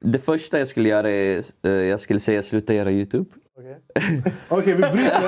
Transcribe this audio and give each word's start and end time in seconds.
Det 0.00 0.18
första 0.18 0.58
jag 0.58 0.68
skulle 0.68 0.88
göra 0.88 1.10
är, 1.10 1.42
eh, 1.62 1.70
jag 1.70 2.00
skulle 2.00 2.20
säga 2.20 2.42
sluta 2.42 2.74
göra 2.74 2.90
YouTube. 2.90 3.30
Okej, 4.48 4.74
vi 4.74 4.80
bryter. 4.80 5.22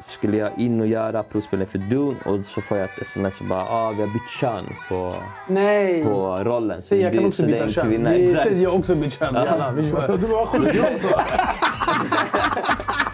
skulle 0.00 0.36
jag 0.36 0.58
in 0.58 0.80
och 0.80 0.86
göra 0.86 1.22
provspelning 1.22 1.68
för 1.68 1.78
Dune 1.78 2.16
och 2.24 2.44
så 2.44 2.60
får 2.60 2.78
jag 2.78 2.84
ett 2.84 3.02
sms 3.02 3.40
och 3.40 3.46
bara 3.46 3.64
ah, 3.64 3.90
vi 3.90 4.00
har 4.00 4.08
bytt 4.08 4.30
kön 4.40 4.64
på, 4.88 5.14
Nej! 5.48 6.04
på 6.04 6.36
rollen. 6.36 6.82
Så 6.82 6.96
jag 6.96 7.12
kan 7.12 7.24
också 7.24 7.42
så 7.42 7.48
byta 7.48 7.68
kön. 7.68 7.88
kvinna. 7.88 8.10
Vi 8.10 8.34
ses 8.34 8.58
jag 8.58 8.74
också 8.74 8.94
byta 8.94 9.10
kön. 9.10 9.34
Jalla, 9.34 9.72
vi 9.72 9.90
kör. 9.90 10.16
Du 10.16 10.26
var 10.26 10.46
sjuk 10.46 10.84
också. 10.92 11.20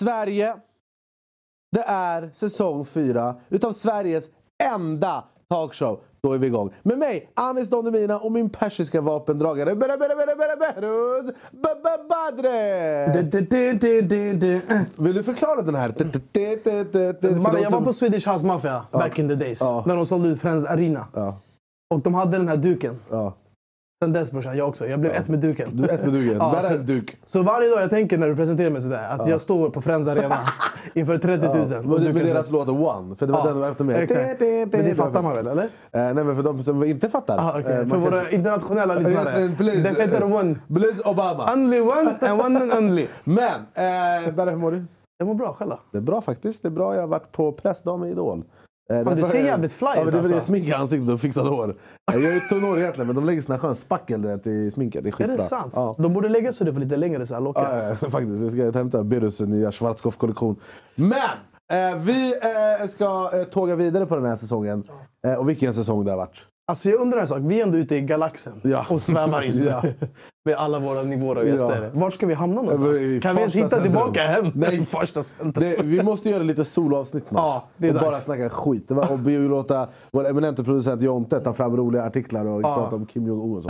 Sverige. 0.00 0.54
Det 1.72 1.82
är 1.86 2.30
säsong 2.32 2.84
fyra 2.84 3.34
utav 3.48 3.72
Sveriges 3.72 4.28
enda 4.74 5.24
talkshow. 5.50 6.00
Då 6.22 6.32
är 6.32 6.38
vi 6.38 6.46
igång. 6.46 6.74
Med 6.82 6.98
mig, 6.98 7.30
Anis 7.34 7.70
Don 7.70 7.84
Demina 7.84 8.18
och 8.18 8.32
min 8.32 8.50
persiska 8.50 9.00
vapendragare 9.00 9.74
Ba- 11.52 12.04
Badre. 12.08 13.12
Vill 14.96 15.14
du 15.14 15.22
förklara 15.22 15.62
den 15.62 15.74
här? 15.74 15.94
Jag 17.62 17.70
var 17.70 17.80
på 17.80 17.92
Swedish 17.92 18.28
House 18.32 18.46
Mafia 18.46 18.84
back 18.92 19.18
in 19.18 19.28
the 19.28 19.34
days. 19.34 19.60
När 19.86 19.96
de 19.96 20.06
sålde 20.06 20.28
ut 20.28 20.40
Friends 20.40 20.64
Arena. 20.64 21.06
Och 21.94 22.00
de 22.00 22.14
hade 22.14 22.38
den 22.38 22.48
här 22.48 22.56
duken. 22.56 23.00
ja. 23.10 23.32
Sen 24.04 24.12
dess 24.12 24.30
brorsan, 24.30 24.56
jag 24.56 24.68
också. 24.68 24.86
Jag 24.88 25.00
blev 25.00 25.12
ett 25.12 25.28
med 25.28 25.38
duken. 25.38 25.68
Du 25.72 25.84
är 25.88 25.94
ett 25.94 26.02
med 26.04 26.12
duken. 26.12 26.36
Ja, 26.38 26.50
Bär 26.50 26.60
så- 26.60 26.74
en 26.74 26.86
duk. 26.86 27.16
Så 27.26 27.42
varje 27.42 27.68
dag 27.70 27.82
jag 27.82 27.90
tänker 27.90 28.18
när 28.18 28.28
du 28.28 28.36
presenterar 28.36 28.70
mig 28.70 28.82
sådär, 28.82 29.08
att 29.10 29.26
jag 29.28 29.40
står 29.40 29.70
på 29.70 29.82
Friends 29.82 30.08
Arena 30.08 30.38
inför 30.94 31.18
30 31.18 31.46
000. 31.46 31.66
Ja. 31.70 31.82
Med, 31.82 32.14
med 32.14 32.26
så- 32.28 32.34
deras 32.34 32.50
låt 32.50 32.68
One, 32.68 33.16
för 33.16 33.26
det 33.26 33.32
var 33.32 33.44
den 33.44 33.52
de 33.54 33.60
var 33.60 33.68
efter 33.70 33.84
mig. 33.84 34.02
Exakt. 34.02 34.40
Men 34.40 34.84
det 34.84 34.94
fattar 34.94 35.22
man 35.22 35.34
väl, 35.36 35.46
eller? 35.46 35.62
Eh, 35.62 35.68
nej 35.92 36.14
men 36.14 36.36
för 36.36 36.42
de 36.42 36.62
som 36.62 36.84
inte 36.84 37.08
fattar. 37.08 37.38
Ah, 37.38 37.60
okay. 37.60 37.72
eh, 37.72 37.86
För 37.86 37.96
våra 37.96 38.10
kanske- 38.10 38.34
internationella 38.34 38.94
lyssnare. 38.94 39.40
Yes, 39.40 39.58
Den 39.58 39.96
heter 39.96 40.24
One. 40.34 40.56
Please 40.68 41.02
Obama. 41.04 41.52
Only 41.54 41.80
one 41.80 42.14
and 42.20 42.40
one 42.40 42.60
and 42.60 42.72
only. 42.72 43.06
Men, 43.24 43.44
eh, 43.74 44.34
Berra 44.34 44.50
hur 44.50 44.56
mår 44.56 44.70
du? 44.72 44.84
Jag 45.18 45.26
mår 45.28 45.34
bra 45.34 45.52
själv. 45.58 45.70
Det 45.92 45.98
är 45.98 46.02
bra 46.02 46.20
faktiskt. 46.20 46.62
Det 46.62 46.68
är 46.68 46.70
bra. 46.70 46.94
Jag 46.94 47.00
har 47.00 47.08
varit 47.08 47.32
på 47.32 47.52
pressdag 47.52 47.96
med 47.96 48.10
Idol. 48.10 48.44
Eh, 48.90 49.14
du 49.14 49.22
ser 49.22 49.44
jävligt 49.44 49.72
fly 49.72 49.86
ja, 49.94 50.04
men 50.04 50.06
ut, 50.08 50.12
Det 50.12 50.18
är 50.18 50.22
väl 50.22 50.30
det 50.30 50.36
alltså. 50.36 50.52
smink 50.52 50.68
i 50.68 50.72
ansiktet 50.72 51.10
och 51.10 51.20
fixat 51.20 51.46
hår. 51.46 51.76
Jag 52.12 52.24
är 52.24 52.32
ju 52.32 52.40
tunnhårig 52.40 52.82
egentligen 52.82 53.06
men 53.06 53.16
de 53.16 53.24
lägger 53.24 53.42
sån 53.42 53.52
här 53.52 53.60
skön 53.60 53.76
spackel 53.76 54.26
vet, 54.26 54.46
i 54.46 54.70
sminket. 54.70 55.04
Det 55.04 55.20
är 55.20 55.24
Är 55.24 55.28
det 55.28 55.42
sant? 55.42 55.72
Ja. 55.76 55.96
De 55.98 56.12
borde 56.12 56.28
lägga 56.28 56.52
så 56.52 56.64
du 56.64 56.72
får 56.72 56.80
lite 56.80 56.96
längre 56.96 57.26
så 57.26 57.34
här 57.34 57.40
lockar. 57.40 57.78
Ja, 57.78 57.88
ja, 57.88 58.10
faktiskt. 58.10 58.42
Jag 58.42 58.52
ska 58.52 58.78
hämta 58.78 59.04
Birrus 59.04 59.40
nya 59.40 59.70
Schwarzkopf-kollektion. 59.70 60.56
Men! 60.94 61.16
Eh, 61.72 61.98
vi 61.98 62.34
eh, 62.80 62.86
ska 62.86 63.30
eh, 63.34 63.44
tåga 63.44 63.76
vidare 63.76 64.06
på 64.06 64.16
den 64.16 64.24
här 64.24 64.36
säsongen. 64.36 64.84
Eh, 65.26 65.34
och 65.34 65.48
vilken 65.48 65.74
säsong 65.74 66.04
det 66.04 66.10
har 66.10 66.18
varit. 66.18 66.46
Alltså 66.70 66.90
jag 66.90 67.00
undrar 67.00 67.20
en 67.20 67.26
sak. 67.26 67.38
Vi 67.40 67.60
är 67.60 67.62
ändå 67.66 67.78
ute 67.78 67.96
i 67.96 68.00
galaxen 68.00 68.60
Ja. 68.64 68.86
och 68.90 69.02
svävar 69.02 69.42
just 69.42 69.60
nu. 69.64 69.66
Ja. 69.66 69.82
Med 70.44 70.54
alla 70.56 70.78
våra 70.78 71.02
nivåer 71.02 71.36
av 71.36 71.46
gäster. 71.46 71.90
Vart 71.94 72.12
ska 72.12 72.26
vi 72.26 72.34
hamna 72.34 72.62
någonstans? 72.62 72.98
Kan 73.22 73.34
vi 73.34 73.40
ens 73.40 73.56
hitta 73.56 73.68
centrum. 73.68 73.82
tillbaka 73.82 74.22
hem? 74.26 74.52
Nej. 74.54 74.86
Första 74.90 75.22
centrum. 75.22 75.64
Det, 75.76 75.82
vi 75.82 76.02
måste 76.02 76.30
göra 76.30 76.42
lite 76.42 76.64
soloavsnitt 76.64 77.28
snart. 77.28 77.42
Ja, 77.42 77.68
det 77.76 77.88
är 77.88 77.94
och 77.94 78.00
bara 78.00 78.10
dags. 78.10 78.24
snacka 78.24 78.50
skit. 78.50 78.90
Och 78.90 79.18
låta 79.30 79.88
vår 80.12 80.28
eminente 80.28 80.64
producent 80.64 81.02
Jonte 81.02 81.40
ta 81.40 81.52
fram 81.52 81.76
roliga 81.76 82.04
artiklar 82.04 82.44
och 82.46 82.62
Ja. 82.62 82.74
prata 82.74 82.96
om 82.96 83.06
Kim 83.06 83.26
Jong-Un 83.26 83.56
och 83.56 83.62
så. 83.62 83.68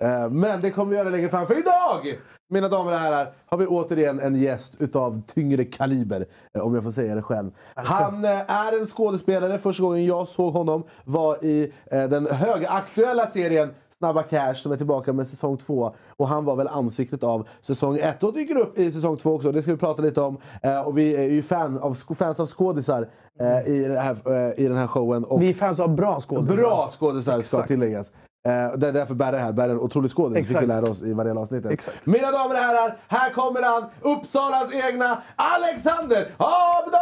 Eh, 0.00 0.30
Men 0.30 0.60
det 0.62 0.70
kommer 0.70 0.90
vi 0.90 0.96
göra 0.96 1.08
längre 1.10 1.28
fram. 1.28 1.46
För 1.46 1.58
idag, 1.58 2.18
mina 2.50 2.68
damer 2.68 2.92
och 2.92 2.98
herrar, 2.98 3.32
har 3.46 3.58
vi 3.58 3.66
återigen 3.66 4.20
en 4.20 4.34
gäst 4.34 4.76
utav 4.78 5.22
tyngre 5.26 5.64
kaliber. 5.64 6.26
eh, 6.54 6.66
Om 6.66 6.74
jag 6.74 6.84
får 6.84 6.90
säga 6.90 7.14
det 7.14 7.22
själv. 7.22 7.50
Han 7.74 8.24
eh, 8.24 8.30
är 8.50 8.78
en 8.80 8.86
skådespelare. 8.86 9.58
Första 9.58 9.82
gången 9.82 10.06
jag 10.06 10.28
såg 10.28 10.52
honom 10.52 10.82
var 11.04 11.44
i 11.44 11.72
eh, 11.90 12.04
den 12.08 12.26
högaktuella 12.26 13.26
serien 13.26 13.70
Snabba 13.98 14.22
Cash 14.22 14.54
som 14.54 14.72
är 14.72 14.76
tillbaka 14.76 15.12
med 15.12 15.26
säsong 15.26 15.56
två. 15.56 15.94
Och 16.16 16.28
han 16.28 16.44
var 16.44 16.56
väl 16.56 16.68
ansiktet 16.68 17.22
av 17.24 17.48
säsong 17.60 17.98
ett 17.98 18.22
och 18.24 18.32
dyker 18.34 18.56
upp 18.58 18.78
i 18.78 18.92
säsong 18.92 19.16
två 19.16 19.34
också. 19.34 19.52
Det 19.52 19.62
ska 19.62 19.72
vi 19.72 19.78
prata 19.78 20.02
lite 20.02 20.20
om. 20.20 20.38
Eh, 20.62 20.80
och 20.80 20.98
vi 20.98 21.16
är 21.16 21.22
ju 21.22 21.42
fan 21.42 21.78
av, 21.78 21.94
fans 22.18 22.40
av 22.40 22.46
skådisar 22.46 23.08
eh, 23.40 23.68
i, 23.74 23.80
det 23.88 24.00
här, 24.00 24.16
eh, 24.26 24.64
i 24.64 24.68
den 24.68 24.76
här 24.76 24.86
showen. 24.86 25.24
Och 25.24 25.42
Vi 25.42 25.48
är 25.48 25.54
fans 25.54 25.80
av 25.80 25.94
bra 25.94 26.20
skådespelare. 26.20 26.56
bra 26.62 26.88
skådisar 26.98 27.40
ska 27.40 27.62
tilläggas. 27.66 28.12
Eh, 28.46 28.78
det 28.78 28.88
är 28.88 28.92
därför 28.92 29.14
Berre 29.14 29.36
är 29.36 29.40
här. 29.40 29.52
Berre 29.52 29.66
är 29.66 29.70
en 29.70 29.80
otrolig 29.80 30.10
skådis. 30.10 30.48
Det 30.48 30.54
fick 30.54 30.62
vi 30.62 30.66
lära 30.66 30.90
oss 30.90 31.02
i 31.02 31.12
varje 31.12 31.34
avsnitt. 31.34 31.64
Mina 32.04 32.30
damer 32.30 32.54
och 32.54 32.60
herrar, 32.60 32.96
här 33.08 33.30
kommer 33.30 33.62
han! 33.62 33.84
Uppsalas 34.00 34.72
egna 34.74 35.22
Alexander 35.36 36.30
Abdallah! 36.36 36.97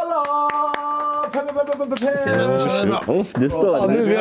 Pe- 1.37 3.21
Uff, 3.21 3.33
det 3.35 3.51
står 3.51 3.89
det. 3.89 4.13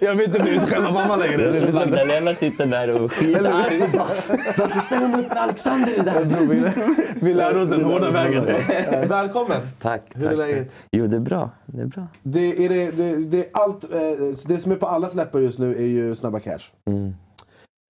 Jag 0.00 0.14
vill 0.14 0.26
inte 0.26 0.42
bli 0.42 0.58
själva 0.60 0.92
mamma 0.92 1.16
längre. 1.16 1.36
Det 1.36 1.58
är 1.58 1.66
bestämt. 1.66 1.90
Magdalena 1.90 2.34
sitter 2.34 2.66
där 2.66 3.02
och 3.02 3.12
skitarg. 3.12 3.80
Varför 4.58 4.80
ställer 4.80 5.08
man 5.08 5.20
upp 5.20 5.28
för 5.28 5.36
Alexander 5.36 5.98
i 5.98 6.00
det 6.00 6.10
här? 6.10 6.24
Vi 7.20 7.34
lär 7.34 7.56
oss 7.56 7.68
den 7.68 7.84
hårda 7.84 8.10
vägen. 8.10 8.44
Välkommen! 9.08 9.60
Tack, 9.80 10.02
Hur 10.14 10.30
är 10.32 10.36
läget? 10.36 10.70
Jo, 10.92 11.06
det 11.06 11.16
är 11.16 11.20
bra. 11.20 11.50
Det 11.66 11.82
är 11.82 11.86
bra. 11.86 12.06
Det, 12.22 12.64
är 12.64 12.68
det, 12.68 12.90
det, 12.90 13.24
det, 13.24 13.38
är 13.38 13.46
allt, 13.52 13.84
eh, 13.84 13.90
det 14.46 14.58
som 14.58 14.72
är 14.72 14.76
på 14.76 14.86
alla 14.86 15.08
läppar 15.08 15.38
just 15.38 15.58
nu 15.58 15.74
är 15.74 15.86
ju 15.86 16.14
Snabba 16.14 16.40
Cash. 16.40 16.72
Mm. 16.90 17.14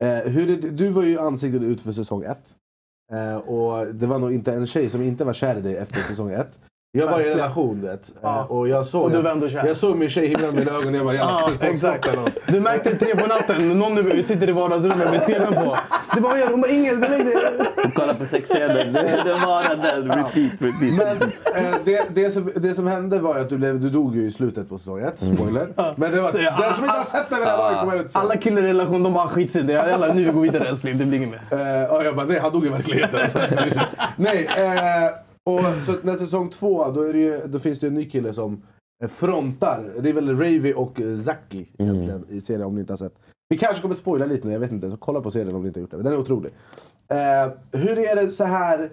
Eh, 0.04 0.30
hur 0.32 0.56
du 0.70 0.88
var 0.90 1.02
ju 1.02 1.18
ansiktet 1.20 1.62
ut 1.62 1.80
för 1.80 1.92
säsong 1.92 2.24
ett. 2.24 2.44
Eh, 3.12 3.36
och 3.36 3.86
det 3.86 4.06
var 4.06 4.18
nog 4.18 4.32
inte 4.32 4.52
en 4.52 4.66
tjej 4.66 4.88
som 4.90 5.02
inte 5.02 5.24
var 5.24 5.32
kär 5.32 5.56
i 5.56 5.60
dig 5.60 5.76
efter 5.76 6.02
säsong 6.02 6.32
ett. 6.32 6.58
Jag 6.98 7.06
var 7.10 7.20
i 7.20 7.24
en 7.28 7.36
relation 7.36 7.82
vet. 7.82 7.92
Eh, 8.08 8.14
Ja. 8.22 8.44
och 8.48 8.68
jag 8.68 8.86
såg, 8.86 9.02
Och 9.04 9.40
du 9.40 9.48
kär. 9.50 9.66
jag 9.66 9.76
såg 9.76 9.96
min 9.96 10.10
tjej 10.10 10.26
himla 10.26 10.46
med 10.46 10.54
mina 10.54 10.70
ögon 10.70 10.88
och 10.88 10.94
jag 10.94 11.04
bara 11.04 11.14
jävla 11.14 11.32
Ja, 11.60 11.66
exakt. 11.68 12.08
Du 12.46 12.60
märkte 12.60 12.96
tre 12.96 13.16
på 13.16 13.26
natten, 13.26 13.78
någon 13.78 13.94
nu 13.94 14.22
sitter 14.22 14.48
i 14.48 14.52
vardagsrummet 14.52 15.10
med 15.10 15.26
tvn 15.26 15.54
på. 15.54 15.76
Du 16.14 16.20
bara, 16.20 16.30
vad 16.32 16.38
gör 16.40 16.46
du? 16.46 16.52
Hon 16.52 16.60
bara, 16.60 16.70
inget, 16.72 17.00
belägg 17.00 17.26
dig. 17.26 17.34
Kolla 17.94 18.14
på 18.14 18.24
sexscenen. 18.24 18.92
Det 18.92 19.36
var 19.46 19.62
den. 19.76 20.08
Repeat, 20.08 20.52
repeat. 20.60 21.20
Men 21.54 21.64
eh, 21.64 21.74
det, 21.84 22.06
det, 22.14 22.30
som, 22.30 22.52
det 22.56 22.74
som 22.74 22.86
hände 22.86 23.18
var 23.18 23.36
att 23.38 23.48
du, 23.48 23.58
blev, 23.58 23.80
du 23.80 23.90
dog 23.90 24.16
ju 24.16 24.22
i 24.26 24.30
slutet 24.30 24.68
på 24.68 24.78
säsong 24.78 25.00
ett. 25.00 25.18
Spoiler. 25.36 25.68
Men 25.96 26.12
det 26.12 26.20
var, 26.20 26.28
Så 26.28 26.38
jag- 26.40 26.54
den 26.60 26.74
som 26.74 26.84
inte 26.84 26.96
har 26.96 27.04
sett 27.04 27.30
den 27.30 27.38
vid 27.38 27.46
det 27.46 27.50
här 27.50 27.58
laget 27.58 27.80
kommer 27.80 27.96
ut 28.00 28.12
sen. 28.12 28.20
Alla 28.22 28.36
killar 28.36 28.62
i 28.62 28.66
relation, 28.66 29.02
de 29.02 29.12
bara 29.12 29.28
skits 29.28 29.56
i 29.56 29.62
det. 29.62 29.72
Jävlar, 29.72 30.14
nu 30.14 30.24
vi 30.24 30.30
går 30.30 30.40
vidare 30.40 30.68
älskling, 30.68 30.98
det 30.98 31.04
blir 31.04 31.18
inget 31.18 31.30
mer. 31.50 31.84
Eh, 31.84 31.94
och 31.94 32.04
jag 32.04 32.16
bara, 32.16 32.26
nej 32.26 32.38
han 32.38 32.52
dog 32.52 32.66
i 32.66 32.68
verkligheten. 32.68 33.20
Nej, 34.16 34.48
eh, 34.56 35.10
och 35.46 35.82
så 35.84 35.92
när 36.02 36.16
säsong 36.16 36.50
två, 36.50 36.90
då, 36.90 37.12
ju, 37.12 37.40
då 37.46 37.58
finns 37.58 37.78
det 37.78 37.86
en 37.86 37.94
ny 37.94 38.10
kille 38.10 38.32
som 38.32 38.62
eh, 39.02 39.08
frontar. 39.08 39.92
Det 40.00 40.08
är 40.08 40.12
väl 40.12 40.38
Ravy 40.38 40.72
och 40.72 41.00
Zaki 41.24 41.68
egentligen 41.78 42.24
i 42.28 42.40
serien 42.40 42.66
om 42.66 42.74
ni 42.74 42.80
inte 42.80 42.92
har 42.92 42.98
sett. 42.98 43.18
Vi 43.48 43.58
kanske 43.58 43.82
kommer 43.82 43.94
spoila 43.94 44.26
lite 44.26 44.46
nu, 44.46 44.52
jag 44.52 44.60
vet 44.60 44.72
inte. 44.72 44.90
Så 44.90 44.96
kolla 44.96 45.20
på 45.20 45.30
serien 45.30 45.54
om 45.54 45.62
ni 45.62 45.68
inte 45.68 45.80
har 45.80 45.82
gjort 45.82 45.90
det. 45.90 45.96
Den 45.96 46.12
är 46.12 46.18
otrolig. 46.18 46.52
Eh, 47.08 47.52
hur 47.72 47.98
är 47.98 48.16
det 48.16 48.30
så 48.30 48.44
här 48.44 48.92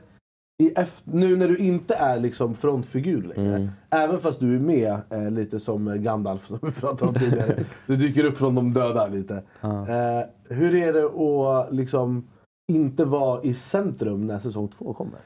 i 0.64 0.74
efter, 0.76 1.12
nu 1.12 1.36
när 1.36 1.48
du 1.48 1.58
inte 1.58 1.96
är 1.96 2.20
liksom 2.20 2.56
frontfigur 2.56 3.22
längre? 3.24 3.72
Även 3.90 4.20
fast 4.20 4.40
du 4.40 4.56
är 4.56 4.60
med 4.60 5.02
eh, 5.10 5.32
lite 5.32 5.60
som 5.60 6.04
Gandalf 6.04 6.48
som 6.48 6.60
vi 6.62 6.72
pratade 6.72 7.10
om 7.10 7.16
tidigare. 7.16 7.64
du 7.88 7.96
dyker 7.96 8.26
upp 8.26 8.38
från 8.38 8.56
de 8.56 8.74
döda 8.74 9.08
lite. 9.08 9.44
Eh, 9.62 10.22
hur 10.50 10.76
är 10.76 10.94
det 10.94 11.06
att 11.06 11.74
liksom 11.74 12.28
inte 12.72 13.06
vara 13.06 13.44
i 13.44 13.54
centrum 13.54 14.28
när 14.28 14.40
säsong 14.40 14.68
två 14.68 14.94
kommer? 14.94 15.20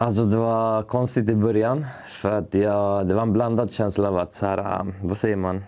Alltså 0.00 0.24
det 0.24 0.36
var 0.36 0.82
konstigt 0.82 1.28
i 1.28 1.34
början. 1.34 1.86
För 2.10 2.32
att 2.32 2.54
jag, 2.54 3.08
det 3.08 3.14
var 3.14 3.22
en 3.22 3.32
blandad 3.32 3.70
känsla 3.70 4.08
av 4.08 4.18
att, 4.18 4.32
så 4.32 4.46
här, 4.46 4.80
um, 4.80 4.94
vad 5.02 5.16
säger 5.16 5.36
man? 5.36 5.64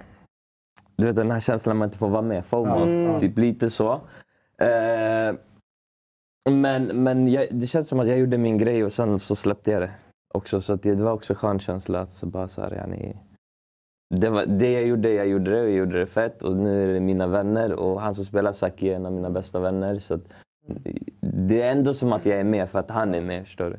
Du 0.97 1.07
vet 1.07 1.17
den 1.17 1.31
här 1.31 1.41
känslan 1.41 1.77
man 1.77 1.89
inte 1.89 1.99
får 1.99 2.09
vara 2.09 2.23
med. 2.23 2.45
FOMO. 2.45 2.77
Mm. 2.77 3.21
Typ 3.21 3.39
lite 3.39 3.71
så. 3.71 3.93
Eh, 4.59 5.34
men 6.51 6.84
men 6.84 7.28
jag, 7.28 7.47
det 7.51 7.66
känns 7.66 7.89
som 7.89 8.01
att 8.01 8.09
jag 8.09 8.19
gjorde 8.19 8.39
min 8.39 8.59
grej 8.59 8.84
och 8.84 8.93
sen 8.93 9.19
så 9.19 9.37
släppte 9.37 9.71
jag 9.71 9.83
det. 9.83 9.91
Också, 10.34 10.60
så 10.60 10.72
att 10.72 10.83
det, 10.83 10.95
det 10.95 11.03
var 11.03 11.13
också 11.13 11.33
en 11.33 11.37
skön 11.37 11.59
känsla. 11.59 12.01
Att 12.01 12.13
så 12.13 12.27
bara 12.27 12.49
så 12.49 12.63
här, 12.63 12.75
yani, 12.75 13.16
det, 14.15 14.31
var, 14.31 14.47
det 14.47 14.72
jag 14.72 14.84
gjorde, 14.84 15.10
jag 15.10 15.28
gjorde 15.28 15.51
det 15.51 15.60
och 15.60 15.69
jag 15.69 15.77
gjorde 15.77 15.99
det 15.99 16.07
fett. 16.07 16.43
Och 16.43 16.57
nu 16.57 16.84
är 16.84 16.95
det 16.95 17.01
mina 17.01 17.27
vänner 17.27 17.72
och 17.72 18.01
han 18.01 18.15
som 18.15 18.25
spelar 18.25 18.53
Saki 18.53 18.89
är 18.91 18.97
en 18.97 19.07
av 19.07 19.13
mina 19.13 19.31
bästa 19.31 19.60
vänner. 19.60 19.95
Så 19.95 20.15
att, 20.15 20.33
det 21.21 21.63
är 21.63 21.72
ändå 21.72 21.95
som 21.95 22.13
att 22.13 22.27
jag 22.27 22.41
är 22.41 22.45
med 22.45 22.69
för 22.69 22.78
att 22.78 22.91
han 22.91 23.15
är 23.15 23.21
med. 23.21 23.47
Förstår 23.47 23.71
du? 23.71 23.78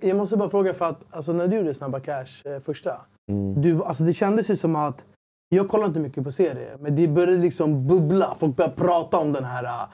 Jag 0.00 0.16
måste 0.16 0.36
bara 0.36 0.50
fråga, 0.50 0.74
för 0.74 0.84
att 0.84 1.04
alltså, 1.10 1.32
när 1.32 1.48
du 1.48 1.56
gjorde 1.56 1.74
Snabba 1.74 2.00
Cash 2.00 2.42
eh, 2.44 2.58
första, 2.60 3.00
Mm. 3.32 3.62
du, 3.62 3.84
alltså, 3.84 4.04
det 4.04 4.12
kändes 4.12 4.50
ju 4.50 4.56
som 4.56 4.76
att, 4.76 5.04
jag 5.48 5.68
kollar 5.68 5.86
inte 5.86 6.00
mycket 6.00 6.24
på 6.24 6.30
serier, 6.30 6.76
men 6.80 6.96
det 6.96 7.08
började 7.08 7.36
liksom 7.36 7.86
bubbla. 7.86 8.34
Folk 8.38 8.56
började 8.56 8.76
prata 8.76 9.18
om 9.18 9.32
den 9.32 9.44
här 9.44 9.64
uh, 9.64 9.88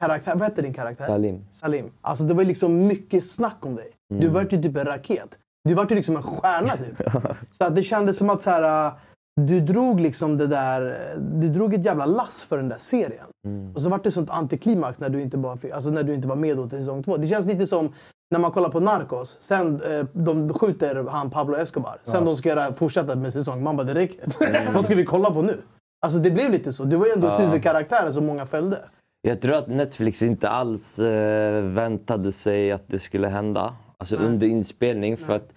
karaktären. 0.00 0.38
Vad 0.38 0.48
heter 0.48 0.62
din 0.62 0.74
karaktär? 0.74 1.06
Salim. 1.06 1.44
Salim. 1.52 1.90
Alltså 2.00 2.24
det 2.24 2.34
var 2.34 2.44
liksom 2.44 2.86
mycket 2.86 3.24
snack 3.24 3.56
om 3.60 3.76
dig. 3.76 3.90
Du 4.20 4.28
var 4.28 4.42
ju 4.42 4.48
typ 4.48 4.76
en 4.76 4.84
raket. 4.84 5.38
Du 5.68 5.74
var 5.74 5.86
ju 5.90 5.96
liksom 5.96 6.16
en 6.16 6.22
stjärna 6.22 6.76
typ. 6.76 7.12
Så 7.52 7.64
att 7.64 7.76
det 7.76 7.82
kändes 7.82 8.18
som 8.18 8.30
att 8.30 8.42
så 8.42 8.50
här, 8.50 8.86
äh, 8.86 8.92
du 9.40 9.60
drog 9.60 10.00
liksom 10.00 10.38
det 10.38 10.46
där, 10.46 11.14
du 11.18 11.48
drog 11.48 11.74
ett 11.74 11.84
jävla 11.84 12.06
lass 12.06 12.44
för 12.44 12.56
den 12.56 12.68
där 12.68 12.78
serien. 12.78 13.26
Mm. 13.46 13.74
Och 13.74 13.82
så 13.82 13.90
var 13.90 14.00
det 14.02 14.10
sånt 14.10 14.30
antiklimax 14.30 14.98
när 14.98 15.08
du 15.08 15.22
inte, 15.22 15.36
bara 15.36 15.56
fick, 15.56 15.72
alltså 15.72 15.90
när 15.90 16.02
du 16.02 16.14
inte 16.14 16.28
var 16.28 16.36
med 16.36 16.70
till 16.70 16.78
säsong 16.78 17.02
två. 17.02 17.16
Det 17.16 17.26
känns 17.26 17.46
lite 17.46 17.66
som 17.66 17.92
när 18.30 18.38
man 18.38 18.50
kollar 18.50 18.68
på 18.68 18.80
Narcos. 18.80 19.36
Sen 19.40 19.82
eh, 19.82 20.06
de 20.12 20.54
skjuter 20.54 21.04
han 21.10 21.30
Pablo 21.30 21.56
Escobar. 21.56 21.98
Sen 22.04 22.24
de 22.24 22.36
ska 22.36 22.48
göra, 22.48 22.72
fortsätta 22.72 23.14
med 23.16 23.32
säsong. 23.32 23.62
Man 23.62 23.76
bara, 23.76 23.84
det 23.84 23.94
räcker. 23.94 24.72
Vad 24.74 24.84
ska 24.84 24.94
vi 24.94 25.04
kolla 25.04 25.30
på 25.30 25.42
nu? 25.42 25.62
Alltså 26.02 26.18
det 26.18 26.30
blev 26.30 26.50
lite 26.50 26.72
så. 26.72 26.84
Du 26.84 26.96
var 26.96 27.06
ju 27.06 27.12
ändå 27.12 27.26
Ja. 27.28 27.38
huvudkaraktären 27.38 28.14
som 28.14 28.26
många 28.26 28.46
följde. 28.46 28.78
Jag 29.22 29.40
tror 29.40 29.54
att 29.54 29.68
Netflix 29.68 30.22
inte 30.22 30.48
alls 30.48 30.98
eh, 30.98 31.62
väntade 31.64 32.32
sig 32.32 32.72
att 32.72 32.88
det 32.88 32.98
skulle 32.98 33.28
hända. 33.28 33.74
Alltså 33.98 34.16
under 34.16 34.46
inspelning. 34.46 35.16
För 35.16 35.36
att 35.36 35.52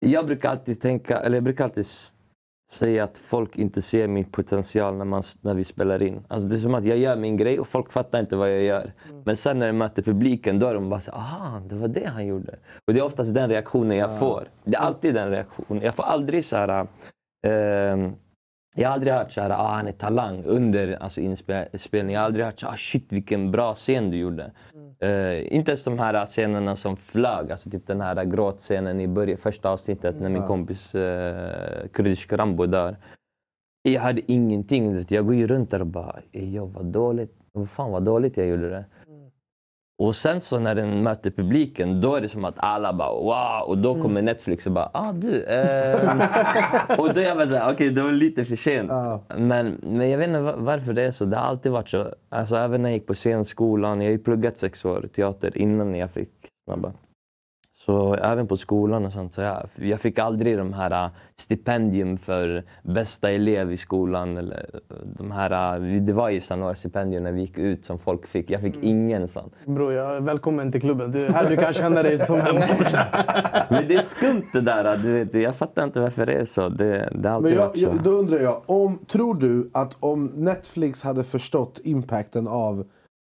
jag 0.00 0.26
brukar 0.26 0.50
alltid 0.50 0.80
tänka, 0.80 1.20
eller 1.20 1.36
jag 1.36 1.44
brukar 1.44 1.64
alltid 1.64 1.86
säga 2.70 3.04
att 3.04 3.18
folk 3.18 3.56
inte 3.56 3.82
ser 3.82 4.08
min 4.08 4.24
potential 4.24 4.96
när, 4.96 5.04
man, 5.04 5.22
när 5.40 5.54
vi 5.54 5.64
spelar 5.64 6.02
in. 6.02 6.24
Alltså 6.28 6.48
det 6.48 6.54
är 6.54 6.58
som 6.58 6.74
att 6.74 6.84
jag 6.84 6.98
gör 6.98 7.16
min 7.16 7.36
grej 7.36 7.60
och 7.60 7.68
folk 7.68 7.92
fattar 7.92 8.20
inte 8.20 8.36
vad 8.36 8.50
jag 8.52 8.62
gör. 8.62 8.92
Men 9.24 9.36
sen 9.36 9.58
när 9.58 9.66
jag 9.66 9.74
möter 9.74 10.02
publiken 10.02 10.58
då 10.58 10.66
är 10.66 10.74
de 10.74 10.88
bara 10.88 11.00
så 11.00 11.10
aha, 11.10 11.60
det 11.68 11.74
var 11.74 11.88
det 11.88 12.06
han 12.06 12.26
gjorde. 12.26 12.54
Och 12.86 12.94
det 12.94 13.00
är 13.00 13.04
oftast 13.04 13.34
den 13.34 13.50
reaktionen 13.50 13.96
jag 13.96 14.18
får. 14.18 14.48
Det 14.64 14.76
är 14.76 14.80
alltid 14.80 15.14
den 15.14 15.30
reaktionen. 15.30 15.82
Jag 15.82 15.94
får 15.94 16.02
aldrig 16.02 16.44
så 16.44 16.56
här... 16.56 16.86
ehm, 17.46 18.12
jag 18.78 18.88
har 18.88 18.94
aldrig 18.94 19.12
hört 19.12 19.32
så 19.32 19.40
här, 19.40 19.50
ah, 19.50 19.74
han 19.74 19.86
är 19.86 19.92
talang 19.92 20.44
under 20.44 21.02
alltså, 21.02 21.20
inspelning. 21.20 22.14
Jag 22.14 22.20
har 22.20 22.26
aldrig 22.26 22.46
hört 22.46 22.60
så 22.60 22.66
här, 22.66 22.72
ah, 22.72 22.76
shit 22.76 23.12
vilken 23.12 23.50
bra 23.50 23.74
scen 23.74 24.10
du 24.10 24.16
gjorde. 24.16 24.50
Eh, 24.98 25.54
inte 25.54 25.70
ens 25.70 25.84
de 25.84 25.98
här 25.98 26.26
scenerna 26.26 26.76
som 26.76 26.96
flög. 26.96 27.50
Alltså 27.50 27.70
typ 27.70 27.86
den 27.86 28.00
här 28.00 28.24
gråtscenen 28.24 29.00
i 29.00 29.08
början, 29.08 29.38
första 29.38 29.70
avsnittet 29.70 30.20
när 30.20 30.30
min 30.30 30.42
kompis 30.42 30.94
uh, 30.94 31.88
kurdisk 31.92 32.32
Rambo 32.32 32.66
dör. 32.66 32.96
Jag 33.82 34.00
hade 34.00 34.32
ingenting. 34.32 35.04
Jag 35.08 35.26
går 35.26 35.34
ju 35.34 35.46
runt 35.46 35.70
där 35.70 35.80
och 35.80 35.86
bara, 35.86 36.20
"Ey, 36.32 36.54
jag 36.54 36.66
vad 36.66 36.84
dåligt. 36.84 37.32
Vad 37.52 37.70
fan 37.70 37.90
vad 37.90 38.02
dåligt 38.04 38.36
jag 38.36 38.46
gjorde 38.46 38.68
det. 38.70 38.84
Och 39.98 40.16
sen 40.16 40.40
så 40.40 40.58
när 40.58 40.74
den 40.74 41.02
möter 41.02 41.30
publiken, 41.30 42.00
då 42.00 42.14
är 42.14 42.20
det 42.20 42.28
som 42.28 42.44
att 42.44 42.54
alla 42.58 42.92
bara 42.92 43.12
wow. 43.12 43.68
Och 43.68 43.78
då 43.78 44.02
kommer 44.02 44.22
Netflix 44.22 44.66
och 44.66 44.72
bara, 44.72 44.90
ah 44.94 45.12
du. 45.12 45.44
ehm." 45.46 46.18
och 46.98 47.14
då 47.14 47.20
är 47.20 47.24
jag 47.24 47.36
bara 47.36 47.46
såhär, 47.48 47.72
okej 47.72 47.90
det 47.90 48.02
var 48.02 48.12
lite 48.12 48.44
för 48.44 48.56
sent. 48.56 48.90
Ja. 48.90 49.24
Men, 49.36 49.80
men 49.82 50.10
jag 50.10 50.18
vet 50.18 50.28
inte 50.28 50.40
va- 50.40 50.54
varför 50.58 50.92
det 50.92 51.02
är 51.02 51.10
så. 51.10 51.24
Det 51.24 51.36
har 51.36 51.44
alltid 51.46 51.72
varit 51.72 51.88
så. 51.88 52.06
Alltså 52.28 52.56
även 52.56 52.82
när 52.82 52.88
jag 52.90 52.94
gick 52.96 53.06
på 53.06 53.14
scenskolan. 53.14 54.00
Jag 54.00 54.08
har 54.08 54.12
ju 54.12 54.18
pluggat 54.18 54.58
sex 54.58 54.84
år 54.84 55.08
teater 55.16 55.58
innan 55.58 55.94
jag 55.94 56.10
fick 56.10 56.30
snabba. 56.68 56.92
Så 57.86 58.14
även 58.14 58.46
på 58.46 58.56
skolan 58.56 59.06
och 59.06 59.12
sånt. 59.12 59.32
Så 59.32 59.40
jag, 59.40 59.68
jag 59.78 60.00
fick 60.00 60.18
aldrig 60.18 60.58
de 60.58 60.72
här 60.72 61.04
äh, 61.04 61.10
stipendium 61.36 62.18
för 62.18 62.64
bästa 62.82 63.30
elev 63.30 63.72
i 63.72 63.76
skolan. 63.76 64.36
Eller 64.36 64.80
äh, 64.90 64.96
de 65.18 65.30
här, 65.30 65.76
äh, 65.76 66.02
det 66.02 66.12
var 66.12 66.28
ju 66.28 66.40
några 66.56 66.74
stipendier 66.74 67.20
när 67.20 67.32
vi 67.32 67.40
gick 67.40 67.58
ut 67.58 67.84
som 67.84 67.98
folk 67.98 68.26
fick. 68.26 68.50
Jag 68.50 68.60
fick 68.60 68.76
ingen 68.82 69.28
sånt. 69.28 69.52
Bror, 69.66 69.92
jag, 69.92 70.20
välkommen 70.20 70.72
till 70.72 70.80
klubben. 70.80 71.12
Du, 71.12 71.26
här 71.26 71.48
du 71.48 71.56
kan 71.56 71.72
känna 71.72 72.02
dig 72.02 72.18
som 72.18 72.40
hemma. 72.40 72.58
Men 73.68 73.88
det 73.88 73.94
är 73.94 74.02
skumt 74.02 74.46
det 74.52 74.60
där. 74.60 74.96
Du 74.96 75.12
vet, 75.12 75.34
jag 75.34 75.56
fattar 75.56 75.84
inte 75.84 76.00
varför 76.00 76.26
det 76.26 76.32
är 76.32 76.44
så. 76.44 76.68
Det, 76.68 77.08
det 77.12 77.28
har 77.28 77.36
alltid 77.36 77.50
Men 77.50 77.60
jag, 77.60 77.66
varit 77.66 77.78
så. 77.78 77.84
jag, 77.84 78.02
då 78.02 78.10
undrar 78.10 78.38
jag, 78.38 78.62
om, 78.66 78.98
tror 79.06 79.34
du 79.34 79.70
att 79.74 79.96
om 80.00 80.26
Netflix 80.26 81.02
hade 81.02 81.24
förstått 81.24 81.80
impacten 81.84 82.48
av 82.48 82.84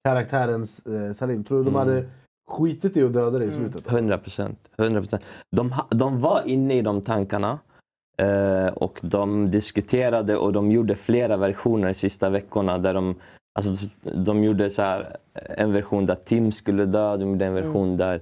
karaktärens 0.05 0.87
eh, 0.87 1.13
Salim, 1.13 1.45
tror 1.45 1.59
du 1.59 1.65
de 1.65 1.75
hade 1.75 2.05
skitit 2.47 2.97
i 2.97 3.03
att 3.03 3.13
döda 3.13 3.39
dig 3.39 3.49
i 3.49 3.53
slutet? 3.53 3.87
100 3.87 4.19
procent. 4.19 4.59
100 4.79 5.03
De, 5.51 5.75
de 5.91 6.21
var 6.21 6.43
inne 6.47 6.75
i 6.75 6.83
de 6.83 7.03
tankarna 7.03 7.59
eh, 8.19 8.67
och 8.67 9.01
de 9.03 9.51
diskuterade 9.51 10.37
och 10.37 10.53
de 10.53 10.73
gjorde 10.73 10.95
flera 10.95 11.37
versioner 11.37 11.89
de 11.89 11.95
sista 11.95 12.31
veckorna. 12.31 12.79
Där 12.79 12.95
de, 12.95 13.15
alltså, 13.59 13.87
de 14.03 14.45
gjorde 14.45 14.71
så 14.71 14.83
här, 14.83 15.17
en 15.35 15.73
version 15.73 16.07
där 16.07 16.15
Tim 16.15 16.53
skulle 16.53 16.87
dö, 16.87 17.17
de 17.17 17.29
gjorde 17.29 17.47
en 17.47 17.55
version 17.55 17.97
där 17.97 18.21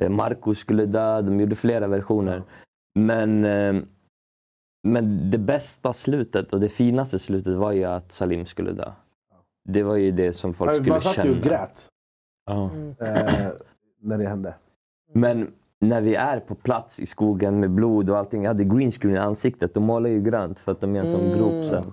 eh, 0.00 0.08
Marco 0.10 0.54
skulle 0.54 0.86
dö. 0.86 1.22
De 1.22 1.40
gjorde 1.40 1.56
flera 1.56 1.86
versioner. 1.86 2.42
Men, 2.98 3.44
eh, 3.44 3.82
men 4.86 5.30
det 5.30 5.38
bästa 5.38 5.92
slutet 5.92 6.52
och 6.52 6.60
det 6.60 6.68
finaste 6.68 7.18
slutet 7.18 7.54
var 7.54 7.72
ju 7.72 7.84
att 7.84 8.12
Salim 8.12 8.46
skulle 8.46 8.72
dö. 8.72 8.92
Det 9.68 9.82
var 9.82 9.96
ju 9.96 10.10
det 10.10 10.32
som 10.32 10.54
folk 10.54 10.70
skulle 10.74 10.90
Man 10.90 11.00
satt 11.00 11.14
känna. 11.14 11.28
ju 11.28 11.36
och 11.36 11.42
grät 11.42 11.88
Ja. 12.46 12.70
eh, 13.00 13.48
när 14.02 14.18
det 14.18 14.28
hände. 14.28 14.54
Men 15.12 15.52
när 15.80 16.00
vi 16.00 16.14
är 16.14 16.40
på 16.40 16.54
plats 16.54 17.00
i 17.00 17.06
skogen 17.06 17.60
med 17.60 17.70
blod 17.70 18.10
och 18.10 18.18
allting. 18.18 18.42
Jag 18.42 18.50
hade 18.50 18.64
green 18.64 18.92
screen 18.92 19.14
i 19.14 19.18
ansiktet. 19.18 19.74
De 19.74 19.84
målar 19.84 20.10
ju 20.10 20.22
grönt 20.22 20.58
för 20.58 20.72
att 20.72 20.80
de 20.80 20.96
är 20.96 21.00
en 21.00 21.06
sån 21.12 21.20
Mm. 21.20 21.38
grop 21.38 21.70
sen. 21.70 21.92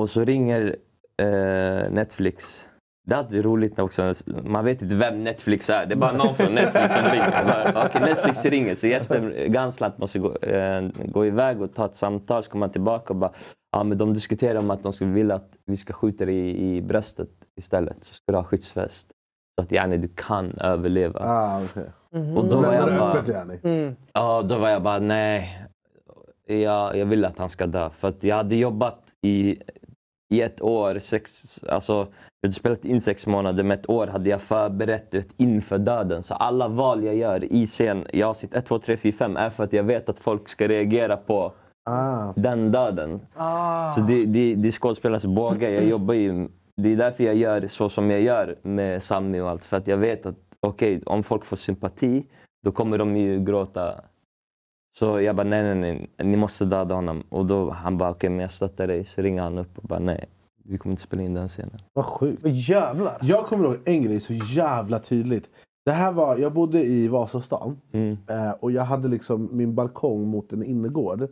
Och 0.00 0.10
så 0.10 0.24
ringer 0.24 0.76
eh, 1.16 1.90
Netflix. 1.90 2.66
Det 3.06 3.14
är 3.14 3.18
alltid 3.18 3.44
roligt 3.44 3.76
när 3.76 3.84
också. 3.84 4.14
Man 4.44 4.64
vet 4.64 4.82
inte 4.82 4.94
vem 4.94 5.24
Netflix 5.24 5.70
är. 5.70 5.86
Det 5.86 5.94
är 5.94 5.96
bara 5.96 6.12
någon 6.12 6.34
från 6.34 6.54
Netflix 6.54 6.94
som 6.94 7.02
ringer. 7.02 7.44
Bara, 7.74 7.86
Okej, 7.86 8.00
Netflix 8.00 8.44
ringer. 8.44 8.74
Så 8.74 8.86
Jesper 8.86 9.46
Ganslant 9.48 9.98
måste 9.98 10.18
gå, 10.18 10.36
eh, 10.36 10.88
gå 11.04 11.26
iväg 11.26 11.62
och 11.62 11.74
ta 11.74 11.84
ett 11.86 11.94
samtal. 11.94 12.42
Så 12.44 12.50
kommer 12.50 12.66
han 12.66 12.72
tillbaka 12.72 13.12
och 13.12 13.16
bara... 13.18 13.32
Ja, 13.72 13.84
men 13.84 13.98
de 13.98 14.14
diskuterar 14.14 14.58
om 14.58 14.70
att 14.70 14.82
de 14.82 14.92
skulle 14.92 15.10
vilja 15.12 15.34
att 15.34 15.50
vi 15.66 15.76
ska 15.76 15.92
skjuta 15.92 16.24
dig 16.24 16.36
i, 16.36 16.76
i 16.76 16.82
bröstet 16.82 17.30
istället. 17.56 18.04
Så 18.04 18.14
ska 18.14 18.32
du 18.32 18.38
ha 18.38 18.44
skyddsväst. 18.44 19.08
Att 19.60 19.72
yani, 19.72 19.96
du 19.96 20.08
kan 20.08 20.50
överleva. 20.58 21.20
Ah, 21.20 21.62
okay. 21.62 21.84
Och 22.36 22.44
då 22.44 22.60
var 22.60 22.72
jag 22.74 22.88
det 22.88 22.98
bara... 22.98 23.12
öppet 23.12 23.28
yani. 23.28 23.58
Mm. 23.62 23.96
Ja, 24.12 24.42
då 24.42 24.58
var 24.58 24.68
jag 24.68 24.82
bara 24.82 24.98
nej. 24.98 25.58
Jag, 26.46 26.96
jag 26.96 27.06
vill 27.06 27.24
att 27.24 27.38
han 27.38 27.48
ska 27.48 27.66
dö. 27.66 27.90
För 27.90 28.08
att 28.08 28.24
jag 28.24 28.36
hade 28.36 28.56
jobbat 28.56 29.00
i, 29.22 29.56
i 30.32 30.42
ett 30.42 30.62
år, 30.62 30.98
sex, 30.98 31.58
alltså, 31.68 31.92
jag 31.92 32.48
hade 32.48 32.52
spelat 32.52 32.84
in 32.84 33.00
sex 33.00 33.26
månader, 33.26 33.62
med 33.62 33.78
ett 33.78 33.88
år 33.90 34.06
hade 34.06 34.30
jag 34.30 34.40
förberett 34.42 35.10
det 35.10 35.28
inför 35.36 35.78
döden. 35.78 36.22
Så 36.22 36.34
alla 36.34 36.68
val 36.68 37.04
jag 37.04 37.14
gör 37.16 37.52
i 37.52 37.66
scen, 37.66 38.06
i 38.12 38.22
avsnitt 38.22 38.54
1, 38.54 38.66
2, 38.66 38.78
3, 38.78 38.96
4, 38.96 39.12
5 39.12 39.36
är 39.36 39.50
för 39.50 39.64
att 39.64 39.72
jag 39.72 39.82
vet 39.84 40.08
att 40.08 40.18
folk 40.18 40.48
ska 40.48 40.68
reagera 40.68 41.16
på 41.16 41.52
Ah. 41.84 42.32
den 42.36 42.72
döden. 42.72 43.20
Ah. 43.36 43.90
Så 43.90 44.00
det, 44.00 44.26
det, 44.26 44.54
det 44.54 44.68
är 44.68 44.72
skådespelares 44.72 45.26
båge. 45.26 45.70
Jag 45.70 45.84
jobbar 45.84 46.14
ju, 46.14 46.48
det 46.82 46.92
är 46.92 46.96
därför 46.96 47.24
jag 47.24 47.34
gör 47.34 47.66
så 47.66 47.88
som 47.88 48.10
jag 48.10 48.20
gör 48.20 48.58
med 48.62 49.02
Sami 49.02 49.40
och 49.40 49.50
allt. 49.50 49.64
För 49.64 49.76
att 49.76 49.86
jag 49.86 49.96
vet 49.96 50.26
att 50.26 50.36
okej, 50.60 51.02
om 51.06 51.22
folk 51.22 51.44
får 51.44 51.56
sympati, 51.56 52.26
då 52.64 52.72
kommer 52.72 52.98
de 52.98 53.16
ju 53.16 53.44
gråta. 53.44 54.00
Så 54.98 55.20
jag 55.20 55.36
bara, 55.36 55.46
nej, 55.48 55.62
nej, 55.62 55.74
nej, 55.74 56.26
ni 56.26 56.36
måste 56.36 56.64
döda 56.64 56.94
honom. 56.94 57.22
Och 57.28 57.46
då 57.46 57.70
han 57.70 57.98
bara, 57.98 58.10
okej, 58.10 58.30
men 58.30 58.38
jag 58.40 58.50
stöttar 58.50 58.86
dig. 58.86 59.04
Så 59.04 59.22
ringer 59.22 59.42
han 59.42 59.58
upp 59.58 59.78
och 59.78 59.88
bara, 59.88 59.98
nej, 59.98 60.28
vi 60.64 60.78
kommer 60.78 60.92
inte 60.92 61.02
spela 61.02 61.22
in 61.22 61.34
den 61.34 61.48
scenen. 61.48 61.80
Vad 61.92 62.04
sjukt. 62.04 62.42
Jävlar. 62.44 63.18
Jag 63.22 63.44
kommer 63.46 63.64
ihåg 63.64 63.76
en 63.84 64.02
grej 64.02 64.20
så 64.20 64.32
jävla 64.32 64.98
tydligt. 64.98 65.50
Det 65.84 65.92
här 65.92 66.12
var, 66.12 66.36
jag 66.36 66.52
bodde 66.52 66.78
i 66.82 67.08
Vasastan 67.08 67.80
Mm. 67.92 68.16
eh, 68.28 68.50
och 68.60 68.70
jag 68.72 68.82
hade 68.82 69.08
liksom 69.08 69.48
min 69.52 69.74
balkong 69.74 70.28
mot 70.28 70.52
en 70.52 70.64
innergård. 70.64 71.28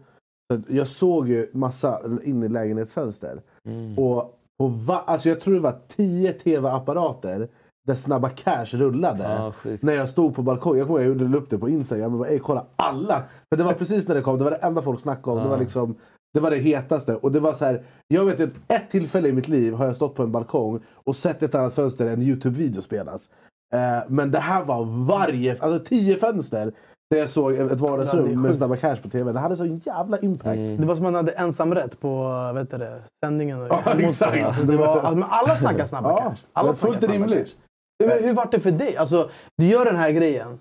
Så 0.53 0.61
jag 0.69 0.89
såg 0.89 1.29
ju 1.29 1.51
massa 1.53 2.01
in 2.25 2.43
i 2.43 2.49
lägenhetsfönster. 2.49 3.43
Mm. 3.65 3.99
Och 3.99 4.38
på 4.59 4.67
va- 4.69 5.05
alltså 5.07 5.29
jag 5.29 5.41
tror 5.41 5.55
det 5.55 5.61
var 5.61 5.77
tio 5.97 6.33
tv-apparater 6.33 7.49
där 7.87 7.95
Snabba 7.95 8.29
Cash 8.29 8.65
rullade. 8.73 9.23
Sjukt. 9.53 9.83
när 9.83 9.93
jag 9.95 10.09
stod 10.09 10.35
på 10.35 10.43
balkongen. 10.43 10.79
Jag 10.79 10.87
kommer 10.87 11.01
ihåg, 11.01 11.11
jag 11.11 11.21
gjorde 11.23 11.39
upp 11.39 11.51
det 11.51 11.59
på 11.59 11.69
Instagram. 11.69 12.11
Jag 12.13 12.19
bara, 12.21 12.29
"Ey, 12.29 12.39
kolla 12.39 12.67
alla! 12.77 13.23
För 13.51 13.57
det 13.57 13.65
var 13.65 13.73
precis 13.73 14.09
när 14.09 14.15
det 14.15 14.23
kom. 14.23 14.39
Det 14.39 14.45
var 14.45 14.51
det 14.51 14.57
enda 14.57 14.83
folk 14.83 15.01
snackade 15.01 15.37
om. 15.37 15.43
Det, 15.43 15.49
var 15.49 15.59
liksom, 15.59 15.95
det 16.35 16.41
var 16.41 16.51
det 16.51 16.57
hetaste. 16.57 17.15
Och 17.17 17.33
det 17.33 17.41
var 17.41 17.53
så 17.53 17.65
här, 17.65 17.83
jag 18.09 18.25
vet 18.25 18.41
att 18.41 18.49
ett 18.69 18.91
tillfälle 18.91 19.29
i 19.29 19.33
mitt 19.33 19.49
liv 19.49 19.73
har 19.75 19.87
jag 19.87 19.97
stått 19.97 20.15
på 20.15 20.23
en 20.23 20.33
balkong 20.33 20.81
och 21.05 21.17
sett 21.17 21.43
ett 21.43 21.55
annat 21.55 21.75
fönster 21.75 22.07
en 22.07 22.23
Youtube-video 22.23 22.81
spelas. 22.83 23.31
Eh, 23.75 24.05
men 24.09 24.31
det 24.31 24.39
här 24.39 24.65
var 24.65 24.85
varje, 25.09 25.57
alltså 25.61 25.85
tio 25.85 26.17
fönster. 26.17 26.73
Där 27.11 27.19
jag 27.19 27.29
såg 27.29 27.55
ett 27.55 27.71
det 27.71 27.77
vardagsrum 27.77 28.43
med. 28.43 28.57
Snabba 28.57 28.77
Cash 28.77 28.97
på 28.97 29.09
tv. 29.09 29.33
Det 29.33 29.39
hade 29.39 29.57
sån 29.57 29.79
jävla 29.79 30.19
impact. 30.19 30.59
Det 30.79 30.87
var 30.87 30.95
som 30.97 31.07
att 31.07 31.13
man 31.13 31.15
hade 31.15 31.33
ensamrätt 31.33 32.01
på 32.01 32.33
vet 32.55 32.71
du 32.71 32.79
det, 32.79 33.01
sändningen. 33.25 33.61
Och 33.63 33.69
Ja, 33.71 33.95
exakt. 33.99 34.45
Alltså, 34.45 34.63
det 34.63 34.77
var, 34.77 34.87
alltså, 34.87 35.15
men 35.15 35.25
alla 35.29 35.57
snackar 35.57 35.85
snabba 35.85 36.11
Ja, 36.11 36.17
cash. 36.17 36.31
det 36.31 36.37
Alla 36.53 36.75
snackar 36.75 36.95
fullt 37.01 37.13
rimligt. 37.13 37.57
Hur, 38.05 38.27
hur 38.27 38.35
var 38.35 38.49
det 38.51 38.61
för 38.61 38.71
dig? 38.71 38.97
Alltså, 38.97 39.31
du 39.57 39.67
gör 39.67 39.85
den 39.85 39.97
här 39.97 40.11
grejen 40.11 40.59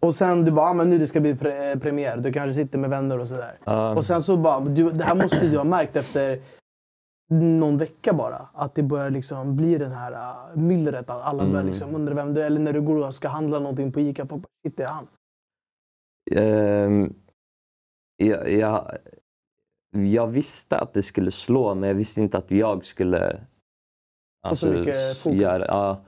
och 0.00 0.14
sen 0.14 0.44
du 0.44 0.50
bara, 0.50 0.66
ah, 0.70 0.74
men 0.74 0.90
nu 0.90 0.98
det 0.98 1.06
ska 1.06 1.20
bli 1.20 1.34
pre- 1.34 1.80
premiär. 1.80 2.16
Du 2.16 2.32
kanske 2.32 2.54
sitter 2.54 2.78
med 2.78 2.90
vänner 2.90 3.18
och 3.18 3.28
sådär. 3.28 3.58
Ja. 3.64 3.94
Och 3.94 4.04
sen 4.04 4.22
så 4.22 4.36
bara, 4.36 4.60
du, 4.60 4.90
det 4.90 5.04
här 5.04 5.14
måste 5.14 5.48
du 5.48 5.56
ha 5.56 5.64
märkt 5.64 5.96
efter 5.96 6.40
någon 7.32 7.78
vecka 7.78 8.12
bara. 8.12 8.46
Att 8.54 8.74
det 8.74 8.82
börjar 8.82 9.10
liksom 9.10 9.56
bli 9.56 9.78
den 9.78 9.92
här 9.92 10.12
uh, 10.12 10.62
myllret. 10.62 11.10
Att 11.10 11.22
alla 11.22 11.46
börjar 11.46 11.64
liksom 11.64 11.94
undra 11.94 12.14
vem 12.14 12.34
du 12.34 12.40
är. 12.40 12.46
Eller 12.46 12.60
när 12.60 12.72
du 12.72 12.80
går 12.80 13.06
och 13.06 13.14
ska 13.14 13.28
handla 13.28 13.58
någonting 13.58 13.92
på 13.92 14.00
Ica. 14.00 14.26
Folk 14.26 14.42
bara, 14.42 14.48
shit 14.66 14.76
det 14.76 14.82
är 14.82 14.88
han. 14.88 15.06
Ehm, 16.30 17.14
jag, 18.16 18.52
jag, 18.52 18.96
jag 19.90 20.26
visste 20.26 20.78
att 20.78 20.92
det 20.94 21.02
skulle 21.02 21.30
slå, 21.30 21.74
men 21.74 21.88
jag 21.88 21.94
visste 21.96 22.20
inte 22.20 22.38
att 22.38 22.50
jag 22.50 22.84
skulle 22.84 23.40
så 24.54 24.66
mycket 24.66 25.16
fokus. 25.18 25.40
göra- 25.40 25.66
ja. 25.68 26.04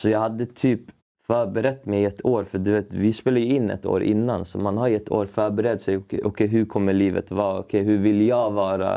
Så 0.00 0.08
jag 0.10 0.20
hade 0.20 0.46
typ 0.46 0.80
förberett 1.26 1.86
mig 1.86 2.04
ett 2.04 2.24
år. 2.24 2.44
För 2.44 2.58
du 2.58 2.72
vet, 2.72 2.94
vi 2.94 3.12
spelar 3.12 3.38
ju 3.38 3.46
in 3.46 3.70
ett 3.70 3.86
år 3.86 4.02
innan, 4.02 4.44
så 4.44 4.58
man 4.58 4.78
har 4.78 4.88
ju 4.88 4.96
ett 4.96 5.10
år 5.10 5.26
förberett 5.26 5.80
sig. 5.80 5.96
Okej, 5.96 6.20
okej, 6.24 6.46
hur 6.46 6.64
kommer 6.66 6.92
livet 6.92 7.30
vara? 7.30 7.58
Okej, 7.58 7.82
hur 7.82 7.98
vill 7.98 8.26
jag 8.28 8.50
vara 8.50 8.96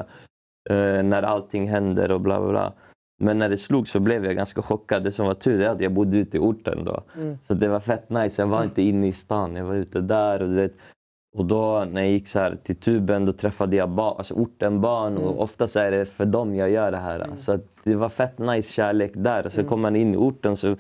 eh, 0.70 1.04
när 1.04 1.24
allting 1.24 1.68
händer 1.70 2.12
och 2.12 2.22
bla 2.22 2.40
bla 2.40 2.50
bla. 2.50 2.74
Men 3.19 3.38
när 3.38 3.50
det 3.50 3.57
slog 3.57 3.88
så 3.88 4.00
blev 4.00 4.25
jag 4.25 4.36
ganska 4.36 4.62
chockad. 4.62 5.03
Det 5.03 5.12
som 5.12 5.25
var 5.25 5.33
tur 5.33 5.62
är 5.62 5.69
att 5.69 5.81
jag 5.81 5.93
bodde 5.93 6.17
ute 6.17 6.38
i 6.38 6.39
orten 6.39 6.86
då. 6.86 7.03
Så 7.47 7.53
det 7.53 7.67
var 7.67 7.79
fett 7.79 8.09
nice. 8.09 8.41
Jag 8.41 8.47
var 8.47 8.63
inte 8.63 8.81
inne 8.81 9.07
i 9.07 9.13
stan, 9.13 9.55
jag 9.55 9.65
var 9.65 9.75
ute 9.75 10.01
där. 10.01 10.41
Och, 10.41 10.50
du 10.50 10.55
vet, 10.55 10.74
och 11.38 11.45
då 11.45 11.86
när 11.91 12.01
jag 12.01 12.12
gick 12.12 12.27
så 12.27 12.51
till 12.63 12.75
tuben 12.75 13.25
då 13.25 13.33
träffade 13.33 13.75
jag 13.75 13.89
ba, 13.89 14.15
alltså 14.17 14.33
ortenbarn 14.33 15.17
och 15.17 15.41
ofta 15.41 15.67
så 15.67 15.79
är 15.79 15.91
det 15.91 16.05
för 16.05 16.25
dem 16.25 16.55
jag 16.55 16.69
gör 16.69 16.91
det 16.91 16.97
här. 16.97 17.27
Så 17.38 17.51
att 17.51 17.65
det 17.83 17.95
var 17.95 18.09
fett 18.09 18.39
nice 18.39 18.74
kärlek 18.74 19.12
där. 19.15 19.45
Och 19.45 19.51
så 19.51 19.63
kom 19.63 19.81
man 19.81 19.95
in 19.95 20.13
i 20.13 20.17
orten, 20.17 20.55
så, 20.55 20.75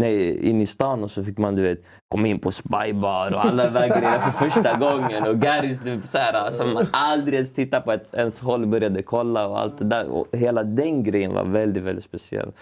nej, 0.00 0.48
in 0.48 0.60
i 0.60 0.66
stan 0.66 1.04
och 1.04 1.10
så 1.10 1.24
fick 1.24 1.38
man 1.38 1.56
du 1.56 1.62
vet, 1.62 1.82
komma 2.08 2.28
in 2.28 2.38
på 2.38 2.52
spybar 2.52 3.34
och 3.34 3.44
alla 3.44 3.64
de 3.64 3.70
där 3.70 3.88
grejerna 3.88 4.20
för 4.20 4.50
första 4.50 4.78
gången. 4.78 5.26
Och 5.26 5.38
Garys 5.38 5.82
typ, 5.82 6.06
så 6.06 6.18
här, 6.18 6.50
som 6.50 6.74
man 6.74 6.86
aldrig 6.92 7.34
ens 7.34 7.52
tittade 7.52 7.82
på 7.82 7.92
ett, 7.92 8.14
ens 8.14 8.40
håll 8.40 8.66
började 8.66 9.02
kolla 9.02 9.48
och 9.48 9.60
allt 9.60 9.78
det 9.78 9.84
där. 9.84 10.08
Och 10.08 10.26
hela 10.32 10.64
den 10.64 11.02
grejen 11.02 11.34
var 11.34 11.44
väldigt, 11.44 11.82
väldigt 11.82 12.04
speciell. 12.04 12.52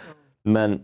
Men 0.44 0.80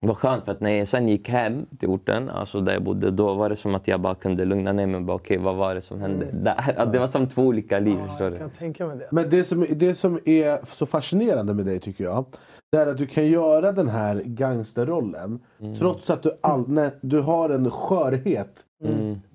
var 0.00 0.14
skönt 0.14 0.44
för 0.44 0.52
att 0.52 0.60
när 0.60 0.70
jag 0.70 0.88
sen 0.88 1.08
gick 1.08 1.28
hem 1.28 1.66
till 1.78 1.88
orten, 1.88 2.30
alltså 2.30 2.60
där 2.60 2.72
jag 2.72 2.82
bodde, 2.82 3.10
då 3.10 3.34
var 3.34 3.48
det 3.48 3.56
som 3.56 3.74
att 3.74 3.88
jag 3.88 4.00
bara 4.00 4.14
kunde 4.14 4.44
lugna 4.44 4.72
ner 4.72 4.86
mig 4.86 4.96
och 4.96 5.02
bara 5.02 5.16
okej, 5.16 5.38
vad 5.38 5.56
var 5.56 5.74
det 5.74 5.80
som 5.80 6.00
hände 6.00 6.26
där? 6.32 6.74
Att 6.78 6.92
det 6.92 6.98
var 6.98 7.08
som 7.08 7.28
två 7.28 7.42
olika 7.42 7.78
liv, 7.78 7.96
förstår 8.08 8.24
Jag 8.24 8.32
du? 8.32 8.38
kan 8.38 8.50
tänka 8.50 8.86
mig 8.86 8.98
det. 8.98 9.08
Men 9.12 9.30
det 9.30 9.44
som, 9.44 9.66
det 9.76 9.94
som 9.94 10.18
är 10.24 10.66
så 10.66 10.86
fascinerande 10.86 11.54
med 11.54 11.64
dig 11.64 11.78
tycker 11.78 12.04
jag, 12.04 12.24
det 12.72 12.78
är 12.78 12.86
att 12.86 12.98
du 12.98 13.06
kan 13.06 13.26
göra 13.26 13.72
den 13.72 13.88
här 13.88 14.22
gangsterrollen 14.24 15.40
trots 15.78 16.10
att 16.10 16.22
du, 16.22 16.30
all, 16.40 16.68
när, 16.68 16.90
du 17.00 17.20
har 17.20 17.50
en 17.50 17.70
skörhet 17.70 18.64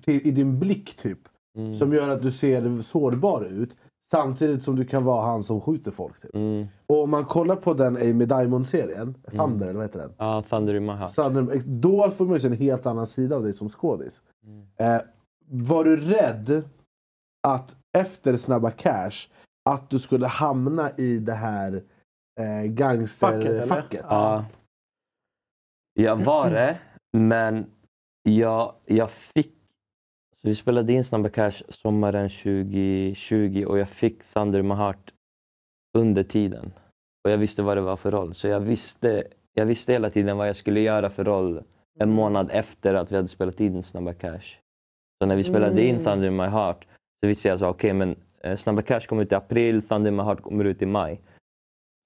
till, 0.04 0.26
i 0.26 0.30
din 0.30 0.58
blick 0.58 0.96
typ. 0.96 1.18
Som 1.78 1.92
gör 1.92 2.08
att 2.08 2.22
du 2.22 2.30
ser 2.30 2.82
sårbar 2.82 3.44
ut. 3.44 3.76
Samtidigt 4.14 4.62
som 4.62 4.76
du 4.76 4.84
kan 4.84 5.04
vara 5.04 5.26
han 5.26 5.42
som 5.42 5.60
skjuter 5.60 5.90
folk. 5.90 6.22
Typ. 6.22 6.34
Mm. 6.34 6.66
Och 6.86 7.02
om 7.02 7.10
man 7.10 7.24
kollar 7.24 7.56
på 7.56 7.74
den 7.74 7.96
Amy 7.96 8.24
Diamond-serien, 8.24 9.14
Thunder 9.30 9.66
eller 9.66 9.74
vad 9.74 9.84
heter 9.84 9.98
den? 9.98 10.12
Ja, 10.18 10.42
Thunder 10.48 10.74
in 10.74 10.84
my 10.84 10.92
heart. 10.92 11.14
Thunder, 11.14 11.62
då 11.64 12.10
får 12.10 12.24
man 12.24 12.34
ju 12.34 12.40
se 12.40 12.46
en 12.46 12.56
helt 12.56 12.86
annan 12.86 13.06
sida 13.06 13.36
av 13.36 13.42
dig 13.42 13.52
som 13.52 13.68
skådis. 13.68 14.22
Eh, 14.78 15.00
var 15.50 15.84
du 15.84 15.96
rädd 15.96 16.62
att 17.48 17.76
efter 17.98 18.36
Snabba 18.36 18.70
Cash 18.70 19.28
att 19.70 19.90
du 19.90 19.98
skulle 19.98 20.26
hamna 20.26 20.90
i 20.90 21.18
det 21.18 21.32
här 21.32 21.82
eh, 22.40 22.62
gangsterfacket? 22.62 24.04
Ja. 24.08 24.44
Jag 25.94 26.16
var 26.16 26.50
det, 26.50 26.78
men 27.16 27.66
jag, 28.22 28.74
jag 28.84 29.10
fick... 29.10 29.54
Så 30.44 30.48
vi 30.48 30.54
spelade 30.54 30.92
in 30.92 31.04
Snabba 31.04 31.28
Cash 31.28 31.62
sommaren 31.68 32.28
2020 32.28 33.64
och 33.68 33.78
jag 33.78 33.88
fick 33.88 34.24
Thunder 34.24 34.58
in 34.58 34.68
my 34.68 34.74
heart 34.74 35.12
under 35.98 36.22
tiden. 36.22 36.72
Och 37.24 37.30
jag 37.30 37.38
visste 37.38 37.62
vad 37.62 37.76
det 37.76 37.80
var 37.80 37.96
för 37.96 38.10
roll. 38.10 38.34
Så 38.34 38.48
jag 38.48 38.60
visste, 38.60 39.24
jag 39.54 39.66
visste 39.66 39.92
hela 39.92 40.10
tiden 40.10 40.36
vad 40.36 40.48
jag 40.48 40.56
skulle 40.56 40.80
göra 40.80 41.10
för 41.10 41.24
roll 41.24 41.62
en 42.00 42.10
månad 42.10 42.50
efter 42.52 42.94
att 42.94 43.12
vi 43.12 43.16
hade 43.16 43.28
spelat 43.28 43.60
in 43.60 43.82
Snabba 43.82 44.12
Cash. 44.14 44.58
Så 45.22 45.26
när 45.26 45.36
vi 45.36 45.42
spelade 45.44 45.82
in 45.82 45.90
Mm. 45.94 46.04
Thunder 46.04 46.28
in 46.28 46.36
my 46.36 46.46
heart 46.46 46.86
så 47.22 47.28
visste 47.28 47.48
jag 47.48 47.58
så 47.58 47.66
okej 47.68 47.92
men 47.92 48.16
eh, 48.40 48.56
Snabba 48.56 48.82
Cash 48.82 49.00
kommer 49.00 49.22
ut 49.22 49.32
i 49.32 49.34
april, 49.34 49.82
Thunder 49.82 50.10
in 50.10 50.16
my 50.16 50.22
heart 50.22 50.42
kommer 50.42 50.64
ut 50.64 50.82
i 50.82 50.86
maj. 50.86 51.20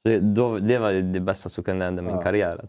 Så 0.07 0.18
då, 0.21 0.59
det 0.59 0.78
var 0.78 0.92
det 0.92 1.21
bästa 1.21 1.49
som 1.49 1.64
kunde 1.64 1.85
hända 1.85 2.02
min 2.02 2.14
Ja. 2.14 2.23
karriär. 2.23 2.68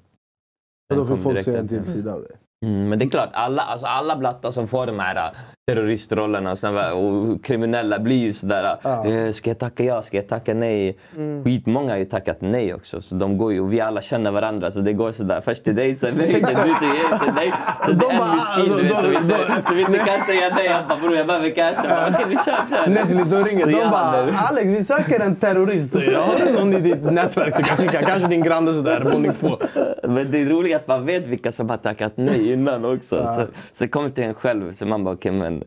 Och 0.89 0.95
då 0.95 1.05
får 1.05 1.17
folk 1.17 1.43
se 1.43 1.55
en 1.55 1.67
till 1.67 1.85
sida 1.85 2.13
av 2.13 2.21
dig. 2.21 2.37
Mm, 2.65 2.89
men 2.89 2.99
det 2.99 3.05
är 3.05 3.09
klart, 3.09 3.29
alla, 3.33 3.61
alltså 3.61 3.87
alla 3.87 4.17
blattar 4.17 4.51
som 4.51 4.67
får 4.67 4.87
de 4.87 4.99
här 4.99 5.33
terroristrollerna 5.73 6.55
såna, 6.55 6.93
och 6.93 7.43
kriminella 7.45 7.99
blir 7.99 8.15
ju 8.17 8.33
sådär. 8.33 8.77
Ja. 8.83 9.05
eh, 9.05 9.31
Ska 9.31 9.49
jag 9.49 9.59
tacka 9.59 9.83
ja? 9.83 10.01
Ska 10.01 10.17
jag 10.17 10.27
tacka 10.27 10.53
nej? 10.53 10.97
Mm. 11.17 11.43
Skitmånga 11.43 11.91
har 11.91 11.97
ju 11.97 12.05
tackat 12.05 12.37
nej 12.41 12.73
också. 12.73 13.01
Så 13.01 13.15
de 13.15 13.37
går 13.37 13.53
ju, 13.53 13.59
och 13.59 13.73
vi 13.73 13.81
alla 13.81 14.01
känner 14.01 14.31
varandra 14.31 14.71
så 14.71 14.79
det 14.79 14.93
går 14.93 15.11
sådär. 15.11 15.41
Först 15.45 15.63
till 15.63 15.75
dig, 15.75 15.97
sen 16.01 16.13
nej, 16.17 16.27
sen 16.27 16.67
du 16.67 16.73
till 16.79 17.35
dig. 17.35 17.53
Så 17.85 17.91
det 17.91 17.99
De 17.99 18.05
är 18.05 18.21
en 18.21 18.35
miskin 18.35 18.77
du 18.77 18.83
vet, 18.83 18.93
som 18.95 19.05
inte, 19.13 19.37
de- 19.37 19.67
som 19.67 19.79
inte 19.79 19.97
kan 19.97 20.19
säga 20.21 20.49
nej. 20.55 20.67
Han 20.67 20.87
bara 20.89 20.99
bror 20.99 21.15
jag 21.15 21.27
behöver 21.27 21.49
cash. 21.49 21.75
Okej 22.09 22.25
vi 22.29 22.35
kör, 22.35 22.43
kör. 22.85 22.89
Netflix, 22.89 23.29
de 23.29 23.43
ringer. 23.43 23.63
Så 23.63 23.69
De 23.69 23.89
bara 23.91 24.37
“Alex, 24.49 24.65
vi 24.69 24.83
söker 24.83 25.19
en 25.19 25.35
terrorist. 25.35 25.95
Har 25.95 26.45
du 26.45 26.53
någon 26.59 26.73
i 26.73 26.79
ditt 26.79 27.03
nätverk 27.11 27.57
du 27.57 27.63
kan 27.63 27.77
skicka? 27.77 28.01
Kanske 28.01 28.29
din 28.29 28.43
granne 28.43 28.73
sådär, 28.73 29.01
våning 29.13 29.33
två.” 29.33 29.57
Men 30.03 30.31
det 30.31 30.41
är 30.41 30.45
roligt 30.45 30.75
att 30.75 30.87
man 30.87 31.05
vet 31.05 31.25
vilka 31.27 31.51
som 31.51 31.69
har 31.69 31.77
tackat 31.77 32.11
nej 32.15 32.53
innan 32.53 32.85
också. 32.85 33.25
Så, 33.25 33.45
så 33.73 33.83
det 33.83 33.87
kommer 33.87 34.09
till 34.09 34.23
en 34.23 34.33
själv, 34.33 34.73
så 34.73 34.85
man 34.85 35.03
bara 35.03 35.15
okej 35.15 35.31
men 35.31 35.58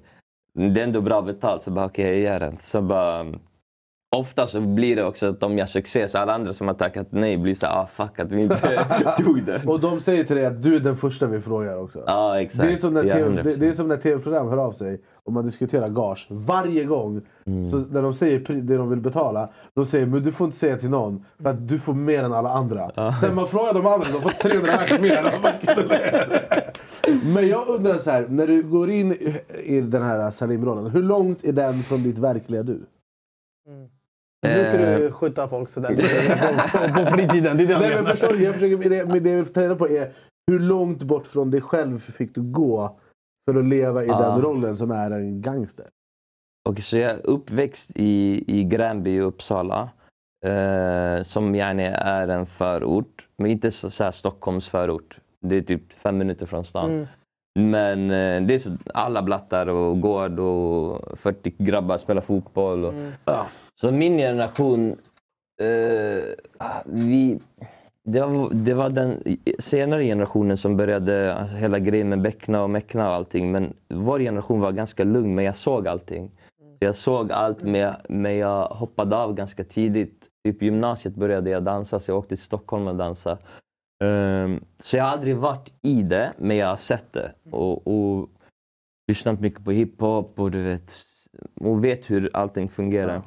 det 0.55 0.81
är 0.81 0.85
ändå 0.85 1.01
bra 1.01 1.23
betalt, 1.23 1.63
så 1.63 1.71
bara 1.71 1.87
okej 1.87 2.07
jag 2.07 2.19
gör 2.19 2.41
det. 2.41 2.57
Så 2.61 2.83
bara, 2.83 3.21
mm 3.21 3.41
ofta 4.17 4.47
så 4.47 4.61
blir 4.61 4.97
det 4.97 5.05
också 5.05 5.27
att 5.31 5.43
om 5.43 5.59
jag 5.59 5.69
succé 5.69 6.09
så 6.09 6.19
alla 6.19 6.35
andra 6.35 6.55
som 6.55 6.67
har 6.67 6.75
tackat 6.75 7.07
nej 7.11 7.37
blir 7.39 7.55
så 7.55 7.67
ah 7.67 7.89
fuck 7.93 8.21
att 8.21 8.33
vi 8.33 8.43
inte 8.43 9.15
tog 9.25 9.43
det. 9.45 9.63
Och 9.67 9.81
de 9.81 10.01
säger 10.01 10.25
till 10.25 10.37
dig 10.37 10.47
att 10.47 10.63
du 10.63 10.77
är 10.77 10.81
den 10.81 10.97
första 10.97 11.27
vi 11.27 11.41
frågar 11.41 11.77
också. 11.79 12.03
Ja 12.07 12.41
exakt. 12.41 12.63
Det 12.69 12.73
är, 12.73 12.77
som 12.77 12.95
när 12.95 13.03
TV, 13.03 13.29
det, 13.43 13.43
100%. 13.43 13.57
det 13.61 13.69
är 13.69 13.73
som 13.73 13.89
när 13.89 13.97
tv-program 13.97 14.49
hör 14.49 14.57
av 14.57 14.73
sig 14.73 15.01
och 15.25 15.33
man 15.33 15.45
diskuterar 15.45 15.89
gage. 15.89 16.27
Varje 16.31 16.85
gång 16.85 17.21
Mm. 17.47 17.71
så 17.71 17.77
när 17.77 18.03
de 18.03 18.15
säger 18.15 18.39
det 18.63 18.77
de 18.77 18.91
vill 18.91 19.01
betala, 19.01 19.49
de 19.75 19.87
säger 19.87 20.07
men 20.07 20.23
du 20.23 20.33
får 20.33 20.45
inte 20.45 20.57
säga 20.57 20.77
till 20.79 20.91
någon 20.91 21.25
för 21.43 21.51
att 21.51 21.69
du 21.69 21.79
får 21.79 21.95
mer 21.95 22.23
än 22.23 22.33
alla 22.33 22.51
andra. 22.51 23.15
Sen 23.17 23.35
man 23.35 23.47
frågar 23.47 23.75
de 23.75 23.87
andra, 23.87 24.07
de 24.13 24.21
får 24.23 24.31
300 24.31 24.73
lax 24.73 25.01
mer. 25.01 25.33
Men 27.35 27.49
jag 27.49 27.69
undrar 27.69 27.99
så 27.99 28.11
här, 28.11 28.27
när 28.29 28.47
du 28.47 28.63
går 28.63 28.91
in 28.91 29.13
i- 29.65 29.81
den 29.81 30.03
här 30.03 30.31
Salim-rollen, 30.31 30.87
hur 30.91 31.03
långt 31.03 31.45
är 31.45 31.53
den 31.53 31.83
från 31.83 32.03
ditt 32.03 32.19
verkliga 32.19 32.63
du? 32.63 32.81
Brukar 34.43 34.79
Eh. 34.79 34.99
du 34.99 35.13
skjuta 35.13 35.49
folk 35.49 35.71
sådär 35.71 35.89
på, 35.89 37.01
på, 37.05 37.11
fritiden? 37.11 37.57
Det 37.57 37.63
är 37.63 37.67
det 37.67 37.73
jag 37.73 37.81
Nej, 37.81 37.95
men 37.95 38.07
förstår? 38.07 38.41
Jag 38.41 38.55
försöker, 38.55 38.77
med 38.77 38.91
det, 38.91 39.07
med 39.07 39.23
det 39.23 39.31
jag 39.31 39.47
reda 39.57 39.77
på 39.77 39.89
är 39.89 40.11
hur 40.51 40.61
långt 40.61 41.03
bort 41.03 41.27
från 41.27 41.51
dig 41.51 41.61
själv 41.61 41.99
fick 41.99 42.35
du 42.35 42.43
gå 42.43 42.97
för 43.51 43.59
att 43.59 43.65
leva 43.65 44.05
i 44.05 44.07
Ja. 44.07 44.19
den 44.21 44.43
rollen 44.43 44.77
som 44.77 44.91
är 44.91 45.11
en 45.11 45.41
gangster? 45.41 45.87
Och 46.69 46.79
så 46.79 46.97
jag 46.97 47.11
är 47.11 47.27
uppväxt 47.27 47.91
i, 47.97 48.45
i 48.61 48.65
Gränby 48.65 49.11
i 49.11 49.21
Uppsala. 49.21 49.91
Eh, 50.47 51.23
som 51.23 51.55
gärna 51.55 51.83
är 51.97 52.29
en 52.29 52.47
förort, 52.47 53.29
men 53.39 53.51
inte 53.51 53.71
så, 53.71 53.91
så 53.91 54.05
här 54.05 54.11
Stockholms 54.11 54.69
förort. 54.69 55.19
Det 55.41 55.57
är 55.57 55.63
typ 55.63 55.93
fem 55.93 56.19
minuter 56.19 56.47
från 56.47 56.65
stan. 56.65 56.91
Mm. 56.91 57.07
Men 57.55 58.11
eh, 58.11 58.43
det 58.43 58.55
är 58.55 58.59
så, 58.59 58.71
alla 58.95 59.23
blattar 59.23 59.67
och 59.67 60.01
gård 60.01 60.39
och 60.39 61.19
40 61.19 61.55
grabbar 61.59 61.99
spelar 61.99 62.21
fotboll. 62.21 62.85
Och, 62.85 62.95
Ja. 63.25 63.47
Så 63.81 63.91
min 63.91 64.19
generation, 64.19 64.97
eh, 65.63 66.25
vi, 66.85 67.39
det, 68.05 68.21
var, 68.21 68.49
det 68.53 68.75
var 68.75 68.91
den 68.91 69.23
senare 69.59 70.05
generationen 70.05 70.57
som 70.57 70.77
började 70.77 71.35
alltså, 71.35 71.57
hela 71.57 71.79
grejen 71.79 72.09
med 72.09 72.23
Beckna 72.23 72.63
och 72.63 72.71
Mäckna 72.71 73.09
och 73.09 73.15
allting. 73.15 73.53
Men 73.53 73.73
vår 73.89 74.19
generation 74.19 74.61
var 74.61 74.73
ganska 74.73 75.05
lugn, 75.05 75.35
men 75.35 75.45
jag 75.45 75.57
såg 75.57 75.89
allting. 75.89 76.31
Jag 76.79 76.97
såg 76.97 77.33
allt, 77.33 77.63
men, 77.63 77.95
men 78.09 78.37
jag 78.37 78.65
hoppade 78.67 79.17
av 79.17 79.35
ganska 79.35 79.65
tidigt. 79.65 80.19
Typ 80.45 80.63
gymnasiet 80.63 81.15
började 81.15 81.51
jag 81.51 81.63
dansa, 81.63 82.01
så 82.01 82.11
jag 82.11 82.19
åkte 82.19 82.37
till 82.37 82.45
Stockholm 82.45 82.87
och 82.87 82.97
dansade. 82.97 83.39
Ehm, 84.03 84.65
så 84.77 84.97
jag 84.97 85.05
har 85.05 85.11
aldrig 85.11 85.37
varit 85.37 85.73
i 85.83 86.03
det, 86.03 86.33
men 86.39 86.57
jag 86.57 86.67
har 86.67 86.77
sett 86.77 87.13
det. 87.13 87.33
Och, 87.51 87.87
och 87.87 88.29
lyssnat 89.09 89.41
mycket 89.41 89.65
på 89.65 89.71
hiphop 89.71 90.39
och 90.39 90.51
du 90.51 90.63
vet, 90.63 90.91
och 91.61 91.85
vet 91.85 92.11
hur 92.11 92.31
allting 92.37 92.69
fungerar. 92.69 93.23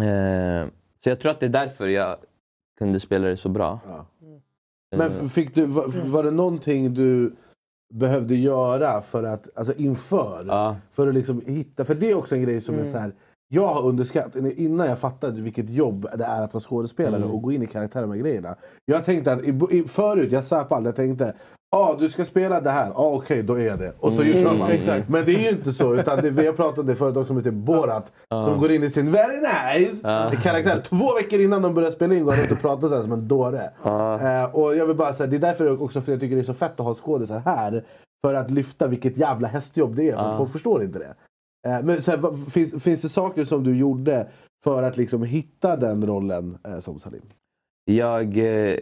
Ehm, 0.00 0.70
så 0.98 1.08
jag 1.08 1.20
tror 1.20 1.30
att 1.30 1.40
det 1.40 1.46
är 1.46 1.50
därför 1.50 1.86
jag 1.86 2.16
kunde 2.78 3.00
spela 3.00 3.28
det 3.28 3.36
så 3.36 3.48
bra. 3.48 3.80
Ja. 3.88 4.06
Ehm, 4.92 4.98
Men 4.98 5.28
fick 5.28 5.54
du, 5.54 5.66
var, 5.66 6.10
var 6.10 6.22
det 6.24 6.30
någonting 6.30 6.94
du 6.94 7.36
behövde 7.94 8.34
göra 8.34 9.02
för 9.02 9.24
att, 9.24 9.58
alltså 9.58 9.74
inför? 9.76 10.44
ja, 10.48 10.76
För 10.92 11.08
att 11.08 11.14
liksom 11.14 11.42
hitta, 11.46 11.84
för 11.84 11.94
det 11.94 12.10
är 12.10 12.14
också 12.14 12.34
en 12.34 12.42
grej 12.42 12.60
som 12.60 12.78
är 12.78 12.84
så 12.84 12.98
här. 12.98 13.12
Jag 13.48 13.66
har 13.66 13.82
underskattat, 13.88 14.36
innan 14.56 14.86
jag 14.86 14.98
fattade 14.98 15.40
vilket 15.42 15.70
jobb 15.70 16.06
det 16.18 16.24
är 16.24 16.42
att 16.42 16.54
vara 16.54 16.62
skådespelare 16.64 17.24
och 17.24 17.42
gå 17.42 17.52
in 17.52 17.62
i 17.62 17.66
karaktären 17.66 18.08
med 18.08 18.18
grejerna. 18.20 18.54
Jag 18.86 19.04
tänkte 19.04 19.32
att, 19.32 19.42
i, 19.72 19.84
förut, 19.88 20.32
jag 20.32 20.44
sa 20.44 20.64
på 20.64 20.74
allt, 20.74 20.86
jag 20.86 20.96
tänkte 20.96 21.34
ah, 21.76 21.94
du 21.98 22.08
ska 22.08 22.24
spela 22.24 22.60
det 22.60 22.70
här, 22.70 22.90
ah, 22.94 23.14
okej 23.14 23.42
då 23.42 23.60
är 23.60 23.76
det. 23.76 23.92
Och 24.00 24.12
så 24.12 24.22
Mm, 24.22 24.42
kör 24.42 24.54
man. 24.58 24.70
exakt. 24.70 25.08
Men 25.08 25.24
det 25.24 25.34
är 25.34 25.38
ju 25.38 25.48
inte 25.48 25.72
så, 25.72 25.94
utan 25.94 26.22
det, 26.22 26.30
vi 26.30 26.46
har 26.46 26.52
pratat 26.52 26.78
om 26.78 26.86
det 26.86 26.96
förut 26.96 27.16
också 27.16 27.34
med 27.34 27.44
typ 27.44 27.54
Borat. 27.54 28.12
Som 28.30 28.60
går 28.60 28.70
in 28.72 28.82
i 28.82 28.90
sin 28.90 29.12
very 29.12 29.36
nice 29.36 30.02
karaktär. 30.42 30.80
Två 30.84 31.14
veckor 31.14 31.40
innan 31.40 31.62
de 31.62 31.74
börjar 31.74 31.90
spela 31.90 32.14
in 32.14 32.24
går 32.24 32.32
han 32.32 32.44
ut 32.44 32.50
och 32.52 32.60
pratar 32.60 32.88
så 32.88 32.94
här 32.94 33.02
som 33.02 33.12
en 33.12 33.28
dåre. 33.28 33.70
Eh, 34.42 34.54
och 34.54 34.76
jag 34.76 34.86
vill 34.86 34.96
bara 34.96 35.14
säga, 35.14 35.26
det 35.26 35.36
är 35.36 35.40
därför 35.40 35.82
också 35.82 36.00
för 36.00 36.12
jag 36.12 36.20
tycker 36.20 36.36
det 36.36 36.42
är 36.42 36.44
så 36.44 36.54
fett 36.54 36.80
att 36.80 36.86
ha 36.86 36.94
skådisar 36.94 37.38
här. 37.44 37.84
För 38.26 38.34
att 38.34 38.50
lyfta 38.50 38.86
vilket 38.86 39.16
jävla 39.18 39.48
hästjobb 39.48 39.96
det 39.96 40.08
är, 40.10 40.16
för 40.16 40.22
att 40.30 40.36
folk 40.36 40.52
förstår 40.52 40.82
inte 40.82 40.98
det. 40.98 41.14
Eh, 41.66 41.82
Men 41.82 42.02
så 42.02 42.10
här, 42.10 42.50
finns, 42.50 42.84
finns 42.84 43.02
det 43.02 43.08
saker 43.08 43.44
som 43.44 43.64
du 43.64 43.78
gjorde 43.78 44.28
för 44.64 44.82
att 44.82 44.96
liksom 44.96 45.22
hitta 45.22 45.76
den 45.76 46.06
rollen 46.06 46.58
eh, 46.68 46.78
som 46.78 46.98
Salim? 46.98 47.22
jag, 47.90 48.36
eh, 48.38 48.78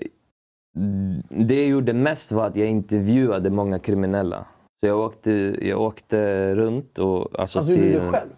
det 1.29 1.55
jag 1.61 1.69
gjorde 1.69 1.93
mest 1.93 2.33
var 2.33 2.47
att 2.47 2.57
jag 2.57 2.69
intervjuade 2.69 3.51
många 3.51 3.79
kriminella. 3.79 4.47
Så 4.81 4.87
jag 4.87 4.99
åkte, 5.01 5.33
jag 5.61 5.81
åkte 5.81 6.55
runt. 6.55 6.99
Och, 6.99 7.41
alltså, 7.41 7.59
Alltså, 7.59 7.73
gjorde 7.73 7.85
du 7.85 7.93
det 8.01 8.11
själv? 8.11 8.31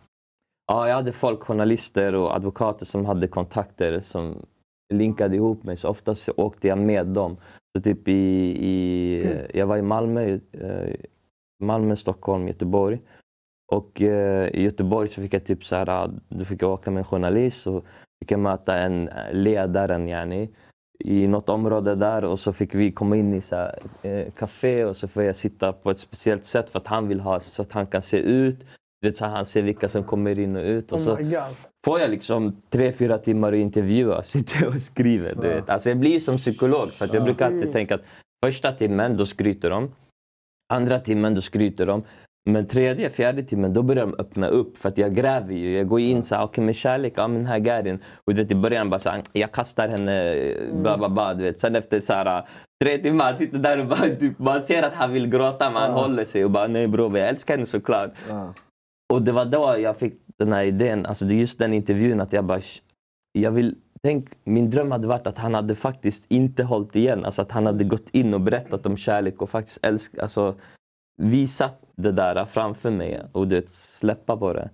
Ja, 0.72 0.88
jag 0.88 0.94
hade 0.94 1.12
folk, 1.12 1.42
journalister 1.42 2.14
och 2.14 2.34
advokater 2.36 2.86
som 2.86 3.04
hade 3.06 3.28
kontakter 3.28 4.00
som 4.00 4.46
linkade 4.94 5.36
ihop 5.36 5.62
mig. 5.64 5.76
Så 5.76 5.88
oftast 5.88 6.28
åkte 6.36 6.68
jag 6.68 6.78
med 6.78 7.06
dem. 7.06 7.36
Så 7.76 7.82
typ 7.82 8.08
i, 8.08 8.12
i, 8.66 9.24
jag 9.54 9.66
var 9.66 9.76
i 9.76 9.82
Malmö, 9.82 10.38
Malmö, 11.62 11.96
Stockholm, 11.96 12.46
Göteborg. 12.48 13.00
Och 13.72 14.02
eh, 14.02 14.48
i 14.48 14.62
Göteborg 14.62 15.08
så 15.08 15.22
fick 15.22 15.34
jag 15.34 15.44
typ 15.44 15.64
så 15.64 15.76
här, 15.76 16.10
då 16.28 16.44
fick 16.44 16.62
åka 16.62 16.90
med 16.90 16.98
en 16.98 17.04
journalist 17.04 17.66
och 17.66 17.84
fick 18.20 18.30
jag 18.30 18.40
möta 18.40 18.78
en 18.78 19.10
ledaren 19.32 20.08
yani, 20.08 20.50
i 20.98 21.26
något 21.26 21.48
område 21.48 21.94
där 21.94 22.24
och 22.24 22.38
så 22.38 22.52
fick 22.52 22.74
vi 22.74 22.92
komma 22.92 23.16
in 23.16 23.34
i 23.34 23.40
så 23.40 23.56
här, 23.56 23.78
eh, 24.02 24.32
café 24.32 24.84
och 24.84 24.96
så 24.96 25.08
får 25.08 25.22
jag 25.22 25.36
sitta 25.36 25.72
på 25.72 25.90
ett 25.90 25.98
speciellt 25.98 26.44
sätt 26.44 26.70
för 26.70 26.78
att 26.78 26.86
han 26.86 27.08
vill 27.08 27.20
ha 27.20 27.40
så 27.40 27.62
att 27.62 27.72
han 27.72 27.86
kan 27.86 28.02
se 28.02 28.18
ut. 28.18 28.58
Du 29.00 29.08
vet, 29.08 29.16
så 29.16 29.24
han 29.24 29.46
ser 29.46 29.62
vilka 29.62 29.88
som 29.88 30.04
kommer 30.04 30.38
in 30.38 30.56
och 30.56 30.62
ut. 30.62 30.92
Och 30.92 30.98
Oh 30.98 31.04
så 31.04 31.18
får 31.84 32.00
jag 32.00 32.10
liksom 32.10 32.62
tre, 32.70 32.92
fyra 32.92 33.18
timmar 33.18 33.52
att 33.52 33.58
intervjua. 33.58 34.22
Sitter 34.22 34.62
jag 34.62 34.74
och 34.74 34.80
skriver. 34.80 35.34
Du 35.34 35.48
vet. 35.48 35.70
Alltså 35.70 35.88
jag 35.88 35.98
blir 35.98 36.18
som 36.18 36.36
psykolog. 36.36 36.88
För 36.88 37.14
jag 37.14 37.24
brukar 37.24 37.46
alltid 37.46 37.72
tänka 37.72 37.94
att 37.94 38.02
första 38.44 38.72
timmen, 38.72 39.16
då 39.16 39.26
skryter 39.26 39.70
de. 39.70 39.92
Andra 40.72 41.00
timmen, 41.00 41.34
då 41.34 41.40
skryter 41.40 41.86
de. 41.86 42.02
Men 42.48 42.66
tredje, 42.66 43.10
fjärde 43.10 43.42
timmen, 43.42 43.72
då 43.72 43.82
börjar 43.82 44.06
de 44.06 44.14
öppna 44.18 44.48
upp. 44.48 44.78
För 44.78 44.88
att 44.88 44.98
jag 44.98 45.14
gräver 45.14 45.54
ju. 45.54 45.76
Jag 45.76 45.88
går 45.88 46.00
in 46.00 46.22
så 46.22 46.34
här, 46.34 46.44
okej 46.44 46.64
med 46.64 46.76
kärlek, 46.76 47.12
ja 47.16 47.28
men 47.28 47.46
här 47.46 47.58
Garin. 47.58 47.98
Och 48.24 48.34
du 48.34 48.42
vet, 48.42 48.50
i 48.50 48.54
början 48.54 48.90
bara 48.90 48.98
så 48.98 49.10
här, 49.10 49.22
jag 49.32 49.52
kastar 49.52 49.88
henne, 49.88 50.34
bla 50.82 50.98
bla 50.98 51.08
bla. 51.08 51.34
Du 51.34 51.42
vet. 51.42 51.58
Sen 51.58 51.76
efter 51.76 52.00
så 52.00 52.12
här, 52.12 52.44
tre 52.84 52.98
timmar, 52.98 53.24
han 53.24 53.36
sitter 53.36 53.58
där 53.58 53.80
och 53.80 53.86
bara, 53.86 54.00
typ, 54.00 54.38
man 54.38 54.62
ser 54.62 54.82
att 54.82 54.94
han 54.94 55.12
vill 55.12 55.28
gråta 55.30 55.70
men 55.70 55.82
han 55.82 55.92
håller 55.92 56.24
sig 56.24 56.44
och 56.44 56.50
bara, 56.50 56.66
nej 56.66 56.88
bror, 56.88 57.18
jag 57.18 57.28
älskar 57.28 57.54
henne 57.54 57.66
såklart. 57.66 58.10
Ja. 58.28 58.54
Och 59.12 59.22
det 59.22 59.32
var 59.32 59.44
då 59.44 59.76
jag 59.78 59.96
fick 59.96 60.14
den 60.38 60.52
här 60.52 60.64
idén, 60.64 61.06
alltså 61.06 61.24
det 61.24 61.34
är 61.34 61.36
just 61.38 61.58
den 61.58 61.74
intervjun 61.74 62.20
att 62.20 62.32
jag 62.32 62.44
bara, 62.44 62.58
"Sh- 62.58 62.80
jag 63.32 63.50
vill, 63.50 63.74
tänk, 64.02 64.28
min 64.44 64.70
dröm 64.70 64.90
hade 64.92 65.06
varit 65.08 65.26
att 65.26 65.38
han 65.38 65.54
hade 65.54 65.74
faktiskt 65.74 66.26
inte 66.28 66.62
hållit 66.64 66.96
igen, 66.96 67.24
alltså 67.24 67.42
att 67.42 67.52
han 67.52 67.66
hade 67.66 67.84
gått 67.84 68.10
in 68.10 68.34
och 68.34 68.40
berättat 68.40 68.86
om 68.86 68.96
kärlek 68.96 69.42
och 69.42 69.50
faktiskt 69.50 69.86
älsk, 69.86 70.18
alltså 70.18 70.54
visat 71.22 71.82
det 72.02 72.12
där 72.12 72.44
framför 72.44 72.90
mig 72.90 73.22
och 73.32 73.48
du 73.48 73.54
vet, 73.54 73.68
släppa 73.68 74.36
på 74.36 74.52
det. 74.52 74.70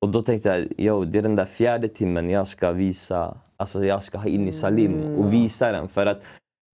Och 0.00 0.08
då 0.08 0.22
tänkte 0.22 0.48
jag, 0.48 0.68
jo, 0.78 1.04
det 1.04 1.18
är 1.18 1.22
den 1.22 1.36
där 1.36 1.44
fjärde 1.44 1.88
timmen 1.88 2.30
jag 2.30 2.48
ska 2.48 2.72
visa, 2.72 3.36
alltså 3.56 3.84
jag 3.84 4.02
ska 4.02 4.18
ha 4.18 4.28
in 4.28 4.48
i 4.48 4.52
Salim 4.52 5.16
och 5.16 5.32
visa 5.32 5.72
den. 5.72 5.88
För 5.88 6.06
att 6.06 6.22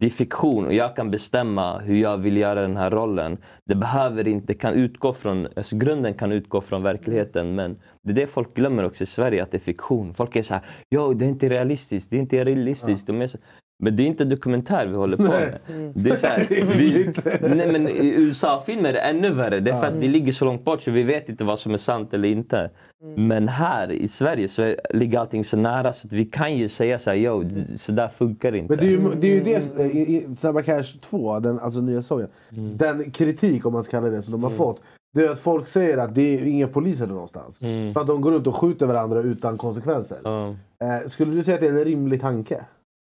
det 0.00 0.06
är 0.06 0.10
fiktion 0.10 0.66
och 0.66 0.74
jag 0.74 0.96
kan 0.96 1.10
bestämma 1.10 1.78
hur 1.78 1.96
jag 1.96 2.16
vill 2.16 2.36
göra 2.36 2.62
den 2.62 2.76
här 2.76 2.90
rollen. 2.90 3.38
Det 3.64 3.74
behöver 3.74 4.28
inte, 4.28 4.54
kan 4.54 4.74
utgå 4.74 5.12
från, 5.12 5.48
alltså 5.56 5.76
grunden 5.76 6.14
kan 6.14 6.32
utgå 6.32 6.60
från 6.60 6.82
verkligheten 6.82 7.54
men 7.54 7.80
det 8.02 8.10
är 8.10 8.14
det 8.14 8.26
folk 8.26 8.54
glömmer 8.54 8.84
också 8.84 9.02
i 9.02 9.06
Sverige, 9.06 9.42
att 9.42 9.50
det 9.50 9.56
är 9.56 9.60
fiktion. 9.60 10.14
Folk 10.14 10.36
är 10.36 10.42
så 10.42 10.54
här, 10.54 10.62
jo 10.90 11.14
det 11.14 11.24
är 11.24 11.28
inte 11.28 11.48
realistiskt, 11.48 12.10
det 12.10 12.16
är 12.16 12.20
inte 12.20 12.44
realistiskt. 12.44 13.06
De 13.06 13.22
är 13.22 13.26
så, 13.26 13.38
men 13.84 13.96
det 13.96 14.02
är 14.02 14.06
inte 14.06 14.24
dokumentär 14.24 14.86
vi 14.86 14.96
håller 14.96 15.16
på 15.16 15.22
med. 15.22 15.58
Det 15.94 16.10
är 16.10 16.16
så 16.16 16.26
här, 16.26 16.46
vi, 16.78 17.12
nej, 17.54 17.72
men 17.72 17.88
I 17.88 18.14
USA-filmer 18.16 18.88
är 18.88 18.92
det 18.92 18.98
ännu 19.00 19.30
värre. 19.30 19.60
Det 19.60 19.70
är 19.70 19.80
för 19.80 19.86
att 19.86 20.00
det 20.00 20.08
ligger 20.08 20.32
så 20.32 20.44
långt 20.44 20.64
bort 20.64 20.82
så 20.82 20.90
vi 20.90 21.02
vet 21.02 21.28
inte 21.28 21.44
vad 21.44 21.58
som 21.58 21.74
är 21.74 21.78
sant 21.78 22.14
eller 22.14 22.28
inte. 22.28 22.70
Men 23.16 23.48
här 23.48 23.92
i 23.92 24.08
Sverige 24.08 24.48
så 24.48 24.74
ligger 24.90 25.18
allting 25.18 25.44
så 25.44 25.56
nära 25.56 25.92
så 25.92 26.06
att 26.06 26.12
vi 26.12 26.24
kan 26.24 26.56
ju 26.56 26.68
säga 26.68 26.98
så 26.98 27.10
här, 27.10 27.16
jo, 27.16 27.44
så 27.76 27.92
där 27.92 28.08
funkar 28.08 28.54
inte. 28.54 28.72
Men 28.72 28.78
det 28.78 28.86
är 28.86 28.90
ju 28.90 29.14
det, 29.20 29.28
är 29.28 29.34
ju 29.34 29.40
det 29.40 29.84
i, 29.84 30.16
i 30.16 30.34
Snabba 30.34 30.62
Cash 30.62 30.98
2, 31.00 31.40
den, 31.40 31.58
alltså 31.58 31.80
nya 31.80 32.02
säsongen. 32.02 32.28
Mm. 32.52 32.76
Den 32.76 33.10
kritik, 33.10 33.66
om 33.66 33.72
man 33.72 33.84
ska 33.84 33.90
kalla 33.90 34.08
det, 34.10 34.22
som 34.22 34.32
de 34.32 34.42
har 34.42 34.50
fått. 34.50 34.82
Det 35.14 35.24
är 35.24 35.28
att 35.28 35.38
folk 35.38 35.66
säger 35.66 35.98
att 35.98 36.14
det 36.14 36.34
är 36.34 36.46
inga 36.46 36.68
poliser 36.68 37.06
någonstans. 37.06 37.58
För 37.58 38.00
att 38.00 38.06
de 38.06 38.20
går 38.20 38.32
runt 38.32 38.46
och 38.46 38.54
skjuter 38.54 38.86
varandra 38.86 39.20
utan 39.20 39.58
konsekvenser. 39.58 40.18
Ja. 40.24 40.54
Eh, 40.84 41.08
skulle 41.08 41.34
du 41.34 41.42
säga 41.42 41.54
att 41.54 41.60
det 41.60 41.66
är 41.66 41.70
en 41.70 41.84
rimlig 41.84 42.20
tanke? 42.20 42.64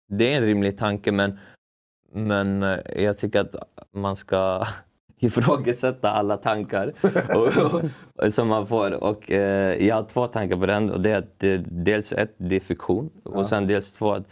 Det 0.09 0.33
är 0.33 0.37
en 0.37 0.45
rimlig 0.45 0.77
tanke 0.77 1.11
men, 1.11 1.39
men 2.13 2.63
eh, 2.63 3.03
jag 3.03 3.17
tycker 3.17 3.39
att 3.39 3.55
man 3.91 4.15
ska 4.15 4.65
ifrågasätta 5.19 6.11
alla 6.11 6.37
tankar 6.37 6.93
och, 7.35 7.47
och, 8.25 8.33
som 8.33 8.47
man 8.47 8.67
får. 8.67 9.03
Och, 9.03 9.31
eh, 9.31 9.87
jag 9.87 9.95
har 9.95 10.03
två 10.03 10.27
tankar 10.27 10.57
på 10.57 10.65
den. 10.65 10.91
Och 10.91 11.01
det 11.01 11.11
är 11.11 11.17
att 11.17 11.39
det, 11.39 11.57
dels 11.57 12.13
ett, 12.13 12.35
det 12.37 12.55
är 12.55 12.59
fiktion. 12.59 13.09
Och 13.23 13.45
sen 13.45 13.67
dels 13.67 13.93
två, 13.93 14.11
att 14.11 14.27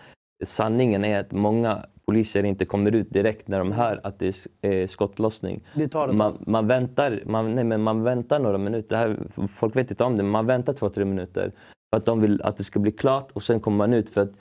sanningen 0.46 1.06
är 1.06 1.20
att 1.20 1.32
många 1.32 1.86
poliser 2.06 2.44
inte 2.44 2.66
kommer 2.66 2.96
ut 2.96 3.14
direkt 3.14 3.48
när 3.48 3.60
de 3.60 3.72
hör 3.72 4.02
att 4.04 4.20
det 4.20 4.28
är 4.28 4.36
är 4.62 4.88
skottlossning. 4.88 5.64
Det 5.76 5.88
tar 5.88 6.10
ett 6.10 6.16
man, 6.16 6.44
man, 6.48 6.68
väntar, 6.68 7.24
man, 7.26 7.56
nej, 7.56 7.64
men 7.64 7.84
man 7.84 8.04
väntar 8.04 8.40
några 8.40 8.58
minuter. 8.58 8.96
Det 8.96 8.98
här, 8.98 9.48
folk 9.48 9.76
vet 9.76 9.92
inte 9.92 10.04
om 10.04 10.18
det, 10.18 10.24
men 10.24 10.32
man 10.32 10.46
väntar 10.46 10.74
två, 10.74 10.90
tre 10.90 11.06
minuter. 11.06 11.52
För 11.90 11.98
att 11.98 12.06
de 12.06 12.22
vill 12.22 12.42
att 12.42 12.58
det 12.58 12.64
ska 12.64 12.80
bli 12.80 12.92
klart 12.92 13.32
och 13.34 13.44
sen 13.44 13.60
kommer 13.60 13.78
man 13.78 13.94
ut. 13.94 14.10
För 14.10 14.22
att 14.22 14.32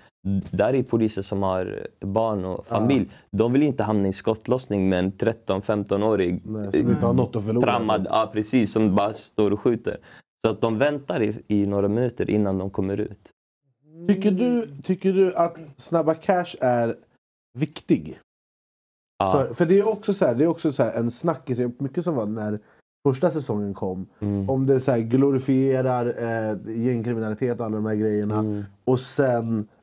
där 0.51 0.75
är 0.75 0.83
poliser 0.83 1.23
som 1.23 1.43
har 1.43 1.87
barn 2.01 2.45
och 2.45 2.67
familj. 2.67 3.11
De 3.31 3.53
vill 3.53 3.63
inte 3.63 3.83
hamna 3.83 4.09
i 4.09 4.13
skottlossning 4.13 4.89
med 4.89 4.99
en 4.99 5.13
13-15-årig 5.13 6.41
Nej, 6.45 6.73
som 6.73 6.91
inte 6.91 7.07
har 7.07 7.15
något 7.15 7.37
att 7.37 7.47
förlora. 7.47 7.65
trammad, 7.65 8.07
ja, 8.11 8.31
precis, 8.33 8.73
som 8.73 8.95
bara 8.95 9.13
står 9.13 9.51
och 9.51 9.61
skjuter. 9.61 9.97
Så 10.45 10.51
att 10.51 10.61
de 10.61 10.79
väntar 10.79 11.23
i, 11.23 11.43
i 11.47 11.67
några 11.67 11.89
minuter 11.89 12.31
innan 12.31 12.59
de 12.59 12.71
kommer 12.71 13.01
ut. 13.01 13.29
Tycker 14.09 14.31
du, 14.31 14.67
tycker 14.83 15.13
du 15.13 15.35
att 15.35 15.59
Snabba 15.77 16.15
Cash 16.15 16.57
är 16.61 16.97
viktig? 17.59 18.21
Ja. 19.19 19.33
För, 19.33 19.55
för 19.55 19.67
det 19.67 19.79
är 19.79 19.89
också, 19.89 20.13
så 20.13 20.25
här, 20.25 20.35
det 20.35 20.45
är 20.45 20.49
också 20.49 20.73
så 20.73 20.83
här 20.83 20.99
en 20.99 21.11
snackis, 21.11 21.59
mycket 21.79 22.05
som 22.05 22.15
var 22.15 22.27
när 22.27 22.59
första 23.09 23.31
säsongen 23.31 23.75
kom. 23.75 24.07
Mm. 24.21 24.51
Om 24.51 24.67
det 24.67 24.81
så 24.81 24.91
här 24.91 24.99
glorifierar 24.99 26.07
eh, 26.07 26.77
gängkriminalitet 26.85 27.61
och 27.61 27.67
alla 27.67 27.77
de 27.77 27.87
här 27.87 27.95
grejerna. 27.95 28.39
Mm. 28.39 28.63
Och 28.85 29.01
sen... 29.01 29.69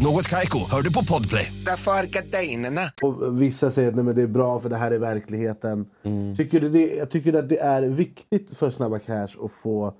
Något 0.00 0.28
Kaiko, 0.28 0.58
hör 0.70 0.82
du 0.82 0.92
på 0.92 1.04
Podplay. 1.04 1.52
Därför 1.66 1.90
är 1.90 2.06
gardinerna. 2.06 2.80
Och 3.02 3.42
vissa 3.42 3.70
säger 3.70 3.88
att 3.88 3.94
nej, 3.94 4.04
men 4.04 4.14
det 4.14 4.22
är 4.22 4.26
bra 4.26 4.60
för 4.60 4.68
det 4.68 4.76
här 4.76 4.90
är 4.90 4.98
verkligheten. 4.98 5.86
Mm. 6.02 6.36
Tycker 6.36 6.60
du 6.60 6.68
det, 6.68 6.96
jag 6.96 7.10
tycker 7.10 7.32
att 7.32 7.48
det 7.48 7.58
är 7.58 7.82
viktigt 7.82 8.56
för 8.56 8.70
Snabba 8.70 8.98
Cash 8.98 9.28
att 9.44 9.52
få 9.52 9.94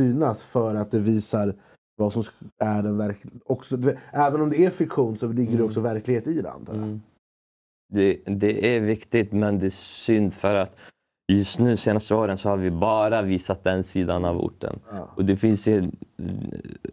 synas 0.00 0.42
för 0.42 0.74
att 0.74 0.90
det 0.90 0.98
visar 0.98 1.54
vad 1.96 2.12
som 2.12 2.22
är 2.58 2.82
den 2.82 2.98
verkliga... 2.98 3.98
Även 4.12 4.40
om 4.40 4.50
det 4.50 4.64
är 4.64 4.70
fiktion 4.70 5.18
så 5.18 5.28
ligger 5.28 5.56
det 5.56 5.62
också 5.62 5.80
verklighet 5.80 6.26
i 6.26 6.42
det 6.42 6.50
antar 6.50 6.74
jag. 6.74 6.82
Mm. 6.82 7.00
Det, 7.92 8.22
det 8.26 8.76
är 8.76 8.80
viktigt, 8.80 9.32
men 9.32 9.58
det 9.58 9.66
är 9.66 9.70
synd 9.70 10.34
för 10.34 10.54
att 10.54 10.76
just 11.30 11.58
nu 11.58 11.76
senaste 11.76 12.14
åren 12.14 12.38
så 12.38 12.48
har 12.48 12.56
vi 12.56 12.70
bara 12.70 13.22
visat 13.22 13.64
den 13.64 13.84
sidan 13.84 14.24
av 14.24 14.40
orten. 14.40 14.78
Ja. 14.92 15.08
Och 15.16 15.24
det 15.24 15.36
finns 15.36 15.68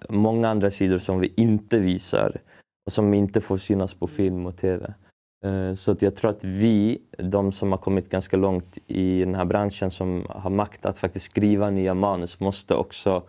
många 0.10 0.50
andra 0.50 0.72
sidor 0.72 0.98
som 0.98 1.20
vi 1.20 1.34
inte 1.38 1.80
visar 1.80 2.38
och 2.86 2.94
som 2.94 3.14
inte 3.14 3.42
får 3.42 3.58
synas 3.58 3.94
på 3.94 4.08
film 4.08 4.46
och 4.46 4.58
tv. 4.58 4.94
Eh, 5.46 5.74
Så 5.76 5.92
att 5.92 6.02
jag 6.02 6.16
tror 6.16 6.32
att 6.32 6.44
vi, 6.44 7.02
de 7.18 7.52
som 7.52 7.72
har 7.72 7.78
kommit 7.78 8.10
ganska 8.10 8.38
långt 8.38 8.78
i 8.88 9.20
den 9.20 9.36
här 9.36 9.46
branschen 9.46 9.92
som 9.92 10.26
har 10.30 10.50
makt 10.50 10.86
att 10.86 10.98
faktiskt 10.98 11.26
skriva 11.26 11.70
nya 11.70 11.94
manus, 11.94 12.40
måste 12.40 12.76
också 12.76 13.24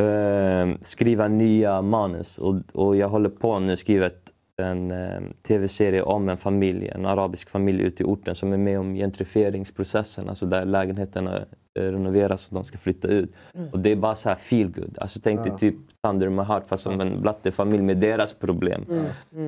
eh, 0.00 0.76
skriva 0.80 1.28
nya 1.28 1.82
manus. 1.82 2.38
Och, 2.38 2.54
och 2.72 2.96
jag 2.96 3.08
håller 3.08 3.30
på 3.30 3.58
nu 3.58 3.72
ett, 4.04 4.21
en 4.56 4.90
eh, 4.90 5.20
tv-serie 5.42 6.02
om 6.02 6.28
en 6.28 6.36
familj, 6.36 6.88
en 6.88 7.06
arabisk 7.06 7.50
familj 7.50 7.82
ute 7.82 8.02
i 8.02 8.06
orten 8.06 8.34
som 8.34 8.52
är 8.52 8.56
med 8.56 8.80
om 8.80 8.94
gentrifieringsprocessen, 8.94 10.28
alltså 10.28 10.46
där 10.46 10.64
lägenheterna 10.64 11.36
eh, 11.78 11.82
renoveras 11.82 12.48
och 12.48 12.54
de 12.54 12.64
ska 12.64 12.78
flytta 12.78 13.08
ut. 13.08 13.32
Och 13.72 13.78
det 13.78 13.92
är 13.92 13.96
bara 13.96 14.14
så 14.14 14.28
här 14.28 14.36
feel 14.36 14.72
good. 14.72 14.98
Alltså 15.00 15.20
tänk 15.22 15.44
dig 15.44 15.58
typ 15.58 15.76
Thunder 16.02 16.26
in 16.26 16.34
my 16.34 16.42
heart 16.42 16.68
fast 16.68 16.82
som 16.82 17.00
en 17.00 17.22
blattefamilj 17.22 17.82
med 17.82 17.96
deras 17.96 18.32
problem. 18.34 18.84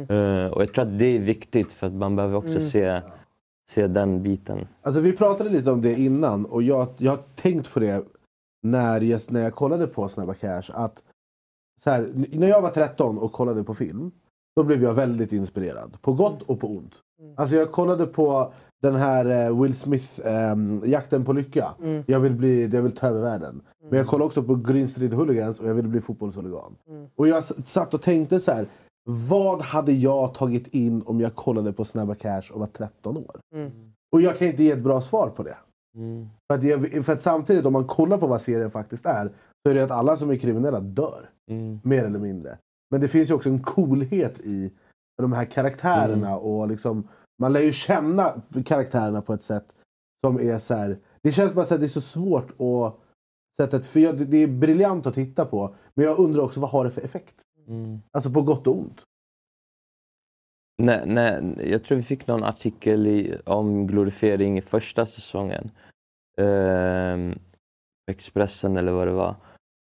Eh, 0.09 0.47
och 0.47 0.63
jag 0.63 0.75
tror 0.75 0.83
att 0.83 0.99
det 0.99 1.07
är 1.17 1.21
viktigt 1.21 1.73
för 1.73 1.87
att 1.87 1.93
man 1.93 2.17
behöver 2.17 2.37
också 2.37 2.61
se, 2.61 3.01
se 3.69 3.87
den 3.87 4.23
biten. 4.23 4.69
Alltså 4.83 5.01
vi 5.01 5.13
pratade 5.13 5.51
lite 5.51 5.71
om 5.71 5.83
det 5.83 5.95
innan 5.95 6.47
och 6.47 6.63
jag, 6.63 6.89
jag 6.99 7.11
har 7.11 7.23
tänkt 7.35 7.73
på 7.73 7.81
det 7.81 8.05
när 8.63 9.01
jag, 9.01 9.21
när 9.31 9.43
jag 9.43 9.55
kollade 9.55 9.87
på 9.87 10.09
Snabba 10.09 10.35
Cash. 10.35 10.71
Att 10.73 11.03
så 11.81 11.91
här, 11.91 12.13
när 12.33 12.49
jag 12.49 12.63
var 12.63 12.71
13 12.71 13.19
och 13.19 13.33
kollade 13.33 13.65
på 13.65 13.75
film, 13.75 14.11
då 14.57 14.63
blev 14.63 14.83
jag 14.83 14.95
väldigt 14.95 15.33
inspirerad. 15.33 15.97
På 16.03 16.13
gott 16.13 16.43
och 16.43 16.61
på 16.61 16.69
ont. 16.69 16.95
Alltså 17.37 17.57
jag 17.57 17.73
kollade 17.73 18.07
på 18.07 18.53
den 18.83 18.95
här 18.95 19.47
eh, 19.47 19.61
Will 19.63 19.75
Smith, 19.75 20.21
ehm, 20.25 20.81
Jakten 20.85 21.25
på 21.25 21.33
lycka. 21.33 21.75
Jag, 22.07 22.21
vill 22.21 22.33
bli, 22.33 22.67
jag 22.67 22.83
vill 22.83 22.93
ta 22.93 23.07
över 23.07 23.21
världen. 23.21 23.63
Men 23.91 23.99
jag 23.99 24.07
kollar 24.07 24.27
också 24.27 24.43
på 24.43 24.55
Green 24.55 24.89
Street 24.89 25.13
Hooligans 25.13 25.61
och 25.61 25.69
jag 25.69 25.75
vill 25.75 25.89
bli 25.89 26.01
fotbollshuligan. 26.01 26.77
Och 27.17 27.29
jag 27.29 27.45
satt 27.45 27.95
och 27.95 28.03
tänkte 28.03 28.41
så 28.41 28.53
här. 28.53 28.67
Vad 29.11 29.63
hade 29.63 29.93
jag 29.93 30.35
tagit 30.35 30.67
in 30.67 31.03
om 31.07 31.21
jag 31.21 31.35
kollade 31.35 31.73
på 31.73 31.85
Snabba 31.85 32.15
Cash 32.15 32.53
och 32.53 32.61
var 32.61 32.67
13 32.67 33.17
år? 33.17 33.41
Och 34.13 34.21
jag 34.21 34.39
kan 34.39 34.47
inte 34.49 34.63
ge 34.63 34.71
ett 34.71 34.83
bra 34.83 35.01
svar 35.01 35.29
på 35.29 35.43
det. 35.43 35.57
Mm. 35.97 36.29
För 36.51 36.59
att, 36.59 36.63
jag, 36.63 37.05
för 37.05 37.13
att 37.13 37.23
samtidigt, 37.23 37.67
om 37.67 37.73
man 37.73 37.87
kollar 37.87 38.19
på 38.19 38.27
vad 38.27 38.41
serien 38.41 38.71
faktiskt 38.71 39.07
är, 39.07 39.33
så 39.63 39.71
är 39.71 39.75
det 39.75 39.85
att 39.85 39.91
alla 39.91 40.17
som 40.17 40.31
är 40.31 40.37
kriminella 40.37 40.81
dör. 40.81 41.31
Mm. 41.51 41.81
Mer 41.85 42.05
eller 42.05 42.19
mindre. 42.19 42.59
Men 42.91 43.01
det 43.01 43.09
finns 43.09 43.31
ju 43.31 43.35
också 43.35 43.49
en 43.49 43.63
coolhet 43.63 44.41
i 44.41 44.73
de 45.19 45.33
här 45.33 45.45
karaktärerna. 45.45 46.37
och 46.37 46.69
liksom, 46.69 47.09
Man 47.39 47.53
lär 47.53 47.61
ju 47.61 47.73
känna 47.73 48.43
karaktärerna 48.65 49.23
på 49.23 49.33
ett 49.35 49.43
sätt 49.43 49.75
som 50.25 50.41
är 50.41 50.59
så 50.59 50.75
här, 50.75 50.99
Det 51.23 51.33
känns 51.33 51.53
bara 51.53 51.65
så 51.65 51.75
att 51.75 51.81
det 51.81 51.87
är 51.87 51.89
så 51.89 52.01
svårt 52.01 52.61
att 52.61 53.01
sätta 53.57 53.77
ett... 53.77 53.87
För 53.87 54.01
jag, 54.01 54.17
det 54.17 54.37
är 54.37 54.47
briljant 54.47 55.07
att 55.07 55.15
titta 55.15 55.45
på, 55.45 55.75
men 55.95 56.07
jag 56.07 56.19
undrar 56.19 56.43
också 56.43 56.61
vad 56.61 56.71
har 56.71 56.85
det 56.85 56.91
för 56.91 57.03
effekt? 57.03 57.35
Mm. 57.69 58.01
Alltså 58.11 58.31
på 58.31 58.43
gott 58.43 58.67
och 58.67 58.79
ont. 58.79 59.03
Nej, 60.83 61.03
nej, 61.07 61.57
jag 61.71 61.83
tror 61.83 61.97
vi 61.97 62.03
fick 62.03 62.27
någon 62.27 62.45
artikel 62.45 63.07
i, 63.07 63.39
om 63.47 63.87
glorifiering 63.87 64.59
i 64.59 64.63
första 64.63 65.07
säsongen. 65.07 65.71
Ehm, 66.39 67.39
Expressen 68.11 68.77
eller 68.77 68.93
vad 68.93 69.07
det 69.07 69.13
var. 69.13 69.37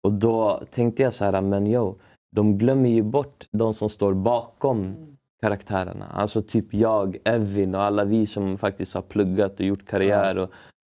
Och 0.03 0.13
då 0.13 0.63
tänkte 0.71 1.03
jag 1.03 1.15
så 1.15 1.25
här, 1.25 1.41
men 1.41 1.67
jo, 1.67 1.99
de 2.31 2.59
glömmer 2.59 2.89
ju 2.89 3.03
bort 3.03 3.47
de 3.51 3.75
som 3.75 3.89
står 3.89 4.15
bakom 4.15 4.97
karaktärerna. 5.41 6.07
Alltså 6.07 6.43
typ 6.43 6.75
jag, 6.75 7.17
Evin 7.25 7.75
och 7.75 7.83
alla 7.83 8.05
vi 8.05 8.27
som 8.27 8.59
faktiskt 8.59 8.95
har 8.95 9.03
pluggat 9.03 9.61
och 9.61 9.67
gjort 9.67 9.87
karriär. 9.87 10.39
Och, 10.39 10.51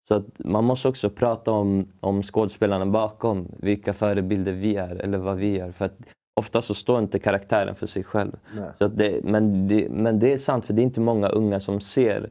så 0.09 0.15
att 0.15 0.39
man 0.39 0.65
måste 0.65 0.89
också 0.89 1.11
prata 1.11 1.51
om, 1.51 1.89
om 2.01 2.23
skådespelarna 2.23 2.87
bakom, 2.87 3.49
vilka 3.59 3.93
förebilder 3.93 4.53
vi 4.53 4.77
är 4.77 4.97
eller 4.97 5.19
vad 5.19 5.37
vi 5.37 5.59
är. 5.59 5.73
För 5.73 5.85
att 5.85 5.99
ofta 6.41 6.63
så 6.63 6.75
står 6.75 6.99
inte 6.99 7.19
karaktären 7.19 7.75
för 7.75 7.87
sig 7.87 8.05
själv. 8.05 8.33
Nej. 8.55 8.71
Så 8.79 8.89
det, 8.89 9.25
men, 9.25 9.69
det, 9.69 9.89
men 9.91 10.19
det 10.19 10.33
är 10.33 10.39
sant, 10.39 10.65
för 10.65 10.75
det 10.75 10.83
är 10.83 10.85
inte 10.85 11.01
många 11.01 11.29
unga 11.29 11.61
som 11.61 11.81
ser 11.81 12.31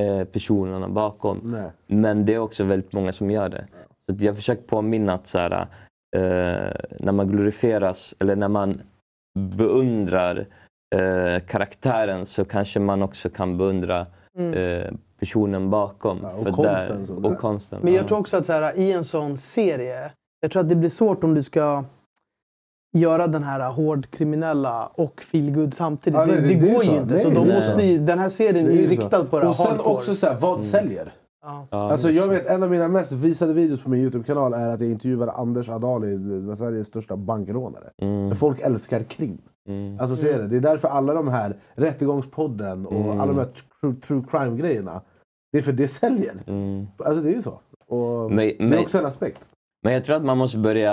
eh, 0.00 0.24
personerna 0.24 0.88
bakom. 0.88 1.40
Nej. 1.44 1.70
Men 1.86 2.24
det 2.24 2.34
är 2.34 2.38
också 2.38 2.64
väldigt 2.64 2.92
många 2.92 3.12
som 3.12 3.30
gör 3.30 3.48
det. 3.48 3.66
Så 4.06 4.24
jag 4.24 4.36
försöker 4.36 4.62
påminna 4.62 5.14
att 5.14 5.26
så 5.26 5.38
här, 5.38 5.66
när 6.98 7.12
man 7.12 7.28
glorifieras 7.28 8.14
eller 8.18 8.36
när 8.36 8.48
man 8.48 8.80
beundrar 9.38 10.46
eh, 10.96 11.40
karaktären 11.48 12.26
så 12.26 12.44
kanske 12.44 12.80
man 12.80 13.02
också 13.02 13.30
kan 13.30 13.58
beundra 13.58 14.06
eh, 14.38 14.92
personen 15.20 15.70
bakom. 15.70 16.18
Ja, 16.22 16.30
och 16.32 16.42
För 16.44 16.52
konsten 16.52 17.06
som- 17.06 17.24
och 17.24 17.38
konsten. 17.38 17.80
Men 17.82 17.92
jag 17.92 18.02
ja. 18.02 18.08
tror 18.08 18.18
också 18.18 18.36
att 18.36 18.46
så 18.46 18.52
här, 18.52 18.78
i 18.78 18.92
en 18.92 19.04
sån 19.04 19.36
serie, 19.36 20.10
jag 20.40 20.50
tror 20.50 20.62
att 20.62 20.68
det 20.68 20.74
blir 20.74 20.88
svårt 20.88 21.24
om 21.24 21.34
du 21.34 21.42
ska 21.42 21.84
göra 22.96 23.26
den 23.26 23.42
här 23.42 23.70
hårdkriminella 23.70 24.86
och 24.86 25.20
feelgood 25.22 25.74
samtidigt. 25.74 26.18
Ja, 26.18 26.24
nej, 26.26 26.36
det, 26.36 26.42
det- 26.48 26.54
det, 26.54 26.72
går 26.74 26.84
ju 26.84 26.90
inte. 26.90 27.14
Nej, 27.14 27.20
så 27.22 27.30
de 27.30 27.48
måste 27.54 27.82
ju, 27.86 27.98
den 27.98 28.18
här 28.18 28.28
serien 28.28 28.66
är 28.66 28.70
ju 28.72 28.86
riktad 28.88 29.24
på 29.24 29.40
det 29.40 29.46
Och 29.46 29.56
sen 29.56 29.66
hardcore. 29.66 29.94
också 29.96 30.14
så 30.14 30.26
här, 30.26 30.36
vad 30.36 30.62
säljer? 30.62 31.12
Ja. 31.44 31.66
Alltså 31.70 32.10
jag 32.10 32.28
vet, 32.28 32.46
en 32.46 32.62
av 32.62 32.70
mina 32.70 32.88
mest 32.88 33.12
visade 33.12 33.52
videos 33.52 33.82
på 33.82 33.90
min 33.90 34.00
Youtube-kanal 34.00 34.52
är 34.52 34.68
att 34.68 34.80
jag 34.80 34.90
intervjuar 34.90 35.28
Anders 35.28 35.68
Adali, 35.68 36.16
Sveriges 36.56 36.86
största 36.86 37.16
bankrånare. 37.16 37.90
Mm, 38.02 38.34
Folk 38.36 38.60
älskar 38.60 39.02
krim. 39.02 39.38
mm, 39.68 40.00
Alltså 40.00 40.16
så 40.16 40.26
är 40.26 40.38
det. 40.38 40.46
Det 40.48 40.56
är 40.56 40.60
därför 40.60 40.88
alla 40.88 41.14
de 41.14 41.28
här 41.28 41.56
Rättegångspodden 41.74 42.86
och 42.86 42.92
Mm. 43.04 43.20
alla 43.20 43.32
de 43.32 43.38
här 43.38 43.48
true, 43.80 43.94
true 43.94 44.22
crime-grejerna, 44.30 45.00
det 45.52 45.58
är 45.58 45.62
för 45.62 45.72
det 45.72 45.88
säljer. 45.88 46.34
mm. 46.46 46.86
Alltså 46.98 47.22
det 47.22 47.28
är 47.30 47.34
ju 47.34 47.42
så. 47.42 47.60
Och 47.88 48.30
Men- 48.30 48.36
det 48.36 48.62
är 48.64 48.68
men- 48.68 48.78
också 48.78 48.98
en 48.98 49.06
aspekt. 49.06 49.50
Men 49.82 49.92
jag 49.92 50.04
tror 50.04 50.16
att 50.16 50.24
man 50.24 50.38
måste 50.38 50.58
börja 50.58 50.92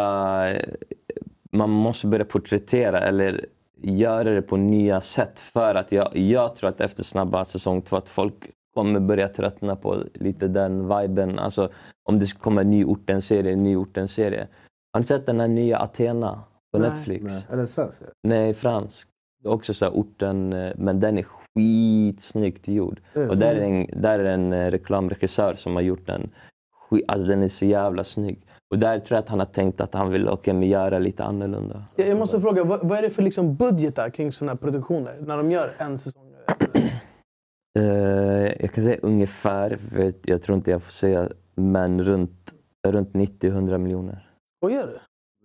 man 1.52 1.70
måste 1.70 2.08
börja 2.08 2.26
porträttera 2.26 3.00
eller 3.00 3.46
göra 3.84 4.24
det 4.30 4.42
på 4.42 4.58
nya 4.58 5.02
sätt. 5.02 5.40
För 5.40 5.76
att 5.76 5.92
jag, 5.92 6.18
jag 6.18 6.56
tror 6.56 6.70
att 6.70 6.82
efter 6.82 7.04
snabba 7.04 7.46
säsong 7.46 7.82
två 7.82 7.96
att 7.98 8.10
folk 8.10 8.36
kommer 8.74 9.00
börja 9.00 9.28
tröttna 9.28 9.76
på 9.76 10.04
lite 10.14 10.48
den 10.48 10.98
viben. 10.98 11.40
Alltså 11.40 11.70
om 12.04 12.20
det 12.20 12.40
kommer 12.40 12.62
en 12.62 12.70
ny 12.70 12.86
orten-serie, 12.86 13.54
en 13.54 13.64
ny 13.64 13.76
orten-serie. 13.76 14.48
Har 14.94 15.00
ni 15.00 15.06
sett 15.06 15.26
den 15.26 15.40
här 15.40 15.48
nya 15.48 15.80
Athena 15.80 16.44
på 16.72 16.80
Nej. 16.80 16.90
Netflix? 16.90 17.24
Nej. 17.24 17.54
Eller 17.54 17.66
svensk. 17.66 18.02
Nej, 18.24 18.54
fransk. 18.54 19.08
Också 19.46 19.74
så 19.74 19.86
här 19.86 19.92
orten, 19.92 20.54
eh, 20.54 20.72
men 20.78 21.00
den 21.00 21.18
är 21.18 21.24
skitsnyggt 21.24 22.68
gjord. 22.68 23.02
Och 23.30 23.38
där 23.38 23.56
är 23.56 23.62
en, 23.62 24.02
där 24.02 24.20
är 24.20 24.26
en 24.26 24.54
eh, 24.54 24.72
reklamregissör 24.72 25.54
som 25.54 25.76
har 25.76 25.82
gjort 25.82 26.08
den. 26.08 26.30
Skit, 26.90 27.06
alltså 27.08 27.28
den 27.28 27.44
är 27.44 27.48
så 27.48 27.66
jävla 27.66 28.04
snygg. 28.04 28.46
Och 28.72 28.80
där 28.80 29.00
tror 29.00 29.16
jag 29.16 29.24
att 29.24 29.30
han 29.30 29.40
har 29.40 29.46
tänkt 29.46 29.82
att 29.82 29.94
han 29.94 30.12
vill 30.12 30.30
okay, 30.30 30.54
men 30.54 30.70
göra 30.70 31.00
lite 31.00 31.24
annorlunda. 31.24 31.84
Jag, 31.96 32.08
jag 32.08 32.18
måste 32.18 32.42
fråga, 32.42 32.64
vad, 32.64 32.88
vad 32.88 32.98
är 32.98 33.02
det 33.02 33.10
för 33.10 33.22
liksom 33.22 33.56
budgetar 33.56 34.10
kring 34.10 34.32
sådana 34.32 34.52
här 34.52 34.58
produktioner? 34.58 35.18
När 35.20 35.38
de 35.38 35.52
gör 35.52 35.76
en 35.78 36.00
säsong? 36.00 36.24
Eh, 37.80 37.84
jag 38.62 38.72
kan 38.74 38.84
säga 38.84 38.98
ungefär, 39.02 39.78
för 39.92 40.14
jag 40.26 40.42
tror 40.42 40.56
inte 40.56 40.72
jag 40.72 40.84
får 40.84 40.92
säga, 40.92 41.30
men 41.56 42.04
runt, 42.04 42.54
runt 42.88 43.10
90-100 43.14 43.78
miljoner. 43.78 44.28
Skojar 44.60 44.88
du? 44.88 45.00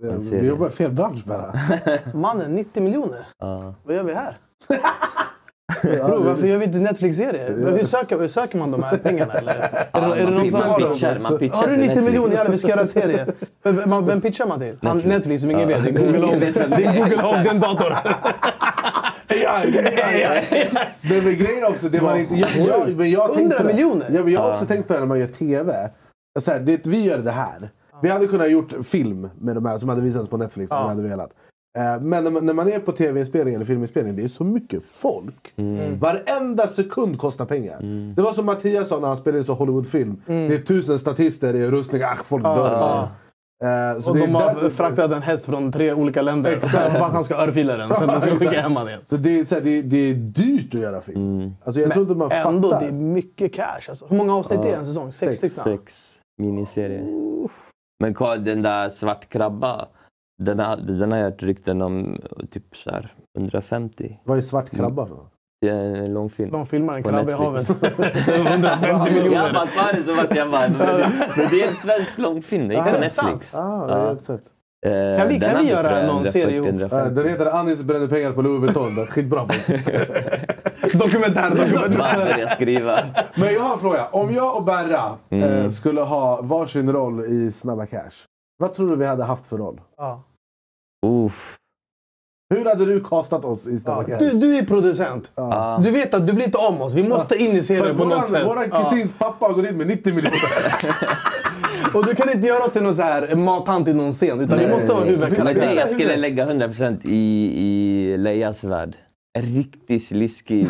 En 0.09 0.19
Vi 0.41 0.47
jobbar 0.49 0.67
i 0.67 0.71
fel 0.71 0.93
bransch 0.93 1.25
bara. 1.27 1.55
Mannen, 2.15 2.55
90 2.55 2.83
miljoner? 2.83 3.27
Ja. 3.39 3.75
Vad 3.85 3.97
gör 3.97 4.03
vi 4.05 4.15
här? 4.15 4.39
Bro, 5.83 6.23
varför 6.23 6.47
gör 6.47 6.59
vi 6.59 6.65
inte 6.65 6.79
Netflix-serier? 6.79 7.55
Hur 7.77 7.85
söker, 7.85 8.19
hur 8.19 8.29
söker 8.29 8.59
man 8.59 8.71
de 8.71 8.83
här 8.83 8.97
pengarna? 8.97 9.33
Eller? 9.33 9.55
Är 9.55 9.61
det, 9.93 10.21
är 10.23 10.27
det 10.27 10.31
någon 10.35 10.51
som 10.51 10.61
man 10.61 10.69
har 10.71 10.81
dem? 10.81 10.93
pitchar, 10.93 11.19
man 11.19 11.39
pitchar 11.39 11.57
Har 11.57 11.67
du 11.69 11.75
till 11.75 11.81
90 11.83 11.87
Netflix. 11.89 12.05
miljoner? 12.05 12.33
Jävlar, 12.35 12.53
vi 12.53 12.59
ska 12.59 12.69
göra 12.69 12.81
en 12.81 12.87
serie. 12.89 13.27
Vem, 14.07 14.21
pitchar 14.21 14.47
man 14.47 14.61
till? 14.61 14.79
Han, 14.83 14.97
Netflix. 14.97 15.17
Netflix, 15.17 15.43
som 15.43 15.51
ingen 15.51 15.69
Ja. 15.71 15.77
vet. 15.79 15.85
Det 15.95 16.01
är 16.01 16.07
Google 16.07 16.27
Home. 16.27 16.39
Det 16.39 16.53
det 16.77 16.85
är. 16.85 16.97
Google 17.05 17.23
Home, 17.23 17.43
det 17.43 17.49
är 17.51 17.55
en 17.55 17.61
dator. 17.61 17.97
AI, 19.29 19.79
AI. 20.05 20.69
Men 21.01 21.25
med 21.25 21.39
grejen 21.39 21.65
också, 21.65 21.89
det 21.89 22.03
man 22.03 22.21
inte... 22.21 22.35
Jag, 22.35 22.51
jag, 22.57 22.97
men 22.97 23.11
jag 23.11 23.21
har 23.21 23.29
tänkt 23.35 23.39
100 23.41 23.57
på 23.57 23.63
det. 23.63 23.75
miljoner? 23.75 24.07
Ja, 24.13 24.23
men 24.25 24.33
jag 24.33 24.41
har 24.41 24.53
också 24.53 24.67
tänkt 24.67 24.87
på 24.89 24.93
det 24.95 25.01
när 25.01 25.07
man 25.07 25.19
gör 25.21 25.27
TV. 25.27 25.91
Så 26.39 26.51
här, 26.51 26.61
det, 26.61 26.87
vi 26.87 27.05
gör 27.05 27.19
det 27.19 27.31
här. 27.31 27.71
Vi 28.03 28.09
hade 28.09 28.27
kunnat 28.27 28.51
gjort 28.51 28.75
film 28.87 29.29
med 29.41 29.55
de 29.55 29.67
här 29.67 29.79
som 29.79 29.89
hade 29.89 30.01
visats 30.03 30.29
på 30.29 30.37
Netflix 30.37 30.71
om 30.71 30.77
Ja. 30.77 30.83
vi 30.83 30.89
hade 30.89 31.03
velat. 31.03 31.31
Eh, 31.79 32.01
Men 32.03 32.25
när 32.25 32.31
man, 32.31 32.47
när 32.47 32.55
man 32.55 32.69
är 32.73 32.79
på 32.79 32.93
tv-inspelning 32.93 33.55
eller 33.55 33.65
filminspelning, 33.65 34.17
det 34.17 34.25
är 34.25 34.29
så 34.29 34.45
mycket 34.45 34.85
folk. 34.85 35.53
Mm. 35.57 35.99
Varenda 35.99 36.69
sekund 36.69 37.19
kostar 37.19 37.45
pengar. 37.45 37.81
Det 38.17 38.23
var 38.23 38.33
som 38.33 38.47
Mattias 38.47 38.89
sa 38.89 38.99
när 39.01 39.09
han 39.09 39.17
spelade 39.17 39.39
in 39.39 39.45
så 39.45 39.53
Hollywoodfilm. 39.55 40.23
Det 40.27 40.33
är 40.55 40.59
tusen 40.59 40.99
statister 40.99 41.55
i 41.55 41.67
rustning, 41.67 42.03
ach 42.03 42.25
folk 42.25 42.45
dör. 42.45 42.99
Mm. 42.99 43.09
Ja. 43.59 43.93
Eh, 43.95 43.99
så 44.01 44.11
Och 44.11 44.17
de 44.17 44.35
har 44.35 44.55
därför- 44.55 44.71
fraktat 44.71 45.13
en 45.13 45.23
häst 45.23 45.47
från 45.47 45.73
tre 45.73 45.93
olika 45.93 46.23
länder. 46.23 46.61
För 46.61 46.79
att 46.79 47.13
han 47.13 47.25
ska 47.25 47.35
örfila 47.35 47.77
den. 47.77 47.89
Sen 47.89 48.09
ska 48.21 48.31
de 48.31 48.39
skicka 48.39 48.61
hem 48.61 48.77
han 48.77 48.89
igen. 48.89 49.01
Så 49.07 49.17
det 49.17 49.41
är, 49.41 49.45
så 49.45 49.55
här, 49.55 49.63
det, 49.63 49.79
är, 49.79 49.83
det 49.83 49.97
är 50.11 50.15
dyrt 50.15 50.75
att 50.75 50.81
göra 50.81 51.01
film. 51.01 51.55
Alltså, 51.65 51.81
jag 51.81 51.93
tror 51.93 52.03
inte 52.03 52.15
man 52.15 52.31
Ändå, 52.33 52.71
fattar. 52.71 52.81
det 52.81 52.87
är 52.87 52.93
mycket 52.93 53.55
cash. 53.55 53.81
Alltså. 53.89 54.07
Hur 54.11 54.17
många 54.17 54.35
avsnitt 54.35 54.61
är 54.61 54.77
en 54.77 54.85
säsong? 54.85 55.13
Sex, 55.13 55.37
Sex. 55.37 55.55
stycken? 55.55 55.79
Sex 55.79 56.13
miniserier. 56.43 57.05
Men 58.01 58.15
kolla, 58.15 58.37
den 58.37 58.63
där 58.63 58.89
Svart 58.89 59.29
krabba, 59.29 59.89
den 60.43 60.59
har, 60.59 60.77
den 60.77 61.11
har 61.13 61.19
jag 61.19 61.25
hört 61.25 61.43
rykten 61.43 61.83
om 61.83 62.19
typ 62.51 62.77
så 62.77 62.91
här 62.91 63.13
150. 63.39 64.19
Vad 64.25 64.39
är 64.39 64.43
svart 64.43 64.71
krabba 64.71 65.07
för 65.07 65.15
något? 65.15 65.33
Det 65.61 65.69
är 65.69 65.75
en 65.97 66.15
långfilm. 66.15 66.51
De 66.51 66.67
filmar 66.67 66.95
en 66.95 67.03
krabba 67.03 67.31
i 67.31 67.35
havet. 67.35 67.69
Netflix. 67.83 68.29
150 68.29 68.87
Jag 68.89 69.13
miljoner. 69.13 69.53
bara 69.53 69.67
sa 69.67 69.93
det 69.93 70.03
som 70.03 70.19
att 70.19 70.37
jag 70.37 70.51
bara... 70.51 70.69
Men 70.69 71.47
det 71.51 71.63
är 71.63 71.69
en 71.69 71.75
svensk 71.75 72.19
långfilm, 72.19 72.69
det 72.69 72.75
är 72.75 72.79
Ah, 72.81 72.85
på 72.85 72.89
är 72.89 73.01
Netflix. 73.01 73.55
Ah, 73.55 73.87
det 73.87 73.93
jag 73.93 74.13
inte 74.13 74.25
sett. 74.25 74.43
Eh, 74.87 75.19
Kan 75.19 75.29
vi- 75.29 75.39
den 75.39 75.51
kan 75.51 75.63
vi 75.63 75.69
göra 75.71 76.01
jag, 76.01 76.07
någon 76.07 76.27
serie 76.27 76.57
ihop? 76.57 76.67
140, 76.69 76.97
Eh, 76.97 77.03
150. 77.03 77.23
Den 77.23 77.29
heter 77.33 77.47
Anis 77.61 77.83
bränner 77.83 78.07
pengar 78.09 78.33
på 78.33 78.43
Louis 78.43 78.61
Vuitton. 78.63 78.95
Det 78.95 79.03
är 79.03 79.07
skitbra 79.07 79.47
faktiskt. 79.47 79.85
Dokumentär, 81.01 81.51
dokumentär. 81.51 82.17
Börja 82.27 82.49
skriva. 82.49 82.93
Men 83.35 83.53
jag 83.55 83.61
har 83.61 83.73
en 83.73 83.79
fråga. 83.81 84.07
Om 84.13 84.33
jag 84.35 84.57
och 84.57 84.65
Berra 84.65 85.17
eh, 85.31 85.69
skulle 85.69 86.01
ha 86.01 86.41
varsin 86.43 86.93
roll 86.93 87.25
i 87.25 87.53
Snabba 87.53 87.87
Cash. 87.87 88.11
Vad 88.59 88.75
tror 88.75 88.91
du 88.91 88.97
vi 88.97 89.07
hade 89.07 89.25
haft 89.25 89.47
för 89.47 89.59
roll? 89.59 89.81
Ja. 89.97 90.23
Uff. 91.07 91.57
Hur 92.55 92.65
hade 92.65 92.87
du 92.87 93.05
castat 93.05 93.45
oss 93.45 93.67
i 93.67 93.79
Ja. 93.87 94.03
Cash? 94.03 94.19
Du, 94.19 94.31
du 94.31 94.57
är 94.57 94.65
producent. 94.65 95.31
Ja. 95.35 95.81
Du 95.85 95.91
vet 95.91 96.15
att 96.15 96.27
du 96.27 96.33
blir 96.33 96.45
inte 96.45 96.59
om 96.59 96.81
oss. 96.83 96.95
Vi 96.95 97.03
måste 97.09 97.37
in 97.37 97.51
i 97.57 97.63
serien 97.63 97.97
på 97.97 98.05
något 98.05 98.27
sätt. 98.29 98.47
våran 98.47 98.65
Ja. 98.73 98.85
kusins 98.85 99.13
pappa 99.19 99.47
har 99.47 99.53
gått 99.53 99.67
in 99.71 99.77
med 99.77 99.87
90 99.87 100.15
miljoner. 100.15 100.39
Och 101.95 102.07
du 102.07 102.15
kan 102.15 102.31
inte 102.31 102.47
göra 102.49 102.65
oss 102.65 102.73
till 102.73 102.83
någon 102.83 102.95
så 102.95 103.03
här 103.03 103.35
mattant 103.35 103.89
i 103.89 103.93
någon 103.93 104.13
scen. 104.13 104.41
Utan 104.41 104.59
vi 104.59 104.69
måste 104.69 104.93
ha 104.93 105.01
en 105.01 105.07
Men 105.07 105.21
det 105.21 105.25
huvudkaraktär. 105.27 105.75
jag 105.77 105.91
skulle 105.91 106.17
lägga 106.17 106.47
100% 106.47 107.07
i, 107.07 107.15
i 107.15 108.17
Leias 108.17 108.65
värld. 108.65 108.97
En 109.39 109.43
riktigt 109.43 110.05
sliskig 110.05 110.67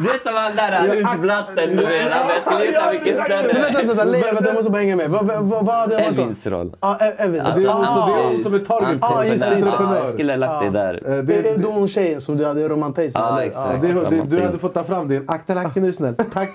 Du 0.00 0.04
vet 0.12 0.22
som 0.22 0.34
han 0.34 0.56
där 0.56 0.94
husblatten, 0.94 1.70
du 1.70 1.76
vet. 1.76 2.12
Han 2.12 2.28
skulle 2.44 2.66
veta 2.70 2.90
mycket 2.92 3.06
Men 3.06 3.14
vänta, 3.16 3.24
större. 3.24 3.52
vänta, 3.62 3.94
vänta, 3.94 4.32
vänta, 4.34 4.44
jag 4.46 4.54
måste 4.54 4.70
bara 4.70 4.78
hänga 4.82 4.96
med. 4.96 5.10
Vad, 5.10 5.68
hade 5.68 5.94
jag 5.94 6.00
varit 6.00 6.16
då? 6.16 6.22
Evins 6.22 6.46
roll. 6.46 6.76
Ja, 6.80 6.96
Evins. 6.96 7.44
Det 7.44 7.48
är 7.48 7.68
Alltså, 7.68 7.70
alltså, 7.70 8.06
det 8.06 8.20
är 8.20 8.24
han 8.24 8.42
som 8.42 8.54
är 8.54 8.58
target 8.58 8.98
Ah, 9.02 9.24
just 9.24 9.44
det, 9.44 9.50
det. 9.54 9.60
Ja, 9.60 9.98
jag 10.02 10.10
skulle 10.12 10.32
ha 10.32 10.36
lagt 10.36 10.64
det 10.64 10.70
där. 10.70 10.94
Eh, 11.06 11.10
Det 11.16 11.22
det, 11.22 11.38
är 11.38 11.42
det, 11.42 11.62
då 11.62 11.68
hon 11.70 11.88
tjejen 11.88 12.20
som 12.20 12.36
du 12.36 12.44
hade 12.46 12.68
romantism 12.68 13.18
med? 13.18 13.26
Ja, 13.28 13.42
exakt. 13.42 13.80
det, 13.82 13.92
det, 13.92 14.22
du 14.26 14.42
hade 14.42 14.58
fått 14.58 14.74
ta 14.74 14.84
fram 14.84 15.08
din 15.08 15.24
akta 15.28 15.54
nacken 15.54 15.82
är 15.82 15.86
du 15.86 15.92
snäll, 15.92 16.14
tack 16.32 16.50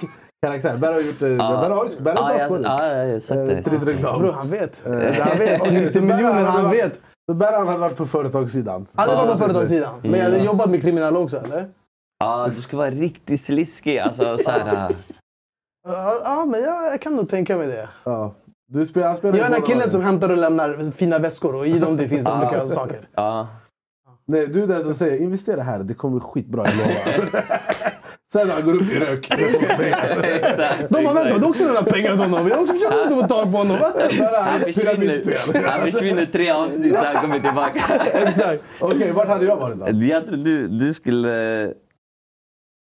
karaktär. 0.45 0.77
Berra 0.77 0.93
har 0.93 0.99
gjort... 1.01 1.21
eh, 1.21 1.27
Berra 1.38 1.75
har 1.75 2.01
Berra 2.01 2.15
Ja, 2.17 2.32
är 2.34 2.39
jag, 2.39 2.49
bra 2.49 2.58
skådis. 2.58 2.65
ja, 2.80 2.88
jag 2.88 3.13
har 3.13 3.19
sett 3.19 3.67
Eh, 3.67 3.86
det. 3.86 3.91
Reklam. 3.91 4.19
Bror, 4.21 4.32
han 4.32 4.49
vet. 4.49 4.82
Eh, 4.86 4.91
Han 4.91 5.38
vet. 5.38 5.62
okej, 5.62 5.71
90 5.73 5.93
så 5.93 5.99
Berra 6.06 6.15
miljoner, 6.15 6.43
han 6.45 6.69
vet. 6.71 6.99
Berra 7.34 7.58
hade 7.65 7.77
varit 7.77 7.97
på 7.97 8.06
företagssidan. 8.06 8.86
Han 8.95 9.10
hade 9.10 9.21
varit 9.21 9.32
på 9.32 9.38
företagssidan. 9.38 9.93
Men 10.01 10.13
jag 10.19 10.23
hade 10.25 10.38
jobbat 10.38 10.69
med 10.69 10.82
kriminella 10.82 11.19
också, 11.19 11.38
eller? 11.38 11.65
Ja, 12.21 12.47
du 12.55 12.62
ska 12.62 12.77
vara 12.77 12.89
riktigt 12.91 13.41
sliskig. 13.41 13.97
Alltså, 13.99 14.38
så 14.38 14.51
här, 14.51 14.91
Ja, 15.88 16.19
Ja, 16.23 16.45
men 16.45 16.62
jag, 16.63 16.86
jag 16.86 17.01
kan 17.01 17.15
nog 17.15 17.29
tänka 17.29 17.57
mig 17.57 17.67
det. 17.67 17.89
Ja. 18.03 18.36
Du 18.73 18.86
spelar, 18.86 19.07
han 19.07 19.17
spelar 19.17 19.38
Jag 19.38 19.45
är 19.45 19.49
den 19.51 19.62
här 19.62 19.67
killen 19.67 19.91
som 19.91 20.01
hämtar 20.01 20.29
och 20.29 20.38
lämnar 20.38 20.91
fina 20.91 21.19
väskor 21.19 21.55
och 21.55 21.67
i 21.67 21.79
dem 21.79 21.97
det 21.97 22.07
finns 22.07 22.27
olika 22.27 22.67
saker. 22.67 23.07
ja. 23.15 23.47
Nej, 24.27 24.47
du 24.47 24.63
är 24.63 24.67
den 24.67 24.84
som 24.84 24.93
säger 24.93 25.17
investera 25.21 25.62
här, 25.62 25.79
det 25.79 25.93
kommer 25.93 26.12
bli 26.17 26.21
skitbra, 26.21 26.65
jag 26.65 26.75
lovar. 26.75 27.43
Sen 28.31 28.47
när 28.47 28.53
han 28.53 28.65
går 28.65 28.73
upp 28.73 28.91
i 28.91 28.99
rök. 28.99 29.29
det 29.29 29.38
får 29.38 29.73
spela. 29.73 30.27
Exakt, 30.36 30.89
De 30.89 31.03
bara, 31.03 31.13
vänta, 31.13 31.21
exakt. 31.21 31.36
du 31.36 31.41
har 31.41 31.49
också 31.49 31.65
lämnat 31.65 31.86
pengar 31.86 32.10
till 32.12 32.19
honom. 32.19 32.45
Vi 32.45 32.51
har 32.51 32.62
också 32.62 32.73
försökt 32.73 33.10
få 33.10 33.21
tag 33.27 33.51
på 33.51 33.57
honom. 33.57 33.79
va?" 33.79 33.91
Berra, 33.95 34.38
Han 34.41 34.60
försvinner, 34.60 34.95
pyramidspel. 34.95 35.63
han 35.65 35.91
försvinner 35.91 36.25
tre 36.25 36.49
avsnitt 36.51 36.95
så 36.95 37.03
han 37.03 37.21
kommer 37.21 37.39
tillbaka. 37.39 37.84
Exakt. 38.13 38.63
Okej, 38.79 39.12
vart 39.12 39.27
hade 39.27 39.45
jag 39.45 39.57
varit 39.57 39.77
då? 39.79 40.03
Jag 40.05 40.27
tror 40.27 40.38
du, 40.38 40.67
du 40.67 40.93
skulle... 40.93 41.73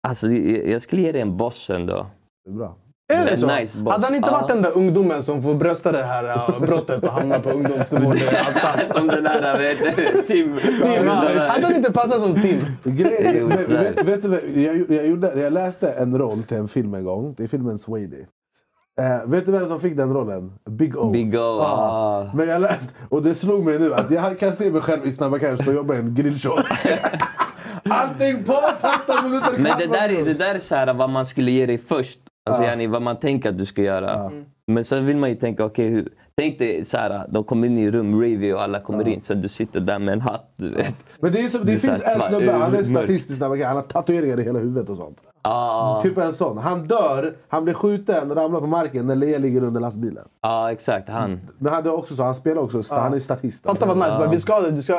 Alltså, 0.05 0.29
jag 0.29 0.83
skulle 0.83 1.03
ge 1.03 1.13
dig 1.13 1.21
en 1.21 1.37
boss 1.37 1.71
ändå. 1.71 2.07
Det 2.45 2.51
är 2.51 2.55
bra. 2.55 2.77
Är 3.13 3.27
det 3.27 3.37
så? 3.37 3.47
nice 3.47 3.79
boss. 3.79 3.93
Hade 3.93 4.07
han 4.07 4.15
inte 4.15 4.31
varit 4.31 4.49
den 4.49 4.63
där 4.63 4.77
ungdomen 4.77 5.23
som 5.23 5.43
får 5.43 5.55
brösta 5.55 5.93
det 5.93 6.03
här 6.03 6.25
ja, 6.25 6.55
brottet 6.61 7.05
och 7.05 7.13
hamna 7.13 7.41
på 7.41 7.51
ungdomsvårdanstalt? 7.51 8.93
Som 8.95 9.07
den 9.07 9.25
där, 9.25 9.59
vet 9.59 9.97
du, 9.97 10.23
Tim. 10.23 10.59
Tim, 10.59 11.09
hade 11.09 11.67
han 11.67 11.75
inte 11.77 11.93
passat 11.93 12.21
som 12.21 12.43
Tim? 12.43 12.67
Grejen, 12.85 13.49
vet, 13.49 14.09
vet, 14.09 14.23
du, 14.23 14.61
jag, 14.63 14.91
jag, 14.91 15.07
gjorde, 15.07 15.41
jag 15.41 15.53
läste 15.53 15.91
en 15.91 16.19
roll 16.19 16.43
till 16.43 16.57
en 16.57 16.69
film 16.69 16.95
en 16.95 17.05
gång. 17.05 17.35
Det 17.37 17.45
är 17.45 17.49
filmen 17.49 17.79
Swady. 17.79 18.25
Eh, 19.01 19.31
vet 19.31 19.47
du 19.47 19.53
vem 19.53 19.69
som 19.69 19.81
fick 19.81 19.97
den 19.97 20.15
rollen? 20.15 20.53
Big 20.71 20.99
O. 20.99 21.11
Big 21.11 21.35
O, 21.35 21.61
ah. 21.61 22.31
Men 22.35 22.49
jag 22.49 22.63
läste, 22.63 22.95
och 23.09 23.23
det 23.23 23.35
slog 23.35 23.65
mig 23.65 23.79
nu 23.79 23.95
att 23.95 24.11
jag 24.11 24.39
kan 24.39 24.53
se 24.53 24.71
mig 24.71 24.81
själv 24.81 25.07
i 25.07 25.13
Snabba 25.13 25.39
Cash 25.39 25.57
stå 25.57 25.71
och 25.71 25.75
jobba 25.75 25.95
i 25.95 25.99
en 25.99 26.15
grillkiosk. 26.15 26.75
Allting 27.91 28.45
på 28.45 28.53
15 28.77 29.31
minuter 29.31 29.53
Men 29.59 29.79
det 29.79 29.87
där, 29.87 30.09
är, 30.09 30.25
det 30.25 30.35
där 30.35 30.55
är 30.55 30.59
så 30.59 30.75
här 30.75 30.95
vad 30.95 31.11
man 31.11 31.27
skulle 31.27 31.51
ge 31.51 31.67
dig 31.67 31.79
först. 31.79 32.19
Alltså 32.51 32.65
yani, 32.65 32.87
vad 32.87 33.03
man 33.03 33.21
tänker 33.21 33.49
att 33.49 33.59
du 33.59 33.67
ska 33.67 33.83
göra. 33.83 34.33
Men 34.67 34.85
sen 34.85 35.07
vill 35.07 35.17
man 35.17 35.31
ju 35.31 35.37
tänka, 35.37 35.65
okej, 35.65 35.89
hur 35.89 36.09
tänk 36.37 36.59
dig 36.59 36.85
så 36.85 36.97
här, 36.97 37.27
de 37.29 37.45
kommer 37.45 37.67
in 37.67 37.79
i 37.79 37.91
rum, 37.91 38.21
Ravy 38.21 38.53
och 38.53 38.63
alla 38.63 38.81
kommer 38.81 39.09
in. 39.09 39.23
Sen 39.23 39.43
du 39.43 39.49
sitter 39.49 39.81
där 39.81 39.99
med 39.99 40.13
en 40.13 40.21
hatt, 40.21 40.53
du 40.57 40.75
vet. 40.75 40.95
Men 41.21 41.33
det, 41.33 41.41
är 41.41 41.49
som, 41.49 41.65
det 41.67 41.73
Det 41.73 41.79
finns 41.79 42.03
en 42.03 42.21
snubbe, 42.21 42.53
han 42.53 42.63
är 42.63 42.71
mörk. 42.71 42.87
statist 42.87 43.31
i 43.31 43.35
Snabba 43.35 43.57
Cash. 43.57 43.67
Han 43.67 43.77
har 43.77 43.83
tatueringar 43.83 44.41
i 44.41 44.43
hela 44.45 44.59
huvudet 44.59 44.91
och 44.91 44.97
sånt. 44.97 45.19
Ja, 45.47 46.01
Typ 46.03 46.19
en 46.19 46.33
sån. 46.35 46.59
Han 46.59 46.87
dör, 46.89 47.37
han 47.49 47.65
blir 47.65 47.75
skjuten, 47.75 48.35
ramlar 48.35 48.61
på 48.61 48.67
marken 48.67 49.07
när 49.07 49.17
Lea 49.17 49.39
ligger 49.39 49.63
under 49.65 49.81
lastbilen. 49.81 50.25
ja, 50.43 50.73
exakt. 50.73 51.09
Han. 51.09 51.41
Men 51.59 51.73
han, 51.73 51.87
är 51.87 51.95
också 51.95 52.17
så, 52.17 52.23
han 52.23 52.35
spelar 52.35 52.63
också, 52.63 52.83
han 52.91 53.15
är 53.15 53.19
statist. 53.19 53.67
Fatta 53.67 53.87
vad 53.87 53.97
nice. 53.97 54.19
Bara, 54.19 54.29
Vi 54.31 54.41
ska, 54.41 54.61
du 54.61 54.83
ska 54.83 54.95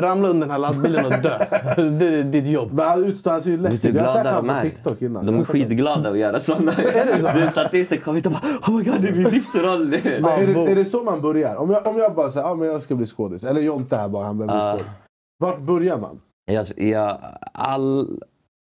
ramla 0.00 0.28
under 0.28 0.40
den 0.46 0.50
här 0.50 0.58
lastbilen 0.58 1.04
och 1.06 1.12
dö. 1.12 1.38
Det 1.76 2.06
är 2.18 2.22
ditt 2.24 2.46
jobb. 2.46 2.72
Men 2.72 2.88
han 2.88 3.04
utstår, 3.04 3.30
han 3.30 3.42
ser 3.42 3.50
ju 3.50 3.56
Vet 3.56 3.64
du 3.64 3.70
läskig 3.70 3.88
hur 3.88 3.94
ut. 3.94 3.96
Jag 4.00 4.04
har 4.12 4.14
sett 4.24 4.26
honom 4.34 4.46
på 4.46 4.52
är? 4.52 4.60
TikTok 4.60 5.02
innan. 5.02 5.26
De 5.26 5.38
är 5.38 5.42
skitglada 5.42 6.10
att 6.10 6.18
göra 6.18 6.40
sådana. 6.40 6.72
Är 6.94 7.06
det 7.06 7.20
så? 7.20 7.26
Du 7.32 7.40
vet, 7.40 7.52
statister 7.52 7.96
kommer 7.96 8.16
hit 8.16 8.26
och 8.26 8.32
bara 8.32 8.42
Oh 8.72 8.76
my 8.78 8.84
god, 8.84 9.00
det 9.02 9.08
är 9.08 9.12
min 9.12 9.28
livsroll. 9.28 9.86
Men 9.88 10.24
är, 10.24 10.46
det, 10.54 10.72
är 10.72 10.74
det 10.76 10.84
så 10.84 11.02
man 11.02 11.20
börjar? 11.20 11.56
Om 11.56 11.70
jag, 11.70 11.86
om 11.86 11.96
jag 11.98 12.14
bara 12.14 12.30
säger 12.30 12.46
ah, 12.46 12.54
men 12.54 12.68
jag 12.68 12.82
ska 12.82 12.94
bli 12.94 13.06
skådis, 13.06 13.44
eller 13.44 13.60
Jonte 13.60 13.96
här 13.96 14.08
bara, 14.08 14.24
han 14.24 14.38
behöver 14.38 14.54
bli 14.56 14.66
Ja. 14.66 14.72
skådis. 14.72 14.92
Vart 15.38 15.60
börjar 15.60 15.98
man? 15.98 16.20
Jag, 16.46 16.66
jag, 16.76 17.18
all, 17.52 18.20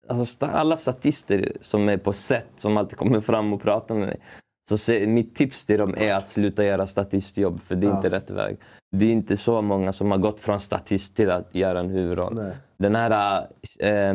alltså, 0.09 0.47
alla 0.47 0.77
statister 0.77 1.53
som 1.61 1.89
är 1.89 1.97
på 1.97 2.13
set, 2.13 2.47
som 2.57 2.77
alltid 2.77 2.99
kommer 2.99 3.21
fram 3.21 3.53
och 3.53 3.63
pratar 3.63 3.95
med 3.95 4.07
mig. 4.07 4.21
Så 4.69 4.79
se, 4.79 5.07
mitt 5.07 5.35
tips 5.35 5.67
till 5.67 5.79
dem 5.79 5.95
är 5.99 6.15
att 6.15 6.29
sluta 6.29 6.65
göra 6.65 6.87
statistjobb, 6.87 7.61
för 7.63 7.75
det 7.75 7.87
är 7.87 7.91
Ja. 7.91 7.97
inte 7.97 8.11
rätt 8.11 8.31
väg. 8.31 8.57
Det 8.97 9.05
är 9.05 9.13
inte 9.13 9.37
så 9.37 9.63
många 9.63 9.93
som 9.93 10.11
har 10.11 10.19
gått 10.19 10.41
från 10.41 10.61
statist 10.61 11.17
till 11.17 11.31
att 11.31 11.55
göra 11.55 11.81
en 11.81 11.91
huvudroll. 11.91 12.35
Nej. 12.35 12.57
Den 12.79 12.95
här, 12.95 13.41
eh, 13.79 14.15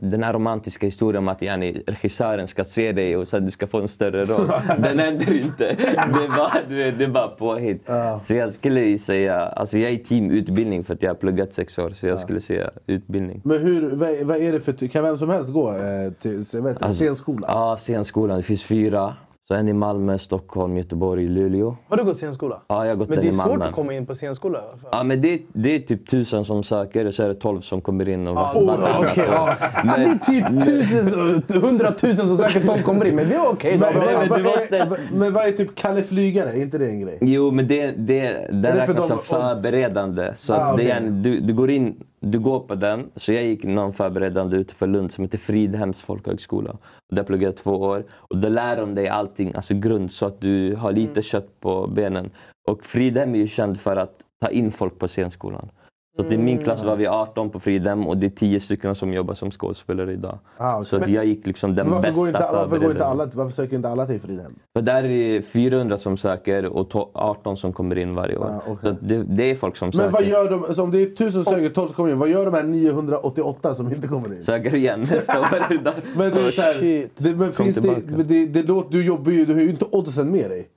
den 0.00 0.22
här 0.22 0.32
romantiska 0.32 0.86
historien 0.86 1.18
om 1.22 1.28
att 1.28 1.42
yani, 1.42 1.82
regissören 1.86 2.48
ska 2.48 2.64
se 2.64 2.92
dig 2.92 3.16
och 3.16 3.28
så 3.28 3.38
du 3.38 3.50
ska 3.50 3.66
få 3.66 3.80
en 3.80 3.88
större 3.88 4.24
roll. 4.24 4.50
den 4.78 4.98
händer 4.98 5.32
inte. 5.36 5.76
Det 5.78 5.96
är 5.96 6.36
bara, 6.36 6.52
det 6.68 7.04
är 7.04 7.08
bara 7.08 7.28
påhitt. 7.28 7.90
Så 8.22 8.34
jag 8.34 8.52
skulle 8.52 8.98
säga, 8.98 9.40
alltså 9.40 9.78
jag 9.78 9.90
är 9.92 9.96
team 9.96 10.30
utbildning 10.30 10.84
för 10.84 10.94
att 10.94 11.02
jag 11.02 11.10
har 11.10 11.14
pluggat 11.14 11.54
sex 11.54 11.78
år. 11.78 11.90
Så 11.90 12.06
jag 12.06 12.20
skulle 12.20 12.40
säga 12.40 12.70
utbildning. 12.86 13.40
Men 13.44 13.62
hur, 13.62 13.96
vad, 13.96 14.26
vad 14.26 14.36
är 14.36 14.52
det 14.52 14.60
för... 14.60 14.88
Kan 14.88 15.04
vem 15.04 15.18
som 15.18 15.30
helst 15.30 15.52
gå 15.52 15.70
eh, 15.70 16.12
till 16.18 16.62
vet, 16.62 16.82
Alltså, 16.82 17.04
scenskola? 17.04 17.46
Ja, 17.50 17.76
scenskolan. 17.76 18.36
Det 18.36 18.42
finns 18.42 18.64
fyra. 18.64 19.14
Så 19.48 19.54
en 19.54 19.68
i 19.68 19.72
Malmö, 19.72 20.18
Stockholm, 20.18 20.76
Göteborg, 20.76 21.28
Luleå. 21.28 21.76
Har 21.88 21.96
du 21.96 22.04
gått 22.04 22.16
scenskola? 22.16 22.62
Ja, 22.68 22.84
jag 22.84 22.90
har 22.92 22.96
gått 22.96 23.08
Men 23.08 23.16
den 23.16 23.24
det 23.24 23.28
är 23.28 23.32
i 23.32 23.34
svårt 23.36 23.48
Malmö. 23.48 23.64
att 23.64 23.74
komma 23.74 23.94
in 23.94 24.06
på 24.06 24.14
scenskola. 24.14 24.58
i. 24.58 24.62
Ja, 24.92 25.02
men 25.02 25.22
det, 25.22 25.42
det 25.52 25.74
är 25.74 25.78
typ 25.78 26.10
tusen 26.10 26.44
som 26.44 26.62
söker 26.64 27.04
och 27.06 27.14
så 27.14 27.22
är 27.22 27.28
det 27.28 27.34
tolv 27.34 27.60
som 27.60 27.80
kommer 27.80 28.08
in. 28.08 28.26
Och 28.28 28.36
Oh, 28.56 28.78
okej, 28.98 29.24
ja. 29.30 29.56
ja, 29.84 29.96
det 29.96 30.02
är 30.02 30.18
typ 30.18 30.64
tusen, 30.64 31.62
hundratusen 31.62 32.26
som 32.26 32.36
säkert 32.36 32.66
de 32.66 32.82
kommer 32.82 33.04
in, 33.04 33.16
men 33.16 33.28
det 33.28 33.34
är 33.34 33.50
okej. 33.52 33.78
Men, 33.78 33.94
då. 33.94 34.00
men, 34.00 34.28
men 34.30 34.42
måste- 34.42 34.76
är- 34.78 35.14
men 35.16 35.32
vad 35.32 35.46
är 35.46 35.52
typ 35.52 35.74
Kalle 35.74 36.02
Flygare? 36.02 36.50
Är 36.52 36.62
inte 36.62 36.78
det 36.78 36.86
en 36.86 37.00
grej? 37.00 37.18
Jo, 37.20 37.50
men 37.50 37.68
det, 37.68 37.86
det, 37.92 38.22
det 38.52 38.72
för 38.72 38.78
räknas 38.78 39.06
som 39.08 39.18
förberedande. 39.18 40.32
Så 40.36 40.54
Ah, 40.54 40.56
att 40.56 40.76
det 40.76 40.90
är 40.90 40.96
en, 40.96 41.22
du, 41.22 41.40
du 41.40 41.54
går 41.54 41.70
in, 41.70 41.96
du 42.22 42.38
går 42.38 42.60
på 42.60 42.74
den. 42.74 43.10
Så 43.16 43.32
jag 43.32 43.44
gick 43.44 43.64
någon 43.64 43.92
förberedande 43.92 44.56
utanför 44.56 44.86
Lund 44.86 45.12
som 45.12 45.24
heter 45.24 45.38
Fridhems 45.38 46.00
folkhögskola. 46.02 46.76
Där 47.12 47.22
pluggade 47.22 47.46
jag 47.46 47.56
två 47.56 47.70
år. 47.70 48.04
Och 48.12 48.38
där 48.38 48.50
lär 48.50 48.76
de 48.76 48.94
dig 48.94 49.08
allting, 49.08 49.54
alltså 49.54 49.74
grund, 49.74 50.10
så 50.10 50.26
att 50.26 50.40
du 50.40 50.74
har 50.74 50.92
lite 50.92 51.10
Mm. 51.12 51.22
kött 51.22 51.60
på 51.60 51.86
benen. 51.86 52.30
Och 52.70 52.84
Fridhem 52.84 53.34
är 53.34 53.38
ju 53.38 53.46
känd 53.46 53.80
för 53.80 53.96
att 53.96 54.14
ta 54.44 54.50
in 54.50 54.70
folk 54.70 54.98
på 54.98 55.08
scenskolan. 55.08 55.68
Så 56.16 56.26
att 56.26 56.32
i 56.32 56.38
min 56.38 56.58
klass 56.58 56.84
var 56.84 56.96
vi 56.96 57.06
18 57.06 57.50
på 57.50 57.60
Fridhem 57.60 58.06
och 58.06 58.16
det 58.16 58.26
är 58.26 58.30
10 58.30 58.60
stycken 58.60 58.94
som 58.94 59.12
jobbar 59.12 59.34
som 59.34 59.50
skådespelare 59.50 60.12
idag. 60.12 60.38
Ah, 60.56 60.74
okej. 60.76 60.86
Så 60.86 60.96
att 60.96 61.08
jag 61.08 61.24
gick 61.24 61.46
liksom 61.46 61.74
den 61.74 61.86
Men 61.86 61.94
varför, 61.94 62.08
bästa 62.08 62.20
går 62.20 62.28
inte, 62.28 62.48
varför, 62.52 62.78
går 62.78 62.90
inte 62.90 63.04
alla, 63.06 63.28
varför 63.34 63.52
söker 63.52 63.76
inte 63.76 63.88
alla 63.88 64.06
till 64.06 64.20
Fridhem? 64.20 64.52
För 64.76 64.82
där 64.82 65.04
är 65.04 65.08
det 65.08 65.42
400 65.42 65.98
som 65.98 66.16
söker 66.16 66.66
och 66.66 66.88
to- 66.92 67.10
18 67.14 67.56
som 67.56 67.72
kommer 67.72 67.98
in 67.98 68.14
varje 68.14 68.36
år. 68.36 68.46
Ja, 68.50 68.62
okej. 68.72 68.90
Så 68.90 68.96
det, 69.06 69.22
det 69.22 69.50
är 69.50 69.54
folk 69.54 69.76
som 69.76 69.86
Men 69.86 69.92
söker. 69.92 70.10
vad 70.12 70.24
gör 70.24 70.50
de, 70.50 70.82
om 70.82 70.90
det 70.90 71.02
är 71.02 71.06
tusen 71.14 71.44
söker, 71.44 71.68
12 71.68 71.86
som 71.86 71.94
kommer 71.94 72.10
in, 72.10 72.18
vad 72.18 72.28
gör 72.28 72.44
de 72.44 72.54
här 72.54 72.64
988 72.64 73.74
som 73.74 73.92
inte 73.92 74.08
kommer 74.08 74.34
in? 74.34 74.42
Söker 74.42 74.74
igen 74.74 75.00
nästa 75.00 75.40
år. 75.40 75.46
Men 76.18 76.30
det 76.30 76.40
är 76.40 76.50
så 76.50 76.62
här, 76.62 76.72
shit. 76.72 77.12
det, 77.16 77.36
men 77.36 77.52
Kom 77.52 77.64
finns 77.66 77.76
det, 77.76 78.22
det, 78.24 78.46
det 78.46 78.62
låter, 78.68 78.90
du 78.92 79.06
jobbar 79.06 79.30
ju, 79.32 79.44
du 79.44 79.54
har 79.54 79.60
ju 79.60 79.70
inte 79.70 79.84
oddsen 79.90 80.30
med 80.30 80.50
dig. 80.50 80.68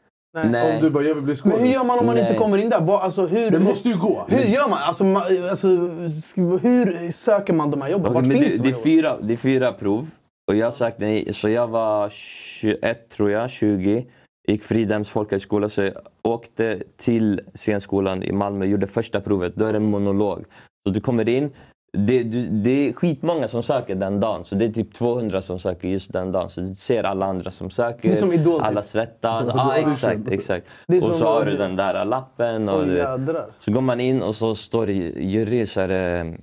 Nej. 0.44 0.76
Om 0.76 0.82
du 0.84 0.90
bara, 0.90 1.04
jag 1.04 1.16
vill 1.16 1.24
bli 1.24 1.36
skådis. 1.36 1.58
Men 1.58 1.68
hur 1.68 1.74
gör 1.74 1.84
man 1.84 2.00
om 2.00 2.06
man 2.06 2.18
inte 2.18 2.30
Nej. 2.30 2.40
kommer 2.40 2.58
in 2.58 2.70
där? 2.70 2.82
Vad, 2.82 3.02
alltså, 3.02 3.26
hur, 3.26 3.52
Det 3.52 3.60
måste 3.60 3.90
ju 3.90 3.98
gå. 3.98 4.26
Hur 4.30 4.40
gör 4.54 4.70
man? 4.70 4.80
Alltså, 4.82 5.04
ma- 5.04 5.50
alltså, 5.50 5.68
sk- 5.68 6.60
hur 6.60 7.12
söker 7.12 7.54
man 7.54 7.72
de 7.72 7.82
här 7.82 7.90
jobben? 7.90 8.14
Vart 8.14 8.26
finns 8.28 8.40
det, 8.58 8.64
de 8.64 8.70
det, 8.72 8.80
är 8.80 8.84
fyra, 8.84 9.18
det 9.22 9.34
är 9.34 9.38
fyra 9.38 9.74
prov. 9.74 10.08
Och 10.52 10.56
jag 10.56 10.74
sökte, 10.74 11.06
nej, 11.06 11.34
så 11.34 11.50
jag 11.50 11.68
var 11.68 12.10
21 12.10 13.10
tror 13.10 13.32
jag, 13.32 13.50
20. 13.50 14.06
Gick 14.48 14.64
Fridhems 14.64 15.10
folkhögskola 15.10 15.70
så 15.70 15.82
jag 15.82 15.94
åkte 16.24 16.84
till 16.98 17.42
scenskolan 17.54 18.24
i 18.24 18.32
Malmö 18.32 18.66
gjorde 18.66 18.88
första 18.88 19.22
provet. 19.22 19.56
Då 19.56 19.66
är 19.66 19.74
det 19.74 19.78
en 19.78 19.90
monolog. 19.90 20.46
Så 20.88 20.94
du 20.94 21.02
kommer 21.02 21.30
in. 21.30 21.52
Det, 21.96 22.24
det 22.64 22.70
är 22.90 22.94
skitmånga 22.94 23.48
som 23.48 23.64
söker 23.64 23.96
den 23.96 24.20
dagen. 24.20 24.46
Så 24.46 24.56
det 24.56 24.66
är 24.66 24.70
typ 24.72 24.94
200 24.94 25.42
som 25.42 25.60
söker 25.60 25.88
just 25.88 26.14
den 26.14 26.32
dagen. 26.32 26.50
Så 26.50 26.62
du 26.62 26.76
ser 26.76 27.04
alla 27.04 27.26
andra 27.26 27.52
som 27.52 27.70
söker. 27.70 28.10
Det 28.10 28.16
är 28.16 28.18
som 28.18 28.34
Idol, 28.34 28.60
typ. 28.60 28.68
Alla 28.68 28.84
svettas. 28.84 29.48
Ja, 29.48 29.54
Ja, 29.56 29.72
audition. 29.74 29.92
exakt, 29.92 30.28
exakt. 30.28 30.68
Och 30.88 31.16
så 31.18 31.26
har 31.26 31.46
du 31.46 31.58
den 31.58 31.76
där 31.76 32.06
lappen. 32.06 32.70
Och 32.70 32.86
det, 32.88 33.46
så 33.58 33.72
går 33.72 33.82
man 33.82 34.00
in 34.00 34.22
och 34.22 34.36
så 34.36 34.56
står 34.56 34.86
det 34.88 34.94
jury 34.94 35.66
så 35.68 35.82
är 35.82 35.88
det 35.88 36.38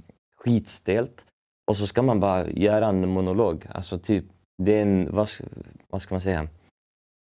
skitstelt. 0.45 1.25
Och 1.71 1.77
så 1.77 1.87
ska 1.87 2.03
man 2.03 2.21
bara 2.21 2.47
göra 2.49 2.87
en 2.87 3.09
monolog. 3.09 3.67
Alltså 3.75 3.99
typ, 3.99 4.25
det 4.63 4.79
är 4.79 4.83
en, 4.83 5.09
vad, 5.15 5.29
vad 5.91 6.03
ska 6.03 6.15
man 6.15 6.21
säga? 6.21 6.49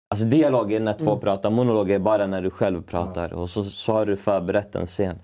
Alltså 0.10 0.26
dialog 0.26 0.74
är 0.74 0.80
när 0.80 0.94
två 0.94 1.18
pratar, 1.18 1.50
monolog 1.50 1.92
är 1.92 2.00
bara 2.00 2.28
när 2.28 2.42
du 2.42 2.50
själv 2.50 2.82
pratar. 2.84 3.34
Och 3.34 3.50
så, 3.50 3.64
så 3.64 3.94
har 3.94 4.06
du 4.06 4.18
förberett 4.18 4.76
en 4.76 4.86
scen. 4.88 5.20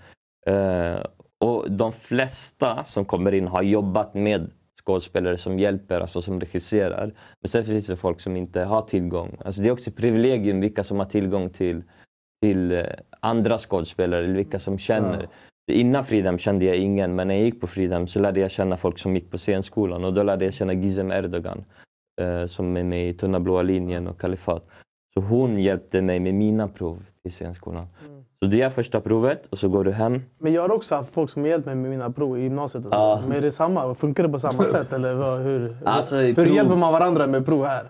Eh, 0.47 0.97
och 1.45 1.71
de 1.71 1.91
flesta 1.91 2.83
som 2.83 3.05
kommer 3.05 3.33
in 3.33 3.47
har 3.47 3.61
jobbat 3.61 4.13
med 4.13 4.49
skådespelare 4.85 5.37
som 5.37 5.59
hjälper, 5.59 6.01
alltså 6.01 6.21
som 6.21 6.39
regisserar. 6.39 7.13
Men 7.41 7.49
sen 7.49 7.65
finns 7.65 7.87
det 7.87 7.97
folk 7.97 8.21
som 8.21 8.35
inte 8.35 8.63
har 8.63 8.81
tillgång. 8.81 9.37
Alltså 9.45 9.61
det 9.61 9.67
är 9.67 9.71
också 9.71 9.91
privilegium 9.91 10.59
vilka 10.59 10.83
som 10.83 10.97
har 10.97 11.05
tillgång 11.05 11.49
till, 11.49 11.83
till 12.41 12.71
eh, 12.71 12.85
andra 13.19 13.57
skådespelare, 13.57 14.23
eller 14.23 14.35
vilka 14.35 14.59
som 14.59 14.77
känner. 14.77 15.27
Innan 15.71 16.05
Fridhem 16.05 16.37
kände 16.37 16.65
jag 16.65 16.75
ingen, 16.75 17.15
men 17.15 17.27
när 17.27 17.35
jag 17.35 17.43
gick 17.43 17.61
på 17.61 17.67
Fridhem 17.67 18.07
så 18.07 18.19
lärde 18.19 18.39
jag 18.39 18.51
känna 18.51 18.77
folk 18.77 18.99
som 18.99 19.15
gick 19.15 19.31
på 19.31 19.37
scenskolan. 19.37 20.03
Och 20.03 20.13
då 20.13 20.23
lärde 20.23 20.45
jag 20.45 20.53
känna 20.53 20.73
Gizem 20.73 21.11
Erdogan, 21.11 21.63
eh, 22.21 22.45
som 22.45 22.77
är 22.77 22.83
med 22.83 23.09
i 23.09 23.13
Tunna 23.13 23.39
blåa 23.39 23.61
linjen 23.61 24.07
och 24.07 24.21
Kalifat. 24.21 24.69
Så 25.13 25.21
hon 25.21 25.57
hjälpte 25.57 26.01
mig 26.01 26.19
med 26.19 26.33
mina 26.33 26.67
prov 26.67 27.05
till 27.29 27.35
scenskolan. 27.37 27.85
Så 28.43 28.47
du 28.49 28.57
gör 28.57 28.69
första 28.69 29.01
provet 29.01 29.47
och 29.51 29.57
så 29.57 29.69
går 29.69 29.83
du 29.83 29.91
hem. 29.91 30.21
Men 30.39 30.53
jag 30.53 30.61
har 30.61 30.71
också 30.71 30.95
haft 30.95 31.13
folk 31.13 31.29
som 31.29 31.45
hjälpt 31.45 31.65
mig 31.65 31.75
med 31.75 31.89
mina 31.91 32.11
prov 32.11 32.37
i 32.39 32.41
gymnasiet. 32.41 32.85
Och 32.85 32.93
så. 32.93 32.97
Ja. 32.99 33.21
Men 33.27 33.37
är 33.37 33.41
det 33.41 33.51
samma? 33.51 33.95
Funkar 33.95 34.23
det 34.23 34.29
på 34.29 34.39
samma 34.39 34.63
sätt? 34.63 34.93
Eller 34.93 35.13
vad, 35.15 35.39
hur 35.39 35.77
Alltså, 35.85 36.15
i 36.21 36.25
hur 36.27 36.33
prov- 36.35 36.55
hjälper 36.55 36.75
man 36.75 36.93
varandra 36.93 37.27
med 37.27 37.45
prov 37.45 37.65
här? 37.65 37.89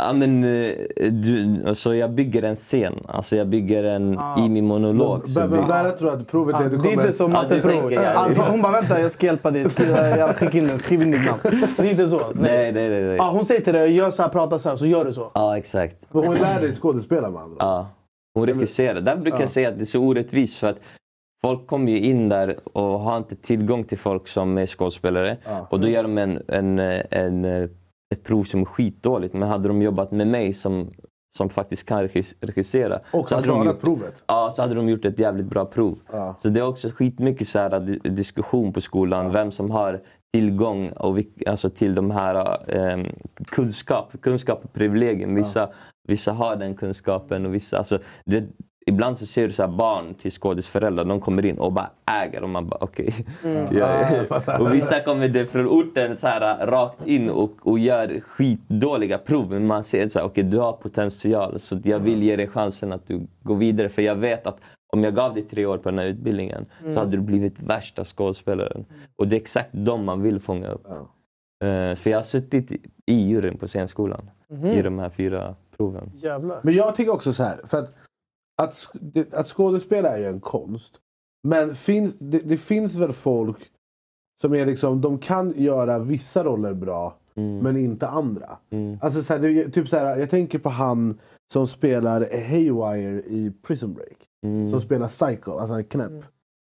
Ja, 0.00 0.12
men, 0.12 0.44
eh, 0.44 0.70
du, 1.10 1.62
alltså 1.66 1.94
jag 1.94 2.10
bygger 2.10 2.42
en 2.42 2.56
scen, 2.56 2.94
alltså 3.08 3.36
jag 3.36 3.48
bygger 3.48 3.84
en 3.84 4.18
Ah. 4.18 4.40
i 4.40 4.48
min 4.48 4.64
monolog. 4.66 5.22
Men, 5.34 5.50
det- 5.50 5.56
men 5.56 5.68
där 5.68 5.90
tror 5.90 6.10
jag 6.10 6.20
att 6.20 6.28
provet 6.28 6.60
är 6.60 6.70
du 6.70 6.76
det 6.76 6.88
är 6.88 6.92
inte 6.92 7.12
som 7.12 7.32
matteprov. 7.32 7.92
ja. 7.92 8.00
Alltså, 8.10 8.42
hon 8.42 8.62
bara 8.62 8.72
vänta 8.72 9.00
jag 9.00 9.10
ska 9.10 9.26
hjälpa 9.26 9.50
dig. 9.50 9.68
Skriv, 9.68 9.88
jag 9.90 10.36
skicka 10.36 10.58
in 10.58 10.66
den. 10.66 10.78
Skriv 10.78 11.02
in 11.02 11.10
ditt 11.10 11.26
namn. 11.26 11.66
Det 11.76 11.82
är 11.86 11.90
inte 11.90 12.08
så. 12.08 12.18
Nej, 12.34 12.72
nej, 12.72 12.90
nej. 12.90 13.02
nej. 13.04 13.16
Ja, 13.16 13.30
hon 13.30 13.44
säger 13.44 13.60
till 13.60 13.72
dig 13.74 13.92
gör 13.96 14.10
så 14.10 14.22
här, 14.22 14.28
prata 14.28 14.58
så 14.58 14.68
här, 14.68 14.76
så 14.76 14.86
gör 14.86 15.04
du 15.04 15.14
så. 15.14 15.30
Ja, 15.34 15.58
exakt. 15.58 15.96
Men 16.12 16.26
Hon 16.26 16.34
lär 16.34 16.60
dig 16.60 16.72
skådespela 16.72 17.30
med 17.30 17.42
andra. 17.42 17.56
Ja. 17.58 17.86
Hon 18.34 18.46
regisserar. 18.46 19.00
Därför 19.00 19.22
brukar 19.22 19.40
jag 19.40 19.48
säga 19.48 19.68
att 19.68 19.76
det 19.78 19.82
är 19.84 19.86
så 19.86 20.00
orättvist. 20.00 20.58
För 20.58 20.66
att 20.66 20.80
folk 21.42 21.66
kommer 21.66 21.92
ju 21.92 21.98
in 22.00 22.28
där 22.28 22.56
och 22.72 22.82
har 23.00 23.16
inte 23.16 23.36
tillgång 23.36 23.84
till 23.84 23.98
folk 23.98 24.28
som 24.28 24.58
är 24.58 24.66
skådespelare. 24.66 25.36
Ja. 25.44 25.66
Och 25.70 25.80
då 25.80 25.88
gör 25.88 26.02
de 26.02 26.18
en, 26.18 26.42
en, 26.48 26.78
en, 27.10 27.44
ett 28.14 28.22
prov 28.24 28.44
som 28.44 28.60
är 28.60 28.64
skitdåligt. 28.64 29.34
Men 29.34 29.48
hade 29.48 29.68
de 29.68 29.82
jobbat 29.82 30.10
med 30.10 30.26
mig 30.28 30.52
som, 30.52 30.90
som 31.36 31.50
faktiskt 31.50 31.86
kan 31.86 32.02
regis- 32.08 32.34
regissera. 32.40 33.00
Och 33.10 33.28
så 33.28 33.34
hade 33.34 33.46
de 33.48 33.64
gjort, 33.66 33.80
provet. 33.80 34.22
Ja, 34.26 34.52
så 34.54 34.62
hade 34.62 34.74
de 34.74 34.88
gjort 34.88 35.04
ett 35.04 35.18
jävligt 35.18 35.46
bra 35.46 35.64
prov. 35.64 35.98
Ja. 36.12 36.36
Så 36.38 36.48
det 36.48 36.60
är 36.60 36.66
också 36.66 36.90
skitmycket 36.90 37.48
så 37.48 37.58
här, 37.58 37.80
di- 37.80 37.98
diskussion 38.08 38.72
på 38.72 38.80
skolan. 38.80 39.32
Vem 39.32 39.52
som 39.52 39.70
har 39.70 40.00
tillgång 40.34 40.88
och, 40.88 41.18
alltså, 41.46 41.68
till 41.70 41.94
de 41.94 42.10
här 42.10 42.60
eh, 42.76 43.04
kunskap, 43.46 44.12
kunskap 44.20 44.64
och 44.64 44.72
privilegium. 44.72 45.34
Vissa, 45.34 45.68
vissa 46.08 46.32
har 46.32 46.56
den 46.56 46.74
kunskapen 46.74 47.46
och 47.46 47.54
vissa... 47.54 47.78
Alltså, 47.78 47.98
det, 48.24 48.44
ibland 48.86 49.18
så 49.18 49.26
ser 49.26 49.48
du 49.48 49.54
så 49.54 49.62
här 49.62 49.70
barn 49.76 50.14
till 50.14 50.30
skådisföräldrar, 50.32 51.04
de 51.04 51.20
kommer 51.20 51.44
in 51.44 51.58
och 51.58 51.72
bara 51.72 51.90
äger 52.22 52.42
och 52.42 52.48
man 52.48 52.68
bara 52.68 52.78
okej. 52.80 53.14
Ja, 53.70 54.08
ja. 54.46 54.58
och 54.60 54.74
vissa 54.74 55.00
kommer 55.00 55.28
det 55.28 55.46
från 55.46 55.66
orten 55.68 56.16
så 56.16 56.26
här, 56.26 56.66
rakt 56.66 57.06
in 57.06 57.30
och, 57.30 57.50
och 57.60 57.78
gör 57.78 58.20
skitdåliga 58.20 59.18
prov. 59.18 59.50
Men 59.50 59.66
man 59.66 59.84
ser 59.84 60.06
så 60.06 60.18
här, 60.18 60.26
okej 60.26 60.44
du 60.44 60.58
har 60.58 60.72
potential 60.72 61.60
så 61.60 61.78
jag 61.84 61.98
vill 61.98 62.22
ge 62.22 62.36
dig 62.36 62.48
chansen 62.48 62.92
att 62.92 63.06
du 63.08 63.26
går 63.42 63.56
vidare. 63.56 63.88
För 63.88 64.02
jag 64.02 64.14
vet 64.16 64.46
att 64.46 64.56
om 64.92 65.04
jag 65.04 65.14
gav 65.14 65.34
dig 65.34 65.42
tre 65.42 65.66
år 65.66 65.78
på 65.78 65.90
den 65.90 65.98
här 65.98 66.06
utbildningen 66.06 66.66
så 66.94 66.98
hade 66.98 67.10
du 67.16 67.20
blivit 67.22 67.60
värsta 67.62 68.04
skådespelaren. 68.04 68.84
Och 69.16 69.28
det 69.28 69.36
är 69.36 69.40
exakt 69.40 69.68
dem 69.72 70.04
man 70.04 70.22
vill 70.22 70.40
fånga 70.40 70.68
upp. 70.68 70.86
Eh, 71.64 71.94
för 71.96 72.10
jag 72.10 72.18
har 72.18 72.22
suttit 72.22 72.72
i- 72.72 72.80
juryn 73.30 73.58
på 73.58 73.66
scenskolan 73.66 74.30
i 74.78 74.82
de 74.82 74.98
här 74.98 75.10
fyra 75.10 75.54
proven. 75.92 76.10
Jävlar. 76.14 76.60
Men 76.62 76.74
jag 76.74 76.94
tycker 76.94 77.12
också 77.12 77.32
så 77.32 77.42
här, 77.42 77.60
för 77.64 77.78
att, 77.78 77.92
att, 78.62 78.74
det- 79.00 79.34
att 79.34 79.46
skådespela 79.46 80.08
är 80.08 80.18
ju 80.18 80.24
en 80.26 80.40
konst. 80.40 81.00
Men 81.48 81.74
finns, 81.74 82.14
det, 82.18 82.38
det 82.48 82.56
finns 82.56 82.96
väl 82.96 83.12
folk 83.12 83.58
som 84.40 84.54
är 84.54 84.66
liksom, 84.66 85.00
de 85.00 85.18
kan 85.18 85.50
göra 85.56 85.98
vissa 85.98 86.44
roller 86.44 86.74
bra 86.74 87.16
men 87.62 87.76
inte 87.76 88.08
andra. 88.08 88.58
Mm. 88.70 88.98
Alltså 89.02 89.22
så 89.22 89.32
här, 89.32 89.40
det, 89.40 89.68
typ 89.70 89.88
så 89.88 89.96
här, 89.96 90.16
jag 90.16 90.30
tänker 90.30 90.58
på 90.58 90.68
han 90.68 91.18
som 91.52 91.66
spelar 91.66 92.20
Haywire 92.48 93.20
i 93.26 93.52
Prison 93.66 93.94
Break. 93.94 94.16
Mm. 94.46 94.70
Som 94.70 94.80
spelar 94.80 95.08
Psycho, 95.08 95.50
alltså 95.52 95.72
han 95.72 95.78
är 95.78 95.82
knäpp. 95.82 96.12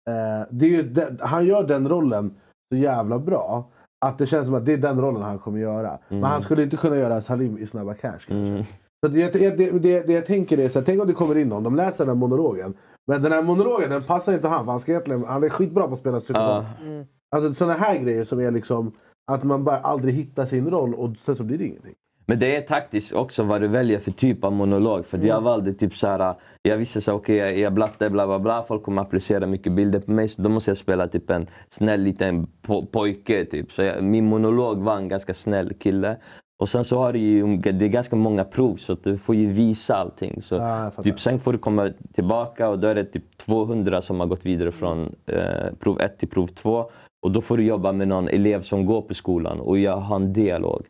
Eh, 0.08 0.46
det 0.50 0.64
är 0.66 0.70
ju 0.70 0.82
den, 0.82 1.18
han 1.20 1.44
gör 1.46 1.64
den 1.66 1.88
rollen 1.88 2.34
så 2.72 2.78
jävla 2.78 3.18
bra 3.18 3.70
att 4.04 4.18
det 4.18 4.26
känns 4.26 4.46
som 4.46 4.54
att 4.54 4.64
det 4.66 4.72
är 4.72 4.76
den 4.78 5.00
rollen 5.00 5.22
han 5.22 5.38
kommer 5.38 5.58
göra. 5.58 5.98
Men 6.08 6.22
han 6.24 6.42
skulle 6.42 6.62
inte 6.62 6.76
kunna 6.76 6.96
göra 6.96 7.20
Salim 7.20 7.58
i 7.58 7.66
Snabba 7.66 7.94
Cash 7.94 8.18
kanske. 8.26 8.66
Mm. 9.06 9.30
Så 9.30 9.38
det, 9.38 9.40
jag- 9.40 9.56
det, 9.56 9.70
det, 9.82 10.06
det 10.06 10.12
jag 10.12 10.26
tänker 10.26 10.58
är 10.58 10.68
så 10.68 10.78
här, 10.78 10.86
tänk 10.86 11.00
om 11.00 11.06
det 11.06 11.12
kommer 11.12 11.38
in 11.38 11.48
någon, 11.48 11.62
de 11.62 11.76
läser 11.76 12.04
den 12.04 12.08
här 12.16 12.20
monologen. 12.20 12.74
Men 13.06 13.22
den 13.22 13.32
här 13.32 13.42
monologen 13.42 13.90
den 13.90 14.02
passar 14.02 14.32
inte 14.32 14.48
han, 14.48 14.64
för 14.64 14.70
han, 14.70 14.80
ska 14.80 14.92
egentligen, 14.92 15.24
han 15.24 15.44
är 15.44 15.48
skitbra 15.48 15.86
på 15.86 15.92
att 15.92 15.98
spela 15.98 16.20
psykopat. 16.20 16.64
Ja. 16.84 17.04
Alltså 17.36 17.54
sådana 17.54 17.74
här 17.78 17.98
grejer 17.98 18.24
som 18.24 18.40
är 18.40 18.50
liksom 18.50 18.92
att 19.32 19.42
man 19.42 19.64
bara 19.64 19.76
aldrig 19.78 20.14
hittar 20.14 20.46
sin 20.46 20.70
roll 20.70 20.94
och 20.94 21.16
sen 21.16 21.34
så 21.36 21.44
blir 21.44 21.58
det 21.58 21.64
ingenting. 21.64 21.94
Men 22.26 22.38
det 22.38 22.56
är 22.56 22.60
taktiskt 22.60 23.12
också 23.12 23.42
vad 23.42 23.60
du 23.60 23.68
väljer 23.68 23.98
för 23.98 24.10
typ 24.10 24.44
av 24.44 24.52
monolog. 24.52 25.06
För 25.06 25.18
att 25.18 25.24
jag 25.24 25.40
valde 25.40 25.72
typ 25.72 25.96
så 25.96 26.06
här, 26.06 26.34
jag 26.62 26.76
visste 26.76 27.00
så 27.00 27.12
okej 27.12 27.36
jag, 27.36 27.58
jag 27.58 27.72
blatte 27.74 28.10
bla 28.10 28.26
bla 28.26 28.38
bla, 28.38 28.62
folk 28.62 28.82
kommer 28.82 29.02
applicera 29.02 29.46
mycket 29.46 29.72
bilder 29.72 30.00
på 30.00 30.12
mig 30.12 30.28
så 30.28 30.42
då 30.42 30.48
måste 30.48 30.70
jag 30.70 30.76
spela 30.76 31.08
typ 31.08 31.30
en 31.30 31.46
snäll 31.68 32.00
liten 32.00 32.46
po- 32.66 32.86
pojke. 32.86 33.44
Typ. 33.44 33.72
Så 33.72 33.82
jag, 33.82 34.04
min 34.04 34.24
monolog 34.26 34.78
var 34.82 34.96
en 34.96 35.08
ganska 35.08 35.34
snäll 35.34 35.74
kille. 35.74 36.16
Och 36.62 36.68
sen 36.68 36.84
så 36.84 36.98
har 36.98 37.12
du 37.12 37.18
ju, 37.18 37.56
det 37.56 37.84
är 37.84 37.88
ganska 37.88 38.16
många 38.16 38.44
prov 38.44 38.76
så 38.76 38.96
du 39.02 39.18
får 39.18 39.34
ju 39.34 39.52
visa 39.52 39.96
allting. 39.96 40.42
Så 40.42 40.58
fattar. 40.58 41.02
typ, 41.02 41.20
sen 41.20 41.38
får 41.38 41.52
du 41.52 41.58
komma 41.58 41.90
tillbaka 42.14 42.68
och 42.68 42.78
då 42.78 42.88
är 42.88 42.94
det 42.94 43.04
typ 43.04 43.36
200 43.36 44.02
som 44.02 44.20
har 44.20 44.26
gått 44.26 44.46
vidare 44.46 44.72
från 44.72 45.14
eh, 45.26 45.74
prov 45.80 46.00
1 46.00 46.18
till 46.18 46.28
prov 46.28 46.46
2. 46.46 46.90
Och 47.22 47.32
då 47.32 47.40
får 47.40 47.56
du 47.56 47.64
jobba 47.64 47.92
med 47.92 48.08
någon 48.08 48.28
elev 48.28 48.60
som 48.60 48.86
går 48.86 49.02
på 49.02 49.14
skolan 49.14 49.60
och 49.60 49.78
jag 49.78 49.96
har 49.96 50.16
en 50.16 50.32
dialog. 50.32 50.86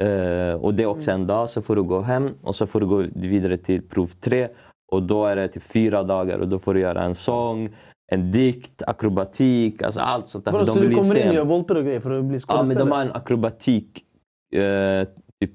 Eh, 0.00 0.54
och 0.54 0.74
det 0.74 0.82
är 0.82 0.86
också 0.86 1.10
en 1.10 1.26
dag, 1.26 1.50
så 1.50 1.62
får 1.62 1.76
du 1.76 1.82
gå 1.82 2.00
hem 2.00 2.30
och 2.42 2.56
så 2.56 2.66
får 2.66 2.80
du 2.80 2.86
gå 2.86 3.04
vidare 3.14 3.56
till 3.56 3.82
prov 3.82 4.10
3. 4.20 4.48
Och 4.92 5.02
då 5.02 5.26
är 5.26 5.36
det 5.36 5.48
typ 5.48 5.62
fyra 5.62 6.02
dagar 6.02 6.38
och 6.38 6.48
då 6.48 6.58
får 6.58 6.74
du 6.74 6.80
göra 6.80 7.02
en 7.02 7.14
sång, 7.14 7.68
en 8.12 8.30
dikt, 8.30 8.82
akrobatik, 8.86 9.82
alltså 9.82 10.00
allt 10.00 10.26
sånt 10.26 10.44
där. 10.44 10.52
För 10.52 10.66
så 10.66 10.78
du 10.78 10.94
kommer 10.94 11.18
in 11.18 11.28
och 11.28 11.34
gör 11.34 11.44
volter 11.44 11.76
och 11.76 11.84
grejer 11.84 12.00
för 12.00 12.18
att 12.18 12.24
bli 12.24 12.38
Ja, 12.48 12.54
men 12.56 12.64
skådespelare? 12.64 12.84
de 12.84 12.92
har 12.92 13.02
en 13.02 13.12
akrobatik, 13.12 14.04
eh, 14.52 15.08
typ 15.40 15.52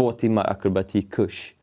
två 0.00 0.12
timmar 0.12 0.50
akrobatikkurs. 0.50 1.55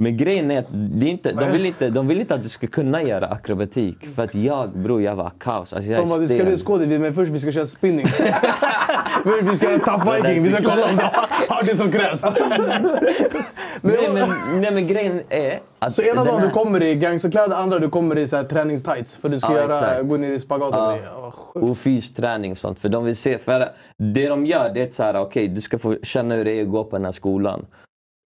Men 0.00 0.16
grejen 0.16 0.50
är 0.50 0.58
att 0.58 0.66
det 0.70 1.06
är 1.06 1.10
inte, 1.10 1.32
de, 1.32 1.52
vill 1.52 1.66
inte, 1.66 1.90
de 1.90 2.08
vill 2.08 2.20
inte 2.20 2.34
att 2.34 2.42
du 2.42 2.48
ska 2.48 2.66
kunna 2.66 3.02
göra 3.02 3.26
akrobatik. 3.26 3.96
För 4.14 4.22
att 4.24 4.34
jag, 4.34 4.70
bror, 4.78 5.02
jag 5.02 5.16
var 5.16 5.32
kaos. 5.40 5.72
Alltså, 5.72 5.90
jag 5.92 6.08
bara, 6.08 6.18
du 6.18 6.28
ska 6.28 6.44
bli 6.44 6.56
skådis, 6.56 7.00
men 7.00 7.14
först 7.14 7.30
vi 7.30 7.40
ska 7.40 7.52
köra 7.52 7.66
spinning. 7.66 8.06
vi 9.42 9.56
ska 9.56 9.70
göra 9.70 9.78
tough 9.78 10.14
viking, 10.22 10.42
vi 10.42 10.50
ska 10.52 10.62
kolla 10.70 10.84
om 10.90 10.96
du 10.96 11.02
har- 11.48 11.62
det 11.64 11.76
som 11.76 11.92
krävs. 11.92 12.22
men, 13.82 13.92
Nej 13.94 14.08
men, 14.14 14.60
nej 14.60 14.70
men 14.70 14.86
grejen 14.86 15.20
är 15.28 15.60
att... 15.78 15.94
så 15.94 16.02
ena 16.02 16.24
dagen 16.24 16.38
här- 16.40 16.46
du 16.46 16.52
kommer 16.52 16.82
i 16.82 16.94
gangsterkläder, 16.94 17.56
andra 17.56 17.78
du 17.78 17.88
kommer 17.88 18.18
i 18.18 18.26
så 18.28 18.36
här 18.36 18.44
träningstights 18.44 19.16
för 19.16 19.28
du 19.28 19.40
ska 19.40 19.52
Ja, 19.52 19.58
göra, 19.58 19.78
exakt. 19.90 20.08
gå 20.08 20.16
ner 20.16 20.30
i 20.32 20.38
spagat 20.38 20.70
Ja. 20.72 21.30
sjukt. 21.30 21.70
och 21.70 21.78
fysträning 21.78 22.52
och 22.52 22.58
sånt. 22.58 22.78
För 22.78 22.88
de 22.88 23.04
vill 23.04 23.16
se, 23.16 23.38
för 23.38 23.68
det 24.14 24.28
de 24.28 24.46
gör 24.46 24.70
det 24.74 24.82
är 24.82 24.90
så 24.90 25.02
här, 25.02 25.20
okej 25.20 25.48
du 25.48 25.60
ska 25.60 25.78
få 25.78 25.96
känna 26.02 26.34
hur 26.34 26.44
det 26.44 26.50
är 26.50 26.62
att 26.62 26.70
gå 26.70 26.84
på 26.84 26.96
den 26.96 27.04
här 27.04 27.12
skolan. 27.12 27.66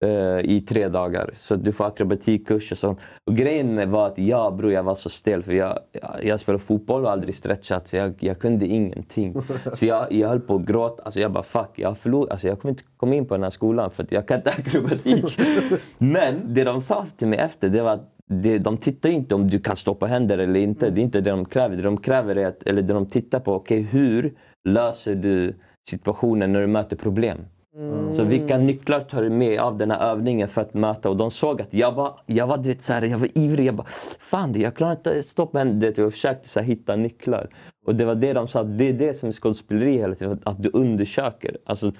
Eh, 0.06 0.40
I 0.44 0.66
tre 0.70 0.88
dagar. 0.88 1.34
Så 1.38 1.56
du 1.56 1.72
får 1.72 1.86
akrobatikkurs 1.86 2.72
och 2.72 2.78
sånt. 2.78 3.00
Och 3.28 3.36
grejen 3.36 3.92
var 3.92 4.08
att 4.08 4.18
jag, 4.18 4.56
bror, 4.56 4.72
jag 4.72 4.84
var 4.84 4.96
så 4.96 5.10
stel. 5.10 5.44
För 5.44 5.54
jag, 5.54 5.80
jag, 5.92 6.20
jag 6.24 6.40
spelade 6.40 6.64
fotboll 6.64 7.06
och 7.06 7.12
aldrig 7.12 7.36
stretchat. 7.36 7.88
Så 7.88 7.96
jag, 7.96 8.14
jag 8.20 8.40
kunde 8.40 8.66
ingenting. 8.66 9.36
Så 9.74 9.86
jag, 9.86 10.12
jag 10.12 10.30
höll 10.30 10.40
på 10.40 10.56
att 10.56 10.66
gråta. 10.66 11.04
Alltså 11.04 11.20
jag 11.20 11.32
bara 11.32 11.44
fuck, 11.44 11.70
jag 11.76 11.90
har 11.90 11.96
förlorat. 11.96 12.32
Alltså 12.32 12.48
jag 12.48 12.60
kommer 12.60 12.72
inte 12.72 12.84
komma 12.98 13.16
in 13.16 13.26
på 13.26 13.34
den 13.34 13.44
här 13.44 13.50
skolan 13.50 13.92
för 13.92 14.04
att 14.04 14.12
jag 14.12 14.28
kan 14.28 14.38
inte 14.38 14.50
akrobatik. 14.50 15.40
Men 15.98 16.54
det 16.54 16.64
de 16.64 16.82
sa 16.82 17.06
till 17.18 17.28
mig 17.28 17.40
efter, 17.40 17.70
det 17.70 17.82
var 17.82 17.92
att 17.92 18.16
det, 18.30 18.58
de 18.58 18.78
tittar 18.78 19.10
inte 19.10 19.36
om 19.36 19.50
du 19.50 19.60
kan 19.60 19.76
stå 19.76 19.96
på 19.96 20.06
händer 20.06 20.38
eller 20.38 20.60
inte. 20.60 20.90
Det 20.90 21.02
är 21.02 21.04
inte 21.04 21.22
det 21.22 21.30
de 21.30 21.46
kräver. 21.46 21.76
Det 21.76 21.82
de 21.82 21.98
kräver 21.98 22.36
är 22.36 22.48
att, 22.48 22.64
eller 22.64 22.82
det 22.82 22.94
de 22.94 23.06
tittar 23.06 23.40
på, 23.40 23.54
okej 23.54 23.82
hur 23.82 24.34
löser 24.70 25.16
du 25.16 25.54
situationen 25.90 26.54
när 26.54 26.62
du 26.62 26.68
möter 26.68 26.96
problem? 26.96 27.38
Mm. 27.80 28.14
Så 28.14 28.24
vilka 28.24 28.58
nycklar 28.58 29.00
tar 29.00 29.22
du 29.22 29.30
med 29.30 29.60
av 29.60 29.78
den 29.78 29.92
här 29.92 30.12
övningen 30.12 30.48
för 30.48 30.62
att 30.62 30.74
möta? 30.74 31.10
Och 31.10 31.18
de 31.18 31.32
såg 31.32 31.62
att 31.62 31.74
jag 31.74 31.92
var, 31.92 32.20
jag 32.26 32.48
var, 32.48 32.58
vet, 32.58 32.82
så 32.82 32.94
här, 32.94 33.02
jag 33.02 33.18
var 33.18 33.38
ivrig. 33.38 33.66
Jag 33.66 33.76
bara, 33.76 33.88
fan 34.20 34.62
jag 34.62 34.76
klarar 34.76 34.92
inte 34.92 35.20
att 35.20 35.26
stå 35.26 35.46
på 35.46 35.58
händer. 35.58 35.94
Jag 35.98 36.14
försökte 36.14 36.50
så 36.50 36.60
här, 36.60 36.68
hitta 36.68 36.96
nycklar. 36.96 37.50
Och 37.86 37.96
det 37.96 38.06
var 38.06 38.16
det 38.16 38.34
de 38.34 38.48
sa, 38.48 38.64
det 38.64 38.90
är 38.90 38.94
det 38.94 39.14
som 39.14 39.30
är 39.30 39.34
skådespeleri 39.34 39.98
hela 39.98 40.16
tiden. 40.16 40.40
Att 40.44 40.64
du 40.64 40.70
undersöker. 40.74 41.58
Alltså, 41.66 41.92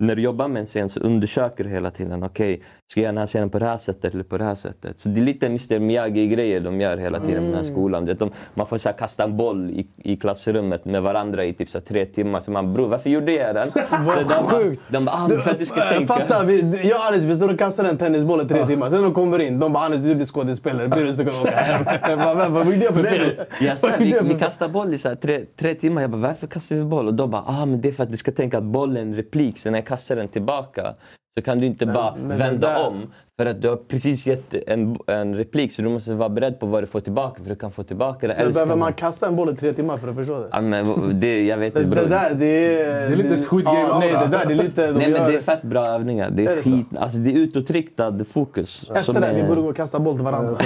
när 0.00 0.16
du 0.16 0.22
jobbar 0.22 0.48
med 0.48 0.60
en 0.60 0.66
scen 0.66 0.88
så 0.88 1.00
undersöker 1.00 1.64
du 1.64 1.70
hela 1.70 1.90
tiden. 1.90 2.22
Okej, 2.22 2.62
ska 2.90 3.00
jag 3.00 3.02
göra 3.04 3.12
den 3.12 3.18
här 3.18 3.26
scenen 3.26 3.50
på 3.50 3.58
det 3.58 3.64
här 3.66 3.76
sättet 3.76 4.14
eller 4.14 4.24
på 4.24 4.38
det 4.38 4.44
här 4.44 4.54
sättet? 4.54 4.98
Så 4.98 5.08
det 5.08 5.20
är 5.20 5.24
lite 5.24 5.46
Mr 5.46 5.78
Miyagi-grejer 5.78 6.60
de 6.60 6.80
gör 6.80 6.96
hela 6.96 7.20
tiden 7.20 7.42
med 7.42 7.52
den 7.52 7.64
här 7.64 7.72
skolan. 7.72 8.08
Är 8.08 8.12
att 8.12 8.18
de, 8.18 8.30
man 8.54 8.66
får 8.66 8.78
så 8.78 8.88
kasta 8.92 9.24
en 9.24 9.36
boll 9.36 9.70
i, 9.70 9.86
i 9.96 10.16
klassrummet 10.16 10.84
med 10.84 11.02
varandra 11.02 11.44
i 11.44 11.52
typ 11.52 11.68
så 11.70 11.80
tre 11.80 12.04
timmar. 12.04 12.40
Så 12.40 12.50
man, 12.50 12.72
bror 12.72 12.88
varför 12.88 13.10
gjorde 13.10 13.32
jag 13.32 13.54
den? 13.54 13.68
Vad 14.06 14.16
de, 14.16 14.34
sjukt. 14.34 14.82
De 14.88 15.04
bara, 15.04 15.16
ah, 15.16 15.28
för 15.42 15.50
att 15.50 15.58
du 15.58 15.66
ska 15.66 15.80
Äh, 15.80 15.88
tänka. 15.88 16.06
Fatta, 16.14 16.44
vi, 16.46 16.88
jag 16.88 16.98
och 16.98 17.04
Alice 17.04 17.26
vi 17.26 17.36
står 17.36 17.52
och 17.52 17.58
kastar 17.58 17.84
en 17.84 17.98
tennisboll 17.98 18.40
i 18.40 18.48
tre 18.48 18.66
timmar. 18.66 18.90
Sen 18.90 19.02
de 19.02 19.14
kommer 19.14 19.38
in, 19.38 19.58
de 19.58 19.72
bara 19.72 19.84
Anis 19.84 20.00
du 20.00 20.14
blir 20.14 20.24
skådespelare. 20.26 20.88
Blir 20.88 21.04
du 21.04 21.12
du 21.12 21.30
åka 21.30 21.50
hem. 21.50 21.84
"Vad- 22.54 22.66
gjorde 22.66 22.84
jag 22.84 22.94
för 22.94 23.02
fel? 23.02 23.32
jag, 23.60 23.76
gjorde 23.82 23.98
vi, 23.98 24.04
vi 24.22 24.28
fel?" 24.28 24.38
kastar 24.38 24.68
boll 24.68 24.94
i 24.94 24.98
så 24.98 25.16
tre, 25.16 25.44
tre 25.56 25.74
timmar. 25.74 26.00
Jag 26.02 26.10
bara, 26.10 26.20
varför 26.22 26.46
kastar 26.46 26.76
vi 26.76 26.84
boll? 26.84 27.06
Och 27.06 27.14
de 27.14 27.30
bara, 27.30 27.42
ah, 27.46 27.66
men 27.66 27.80
det 27.80 27.88
är 27.88 27.92
för 27.92 28.02
att 28.02 28.10
du 28.10 28.16
ska 28.16 28.30
tänka 28.32 28.58
att 28.58 28.64
bollen 28.64 28.96
är 28.96 29.00
en 29.02 29.14
replik. 29.16 29.58
Så 29.58 29.70
när 29.70 29.78
jag 29.78 29.86
kastar 29.88 30.16
den 30.16 30.28
tillbaka 30.28 30.94
så 31.34 31.42
kan 31.42 31.58
du 31.58 31.66
inte 31.66 31.86
bara 31.86 32.14
men 32.16 32.28
det 32.28 32.34
vända 32.36 32.68
där- 32.68 32.86
om. 32.86 33.06
För 33.40 33.46
att 33.46 33.62
du 33.62 33.68
har 33.68 33.76
precis 33.76 34.26
gett 34.26 34.54
en, 34.66 34.98
en 35.06 35.34
replik 35.34 35.72
så 35.72 35.82
du 35.82 35.88
måste 35.88 36.14
vara 36.14 36.28
beredd 36.28 36.60
på 36.60 36.66
vad 36.66 36.82
du 36.82 36.86
får 36.86 37.00
tillbaka 37.00 37.42
för 37.42 37.50
du 37.50 37.56
kan 37.56 37.70
få 37.72 37.82
tillbaka 37.82 38.28
det. 38.28 38.34
Men 38.38 38.52
behöver 38.52 38.76
man 38.76 38.92
kasta 38.92 39.26
en 39.26 39.36
boll 39.36 39.50
i 39.52 39.56
tre 39.56 39.72
timmar 39.72 39.96
för 39.98 40.08
att 40.08 40.14
förstå 40.14 40.38
det? 40.40 40.48
Ja, 40.52 40.60
men 40.60 40.86
det, 41.20 41.46
jag 41.46 41.56
vet 41.58 41.74
Det, 41.74 41.82
inte 41.82 41.94
det 41.94 42.00
bror. 42.00 42.10
där, 42.10 42.34
det 42.34 42.80
är... 42.82 43.08
Det 43.08 43.12
är 43.12 43.16
lite 43.16 43.36
Squid 43.36 43.64
Game 43.64 43.78
ja, 43.80 43.98
Nej, 43.98 44.12
det 44.12 44.18
där 44.26 44.46
det 44.46 44.52
är 44.52 44.56
lite... 44.56 44.86
De 44.86 44.92
Nej 44.92 45.10
men 45.12 45.30
det 45.30 45.36
är 45.36 45.40
fett 45.40 45.62
bra 45.62 45.86
övningar. 45.86 46.30
Det 46.30 46.46
är, 46.46 46.50
Är 46.52 46.56
det 46.56 46.62
skit, 46.62 46.86
alltså 46.98 47.18
det 47.18 47.30
är 47.30 47.34
utåtriktad 47.34 48.24
fokus. 48.32 48.90
Efter 48.94 49.20
det, 49.20 49.26
är- 49.26 49.34
vi 49.34 49.42
borde 49.48 49.60
gå 49.60 49.68
och 49.68 49.76
kasta 49.76 49.98
boll 49.98 50.14
till 50.14 50.24
varandra. 50.24 50.56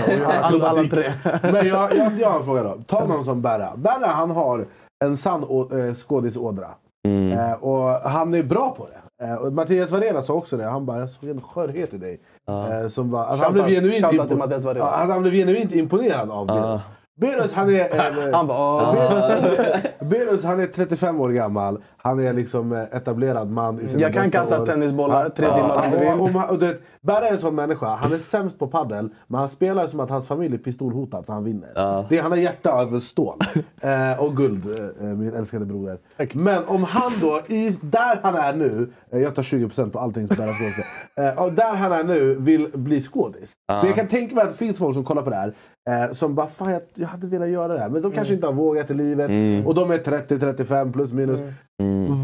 Alla, 0.43 0.69
alla 0.69 0.83
tre. 0.89 1.13
Men 1.43 1.67
jag, 1.69 1.97
jag, 1.97 2.13
jag 2.21 2.29
har 2.31 2.39
en 2.39 2.45
fråga 2.45 2.63
då. 2.63 2.75
Ta 2.89 3.07
någon 3.07 3.25
som 3.25 3.43
Berra. 3.43 3.73
Berra 3.77 4.07
han 4.07 4.31
har 4.31 4.67
en 5.05 5.17
sann 5.17 5.43
eh, 5.43 5.95
skådisådra. 5.95 6.69
Mm. 7.09 7.39
Eh, 7.39 7.53
och 7.53 7.89
han 8.11 8.35
är 8.35 8.43
bra 8.43 8.75
på 8.79 8.87
det. 8.87 8.99
Eh, 9.23 9.35
och 9.35 9.53
Mattias 9.53 9.91
Varela 9.91 10.23
sa 10.23 10.35
också 10.35 10.57
det. 10.57 10.65
Han 10.65 10.87
bara, 10.87 10.99
jag 11.01 11.11
såg 11.11 11.31
en 11.31 11.41
skörhet 11.41 11.95
i 11.95 11.99
dig. 11.99 12.21
Eh, 12.49 12.89
som 12.89 13.11
var, 13.11 13.25
alltså, 13.25 13.45
han, 13.45 13.53
blev 13.53 13.69
genuint 13.69 14.05
impo-. 14.05 14.79
Ja, 14.79 14.85
alltså, 14.85 15.13
han 15.13 15.23
blev 15.23 15.75
imponerad 15.77 16.31
av 16.31 16.47
Berus. 16.47 16.81
Berus 17.15 17.53
han 17.53 17.75
är... 17.75 18.33
Han 18.33 18.47
bara, 18.47 18.59
"Åh." 18.59 19.77
Berus 20.01 20.45
han 20.45 20.61
är 20.61 20.67
35 20.75 21.21
år 21.21 21.29
gammal. 21.29 21.83
Han 22.05 22.21
är 22.21 22.33
liksom 22.33 22.73
eh, 22.73 22.83
etablerad 22.83 23.51
man 23.51 23.81
i 23.81 23.89
sina 23.89 24.01
Jag 24.01 24.15
kan 24.15 24.31
kasta 24.31 24.63
år. 24.63 24.67
tennisbollar 24.67 25.29
tre 25.29 25.47
timmar 25.55 25.77
om 25.85 25.91
du 25.91 25.97
Och, 25.97 26.03
vill. 26.03 26.21
och, 26.21 26.33
man- 26.33 26.49
och, 26.51 26.59
du 26.59 26.67
vet, 26.67 26.81
Berra 27.01 27.29
är 27.29 27.33
en 27.33 27.39
sån 27.39 27.55
människa. 27.55 27.87
Han 27.87 28.13
är 28.13 28.19
sämst 28.19 28.59
på 28.59 28.67
paddel 28.67 29.09
men 29.27 29.41
han 29.41 29.49
spelar 29.49 29.87
som 29.87 30.01
att 30.01 30.11
hans 30.11 30.27
familj 30.29 30.55
är 30.55 30.59
pistolhotad 30.59 31.27
så 31.27 31.33
han 31.33 31.45
vinner. 31.45 32.07
Det, 32.09 32.19
han 32.19 32.31
har 32.31 32.39
hjärta 32.39 32.73
av 32.73 32.99
stål. 32.99 33.39
eh, 33.81 34.23
och 34.25 34.37
guld, 34.37 34.67
eh, 35.01 35.05
min 35.07 35.35
älskade 35.35 35.65
broder. 35.67 35.99
Men 36.33 36.65
om 36.67 36.85
han 36.85 37.13
då, 37.21 37.41
i, 37.47 37.79
där 37.81 38.21
han 38.23 38.35
är 38.35 38.53
nu, 38.53 38.91
eh, 39.13 39.19
jag 39.21 39.35
tar 39.35 39.43
20% 39.43 39.91
på 39.91 39.99
allting 39.99 40.27
som 40.27 40.37
Berra 40.37 41.29
eh, 41.29 41.43
och 41.43 41.53
där 41.53 41.75
han 41.75 41.93
är 41.93 42.05
nu 42.05 42.35
vill 42.35 42.69
bli 42.75 43.03
skådis. 43.03 43.53
För 43.81 43.87
jag 43.87 43.97
kan 43.97 44.07
tänka 44.09 44.35
mig 44.35 44.45
att 44.45 44.51
det 44.51 44.57
finns 44.57 44.79
folk 44.79 44.95
som 44.95 45.05
kollar 45.05 45.23
på 45.23 45.31
det 45.31 45.37
här 45.37 45.55
eh, 45.91 46.13
som 46.13 46.35
bara 46.35 46.47
fan 46.47 46.73
jag, 46.73 46.83
jag 46.95 47.09
hade 47.09 47.27
velat 47.27 47.49
göra 47.49 47.73
det 47.73 47.79
här. 47.81 47.89
Men 47.89 48.03
de 48.03 48.13
kanske 48.13 48.35
inte 48.35 48.47
har 48.47 48.55
vågat 48.55 48.91
i 48.91 48.95
livet. 48.95 49.31
Och 49.67 49.75
de 49.75 49.91
är 49.91 49.99
30-35 49.99 50.93
plus 50.93 51.13
minus. 51.13 51.41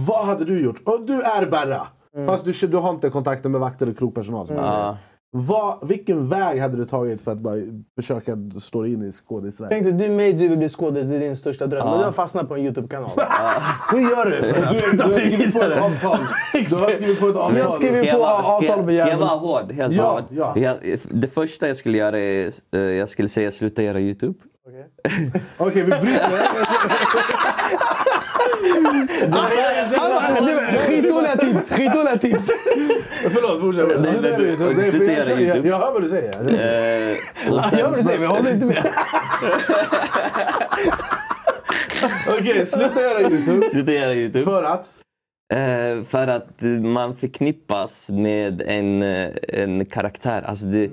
Vad 0.09 0.27
hade 0.27 0.45
du 0.45 0.61
gjort? 0.65 0.83
Och 0.85 1.07
du 1.07 1.21
är 1.23 1.47
Berra. 1.47 1.87
Fast 2.27 2.45
du, 2.45 2.53
du 2.67 2.77
har 2.77 2.91
inte 2.91 3.11
kontakter 3.11 3.49
med 3.49 3.61
vakter 3.61 3.89
och 3.89 3.99
krogpersonal. 3.99 4.47
Som 4.47 4.57
säger. 4.57 4.97
Vad, 5.31 5.89
vilken 5.89 6.29
väg 6.29 6.61
hade 6.61 6.77
du 6.77 6.85
tagit 6.85 7.23
för 7.23 7.33
att 7.33 7.39
bara 7.39 7.55
försöka 7.97 8.37
slå 8.61 8.87
in 8.87 9.03
i 9.03 9.13
skådisvärlden? 9.13 9.71
Tänk 9.85 9.99
dig, 9.99 10.09
du 10.09 10.13
är 10.15 10.17
med, 10.17 10.37
du 10.39 10.49
vill 10.49 10.59
bli 10.59 10.69
skådis, 10.69 11.07
det 11.07 11.17
är 11.17 11.21
din 11.21 11.37
största 11.37 11.67
dröm. 11.67 11.87
Men 11.91 11.99
du 11.99 12.05
har 12.05 12.13
fastnat 12.13 12.49
på 12.49 12.55
en 12.55 12.61
YouTube-kanal. 12.61 13.11
Hur 13.93 13.99
gör 13.99 14.31
du? 14.31 14.53
för 14.55 14.63
att 14.63 14.73
Du, 14.91 14.97
du 14.97 15.03
har 15.13 15.21
skrivit 15.21 15.53
på 15.55 15.61
ett 15.63 15.79
avtal. 15.85 16.19
Du 16.69 16.77
har 16.77 16.91
skrivit 16.91 17.21
på 17.21 17.29
ett 17.29 17.37
avtal. 17.37 17.59
Jag 17.59 17.73
skriver- 17.73 17.93
Ska 17.99 18.07
jag 18.07 18.19
på 18.19 18.27
avtal 18.27 18.85
med 18.85 18.95
Ska 18.95 19.09
jag 19.09 19.19
vara 19.19 19.29
hård? 19.37 19.73
Helt 19.73 19.95
Ja, 19.95 20.13
hård? 20.13 20.25
ja. 20.31 20.53
Jag- 20.59 20.99
det 21.11 21.29
första 21.29 21.69
jag 21.69 21.77
skulle 21.77 21.99
göra 21.99 22.19
är 22.21 22.51
eh, 22.75 22.81
jag 22.81 23.09
skulle 23.09 23.29
säga 23.29 23.51
sluta 23.51 23.83
göra 23.83 24.01
YouTube. 24.01 24.35
Okej, 25.57 25.83
vi 25.83 25.91
bryter. 25.91 26.31
Skitdåliga 30.87 31.37
tips, 31.37 31.70
skitdåliga 31.70 32.16
tips. 32.16 32.51
Förlåt, 33.33 33.61
fortsätt. 33.61 33.89
Nej, 34.01 34.20
men- 34.93 35.14
göra 35.14 35.31
jag- 35.31 35.41
jag-. 35.57 35.66
Jag 35.66 35.79
hör 35.79 35.93
vad 35.93 36.03
du 36.03 36.09
säger. 36.09 36.33
Eh, 36.33 37.53
och 37.53 37.64
sen, 37.64 37.79
Jag 37.79 37.91
vill 37.91 38.05
säga, 38.05 38.14
men 38.20 38.22
jag 38.29 38.35
håller 38.37 38.51
inte 38.55 38.66
med. 38.66 38.93
Okej, 42.39 42.66
sluta 42.66 43.01
göra 43.03 43.20
YouTube. 43.20 43.70
sluta 43.70 43.93
göra 43.93 44.14
YouTube. 44.14 44.45
För 44.45 44.62
att? 44.62 44.87
Eh, 45.55 46.05
för 46.11 46.26
att 46.29 46.49
man 46.83 47.16
förknippas 47.16 48.11
med 48.11 48.62
en, 48.66 49.03
eh, 49.03 49.29
en 49.49 49.87
karaktär. 49.87 50.43
Alltså 50.47 50.66
det, 50.66 50.91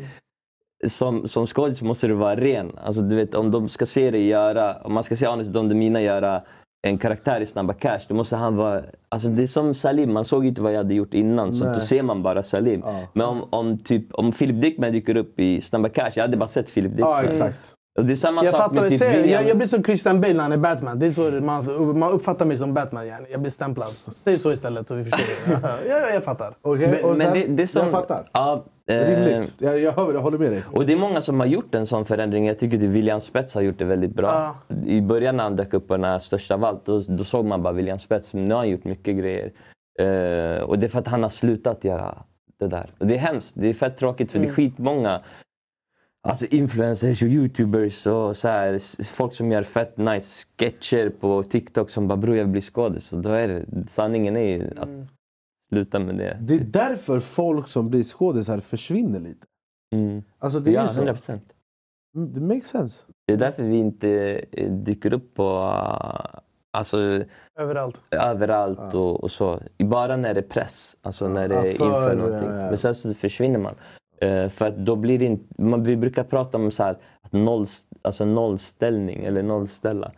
som, 0.90 1.28
som 1.28 1.48
skådis 1.48 1.82
måste 1.82 2.08
du 2.08 2.14
vara 2.14 2.36
ren. 2.36 2.72
Alltså 2.84 3.02
du 3.02 3.16
vet, 3.16 3.36
om 3.36 3.52
de 3.52 3.70
ska 3.70 3.86
se 3.86 4.12
dig 4.12 4.28
göra, 4.28 4.76
om 4.84 4.94
man 4.94 5.04
ska 5.04 5.16
se 5.16 5.26
Anis 5.26 5.48
Don 5.48 5.70
Demina 5.70 6.02
göra 6.02 6.42
en 6.88 6.98
karaktär 6.98 7.42
i 7.42 7.46
Snabba 7.46 7.74
Cash, 7.74 8.00
då 8.08 8.16
måste 8.16 8.36
han 8.36 8.56
vara... 8.56 8.82
Alltså 9.10 9.28
det 9.28 9.44
är 9.44 9.48
som 9.48 9.76
Salim, 9.76 10.14
man 10.14 10.26
såg 10.26 10.46
inte 10.46 10.62
vad 10.62 10.74
jag 10.74 10.78
hade 10.78 10.94
gjort 10.94 11.14
innan, 11.14 11.54
så 11.54 11.66
då 11.66 11.80
ser 11.80 12.04
man 12.04 12.24
bara 12.24 12.44
Salim. 12.44 12.84
Men 13.14 13.28
om, 13.28 13.48
om, 13.50 13.78
typ, 13.78 14.14
om 14.14 14.32
Philip 14.32 14.62
Dickman 14.62 14.92
dyker 14.92 15.18
upp 15.18 15.40
i 15.40 15.62
Snabba 15.62 15.90
Cash, 15.90 16.12
jag 16.16 16.24
hade 16.24 16.38
bara 16.38 16.48
sett 16.48 16.74
Philip 16.74 16.92
Dickman. 16.92 17.12
Ja, 17.12 17.24
exakt. 17.24 17.74
Det 18.02 18.12
är 18.12 18.16
samma 18.16 18.44
Jag 18.44 18.54
sak 18.54 18.62
fattar 18.62 18.74
med 18.74 18.82
vad 18.82 18.86
du 18.86 18.90
typ 18.90 19.00
säger. 19.00 19.22
William. 19.22 19.42
Jag, 19.42 19.50
jag 19.50 19.58
blir 19.58 19.68
som 19.68 19.84
Christian 19.84 20.22
Bale 20.22 20.34
när 20.34 20.44
han 20.44 20.52
är 20.52 20.58
Batman. 20.58 21.00
Det 21.00 21.06
är 21.06 21.12
så 21.12 21.22
man, 21.22 22.00
man 22.00 22.12
uppfattar 22.12 22.46
mig 22.46 22.58
som 22.58 22.74
Batman. 22.74 23.08
Yani. 23.08 23.28
Jag 23.32 23.42
blir 23.42 23.52
stämplad. 23.52 23.88
Säg 23.88 24.38
så 24.38 24.52
istället 24.52 24.88
så 24.88 24.96
vi 24.96 25.04
förstår 25.04 25.52
det. 25.52 25.60
Ja, 25.90 26.00
ja, 26.00 26.14
jag 26.14 26.24
fattar. 26.24 26.54
Okej, 26.62 26.88
Men, 26.88 27.04
och 27.04 27.18
men 27.18 27.20
sen, 27.20 27.34
det, 27.34 27.48
det 27.48 27.64
är 27.64 27.68
som, 27.68 27.82
jag 27.82 27.92
fattar. 27.92 28.30
Ja, 28.34 28.66
eh, 28.90 28.96
Rimligt. 28.96 29.62
Jag, 29.62 29.80
jag, 29.80 29.92
hör, 29.92 30.14
jag 30.14 30.20
håller 30.20 30.38
med 30.38 30.52
dig. 30.52 30.64
Och 30.72 30.86
det 30.86 30.94
är 30.94 30.98
många 30.98 31.22
som 31.22 31.40
har 31.40 31.48
gjort 31.48 31.76
en 31.76 31.88
sån 31.88 32.06
förändring. 32.06 32.48
Jag 32.48 32.60
tycker 32.60 32.78
att 32.78 32.84
William 32.84 33.22
Spets 33.22 33.56
har 33.56 33.62
gjort 33.62 33.78
det 33.78 33.86
väldigt 33.86 34.16
bra. 34.16 34.56
I 34.86 35.02
början 35.02 35.38
när 35.38 35.44
han 35.44 35.56
dök 35.56 35.74
upp 35.74 35.88
på 35.88 35.94
den 35.94 36.04
här 36.04 36.20
Största 36.20 36.54
av 36.54 36.66
allt, 36.66 36.86
då, 36.86 37.02
då 37.08 37.24
såg 37.24 37.46
man 37.46 37.64
bara 37.64 37.74
William 37.74 38.00
Spets. 38.00 38.34
Men 38.34 38.46
nu 38.46 38.54
har 38.54 38.60
han 38.60 38.70
gjort 38.70 38.84
mycket 38.84 39.18
grejer. 39.18 39.52
Eh, 40.00 40.64
och 40.64 40.80
det 40.80 40.86
är 40.86 40.88
för 40.88 41.00
att 41.00 41.08
han 41.08 41.24
har 41.24 41.30
slutat 41.30 41.84
göra 41.84 42.18
det 42.60 42.68
där. 42.68 42.90
Och 42.98 43.08
det 43.08 43.14
är 43.14 43.20
hemskt. 43.20 43.56
Det 43.58 43.68
är 43.68 43.74
fett 43.74 43.98
tråkigt 43.98 44.32
för 44.32 44.40
det 44.40 44.48
är 44.48 44.52
skitmånga 44.52 45.22
Alltså 46.26 46.46
influencers 46.46 47.22
och 47.22 47.28
youtubers 47.28 48.08
och 48.08 48.38
så 48.38 48.48
här, 48.48 49.04
folk 49.16 49.34
som 49.34 49.52
gör 49.52 49.64
fett 49.64 49.98
nice 49.98 50.48
sketcher 50.60 51.10
på 51.10 51.44
TikTok 51.44 51.90
som 51.90 52.08
bara 52.08 52.18
“bror 52.18 52.36
jag 52.38 52.44
vill 52.44 52.52
bli 52.52 52.62
skådis”. 52.62 53.14
Och 53.14 53.22
då 53.22 53.30
är 53.30 53.48
det, 53.48 53.66
sanningen 53.92 54.36
är 54.38 54.58
ju 54.58 54.70
att 54.78 54.90
sluta 55.70 56.00
med 56.00 56.16
det. 56.18 56.38
Det 56.42 56.54
är 56.56 56.60
därför 56.60 57.20
folk 57.20 57.68
som 57.68 57.90
blir 57.90 58.04
skådisar 58.04 58.60
försvinner 58.60 59.20
lite. 59.20 59.46
Mm. 59.96 60.24
Alltså 60.40 60.60
det 60.60 60.72
är 60.72 60.74
Ja, 60.74 60.82
ju 60.82 60.88
så. 60.88 60.94
100 60.96 61.14
procent. 61.14 61.44
Mm, 62.16 62.34
Det 62.34 62.42
makes 62.42 62.68
sense. 62.68 63.06
Det 63.28 63.34
är 63.34 63.38
därför 63.38 63.64
vi 63.64 63.76
inte 63.78 64.10
eh, 64.52 64.72
dyker 64.72 65.14
upp 65.14 65.34
på 65.34 65.44
uh, 65.44 66.40
alltså, 66.78 67.24
Överallt. 67.60 68.02
överallt 68.12 68.94
och, 68.94 69.24
och 69.24 69.32
så. 69.32 69.60
Bara 69.80 70.18
när 70.18 70.34
det 70.34 70.40
är 70.40 70.50
press, 70.50 70.98
alltså 71.02 71.28
när 71.28 71.48
det 71.48 71.56
Ja, 71.56 71.66
är 71.66 71.74
för, 71.74 71.86
inför 71.86 72.16
någonting. 72.16 72.50
ja, 72.50 72.56
ja. 72.62 72.70
Men 72.70 72.78
sen 72.78 72.96
så 72.96 73.14
försvinner 73.14 73.60
man. 73.60 73.76
Eh, 74.22 74.50
för 74.50 74.68
att 74.68 74.78
då 74.78 74.96
blir 74.96 75.20
det 75.20 75.26
inte, 75.26 75.62
man, 75.62 75.84
vi 75.84 75.98
brukar 75.98 76.24
prata 76.24 76.58
om 76.58 76.72
så 76.72 76.84
här, 76.84 76.98
att 77.22 77.34
noll, 77.34 77.66
alltså 78.02 78.26
nollställning 78.26 79.24
eller 79.24 79.44
nollställa 79.44 80.12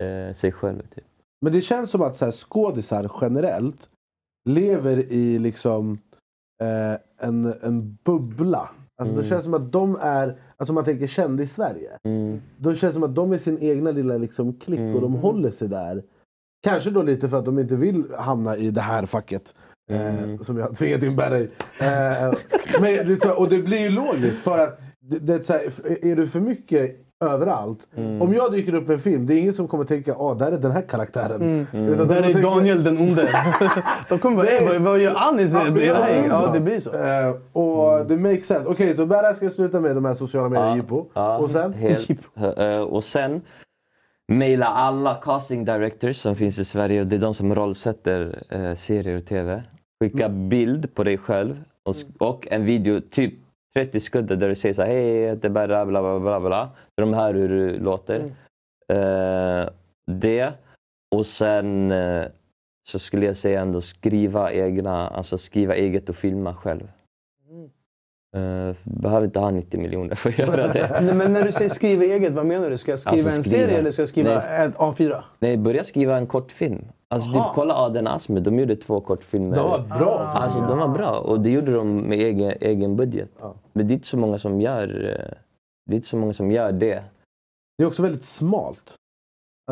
eh, 0.00 0.36
sig 0.36 0.52
själv. 0.52 0.82
Typ. 0.94 1.04
Men 1.42 1.52
det 1.52 1.60
känns 1.60 1.90
som 1.90 2.02
att 2.02 2.16
så 2.16 2.24
här, 2.24 2.32
skådisar 2.32 3.10
generellt 3.20 3.88
lever 4.48 5.12
i 5.12 5.38
liksom 5.38 5.98
eh, 6.62 7.28
en, 7.28 7.54
en 7.62 7.98
bubbla. 8.04 8.70
Alltså, 8.96 9.16
Det 9.16 9.24
känns 9.24 9.44
som 9.44 9.54
att 9.54 9.72
de 9.72 9.96
är, 10.00 10.38
alltså 10.56 10.70
om 10.70 10.74
man 10.74 10.84
tänker 10.84 11.06
kändis-Sverige. 11.06 11.98
Mm. 12.04 12.40
Då 12.58 12.74
känns 12.74 12.80
det 12.80 13.00
som 13.00 13.02
att 13.02 13.14
de 13.14 13.32
är 13.32 13.38
sin 13.38 13.58
egna 13.58 13.90
lilla 13.90 14.16
liksom, 14.18 14.52
klick 14.52 14.94
och 14.94 15.00
de 15.00 15.14
håller 15.14 15.50
sig 15.50 15.68
där. 15.68 16.02
Kanske 16.62 16.90
då 16.90 17.02
lite 17.02 17.28
för 17.28 17.36
att 17.36 17.44
de 17.44 17.58
inte 17.58 17.76
vill 17.76 18.04
hamna 18.18 18.56
i 18.56 18.70
det 18.70 18.80
här 18.80 19.06
facket. 19.06 19.54
Eh, 19.90 20.40
som 20.40 20.56
jag 20.58 20.74
tvingat 20.76 21.02
in 21.02 21.16
Berra 21.16 21.38
i. 21.38 21.42
Eh, 21.80 22.32
men 22.80 22.84
är 22.94 23.04
och 23.40 23.48
det 23.48 23.58
blir 23.58 23.78
ju 23.78 23.88
logiskt 23.90 24.44
för 24.44 24.58
att 24.58 24.80
det, 25.00 25.18
det 25.18 25.50
är, 25.50 25.52
här, 25.52 25.62
är 26.10 26.16
du 26.16 26.26
för 26.28 26.40
mycket 26.40 26.96
överallt. 27.24 27.78
Om 28.20 28.34
jag 28.34 28.52
dyker 28.52 28.74
upp 28.74 28.90
i 28.90 28.92
en 28.92 28.98
film, 28.98 29.26
det 29.26 29.34
är 29.34 29.38
ingen 29.38 29.52
som 29.54 29.68
kommer 29.68 29.84
tänka 29.84 30.14
att 30.14 30.38
där 30.38 30.52
är 30.52 30.58
den 30.58 30.70
här 30.70 30.80
karaktären. 30.82 31.66
Utan 31.72 32.08
de 32.08 32.14
Där 32.14 32.16
är 32.16 32.22
tänker- 32.22 32.42
Daniel 32.42 32.84
den 32.84 32.98
onde. 32.98 33.28
De 34.08 34.18
kommer 34.18 34.36
bara, 34.36 34.46
"Ey, 34.46 34.66
vad, 34.66 34.76
vad 34.82 34.98
gör 34.98 35.14
Anis 35.16 35.54
Ja, 35.54 35.64
det 35.64 35.70
här? 35.94 36.24
Ja, 36.28 36.50
det 36.54 36.60
blir 36.60 36.78
så. 36.80 36.90
Eh, 36.92 37.34
och 37.52 38.06
det 38.06 38.16
makes 38.16 38.46
sense. 38.46 38.68
Okej, 38.68 38.94
så 38.94 39.06
Berra 39.06 39.34
ska 39.34 39.50
sluta 39.50 39.80
med 39.80 39.94
de 39.94 40.04
här 40.04 40.14
sociala 40.14 40.48
medier 40.48 40.76
jippo. 40.76 41.06
Ja, 41.14 41.38
Och 41.38 41.50
sen? 41.50 41.72
Helt, 41.72 42.10
eh, 42.58 42.78
och 42.80 43.04
sen 43.04 43.40
mejla 44.28 44.66
alla 44.66 45.14
casting 45.14 45.64
directors 45.64 46.16
som 46.16 46.36
finns 46.36 46.58
i 46.58 46.64
Sverige. 46.64 47.04
Det 47.04 47.16
är 47.16 47.20
de 47.20 47.34
som 47.34 47.54
rollsätter 47.54 48.42
eh, 48.50 48.74
serier 48.74 49.16
och 49.18 49.26
TV. 49.26 49.62
Skicka 50.04 50.28
bild 50.28 50.94
på 50.94 51.04
dig 51.04 51.18
själv 51.18 51.64
och, 51.82 51.94
sk- 51.94 52.16
och 52.18 52.48
en 52.50 52.64
video, 52.64 53.00
typ 53.00 53.34
30 53.76 54.00
sekunder 54.00 54.36
där 54.36 54.48
du 54.48 54.54
säger 54.54 54.74
så 54.74 54.82
här, 54.82 54.88
hej, 54.88 55.16
jag 55.20 55.30
heter 55.34 55.48
Berra, 55.48 55.86
bla 55.86 56.02
bla 56.02 56.20
bla 56.20 56.40
bla. 56.40 56.70
De 56.94 57.14
hör 57.14 57.34
hur 57.34 57.48
du 57.48 57.78
låter. 57.78 58.20
Eh, 58.92 59.68
det. 60.06 60.52
Och 61.16 61.26
sen 61.26 61.92
eh, 61.92 62.24
så 62.88 62.98
skulle 62.98 63.26
jag 63.26 63.36
säga 63.36 63.60
ändå 63.60 63.80
skriva 63.80 64.52
egna, 64.52 65.08
alltså 65.08 65.38
skriva 65.38 65.74
eget 65.74 66.08
och 66.08 66.16
filma 66.16 66.54
själv. 66.54 66.88
Eh, 68.36 68.76
behöver 68.84 69.24
inte 69.26 69.38
ha 69.38 69.50
90 69.50 69.80
miljoner 69.80 70.14
för 70.14 70.28
att 70.30 70.38
göra 70.38 70.68
det. 70.72 71.12
Men 71.14 71.32
när 71.32 71.42
du 71.42 71.52
säger 71.52 71.70
skriva 71.70 72.04
eget, 72.04 72.32
vad 72.32 72.46
menar 72.46 72.70
du? 72.70 72.78
Ska 72.78 72.90
jag 72.90 73.00
skriva 73.00 73.14
Alltså, 73.16 73.36
en 73.36 73.42
skriva- 73.42 73.62
serie 73.66 73.78
eller 73.78 73.90
ska 73.90 74.02
jag 74.02 74.08
skriva 74.08 74.30
Nej. 74.48 74.66
ett 74.66 74.76
A4? 74.76 75.22
Nej, 75.38 75.56
börja 75.56 75.84
skriva 75.84 76.16
en 76.16 76.26
kortfilm. 76.26 76.84
Alltså, 77.14 77.32
typ, 77.32 77.42
kolla 77.54 77.74
Aden 77.74 78.06
Asme, 78.06 78.40
de 78.40 78.58
gjorde 78.58 78.76
två 78.76 79.00
kortfilmer. 79.00 79.56
Det 79.56 79.62
var 79.62 79.78
bra. 79.98 80.18
Alltså, 80.18 80.60
de 80.60 80.78
var 80.78 80.88
bra 80.88 81.18
och 81.18 81.40
det 81.40 81.50
gjorde 81.50 81.72
de 81.74 81.96
med 81.96 82.18
egen, 82.18 82.52
egen 82.60 82.96
budget. 82.96 83.30
Men 83.72 83.86
det 83.88 83.92
är 83.92 83.94
inte 83.94 84.06
så 84.06 84.16
många 84.16 84.38
som 84.38 84.60
gör, 84.60 84.88
eh, 85.04 85.34
det 85.86 85.92
är 85.92 85.96
inte 85.96 86.08
så 86.08 86.16
många 86.16 86.32
som 86.32 86.50
gör 86.50 86.72
det. 86.72 87.04
Det 87.78 87.84
är 87.84 87.88
också 87.88 88.02
väldigt 88.02 88.24
smalt. 88.24 88.94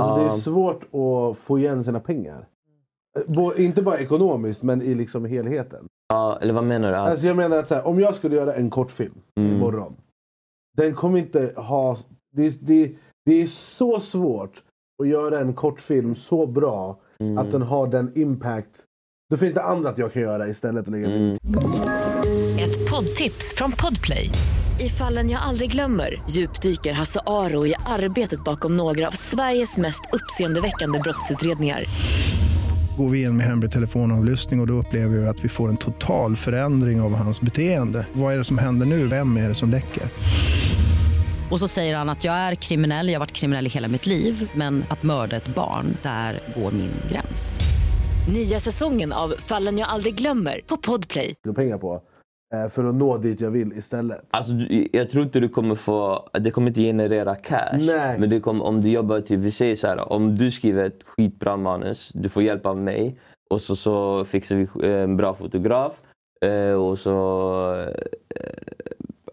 Alltså, 0.01 0.15
Det 0.15 0.23
Ja. 0.23 0.35
är 0.35 0.39
svårt 0.39 0.83
att 0.85 1.37
få 1.39 1.59
igen 1.59 1.85
sina 1.85 2.01
pengar. 2.01 2.47
Bo- 3.27 3.55
inte 3.55 3.83
bara 3.83 3.99
ekonomiskt, 3.99 4.63
men 4.63 4.83
i 4.83 4.95
liksom 4.95 5.25
helheten. 5.25 5.87
Ja, 6.09 6.39
eller 6.41 6.55
vad 6.55 6.65
menar 6.65 6.91
du? 6.91 6.97
Att, 6.97 7.09
Alltså 7.09 7.27
jag 7.27 7.37
menar 7.37 7.57
att 7.57 7.67
så 7.69 7.75
här, 7.75 7.87
om 7.87 7.99
jag 8.01 8.15
skulle 8.15 8.37
göra 8.37 8.55
en 8.55 8.71
kortfilm 8.71 9.15
Mm. 9.41 9.57
imorgon. 9.57 9.97
Den 10.77 10.95
kommer 10.95 11.19
inte 11.19 11.53
ha... 11.57 11.97
Det, 12.37 12.67
det, 12.67 12.93
det 13.27 13.43
är 13.43 13.47
så 13.47 14.01
svårt 14.01 14.63
att 15.03 15.09
göra 15.09 15.41
en 15.41 15.55
kortfilm 15.55 16.15
så 16.15 16.47
bra 16.47 16.97
Mm. 17.23 17.39
att 17.39 17.51
den 17.51 17.63
har 17.63 17.87
den 17.87 18.13
impact. 18.15 18.69
Då 19.31 19.37
finns 19.37 19.55
det 19.55 19.63
annat 19.63 19.99
jag 19.99 20.13
kan 20.13 20.23
göra 20.23 20.49
istället. 20.49 20.83
Att 20.83 20.93
lägga 20.93 21.07
Mm. 21.07 21.37
Ett 22.59 22.91
poddtips 22.91 23.55
från 23.57 23.73
Podplay. 23.73 24.31
I 24.81 24.89
fallen 24.89 25.31
jag 25.31 25.43
aldrig 25.43 25.71
glömmer 25.71 26.23
djupdyker 26.31 26.93
Hasse 26.93 27.21
Aro 27.27 27.67
i 27.67 27.75
arbetet 27.87 28.45
bakom 28.45 28.77
några 28.77 29.07
av 29.07 29.11
Sveriges 29.11 29.77
mest 29.77 30.01
uppseendeväckande 30.13 30.99
brottsutredningar. 30.99 31.85
Går 32.99 33.11
vi 33.11 33.23
in 33.23 33.37
med 33.37 33.47
hemlig 33.47 33.71
telefonavlyssning 33.71 34.61
och, 34.61 34.65
och 34.65 34.69
då 34.69 34.75
upplever 34.75 35.17
vi 35.19 35.27
att 35.27 35.45
vi 35.45 35.49
får 35.49 35.69
en 35.69 35.77
total 35.77 36.37
förändring 36.37 37.01
av 37.01 37.15
hans 37.15 37.41
beteende. 37.41 38.07
Vad 38.13 38.35
är 38.35 38.39
det 38.39 38.45
som 38.45 38.59
händer 38.59 38.87
nu? 38.87 39.07
Vem 39.07 39.37
är 39.37 39.49
det 39.49 39.55
som 39.55 39.71
läcker? 39.71 40.03
Och 41.53 41.59
så 41.61 41.69
säger 41.69 41.97
han 41.97 42.09
att 42.09 42.25
jag 42.25 42.35
är 42.35 42.55
kriminell, 42.55 43.07
jag 43.09 43.15
har 43.15 43.21
varit 43.21 43.33
kriminell 43.33 43.67
i 43.67 43.69
hela 43.69 43.89
mitt 43.89 44.07
liv 44.07 44.51
men 44.55 44.85
att 44.91 45.03
mörda 45.03 45.37
ett 45.37 45.55
barn, 45.55 45.87
där 46.03 46.39
går 46.57 46.71
min 46.73 46.91
gräns. 47.11 47.61
Nya 48.35 48.59
säsongen 48.59 49.13
av 49.13 49.29
Fallen 49.39 49.79
jag 49.79 49.89
aldrig 49.89 50.15
glömmer 50.15 50.61
på 50.67 50.77
Podplay. 50.77 51.35
pengar 51.57 51.79
på. 51.79 52.03
eh, 52.55 52.69
För 52.71 52.85
att 52.85 52.95
nå 52.95 53.17
dit 53.19 53.41
jag 53.41 53.51
vill 53.51 53.73
istället. 53.73 54.21
Alltså, 54.31 54.53
jag 54.93 55.11
tror 55.11 55.25
inte 55.25 55.41
du 55.41 55.49
kommer 55.49 55.75
få... 55.75 56.29
Det 56.41 56.51
kommer 56.51 56.69
inte 56.69 56.81
generera 56.81 57.35
cash. 57.35 57.79
Nej. 57.81 58.19
Men 58.19 58.31
det 58.31 58.41
kommer, 58.41 58.65
om 58.65 58.81
du 58.83 58.91
jobbar 58.91 59.21
typ, 59.21 59.41
vi 59.41 59.51
säger 59.51 59.77
så 59.77 59.87
här, 59.87 60.13
om 60.13 60.37
du 60.39 60.51
skriver 60.51 60.85
ett 60.85 61.03
skitbra 61.05 61.57
manus, 61.57 62.11
du 62.15 62.29
får 62.29 62.43
hjälp 62.43 62.67
av 62.67 62.77
mig 62.79 63.19
och 63.51 63.61
så, 63.61 63.77
så 63.77 64.25
fixar 64.25 64.57
vi 64.57 64.89
eh, 64.89 65.03
en 65.03 65.17
bra 65.17 65.35
fotograf 65.35 65.93
eh, 66.45 66.73
och 66.73 66.99
så... 66.99 67.87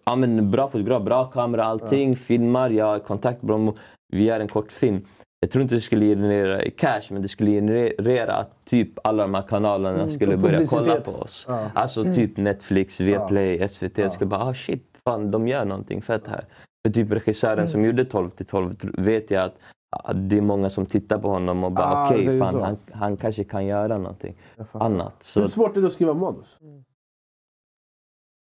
Ja 0.05 0.15
men 0.15 0.51
bra 0.51 0.67
fotograf, 0.67 1.03
bra 1.03 1.25
kamera, 1.25 1.63
allting, 1.65 2.15
filmar, 2.15 2.69
jag 2.69 2.85
har 2.85 2.99
kontakt 2.99 3.41
med 3.41 3.51
dem, 3.53 3.73
vi 4.13 4.23
gör 4.23 4.39
en 4.39 4.47
kortfilm. 4.47 5.05
Jag 5.41 5.51
tror 5.51 5.61
inte 5.61 5.75
det 5.75 5.81
skulle 5.81 6.05
generera 6.05 6.63
i 6.63 6.71
cash, 6.71 7.01
men 7.09 7.21
det 7.21 7.27
skulle 7.27 7.51
generera 7.51 8.33
att 8.35 8.65
typ 8.65 9.07
alla 9.07 9.23
de 9.23 9.33
här 9.33 9.41
kanalerna 9.41 10.01
Mm, 10.03 10.11
skulle 10.11 10.37
börja 10.37 10.65
kolla 10.69 11.01
på 11.01 11.11
oss. 11.11 11.45
Ja. 11.49 11.71
Alltså 11.73 12.03
typ 12.03 12.37
Netflix, 12.37 13.01
Viaplay, 13.01 13.67
SVT. 13.67 14.11
Skulle 14.11 14.27
bara, 14.27 14.41
ah 14.41 14.53
shit, 14.53 14.97
fan 15.03 15.31
de 15.31 15.47
gör 15.47 15.65
någonting 15.65 16.01
fett 16.01 16.27
här. 16.27 16.45
För 16.85 16.93
typ 16.93 17.11
regissören 17.11 17.67
som 17.67 17.85
gjorde 17.85 18.05
12 18.05 18.29
till 18.29 18.45
12 18.45 18.71
tr- 18.73 19.03
vet 19.03 19.31
jag 19.31 19.43
att 19.45 19.55
ah, 19.89 20.13
det 20.13 20.37
är 20.37 20.41
många 20.41 20.69
som 20.69 20.85
tittar 20.85 21.17
på 21.19 21.29
honom 21.29 21.63
och 21.63 21.71
bara 21.71 21.85
Ah, 21.85 22.09
okej, 22.11 22.39
fan 22.39 22.53
så. 22.53 22.59
han, 22.63 22.77
han 22.91 23.17
kanske 23.17 23.43
kan 23.43 23.65
göra 23.65 23.97
någonting 23.97 24.35
annat. 24.73 25.23
Så 25.23 25.39
Hur 25.41 25.47
svårt 25.47 25.77
är 25.77 25.81
det 25.81 25.87
att 25.87 25.93
skriva 25.93 26.13
manus? 26.13 26.57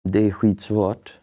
det 0.09 0.27
är 0.27 0.31
skitsvårt. 0.31 1.18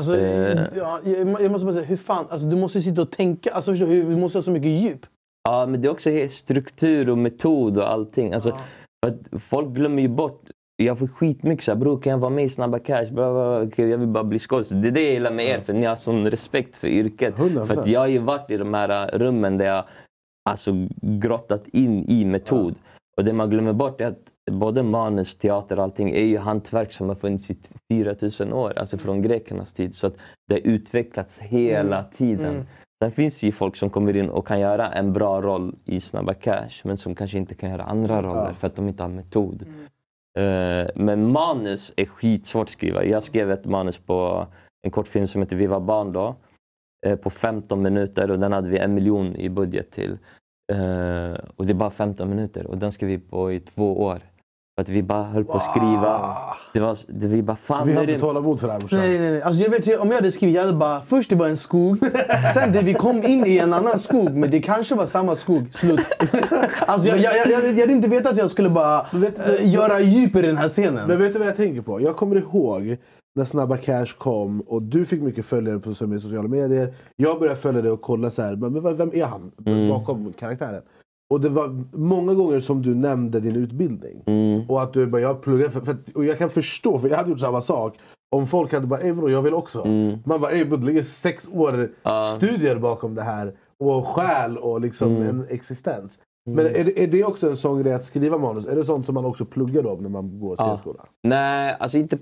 Alltså, 0.00 0.16
Eh. 0.18 0.66
ja, 0.76 1.00
jag 1.40 1.50
måste 1.50 1.64
bara 1.64 1.72
säga, 1.72 1.84
hur 1.86 1.96
fan, 1.96 2.24
alltså, 2.30 2.46
du 2.48 2.56
måste 2.56 2.80
sitta 2.80 3.02
och 3.02 3.10
tänka. 3.10 3.50
Alltså, 3.52 3.72
du, 3.72 4.16
måste 4.16 4.38
ha 4.38 4.42
så 4.42 4.50
mycket 4.50 4.70
djup. 4.70 5.06
Ja, 5.48 5.66
men 5.66 5.80
det 5.80 5.88
är 5.88 5.92
också 5.92 6.10
struktur 6.28 7.10
och 7.10 7.18
metod 7.18 7.78
och 7.78 7.90
allting. 7.90 8.32
Alltså, 8.32 8.50
för 9.04 9.12
att 9.12 9.42
folk 9.42 9.68
glömmer 9.68 10.02
ju 10.02 10.08
bort. 10.08 10.42
Jag 10.76 10.98
får 10.98 11.06
skitmycket 11.06 11.64
såhär, 11.64 11.78
bror 11.78 12.00
kan 12.00 12.10
jag 12.10 12.18
vara 12.18 12.30
med 12.30 12.44
i 12.44 12.48
Snabba 12.48 12.78
Cash? 12.78 13.06
Bla, 13.10 13.32
bla, 13.32 13.66
bla. 13.66 13.86
Jag 13.86 13.98
vill 13.98 14.08
bara 14.08 14.24
bli 14.24 14.38
skådis. 14.38 14.68
Det 14.68 14.88
är 14.88 14.92
det 14.92 15.02
jag 15.02 15.12
gillar 15.12 15.30
med 15.32 15.46
er, 15.46 15.60
för 15.60 15.72
ni 15.72 15.86
har 15.86 15.96
sån 15.96 16.30
respekt 16.30 16.76
för 16.76 16.88
yrket. 16.88 17.34
100%. 17.36 17.66
För 17.66 17.80
att 17.80 17.86
jag 17.86 18.00
har 18.00 18.06
ju 18.06 18.18
varit 18.18 18.50
i 18.50 18.56
de 18.56 18.74
här 18.74 19.18
rummen 19.18 19.58
där 19.58 19.66
jag 19.66 19.84
alltså 20.50 20.72
grottat 21.02 21.68
in 21.68 22.04
i 22.08 22.24
metod. 22.24 22.74
Och 23.20 23.24
det 23.24 23.32
man 23.32 23.50
glömmer 23.50 23.72
bort 23.72 24.00
är 24.00 24.06
att 24.06 24.32
både 24.50 24.82
manus, 24.82 25.36
teater 25.36 25.76
och 25.78 25.82
allting 25.82 26.10
är 26.10 26.24
ju 26.24 26.38
hantverk 26.38 26.92
som 26.92 27.08
har 27.08 27.16
funnits 27.16 27.50
i 27.50 27.56
4000 27.92 28.52
år. 28.52 28.78
Alltså 28.78 28.98
från 28.98 29.22
grekernas 29.22 29.72
tid. 29.72 29.94
Så 29.94 30.06
att 30.06 30.14
det 30.48 30.54
har 30.54 30.60
utvecklats 30.60 31.38
hela 31.38 32.04
tiden. 32.04 32.66
Sen 33.02 33.10
finns 33.10 33.40
det 33.40 33.46
ju 33.46 33.52
folk 33.52 33.76
som 33.76 33.90
kommer 33.90 34.16
in 34.16 34.30
och 34.30 34.46
kan 34.46 34.60
göra 34.60 34.92
en 34.92 35.12
bra 35.12 35.42
roll 35.42 35.76
i 35.84 36.00
Snabba 36.00 36.34
Cash 36.34 36.70
men 36.84 36.96
som 36.96 37.14
kanske 37.14 37.38
inte 37.38 37.54
kan 37.54 37.70
göra 37.70 37.82
andra 37.84 38.22
roller 38.22 38.54
för 38.54 38.66
att 38.66 38.76
de 38.76 38.88
inte 38.88 39.02
har 39.02 39.08
metod. 39.10 39.62
Eh, 40.38 40.88
men 40.94 41.32
manus 41.32 41.92
är 41.96 42.04
skitsvårt 42.06 42.62
att 42.62 42.70
skriva. 42.70 43.04
Jag 43.04 43.22
skrev 43.22 43.50
ett 43.50 43.64
manus 43.64 43.98
på 43.98 44.46
en 44.82 44.90
kortfilm 44.90 45.26
som 45.26 45.40
heter 45.42 45.56
Vi 45.56 45.66
var 45.66 45.80
barn 45.80 46.12
då. 46.12 46.34
eh, 47.06 47.16
På 47.16 47.30
15 47.30 47.82
minuter 47.82 48.30
och 48.30 48.38
den 48.38 48.52
hade 48.52 48.68
vi 48.68 48.78
en 48.78 48.94
miljon 48.94 49.36
i 49.36 49.48
budget 49.48 49.90
till. 49.90 50.18
Eh, 50.70 51.38
och 51.56 51.66
det 51.66 51.72
är 51.72 51.74
bara 51.74 51.90
15 51.90 52.28
minuter 52.28 52.66
och 52.66 52.78
den 52.78 52.92
ska 52.92 53.06
vi 53.06 53.18
på 53.18 53.52
i 53.52 53.60
två 53.60 54.02
år. 54.02 54.29
För 54.80 54.82
att 54.82 54.88
vi 54.88 55.02
bara 55.02 55.24
höll 55.24 55.44
på 55.44 55.52
att 55.52 55.62
skriva. 55.62 56.36
Det 56.72 56.80
var, 56.80 56.96
det, 57.08 57.26
vi 57.26 57.42
bara, 57.42 57.56
fan 57.56 57.86
Vi 57.86 57.92
har 57.92 58.02
inte 58.02 58.18
tålamod 58.18 58.60
för 58.60 58.66
det 58.66 58.72
här 58.72 58.80
brorsan. 58.80 58.98
Nej, 58.98 59.18
nej, 59.18 59.30
nej. 59.30 59.42
Alltså, 59.42 59.62
jag 59.62 59.70
vet, 59.70 59.86
ju, 59.86 59.96
om 59.96 60.08
jag 60.08 60.14
hade 60.14 60.32
skrivit, 60.32 60.54
jag 60.54 60.62
hade 60.62 60.76
bara... 60.76 61.00
Först 61.00 61.30
det 61.30 61.36
var 61.36 61.48
en 61.48 61.56
skog, 61.56 61.98
sen 62.54 62.72
det, 62.72 62.82
vi 62.82 62.94
kom 62.94 63.16
in 63.16 63.46
i 63.46 63.58
en 63.58 63.72
annan 63.72 63.98
skog, 63.98 64.30
men 64.30 64.50
det 64.50 64.60
kanske 64.60 64.94
var 64.94 65.04
samma 65.04 65.36
skog. 65.36 65.74
Slut. 65.74 66.00
Alltså, 66.86 67.08
jag, 67.08 67.18
jag, 67.18 67.36
jag, 67.36 67.52
jag, 67.52 67.64
jag 67.64 67.80
hade 67.80 67.92
inte 67.92 68.08
vetat 68.08 68.32
att 68.32 68.38
jag 68.38 68.50
skulle 68.50 68.70
bara 68.70 69.06
vet 69.12 69.38
eh, 69.38 69.72
göra 69.72 70.00
djup 70.00 70.36
i 70.36 70.42
den 70.42 70.56
här 70.56 70.68
scenen. 70.68 71.08
Men 71.08 71.18
vet 71.18 71.32
du 71.32 71.38
vad 71.38 71.48
jag 71.48 71.56
tänker 71.56 71.82
på? 71.82 72.00
Jag 72.00 72.16
kommer 72.16 72.36
ihåg 72.36 72.96
när 73.34 73.44
Snabba 73.44 73.76
Cash 73.76 74.14
kom 74.18 74.60
och 74.60 74.82
du 74.82 75.06
fick 75.06 75.22
mycket 75.22 75.44
följare 75.44 75.78
på 75.78 75.94
sociala 75.94 76.48
medier. 76.48 76.94
Jag 77.16 77.38
började 77.38 77.60
följa 77.60 77.82
det 77.82 77.90
och 77.90 78.00
kolla 78.00 78.30
så 78.30 78.42
här, 78.42 78.56
men 78.56 78.72
men 78.72 78.96
vem 78.96 79.10
är 79.14 79.24
han 79.24 79.52
bakom 79.88 80.32
karaktären? 80.32 80.82
Och 81.30 81.40
det 81.40 81.48
var 81.48 81.84
många 81.98 82.34
gånger 82.34 82.60
som 82.60 82.82
du 82.82 82.94
nämnde 82.94 83.40
din 83.40 83.56
utbildning. 83.56 84.22
Och 84.68 84.82
att 84.82 84.92
du 84.92 85.06
bara, 85.06 85.22
jag 85.22 85.42
pluggar 85.42 85.68
för, 85.68 85.80
för 85.80 85.92
att, 85.92 86.08
Och 86.14 86.24
jag 86.24 86.38
kan 86.38 86.50
förstå, 86.50 86.98
för 86.98 87.08
jag 87.08 87.16
hade 87.16 87.30
gjort 87.30 87.40
samma 87.40 87.60
sak. 87.60 87.96
Om 88.36 88.46
folk 88.46 88.72
hade 88.72 88.86
bara, 88.86 89.00
ey 89.00 89.12
bror 89.12 89.30
jag 89.30 89.42
vill 89.42 89.54
också. 89.54 89.84
Man 90.24 90.40
bara, 90.40 90.50
ey 90.50 90.64
det 90.64 90.76
ligger 90.76 91.02
sex 91.02 91.48
år 91.52 91.90
studier 92.36 92.76
bakom 92.76 93.14
det 93.14 93.22
här. 93.22 93.54
Och 93.78 94.06
själ 94.06 94.56
och 94.56 94.80
liksom 94.80 95.22
en 95.22 95.46
existens. 95.50 96.18
Men 96.50 96.66
är 96.66 96.84
det, 96.84 97.02
är 97.02 97.06
det 97.06 97.24
också 97.24 97.48
en 97.48 97.56
sån 97.56 97.82
grej 97.82 97.92
att 97.94 98.04
skriva 98.04 98.38
manus? 98.38 98.66
Är 98.66 98.76
det 98.76 98.84
sånt 98.84 99.06
som 99.06 99.14
man 99.14 99.24
också 99.24 99.44
pluggar 99.44 99.82
då 99.82 99.98
när 100.00 100.08
man 100.08 100.40
går 100.40 100.56
scenskola? 100.56 101.06
Nej, 101.22 101.76
alltså 101.80 101.98
inte 101.98 102.18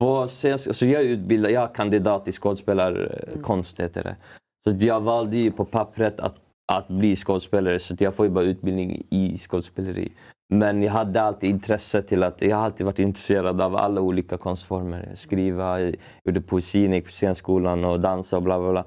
på 0.00 0.26
scen... 0.26 0.58
Så 0.58 0.86
jag 0.86 1.02
är 1.02 1.08
utbildad, 1.08 1.50
jag 1.50 1.62
är 1.62 1.74
kandidat 1.74 2.28
i 2.28 2.32
skådespelarkonst 2.32 3.80
heter 3.80 4.04
det. 4.04 4.16
Så 4.64 4.84
jag 4.86 5.00
valde 5.00 5.36
ju 5.36 5.50
på 5.50 5.64
pappret 5.64 6.20
att, 6.20 6.34
att 6.72 6.88
bli 6.88 7.16
skådespelare 7.16 7.78
så 7.78 7.94
jag 7.98 8.14
får 8.14 8.26
ju 8.26 8.32
bara 8.32 8.44
utbildning 8.44 9.02
i 9.10 9.38
skådespeleri. 9.38 10.12
Men 10.54 10.82
jag 10.82 10.92
hade 10.92 11.22
alltid 11.22 11.50
intresse 11.50 12.02
till 12.02 12.22
att, 12.22 12.42
jag 12.42 12.56
har 12.56 12.64
alltid 12.64 12.86
varit 12.86 12.98
intresserad 12.98 13.60
av 13.60 13.76
alla 13.76 14.00
olika 14.00 14.36
konstformer. 14.36 15.12
Skriva, 15.14 15.80
jag 15.80 15.96
gjorde 16.24 16.40
poesi, 16.40 16.78
när 16.78 16.88
jag 16.88 16.94
gick 16.94 17.04
på 17.04 17.10
scenskolan 17.10 17.84
och 17.84 18.00
dansa 18.00 18.36
och 18.36 18.42
bla 18.42 18.58
bla 18.58 18.70
bla. 18.70 18.84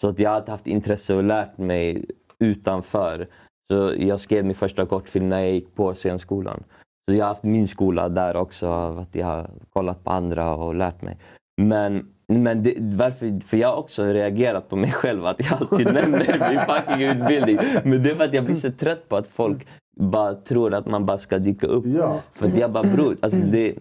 Så 0.00 0.08
att 0.08 0.18
jag 0.18 0.30
har 0.30 0.36
alltid 0.36 0.50
haft 0.50 0.66
intresse 0.66 1.14
och 1.14 1.24
lärt 1.24 1.58
mig 1.58 2.04
utanför. 2.38 3.28
Så 3.68 3.94
jag 3.98 4.20
skrev 4.20 4.44
min 4.44 4.54
första 4.54 4.86
kortfilm 4.86 5.28
när 5.28 5.40
jag 5.40 5.52
gick 5.52 5.74
på 5.74 5.94
scenskolan. 5.94 6.64
Så 7.08 7.14
jag 7.14 7.24
har 7.24 7.28
haft 7.28 7.42
min 7.42 7.68
skola 7.68 8.08
där 8.08 8.36
också, 8.36 8.66
att 8.72 9.14
jag 9.14 9.26
har 9.26 9.50
kollat 9.72 10.04
på 10.04 10.10
andra 10.10 10.54
och 10.54 10.74
lärt 10.74 11.02
mig. 11.02 11.18
Men, 11.62 12.13
men 12.26 12.62
det, 12.62 12.74
varför, 12.78 13.40
för 13.40 13.56
jag 13.56 13.68
har 13.68 13.76
också 13.76 14.04
reagerat 14.04 14.68
på 14.68 14.76
mig 14.76 14.92
själv, 14.92 15.26
att 15.26 15.40
jag 15.40 15.52
alltid 15.60 15.86
nämner 15.86 16.50
min 16.50 16.60
fucking 16.60 17.02
utbildning. 17.02 17.58
Men 17.84 18.02
det 18.02 18.10
är 18.10 18.14
för 18.14 18.24
att 18.24 18.34
jag 18.34 18.44
blir 18.44 18.54
så 18.54 18.72
trött 18.72 19.08
på 19.08 19.16
att 19.16 19.26
folk 19.26 19.66
bara 19.96 20.34
tror 20.34 20.74
att 20.74 20.86
man 20.86 21.06
bara 21.06 21.18
ska 21.18 21.38
dyka 21.38 21.66
upp. 21.66 21.86
Ja. 21.86 22.20
För 22.34 22.58
jag 22.58 22.72
bara, 22.72 22.84
bror, 22.84 23.16
alltså 23.20 23.46
det, 23.46 23.74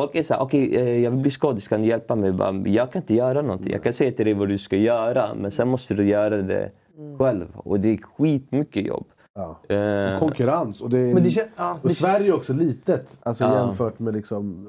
folk 0.00 0.14
är 0.14 0.22
såhär, 0.22 0.40
okej 0.40 0.76
eh, 0.76 1.02
jag 1.02 1.10
vill 1.10 1.20
bli 1.20 1.30
skådis, 1.30 1.68
kan 1.68 1.82
du 1.82 1.88
hjälpa 1.88 2.14
mig? 2.14 2.26
Jag 2.26 2.36
Bara, 2.36 2.68
jag 2.68 2.92
kan 2.92 3.02
inte 3.02 3.14
göra 3.14 3.42
någonting. 3.42 3.72
Jag 3.72 3.82
kan 3.82 3.92
säga 3.92 4.12
till 4.12 4.24
dig 4.24 4.34
vad 4.34 4.48
du 4.48 4.58
ska 4.58 4.76
göra, 4.76 5.34
men 5.34 5.50
sen 5.50 5.68
måste 5.68 5.94
du 5.94 6.08
göra 6.08 6.36
det 6.42 6.70
själv. 7.18 7.46
Och 7.54 7.80
det 7.80 7.88
är 7.88 7.96
skitmycket 7.96 8.86
jobb. 8.86 9.06
Ja. 9.38 9.74
Eh, 9.76 10.18
Konkurrens. 10.18 10.80
Och, 10.82 10.90
det 10.90 10.98
är, 10.98 11.14
Men 11.14 11.22
det, 11.22 11.28
kän- 11.28 11.48
ja, 11.56 11.78
och 11.82 11.90
Sverige 11.92 12.28
är 12.32 12.34
också 12.36 12.52
litet 12.52 13.18
alltså, 13.22 13.44
Ja. 13.44 13.58
jämfört 13.66 13.98
med 13.98 14.14
liksom, 14.14 14.68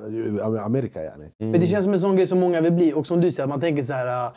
eh, 0.57 0.65
Amerika. 0.65 1.03
Yani. 1.03 1.26
men 1.39 1.51
det 1.61 1.67
känns 1.67 1.84
som 1.86 1.93
en 1.93 1.99
sån 1.99 2.15
grej 2.15 2.28
som 2.28 2.39
många 2.39 2.61
vill 2.61 2.74
bli. 2.74 2.93
Och 2.93 3.07
som 3.07 3.22
du 3.22 3.32
säger, 3.32 3.43
att 3.43 3.49
man 3.49 3.59
tänker 3.61 3.84
så 3.84 3.93
här... 3.93 4.32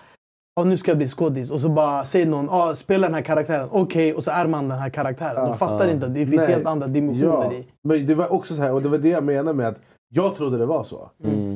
"Ja, 0.57 0.65
nu 0.65 0.77
ska 0.77 0.91
jag 0.91 0.99
bli 0.99 1.09
skådis. 1.09 1.51
Och 1.51 1.61
så 1.61 1.69
bara 1.69 2.05
säger 2.05 2.27
någon, 2.27 2.49
ah, 2.51 2.75
spela 2.75 3.07
den 3.07 3.15
här 3.15 3.23
karaktären. 3.23 3.69
Okej, 3.73 4.15
och 4.15 4.25
så 4.25 4.31
är 4.31 4.47
man 4.47 4.69
den 4.69 4.79
här 4.79 4.91
karaktären. 4.91 5.45
De 5.49 5.57
fattar 5.57 5.89
inte 5.89 6.07
att 6.07 6.15
det 6.15 6.27
finns 6.27 6.43
Nej. 6.43 6.55
helt 6.55 6.67
andra 6.67 6.87
dimensioner 6.87 7.45
Ja. 7.45 7.53
i. 7.53 7.67
Men 7.85 8.07
det 8.07 8.15
var 8.15 8.33
också 8.33 8.55
så 8.55 8.63
här, 8.63 8.73
och 8.73 8.83
det 8.83 8.89
var 8.89 8.99
det 8.99 9.09
jag 9.09 9.25
menade 9.25 9.53
med 9.57 9.69
att 9.69 9.79
jag 10.15 10.37
trodde 10.37 10.59
det 10.59 10.67
var 10.67 10.85
så. 10.85 11.11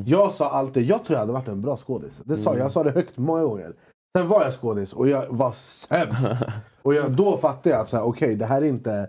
Jag 0.06 0.32
sa 0.32 0.48
alltid, 0.50 0.82
jag 0.86 1.04
tror 1.04 1.14
jag 1.14 1.20
hade 1.20 1.32
varit 1.32 1.48
en 1.48 1.60
bra 1.60 1.76
skådis. 1.76 2.20
Det 2.24 2.36
sa, 2.36 2.56
Jag 2.56 2.72
sa 2.72 2.84
det 2.84 2.90
högt 2.90 3.18
många 3.18 3.42
gånger. 3.44 3.72
Sen 4.18 4.28
var 4.28 4.42
jag 4.44 4.54
skådis 4.54 4.92
och 4.92 5.08
jag 5.08 5.26
var 5.30 5.52
sämst. 5.52 6.26
och 6.86 6.94
jag, 6.94 7.12
då 7.12 7.36
fattade 7.36 7.70
jag 7.70 7.80
att 7.80 7.88
så 7.88 7.96
här, 7.96 8.04
okej, 8.04 8.34
det 8.36 8.44
här 8.44 8.62
är 8.62 8.66
inte 8.66 9.08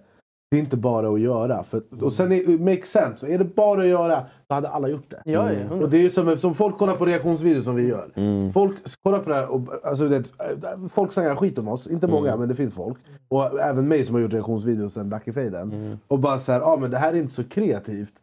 det 0.51 0.57
är 0.57 0.59
inte 0.59 0.77
bara 0.77 1.09
att 1.09 1.19
göra. 1.19 1.63
För, 1.63 1.81
och 2.01 2.13
sen 2.13 2.31
är, 2.31 2.49
it 2.49 2.61
makes 2.61 2.85
sense. 2.85 3.27
Är 3.27 3.37
det 3.37 3.55
bara 3.55 3.81
att 3.81 3.87
göra, 3.87 4.25
då 4.47 4.55
hade 4.55 4.69
alla 4.69 4.87
gjort 4.87 5.09
det. 5.09 5.21
Ja, 5.25 5.51
ja, 5.53 5.75
Och 5.75 5.89
det 5.89 5.97
är 5.97 6.01
ju 6.01 6.09
som, 6.09 6.37
som 6.37 6.55
folk 6.55 6.77
kollar 6.77 6.95
på 6.95 7.05
reaktionsvideos 7.05 7.65
som 7.65 7.75
vi 7.75 7.87
gör. 7.87 8.11
Folk 8.51 8.75
kollar 9.03 9.19
på 9.19 9.29
det 9.29 9.35
här 9.35 9.51
och 9.51 9.61
alltså, 9.83 10.07
det, 10.07 10.23
folk 10.89 11.11
snackar 11.11 11.35
skit 11.35 11.57
om 11.57 11.67
oss. 11.67 11.87
Inte 11.87 12.07
många, 12.07 12.37
men 12.37 12.49
det 12.49 12.55
finns 12.55 12.73
folk. 12.73 12.97
Och 13.27 13.59
även 13.59 13.87
mig 13.87 14.05
som 14.05 14.15
har 14.15 14.21
gjort 14.21 14.33
reaktionsvideos 14.33 14.93
sen 14.93 15.09
Dackefejden. 15.09 15.97
Och 16.07 16.19
bara 16.19 16.37
såhär, 16.37 16.61
ah, 16.61 16.77
men 16.77 16.91
det 16.91 16.97
här 16.97 17.13
är 17.13 17.17
inte 17.17 17.35
så 17.35 17.43
kreativt. 17.43 18.13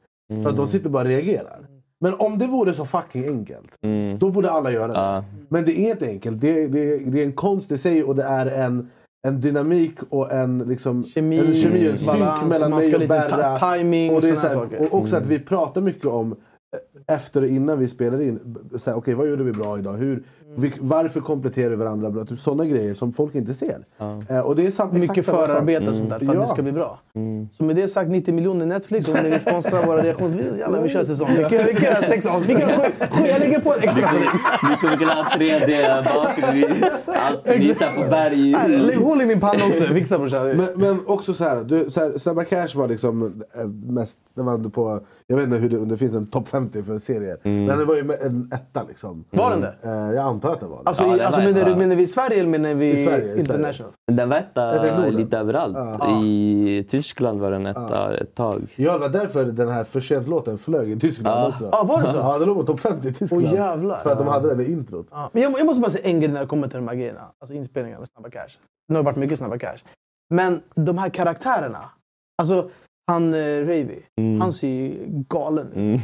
För 0.42 0.50
att 0.50 0.56
de 0.56 0.68
sitter 0.68 0.90
bara 0.90 1.02
och 1.02 1.08
reagerar. 1.08 1.66
Men 2.00 2.14
om 2.18 2.38
det 2.38 2.46
vore 2.46 2.72
så 2.74 2.84
fucking 2.84 3.24
enkelt, 3.28 3.78
då 4.18 4.30
borde 4.30 4.50
alla 4.50 4.70
göra 4.72 4.92
det. 4.92 5.24
Men 5.48 5.64
det 5.64 5.78
är 5.78 5.90
inte 5.90 6.06
enkelt. 6.06 6.40
Det, 6.40 6.66
det, 6.66 6.96
det 6.96 7.20
är 7.20 7.24
en 7.24 7.32
konst 7.32 7.72
i 7.72 7.78
sig 7.78 8.04
och 8.04 8.16
det 8.16 8.22
är 8.24 8.46
en, 8.46 8.90
en 9.24 9.40
dynamik 9.40 9.94
och 10.08 10.32
en, 10.32 10.58
liksom, 10.58 11.04
Kemi, 11.04 11.38
en, 11.38 11.54
kemi, 11.54 11.88
en 11.88 11.98
synk 11.98 12.20
mellan 12.48 12.70
mig 12.70 12.94
och 12.94 13.08
Berra. 13.08 13.56
ta- 13.56 13.74
timing 13.76 14.16
och 14.16 14.22
saker. 14.24 14.80
Och 14.82 14.98
också 14.98 15.16
att 15.16 15.26
vi 15.26 15.38
pratar 15.38 15.80
mycket 15.80 16.06
om 16.06 16.32
eh, 16.32 16.38
efter 17.06 17.42
och 17.42 17.48
innan 17.48 17.78
vi 17.78 17.88
spelar 17.88 18.22
in. 18.22 18.56
Så 18.78 18.90
här, 18.90 18.98
Okej, 18.98 19.14
vad 19.14 19.28
gjorde 19.28 19.44
vi 19.44 19.52
bra 19.52 19.78
idag? 19.78 19.92
Hur, 19.92 20.22
vi, 20.56 20.72
varför 20.80 21.20
kompletterar 21.20 21.70
vi 21.70 21.76
varandra 21.76 22.10
bra? 22.10 22.24
Typ 22.24 22.38
sådana 22.38 22.64
grejer 22.64 22.94
som 22.94 23.12
folk 23.12 23.34
inte 23.34 23.54
ser. 23.54 23.84
Eh, 24.28 24.38
och 24.38 24.56
det 24.56 24.66
är 24.66 24.70
sam, 24.70 24.88
exakt 24.88 25.08
Mycket 25.08 25.24
förarbete 25.24 25.90
och 25.90 25.96
sånt 25.96 26.10
där 26.10 26.18
för 26.18 26.26
att 26.26 26.34
Ja. 26.34 26.40
det 26.40 26.46
ska 26.46 26.62
bli 26.62 26.72
bra. 26.72 27.00
Så 27.52 27.64
med 27.64 27.76
det 27.76 27.88
sagt, 27.88 28.10
90 28.10 28.34
miljoner 28.34 28.66
Netflix 28.66 29.08
om 29.08 29.14
ni 29.22 29.30
vill 29.30 29.40
sponsra 29.40 29.86
våra 29.86 30.02
reaktionsvideos. 30.02 30.58
Jävlar, 30.58 30.82
vi 30.82 30.88
kör 30.88 31.04
säsong. 31.04 31.28
Vi 31.30 31.36
kan, 31.36 31.66
vi 31.66 31.72
kan 31.74 31.82
göra 31.82 32.02
sex 32.02 32.26
avsnitt. 32.26 32.50
Vi 32.56 32.60
kan, 32.60 32.68
sju, 32.70 32.82
sju, 33.10 33.26
jag 33.26 33.40
lägger 33.40 33.60
på 33.60 33.72
en 33.74 33.78
extra 33.82 34.08
på 34.08 34.16
det. 34.16 34.20
Vi 34.70 34.76
kommer 34.76 34.96
kunna 34.96 35.12
ha 35.12 35.22
3D 35.22 36.04
bakgrund. 36.14 36.84
Allt 37.06 37.60
visar 37.60 38.02
på 38.04 38.10
berg. 38.10 38.56
Lägg 38.68 38.96
hål 38.98 39.22
i 39.22 39.26
min 39.26 39.40
panna 39.40 39.66
också. 39.66 39.84
Fixa 39.84 40.18
brorsan. 40.18 40.46
Men, 40.46 40.68
men 40.76 41.00
också 41.06 41.34
så 41.34 41.44
här, 41.44 41.64
du, 41.64 41.90
så 41.90 42.00
här, 42.00 42.18
Snabba 42.18 42.44
Cash 42.44 42.76
var 42.76 42.88
liksom 42.88 43.42
eh, 43.54 43.66
mest, 43.92 44.20
det 44.34 44.42
var 44.42 44.70
på, 44.70 45.00
jag 45.26 45.36
vet 45.36 45.44
inte 45.44 45.56
hur 45.56 45.68
det, 45.68 45.78
om 45.78 45.88
det 45.88 45.96
finns 45.96 46.14
en 46.14 46.26
topp 46.26 46.48
50 46.48 46.82
för 46.82 46.93
serier. 46.98 47.38
Men 47.42 47.78
det 47.78 47.84
var 47.84 47.94
ju 47.94 48.00
en 48.00 48.50
etta 48.54 48.82
liksom. 48.88 49.24
Var 49.30 49.50
den 49.50 49.60
det? 49.60 49.74
Eh, 49.82 49.90
jag 49.92 50.18
antar 50.18 50.52
att 50.52 50.60
det 50.60 50.66
var 50.66 50.82
det. 50.82 50.88
Alltså, 50.88 51.04
Ja, 51.04 51.14
i, 51.14 51.18
det 51.18 51.26
alltså 51.26 51.40
menar, 51.42 51.64
du, 51.64 51.70
ja. 51.70 51.76
menar 51.76 51.96
vi 51.96 52.02
i 52.02 52.06
Sverige 52.06 52.38
eller 52.40 52.50
menar 52.50 52.74
vi 52.74 52.90
I 52.90 53.06
Sverige, 53.06 53.38
international? 53.38 53.92
Den 54.12 54.28
var 54.28 54.36
etta 54.36 55.06
lite 55.08 55.38
överallt. 55.38 55.76
I 56.24 56.86
Tyskland 56.90 57.40
var 57.40 57.50
den 57.50 57.66
etta 57.66 58.16
ett 58.16 58.34
tag. 58.34 58.74
Ja, 58.76 58.92
det 58.92 58.98
var 58.98 59.08
därför 59.08 59.44
den 59.44 59.68
här 59.68 59.84
för 59.84 60.00
sent-låten 60.00 60.58
flög 60.58 60.90
i 60.90 60.98
Tyskland 60.98 61.52
också. 61.52 61.68
Ja, 61.72 61.84
var 61.84 62.02
det 62.02 62.12
så? 62.12 62.18
Ja, 62.18 62.38
den 62.38 62.48
låg 62.48 62.56
på 62.56 62.62
topp 62.62 62.80
50 62.80 63.08
i 63.08 63.12
Tyskland. 63.12 63.44
Åh, 63.46 63.54
jävlar. 63.54 64.02
För 64.02 64.10
att 64.10 64.18
de 64.18 64.26
hade 64.26 64.48
den 64.48 64.60
i 64.60 64.70
introt. 64.72 65.06
Ja. 65.10 65.30
Men 65.32 65.42
jag, 65.42 65.52
jag 65.58 65.66
måste 65.66 65.80
bara 65.80 65.90
säga 65.90 66.04
en 66.04 66.20
grej 66.20 66.32
när 66.32 66.40
det 66.40 66.46
kommer 66.46 66.68
till 66.68 66.76
de 66.78 66.88
här 66.88 66.94
grejerna. 66.94 67.20
Alltså 67.40 67.54
inspelningar 67.54 67.98
med 67.98 68.08
Snabba 68.08 68.30
Cash. 68.30 68.58
Det 68.88 68.94
har 68.94 69.02
varit 69.02 69.16
mycket 69.16 69.38
Snabba 69.38 69.58
Cash. 69.58 69.78
Men 70.34 70.60
de 70.74 70.98
här 70.98 71.10
karaktärerna. 71.10 71.78
Alltså 72.42 72.68
han 73.06 73.34
eh, 73.34 73.58
Ravy. 73.66 73.98
Han 74.40 74.52
ser 74.52 74.68
ju 74.68 74.94
galen 75.28 75.66
ut. 75.66 75.76
Mm. 75.76 75.98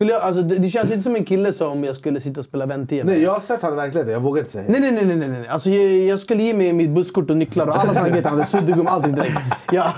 Skulle 0.00 0.12
jag, 0.12 0.22
alltså, 0.22 0.42
det, 0.42 0.58
det 0.58 0.68
känns 0.68 0.90
inte 0.90 1.02
som 1.02 1.16
en 1.16 1.24
kille 1.24 1.52
som 1.52 1.84
jag 1.84 1.96
skulle 1.96 2.20
sitta 2.20 2.40
och 2.40 2.44
spela 2.44 2.66
väntie 2.66 3.04
med. 3.04 3.14
Nej, 3.14 3.22
jag 3.22 3.32
har 3.32 3.40
sett 3.40 3.62
han 3.62 3.72
i 3.72 3.76
verkligheten. 3.76 4.12
Jag 4.12 4.20
vågar 4.20 4.40
inte 4.40 4.52
säga. 4.52 4.64
Nej, 4.68 4.80
nej, 4.80 4.92
nej. 4.92 5.04
nej, 5.04 5.16
nej, 5.16 5.28
nej. 5.28 5.48
Alltså, 5.48 5.70
jag, 5.70 5.92
jag 5.92 6.20
skulle 6.20 6.42
ge 6.42 6.54
mig 6.54 6.72
mitt 6.72 6.90
busskort 6.90 7.30
och 7.30 7.36
nycklar 7.36 7.66
och 7.66 7.76
alla 7.76 7.94
såna 7.94 8.08
grejer. 8.08 8.24
Han 8.24 8.32
hade 8.32 8.46
suddgum, 8.46 8.86
allting 8.86 9.14
direkt. 9.14 9.40
Ja, 9.72 9.92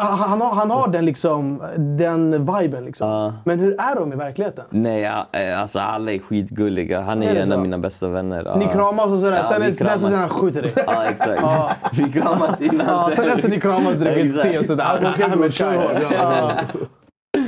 han, 0.00 0.40
har, 0.40 0.54
han 0.54 0.70
har 0.70 0.88
den 0.88 1.04
liksom, 1.04 1.62
den 1.76 2.30
viben 2.30 2.84
liksom. 2.84 3.08
Ja. 3.08 3.34
Men 3.44 3.60
hur 3.60 3.80
är 3.80 3.94
de 3.94 4.12
i 4.12 4.16
verkligheten? 4.16 4.64
Nej, 4.70 5.00
ja, 5.00 5.28
eh, 5.32 5.60
alltså 5.60 5.78
alla 5.78 6.12
är 6.12 6.18
skitgulliga. 6.18 7.00
Han 7.00 7.22
Är 7.22 7.34
är 7.34 7.40
en 7.40 7.46
så? 7.46 7.54
av 7.54 7.60
mina 7.60 7.78
bästa 7.78 8.08
vänner. 8.08 8.56
Ni 8.58 8.66
kramas 8.66 9.06
och 9.06 9.18
sådär. 9.18 9.36
Ja, 9.36 9.44
sen 9.44 9.60
nästa 9.60 9.84
kramas. 9.84 10.02
sen 10.02 10.14
han 10.14 10.28
skjuter 10.28 10.62
dig. 10.62 10.72
Ja, 10.86 11.04
exakt. 11.04 11.40
Ja. 11.42 11.70
Vi 11.92 12.12
kramas 12.12 12.60
innan. 12.60 12.86
Ja, 12.86 13.10
sen 13.12 13.28
efter 13.28 13.48
ni 13.48 13.60
kramas 13.60 13.94
dricker 13.94 14.42
te 14.42 14.58
och 14.58 14.66
sådär. 14.66 15.14
Ahmed 15.32 15.54
Shah. 15.54 16.58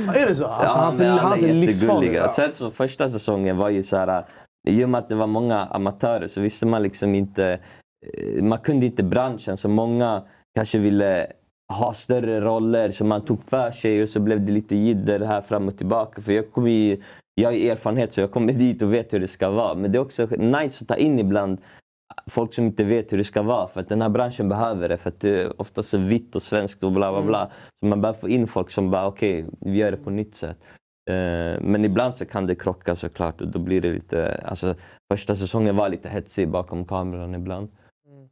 Ja. 0.07 0.13
Är 0.15 0.25
det 0.27 0.35
så? 0.35 0.45
Alltså, 0.45 0.77
Ja, 0.77 0.81
han, 0.81 0.85
men 0.85 0.93
ser, 0.93 1.09
alla 1.09 1.19
han 1.21 1.43
är 1.43 1.53
livsfarlig 1.53 2.15
ut. 2.15 2.31
Sen 2.31 2.53
så 2.53 2.71
första 2.71 3.09
säsongen 3.09 3.57
var 3.57 3.69
ju 3.69 3.83
så 3.83 3.97
här... 3.97 4.25
I 4.67 4.83
och 4.85 4.89
med 4.89 4.99
att 4.99 5.09
det 5.09 5.15
var 5.15 5.27
många 5.27 5.59
amatörer 5.65 6.27
så 6.27 6.41
visste 6.41 6.65
man 6.67 6.83
liksom 6.83 7.15
inte... 7.15 7.59
eh, 8.17 8.43
Man 8.43 8.59
kunde 8.59 8.85
inte 8.85 9.03
branschen, 9.03 9.57
så 9.57 9.69
många 9.69 10.23
kanske 10.55 10.77
ville 10.77 11.27
ha 11.73 11.93
större 11.93 12.41
roller 12.41 12.91
så 12.91 13.05
man 13.05 13.21
tog 13.21 13.43
för 13.43 13.71
sig 13.71 14.03
och 14.03 14.09
så 14.09 14.19
blev 14.19 14.45
det 14.45 14.51
lite 14.51 14.75
jidder 14.75 15.19
här 15.19 15.41
fram 15.41 15.67
och 15.67 15.77
tillbaka. 15.77 16.21
För 16.21 16.31
jag, 16.31 16.51
kommer 16.51 16.97
jag 17.35 17.49
har 17.49 17.53
erfarenhet 17.57 18.13
så 18.13 18.21
jag 18.21 18.31
kommer 18.31 18.53
dit 18.53 18.81
och 18.81 18.93
vet 18.93 19.13
hur 19.13 19.19
det 19.19 19.27
ska 19.27 19.49
vara. 19.49 19.75
Men 19.75 19.91
det 19.91 19.97
är 19.97 20.01
också 20.01 20.25
nice 20.25 20.81
att 20.81 20.87
ta 20.87 20.95
in 20.95 21.19
ibland 21.19 21.57
folk 22.27 22.53
som 22.53 22.65
inte 22.65 22.83
vet 22.83 23.13
hur 23.13 23.17
det 23.17 23.23
ska 23.23 23.41
vara. 23.41 23.67
För 23.67 23.79
att 23.79 23.89
den 23.89 24.01
här 24.01 24.09
branschen 24.09 24.49
behöver 24.49 24.89
det. 24.89 24.97
För 24.97 25.09
att 25.09 25.19
det 25.19 25.41
är 25.41 25.61
ofta 25.61 25.83
så 25.83 25.97
vitt 25.97 26.35
och 26.35 26.41
svenskt 26.41 26.83
och 26.83 26.91
bla 26.91 27.11
bla 27.11 27.21
bla. 27.21 27.51
Så 27.79 27.85
man 27.85 28.01
behöver 28.01 28.19
få 28.19 28.29
in 28.29 28.47
folk 28.47 28.71
som 28.71 28.91
bara 28.91 29.07
okej, 29.07 29.45
vi 29.59 29.77
gör 29.77 29.91
det 29.91 29.97
på 29.97 30.09
nytt 30.09 30.35
sätt. 30.35 30.57
Eh, 31.09 31.61
men 31.61 31.85
ibland 31.85 32.15
så 32.15 32.25
kan 32.25 32.47
det 32.47 32.55
krocka 32.55 32.95
såklart 32.95 33.41
och 33.41 33.47
då 33.47 33.59
blir 33.59 33.81
det 33.81 33.91
lite... 33.91 34.41
Alltså, 34.45 34.75
första 35.13 35.35
säsongen 35.35 35.75
var 35.75 35.89
lite 35.89 36.09
hetsig 36.09 36.49
bakom 36.49 36.85
kameran 36.85 37.35
ibland. 37.35 37.69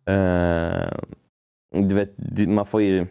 Eh, 0.05 0.99
du 1.87 1.95
vet, 1.95 2.13
man 2.47 2.65
får 2.65 2.81
ju 2.81 3.07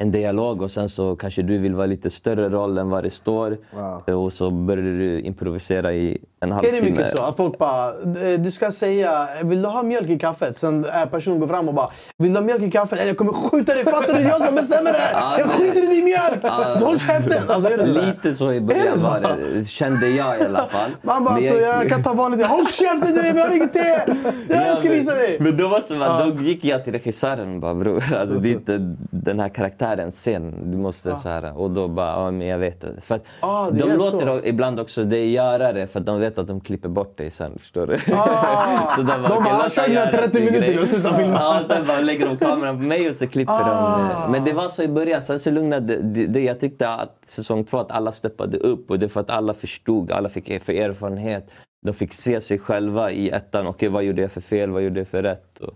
en 0.00 0.10
dialog 0.10 0.62
och 0.62 0.70
sen 0.70 0.88
så 0.88 1.16
kanske 1.16 1.42
du 1.42 1.58
vill 1.58 1.74
vara 1.74 1.86
lite 1.86 2.10
större 2.10 2.48
roll 2.48 2.78
än 2.78 2.90
vad 2.90 3.04
det 3.04 3.10
står. 3.10 3.58
Wow. 4.06 4.24
Och 4.24 4.32
så 4.32 4.50
börjar 4.50 4.82
du 4.82 5.20
improvisera 5.20 5.92
i 5.92 6.18
en 6.40 6.48
Är 6.50 6.54
halvtimme. 6.54 6.80
det 6.80 6.90
mycket 6.90 7.10
så? 7.16 7.22
Att 7.22 7.36
folk 7.36 7.58
bara, 7.58 7.88
eh, 7.88 8.38
du 8.40 8.50
ska 8.50 8.70
säga, 8.70 9.28
vill 9.44 9.62
du 9.62 9.68
ha 9.68 9.82
mjölk 9.82 10.08
i 10.10 10.18
kaffet? 10.18 10.56
Sen 10.56 10.84
är 10.84 11.06
personen 11.06 11.40
går 11.40 11.46
fram 11.48 11.68
och 11.68 11.74
bara, 11.74 11.90
vill 12.18 12.32
du 12.32 12.38
ha 12.38 12.44
mjölk 12.46 12.62
i 12.62 12.70
kaffet? 12.70 12.98
Eller 12.98 13.08
jag 13.08 13.16
kommer 13.16 13.32
skjuta 13.32 13.74
dig, 13.74 13.84
fattar 13.84 14.06
du? 14.06 14.12
Det 14.12 14.22
är 14.24 14.28
jag 14.28 14.42
som 14.42 14.54
bestämmer 14.54 14.92
det 14.92 14.98
här! 14.98 15.38
Jag 15.38 15.50
skiter 15.50 15.82
i 15.84 15.86
din 15.94 16.04
mjölk! 16.04 16.44
Håll 16.82 16.98
käften! 16.98 17.42
Alltså 17.50 17.70
är 17.70 17.78
det 17.78 17.86
så? 17.86 17.92
Lite 18.06 18.34
så 18.34 18.52
i 18.52 18.56
Är 18.56 18.60
början 18.60 18.98
var 18.98 19.20
det, 19.20 19.64
kände 19.68 20.08
jag 20.08 20.40
i 20.40 20.44
alla 20.44 20.66
fall. 20.66 20.90
Man 21.02 21.24
bara, 21.24 21.34
Men 21.34 21.42
så 21.42 21.54
jag 21.54 21.88
kan 21.88 22.02
ta 22.02 22.12
vanligt 22.12 22.46
Håll 22.46 22.66
käften 22.66 23.14
du! 23.14 23.32
Vi 23.32 23.40
har 23.40 23.56
inget 23.56 23.72
te! 23.72 24.12
Ja, 24.48 24.66
jag 24.66 24.78
ska 24.78 24.88
visa 24.90 25.14
dig! 25.14 25.36
Men 25.40 25.56
då, 25.56 25.68
var 25.68 25.80
så, 25.80 25.94
då 26.34 26.42
gick 26.42 26.64
jag 26.64 26.84
till 26.84 26.92
regissören 26.92 27.54
och 27.54 27.60
bara 27.60 27.74
bror, 27.74 28.04
alltså, 28.14 28.38
det 28.38 28.48
är 28.48 28.52
inte 28.52 28.96
den 29.10 29.40
här 29.40 29.48
karaktären 29.48 29.85
sen. 30.14 30.70
Du 30.70 30.76
måste 30.78 31.16
så 31.16 31.28
här, 31.28 31.58
och 31.58 31.70
då 31.70 31.88
bara, 31.88 32.06
ja 32.24 32.30
men 32.30 32.46
jag 32.46 32.58
vet 32.58 32.80
det. 32.80 33.00
För 33.00 33.14
att 33.14 33.22
Ah, 33.40 33.70
det 33.70 33.78
de 33.78 33.92
låter 33.92 34.26
så. 34.40 34.40
ibland 34.44 34.80
också 34.80 35.04
det 35.04 35.26
göra 35.26 35.72
det 35.72 35.86
för 35.86 36.00
att 36.00 36.06
de 36.06 36.20
vet 36.20 36.38
att 36.38 36.46
de 36.46 36.60
klipper 36.60 36.88
bort 36.88 37.18
dig 37.18 37.30
sen. 37.30 37.58
Förstår 37.58 37.86
du? 37.86 37.94
Ah, 38.14 38.92
Så 38.96 39.02
de 39.02 39.12
de 39.12 39.22
bara, 39.22 39.32
"Okej, 39.38 39.52
"Ah, 39.52 39.60
låt 39.62 39.72
kör 39.72 39.88
göra 39.88 40.10
30 40.12 40.32
sin 40.36 40.44
minuter 40.44 40.66
grej." 40.66 40.78
och 40.80 40.86
sluta 40.88 41.14
filma. 41.14 41.32
Ja, 41.40 41.60
sen 41.68 41.86
bara 41.86 42.00
lägger 42.00 42.26
de 42.26 42.36
kameran 42.36 42.76
på 42.76 42.82
mig 42.82 43.08
och 43.10 43.16
så 43.16 43.26
klipper 43.26 43.52
Ah. 43.54 44.22
de. 44.26 44.32
Men 44.32 44.44
det 44.44 44.52
var 44.52 44.68
så 44.68 44.82
i 44.82 44.88
början. 44.88 45.22
Sen 45.22 45.38
så 45.40 45.50
lugnade 45.50 45.96
det, 45.96 46.26
det. 46.26 46.40
Jag 46.40 46.60
tyckte 46.60 46.88
att 46.88 47.16
säsong 47.24 47.64
två, 47.64 47.78
att 47.78 47.90
alla 47.90 48.12
steppade 48.12 48.56
upp. 48.58 48.90
Och 48.90 48.98
det 48.98 49.06
är 49.06 49.08
för 49.08 49.20
att 49.20 49.30
alla 49.30 49.54
förstod, 49.54 50.10
alla 50.12 50.28
fick 50.28 50.62
för 50.62 50.72
erfarenhet. 50.72 51.50
De 51.86 51.92
fick 51.92 52.12
se 52.14 52.40
sig 52.40 52.58
själva 52.58 53.10
i 53.10 53.30
ettan. 53.30 53.66
Okej, 53.66 53.88
vad 53.88 54.04
gjorde 54.04 54.22
jag 54.22 54.30
för 54.32 54.40
fel? 54.40 54.70
Vad 54.70 54.82
gjorde 54.82 55.00
jag 55.00 55.08
för 55.08 55.22
rätt? 55.22 55.58
Och, 55.58 55.74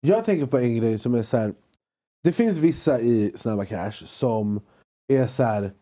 Jag 0.00 0.24
tänker 0.24 0.46
på 0.46 0.58
en 0.58 0.76
grej 0.76 0.98
som 0.98 1.14
är 1.14 1.22
så 1.22 1.36
här. 1.36 1.52
Det 2.28 2.32
finns 2.32 2.58
vissa 2.58 3.00
i 3.00 3.32
Snabba 3.34 3.64
Cash 3.64 3.92
som 3.92 4.60
är 5.12 5.26
så 5.26 5.42
här. 5.42 5.72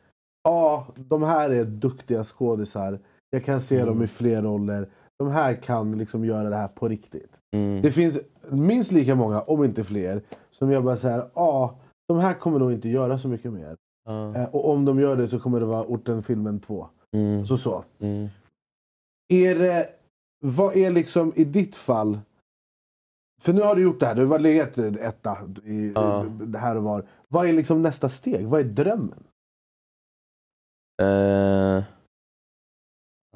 Ja, 0.45 0.87
de 0.97 1.23
här 1.23 1.51
är 1.51 1.65
duktiga 1.65 2.25
skådisar. 2.25 2.99
Jag 3.31 3.45
kan 3.45 3.61
se 3.61 3.85
dem 3.85 4.03
i 4.03 4.07
fler 4.07 4.43
roller. 4.43 4.89
De 5.19 5.29
här 5.31 5.55
kan 5.55 5.99
liksom 5.99 6.25
göra 6.25 6.51
det 6.51 6.57
här 6.57 6.69
på 6.69 6.89
riktigt. 6.89 7.31
mm. 7.53 7.83
Det 7.83 7.93
finns 7.93 8.19
minst 8.51 8.93
lika 8.93 9.15
många, 9.15 9.41
om 9.41 9.65
inte 9.65 9.85
fler, 9.85 10.23
som 10.51 10.71
jag 10.71 10.85
bara 10.85 10.97
säger 10.97 11.31
ja, 11.35 11.79
de 12.09 12.19
här 12.19 12.35
kommer 12.35 12.59
nog 12.59 12.73
inte 12.73 12.89
göra 12.89 13.19
så 13.19 13.29
mycket 13.29 13.53
mer. 13.53 13.77
Ja. 14.05 14.35
Eh, 14.35 14.49
och 14.49 14.71
om 14.71 14.85
de 14.85 15.01
gör 15.01 15.17
det 15.17 15.29
så 15.29 15.41
kommer 15.41 15.61
det 15.61 15.67
vara 15.67 15.85
Orten-filmen 15.85 16.61
2. 16.61 16.87
Mm. 17.17 17.47
Så 17.47 17.59
så. 17.59 17.85
Mm. 17.99 18.29
Är 19.29 19.55
det, 19.55 19.87
vad 20.45 20.77
är 20.77 20.91
liksom 20.91 21.33
i 21.37 21.45
ditt 21.45 21.77
fall, 21.77 22.19
för 23.43 23.53
nu 23.53 23.61
har 23.61 23.75
du 23.77 23.83
gjort 23.83 24.01
det 24.01 24.07
här, 24.07 24.15
du 24.15 24.27
har 24.27 24.39
legat 24.39 24.79
etta 24.79 25.39
i, 25.65 25.93
Ja. 25.95 26.25
det 26.41 26.59
här 26.59 26.77
och 26.77 26.83
var. 26.83 27.09
Vad 27.29 27.49
är 27.49 27.53
liksom 27.53 27.83
nästa 27.83 28.09
steg? 28.09 28.47
Vad 28.47 28.61
är 28.61 28.65
drömmen? 28.65 29.25
Eh, 31.03 31.85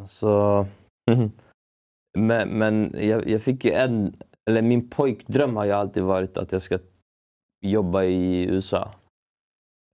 alltså... 0.00 0.66
men 2.18 2.48
men 2.58 2.94
jag, 2.98 3.28
jag 3.28 3.42
fick 3.42 3.64
ju 3.64 3.70
en... 3.72 4.16
Eller 4.50 4.62
min 4.62 4.88
pojkdröm 4.90 5.56
har 5.56 5.64
ju 5.64 5.72
alltid 5.72 6.02
varit 6.02 6.38
att 6.38 6.52
jag 6.52 6.62
ska 6.62 6.78
jobba 7.66 8.02
i 8.04 8.44
USA. 8.44 8.94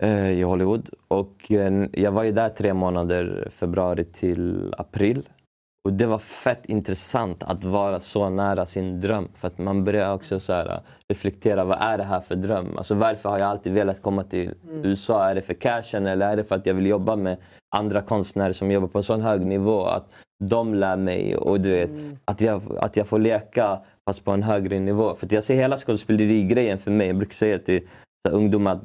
Eh, 0.03 0.31
I 0.31 0.43
Hollywood. 0.43 0.91
Och 1.09 1.51
eh, 1.53 1.89
jag 1.93 2.13
var 2.13 2.23
ju 2.25 2.33
där 2.33 2.49
tre 2.49 2.75
månader, 2.75 3.49
februari 3.51 4.05
till 4.05 4.75
april. 4.79 5.29
Och 5.87 5.93
det 5.93 6.07
var 6.07 6.19
fett 6.19 6.67
intressant 6.67 7.43
att 7.43 7.65
vara 7.65 8.01
så 8.01 8.31
nära 8.31 8.67
sin 8.67 9.01
dröm. 9.01 9.29
För 9.35 9.49
att 9.49 9.59
man 9.59 9.85
börjar 9.85 10.15
också 10.15 10.41
så 10.41 10.53
här, 10.53 10.81
reflektera, 11.09 11.65
vad 11.65 11.79
är 11.81 11.99
det 11.99 12.05
här 12.05 12.21
för 12.21 12.35
dröm? 12.35 12.77
Alltså 12.77 12.95
varför 12.95 13.29
har 13.29 13.39
jag 13.39 13.49
alltid 13.49 13.73
velat 13.73 14.03
komma 14.03 14.25
till 14.25 14.55
USA? 14.71 15.25
Är 15.31 15.35
det 15.35 15.43
för 15.43 15.55
cashen 15.55 16.07
eller 16.07 16.29
är 16.29 16.37
det 16.37 16.45
för 16.45 16.55
att 16.55 16.67
jag 16.67 16.75
vill 16.75 16.87
jobba 16.87 17.17
med 17.17 17.37
andra 17.77 18.03
konstnärer 18.03 18.53
som 18.53 18.71
jobbar 18.71 18.89
på 18.89 18.99
en 18.99 19.05
sån 19.05 19.21
hög 19.21 19.47
nivå? 19.47 19.85
Att 19.85 20.09
de 20.45 20.75
lär 20.75 20.97
mig 20.97 21.37
och 21.37 21.61
du 21.61 21.71
vet, 21.71 21.91
att, 22.25 22.41
jag, 22.41 22.63
att 22.79 22.97
jag 22.97 23.07
får 23.07 23.19
leka 23.19 23.81
fast 24.09 24.25
på 24.25 24.31
en 24.31 24.43
högre 24.43 24.79
nivå. 24.79 25.15
För 25.15 25.29
jag 25.35 25.45
ser 25.45 25.55
hela 25.55 25.77
skådespeleri-grejen 25.77 26.79
för 26.79 26.91
mig. 26.91 27.07
Jag 27.07 27.17
brukar 27.17 27.35
säga 27.35 27.59
till 27.59 27.81
ungdomar 28.31 28.73
att 28.73 28.83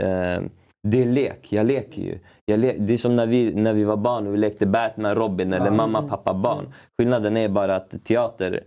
Eh, 0.00 0.42
det 0.82 1.02
är 1.02 1.06
lek. 1.06 1.52
Jag 1.52 1.66
leker 1.66 2.02
ju. 2.02 2.18
Le- 2.52 2.76
det 2.78 2.92
är 2.92 2.98
som 2.98 3.16
när 3.16 3.26
vi, 3.26 3.54
när 3.54 3.72
vi 3.72 3.84
var 3.84 3.96
barn 3.96 4.26
och 4.26 4.34
vi 4.34 4.38
lekte 4.38 4.66
Batman, 4.66 5.14
Robin 5.14 5.52
eller 5.52 5.70
mamma, 5.70 6.02
pappa, 6.08 6.34
barn. 6.34 6.64
Skillnaden 6.98 7.36
är 7.36 7.48
bara 7.48 7.76
att 7.76 8.04
teater 8.04 8.60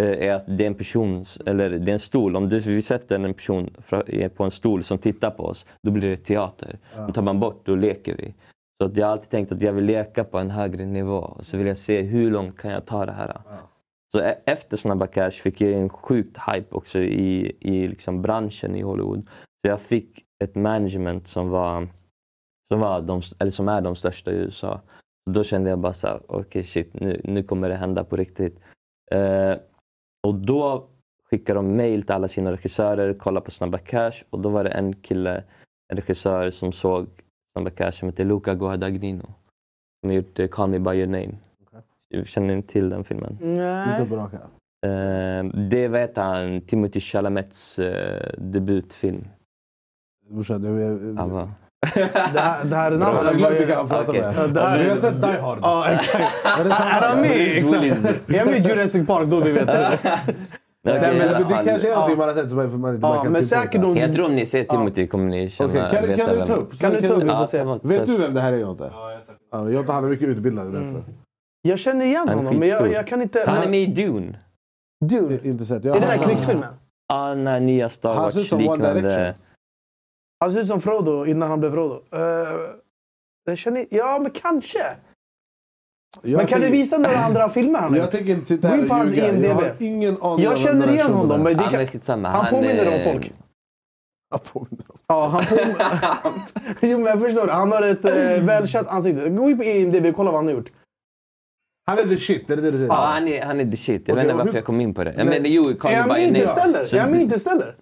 eh, 0.00 0.28
är 0.28 0.32
att 0.34 0.44
det 0.58 0.62
är 0.64 0.66
en 0.66 0.74
person, 0.74 1.24
eller 1.46 1.70
det 1.70 1.90
är 1.90 1.92
en 1.92 1.98
stol. 1.98 2.36
Om 2.36 2.48
du, 2.48 2.58
vi 2.58 2.82
sätter 2.82 3.14
en 3.14 3.34
person 3.34 3.70
fra- 3.78 4.02
eh, 4.08 4.28
på 4.32 4.44
en 4.44 4.50
stol 4.50 4.82
som 4.84 4.98
tittar 4.98 5.30
på 5.30 5.42
oss, 5.44 5.66
då 5.82 5.90
blir 5.90 6.10
det 6.10 6.16
teater. 6.16 6.78
Då 7.06 7.12
tar 7.12 7.22
man 7.22 7.40
bort, 7.40 7.60
då 7.66 7.74
leker 7.74 8.16
vi. 8.16 8.34
Så 8.80 8.86
att 8.86 8.96
jag 8.96 9.06
har 9.06 9.12
alltid 9.12 9.30
tänkt 9.30 9.52
att 9.52 9.62
jag 9.62 9.72
vill 9.72 9.84
leka 9.84 10.24
på 10.24 10.38
en 10.38 10.50
högre 10.50 10.86
nivå. 10.86 11.16
Och 11.18 11.44
så 11.46 11.56
vill 11.56 11.66
jag 11.66 11.76
se 11.78 12.02
hur 12.02 12.30
långt 12.30 12.58
kan 12.58 12.70
jag 12.70 12.86
ta 12.86 13.06
det 13.06 13.12
här. 13.12 13.40
Så 14.12 14.20
e- 14.20 14.38
efter 14.46 14.76
Snabba 14.76 15.06
Cash 15.06 15.30
fick 15.30 15.60
jag 15.60 15.72
en 15.72 15.88
sjukt 15.88 16.38
hype 16.52 16.74
också 16.74 16.98
i, 16.98 17.56
i 17.60 17.88
liksom 17.88 18.22
branschen 18.22 18.76
i 18.76 18.82
Hollywood. 18.82 19.22
Så 19.64 19.68
jag 19.70 19.80
fick 19.80 20.20
ett 20.44 20.54
management 20.54 21.28
som 21.28 21.48
var, 21.50 21.88
som 22.68 22.80
var 22.80 23.00
de, 23.00 23.22
eller 23.38 23.50
som 23.50 23.68
är 23.68 23.80
de 23.80 23.94
största 23.96 24.30
i 24.30 24.34
USA. 24.34 24.80
Då 25.30 25.44
kände 25.44 25.70
jag 25.70 25.78
bara 25.78 25.92
så 25.92 26.08
här, 26.08 26.20
okej 26.26 26.64
shit, 26.64 27.00
nu, 27.00 27.20
nu 27.24 27.42
kommer 27.42 27.68
det 27.68 27.74
hända 27.74 28.04
på 28.04 28.16
riktigt. 28.16 28.60
Eh, 29.10 29.56
och 30.26 30.34
då 30.34 30.88
skickade 31.30 31.58
de 31.58 31.76
mail 31.76 32.02
till 32.02 32.14
alla 32.14 32.28
sina 32.28 32.52
regissörer, 32.52 33.14
kolla 33.14 33.40
på 33.40 33.50
Snabba 33.50 33.78
Cash 33.78 34.24
och 34.30 34.38
då 34.40 34.48
var 34.48 34.64
det 34.64 34.70
en 34.70 34.94
kille, 34.94 35.44
en 35.88 35.96
regissör 35.96 36.50
som 36.50 36.72
såg 36.72 37.06
Snabba 37.52 37.70
Cash 37.70 37.92
som 37.92 38.08
heter 38.08 38.24
Luca 38.24 38.54
Guadagnino. 38.54 39.26
Som 40.00 40.10
har 40.10 40.12
gjort 40.12 40.38
eh, 40.38 40.48
Call 40.48 40.70
Me 40.70 40.78
By 40.78 40.90
Your 40.90 41.06
Name. 41.06 41.34
Känner 42.24 42.56
ni 42.56 42.62
till 42.62 42.88
den 42.88 43.04
filmen? 43.04 43.38
Nej. 43.40 44.00
Inte 44.00 44.20
arm. 44.20 44.30
Eh, 44.86 45.44
det 45.68 45.88
vet 45.88 46.16
han, 46.16 46.60
Timothy 46.60 47.00
Chalamets 47.00 47.78
eh, 47.78 48.32
debutfilm. 48.38 49.24
Brorsan, 50.30 50.64
jag, 50.64 51.16
jag, 51.16 51.28
var... 51.28 51.50
Det 51.94 52.00
här, 52.40 52.64
det 52.64 52.76
här 52.76 52.92
är 52.92 52.98
jag 52.98 53.04
har 53.06 53.14
namnet. 53.14 53.36
glömt 53.36 53.60
vilka 53.60 53.76
han 53.76 53.88
pratar 53.88 54.08
Okej. 54.12 54.22
med. 54.22 54.34
Ja, 54.38 54.46
det 54.46 54.60
här 54.60 54.78
Vi 54.84 54.90
har 54.90 54.96
sett 54.96 55.22
Die 55.22 55.26
Hard. 55.40 55.58
Ja, 55.62 55.90
exakt. 55.90 56.24
Är 56.44 56.64
det 56.64 56.70
samma? 56.70 56.90
Är 56.90 57.08
han 57.08 57.20
med? 57.20 57.30
Exakt. 57.56 57.84
Är 57.84 58.38
han 58.38 58.46
med 58.50 58.66
i 58.66 58.68
Jurassic 58.68 59.06
Park? 59.06 59.28
Då 59.28 59.40
vi 59.40 59.52
vet 59.52 59.66
det. 59.66 59.98
Nej, 60.04 60.18
Nej, 60.84 61.00
men 61.18 61.18
det 61.48 61.54
han- 61.54 61.64
kanske 61.64 61.88
är 61.90 61.94
någonting 61.94 62.16
Ja. 62.18 62.26
man 62.26 62.28
har 62.28 62.34
sett 62.34 62.48
som 62.48 62.56
man, 62.58 62.80
man 62.80 62.94
inte 62.94 63.06
man 63.06 63.16
Ja, 63.16 63.22
kan 63.22 63.32
men 63.32 63.44
säkert 63.44 63.82
de... 63.82 63.96
Jag 63.96 64.12
tror 64.14 64.24
om 64.26 64.34
ni 64.36 64.46
ser 64.46 64.64
Timothy 64.64 65.06
kommer 65.06 65.24
ni 65.30 65.50
känna... 65.50 65.70
Okej, 65.70 65.82
kan, 66.00 66.08
veta 66.08 66.24
kan 66.26 66.38
du 66.38 66.46
ta 66.46 66.52
upp? 66.54 66.78
Kan 66.80 66.92
du 66.92 67.00
ta 67.00 67.14
upp? 67.14 67.22
Vi 67.22 67.26
Ja, 67.26 67.38
får 67.38 67.46
se. 67.46 67.88
Vet 67.88 68.06
du 68.06 68.18
vem 68.18 68.34
det 68.34 68.40
här 68.40 68.52
är 68.52 68.56
Jonte? 68.56 68.90
Ja, 69.52 69.68
Jonte 69.68 69.92
han 69.92 70.04
är 70.04 70.08
mycket 70.08 70.28
utbildad 70.28 70.72
därför. 70.72 71.02
Jag 71.62 71.78
känner 71.78 72.04
igen 72.04 72.28
honom, 72.28 72.56
men 72.58 72.68
jag, 72.68 72.92
jag 72.92 73.06
kan 73.06 73.22
inte... 73.22 73.44
Han 73.46 73.62
är 73.62 73.68
med 73.68 73.80
i 73.80 73.86
Dune. 73.86 74.38
Dune. 75.04 75.38
Inte 75.42 75.64
sett. 75.64 75.84
Är 75.84 75.92
det 75.94 76.00
den 76.00 76.08
här 76.08 76.18
krigsfilmen? 76.18 76.68
Ja, 77.08 77.28
den 77.28 77.46
här 77.46 77.60
nya 77.60 77.88
Star 77.88 78.14
Han 78.14 78.32
ser 78.32 78.40
ut 78.40 78.48
som 78.48 78.58
One 78.68 78.84
Wars-liknande... 78.84 79.34
Han 80.42 80.52
ser 80.52 80.60
ut 80.60 80.66
som 80.66 80.80
Frodo 80.80 81.26
innan 81.26 81.50
han 81.50 81.60
blev 81.60 81.70
Frodo. 81.70 81.94
Uh, 81.94 82.20
jag 83.44 83.58
känner... 83.58 83.86
Ja, 83.90 84.18
men 84.22 84.30
kanske. 84.30 84.78
Jag 86.22 86.36
men 86.38 86.46
kan 86.46 86.60
du 86.60 86.70
visa 86.70 86.98
några 86.98 87.16
andra 87.16 87.48
filmer 87.48 87.78
han 87.78 87.88
har 87.90 87.96
Jag 87.96 88.04
gjort? 88.04 88.12
tänker 88.12 88.32
inte 88.32 88.46
sitta 88.46 88.68
här 88.68 88.78
och 88.78 89.06
ljuga. 89.06 89.26
Jag 89.26 89.34
IMDb. 89.34 89.46
har 89.52 89.76
ingen 89.80 90.22
aning 90.22 90.44
Jag 90.44 90.58
känner 90.58 90.88
igen 90.88 91.12
honom, 91.12 91.42
men 91.42 91.56
det 91.56 91.62
Han 91.62 91.72
kan... 91.72 91.86
skitsamma. 91.86 92.28
Han 92.28 92.50
påminner 92.50 92.94
om 92.94 93.00
folk. 93.00 93.32
Jag 94.30 94.44
påminner 94.44 94.84
om- 94.88 94.96
Ja, 95.08 95.26
han 95.26 95.44
påminner... 95.44 96.00
jo, 96.82 96.98
men 96.98 97.06
jag 97.06 97.20
förstår. 97.20 97.48
Han 97.48 97.72
har 97.72 97.82
ett 97.82 98.04
eh, 98.04 98.44
välkänt 98.44 98.88
ansikte. 98.88 99.28
Gå 99.28 99.50
in 99.50 99.58
på 99.58 99.64
IMDB 99.64 100.06
och 100.06 100.14
kolla 100.14 100.30
vad 100.30 100.38
han 100.38 100.46
har 100.46 100.54
gjort. 100.54 100.70
Han 101.86 101.98
är 101.98 102.04
the 102.06 102.16
shit, 102.18 102.50
är 102.50 102.56
det 102.56 102.62
det 102.62 102.70
du 102.70 102.76
säger? 102.76 102.88
Ja, 102.88 103.06
han 103.06 103.28
är, 103.28 103.44
han 103.44 103.60
är 103.60 103.70
the 103.70 103.76
shit. 103.76 104.02
Jag 104.08 104.14
Okej, 104.14 104.14
vet 104.14 104.24
inte 104.24 104.34
varför 104.36 104.52
hur- 104.52 104.58
jag 104.58 104.64
kom 104.64 104.80
in 104.80 104.94
på 104.94 105.04
det. 105.04 105.14
Jag 105.16 105.26
menar, 105.26 105.46
jo, 105.46 105.74
Call 105.78 105.92
Är 105.92 105.94
Me 105.96 106.00
han 106.00 106.08
By 106.14 106.26
Name. 106.26 106.38
Är 106.38 106.98
han 107.00 107.10
med 107.10 107.20
Interstellar? 107.20 107.76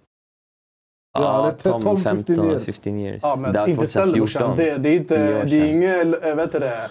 Ja, 1.13 1.23
Ja, 1.23 1.43
det 1.63 1.69
är 1.69 1.73
Tom, 1.73 1.83
12, 1.83 2.03
15, 2.03 2.25
15 2.37 2.51
years. 2.51 2.65
15 2.67 2.99
years. 2.99 3.21
Ja, 3.23 3.35
Det 3.37 3.41
men 3.41 3.53
var 3.53 3.69
Interstellar 3.69 4.07
2014. 4.07 4.57
brorsan. 4.57 4.57
Det, 4.57 4.79
det 4.79 4.89
är 4.89 4.97
inte... 4.97 5.45
Det 5.45 5.57
är 5.57 5.71
inget... 5.71 6.25
äh, 6.25 6.35
Vet 6.35 6.53
du 6.53 6.59
det? 6.59 6.91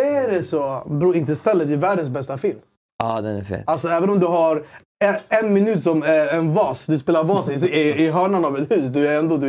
Är 0.00 0.30
det 0.30 0.42
så? 0.42 0.82
Bro, 0.90 1.14
Interstellar 1.14 1.64
det 1.64 1.72
är 1.72 1.76
världens 1.76 2.10
bästa 2.10 2.38
film. 2.38 2.58
Ja, 3.02 3.20
den 3.20 3.36
är 3.36 3.42
fet. 3.42 3.62
Alltså 3.66 3.88
även 3.88 4.10
om 4.10 4.20
du 4.20 4.26
har 4.26 4.62
en, 5.04 5.14
en 5.28 5.52
minut 5.52 5.82
som 5.82 6.02
är 6.02 6.28
en 6.28 6.54
vas, 6.54 6.86
du 6.86 6.98
spelar 6.98 7.24
vas 7.24 7.50
i, 7.64 7.66
i, 7.68 8.04
i 8.04 8.10
hörnan 8.10 8.44
av 8.44 8.58
ett 8.58 8.72
hus. 8.72 8.86
Du 8.86 9.06
är 9.08 9.18
ändå, 9.18 9.36
du, 9.36 9.48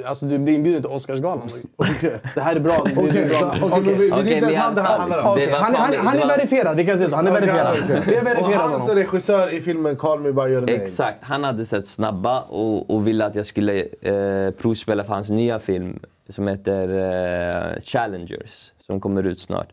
är- 0.00 0.06
alltså, 0.06 0.26
du 0.26 0.38
blir 0.38 0.54
inbjuden 0.54 0.82
till 0.82 0.90
Oscarsgalan. 0.90 1.48
Det 2.34 2.40
här 2.40 2.56
är 2.56 2.60
bra. 2.60 2.84
Det 2.84 2.90
är 2.92 2.98
Okej, 2.98 3.30
okej, 3.34 3.60
Okej. 3.62 3.84
men 3.84 3.98
vi- 3.98 4.08
det 4.10 4.14
är 4.16 4.18
inte 4.20 4.30
ens 4.46 4.56
han 4.58 4.74
det 4.74 4.82
här 4.82 4.98
handlar 4.98 5.18
om. 5.30 5.36
Det 5.36 5.50
han, 5.50 5.74
han, 5.74 5.94
han 6.06 6.16
är 6.16 6.20
Det 6.20 6.26
verifierad, 6.26 6.76
vi 6.76 6.86
kan 6.86 6.98
säga 6.98 7.08
så. 7.10 7.16
Han 7.16 7.26
är 7.26 7.32
verifierad. 7.32 7.76
Vi 8.06 8.14
har 8.14 8.20
Och 8.22 8.26
verifierat 8.26 8.70
hans 8.70 8.88
regissör 8.88 9.54
i 9.54 9.60
filmen 9.60 9.96
Call 9.96 10.20
Me 10.20 10.32
By 10.32 10.40
Your 10.42 10.60
Name. 10.60 10.72
Exakt. 10.72 11.18
Han 11.24 11.44
hade 11.44 11.66
sett 11.66 11.88
Snabba 11.88 12.40
och, 12.40 12.90
och 12.94 13.06
ville 13.06 13.26
att 13.26 13.34
jag 13.34 13.46
skulle 13.46 13.80
eh, 14.02 14.50
provspela 14.50 15.04
för 15.04 15.12
hans 15.14 15.30
nya 15.30 15.58
film 15.58 15.98
som 16.28 16.48
heter 16.48 16.88
eh, 16.88 17.80
Challengers, 17.82 18.72
som 18.78 19.00
kommer 19.00 19.22
ut 19.26 19.38
snart. 19.40 19.68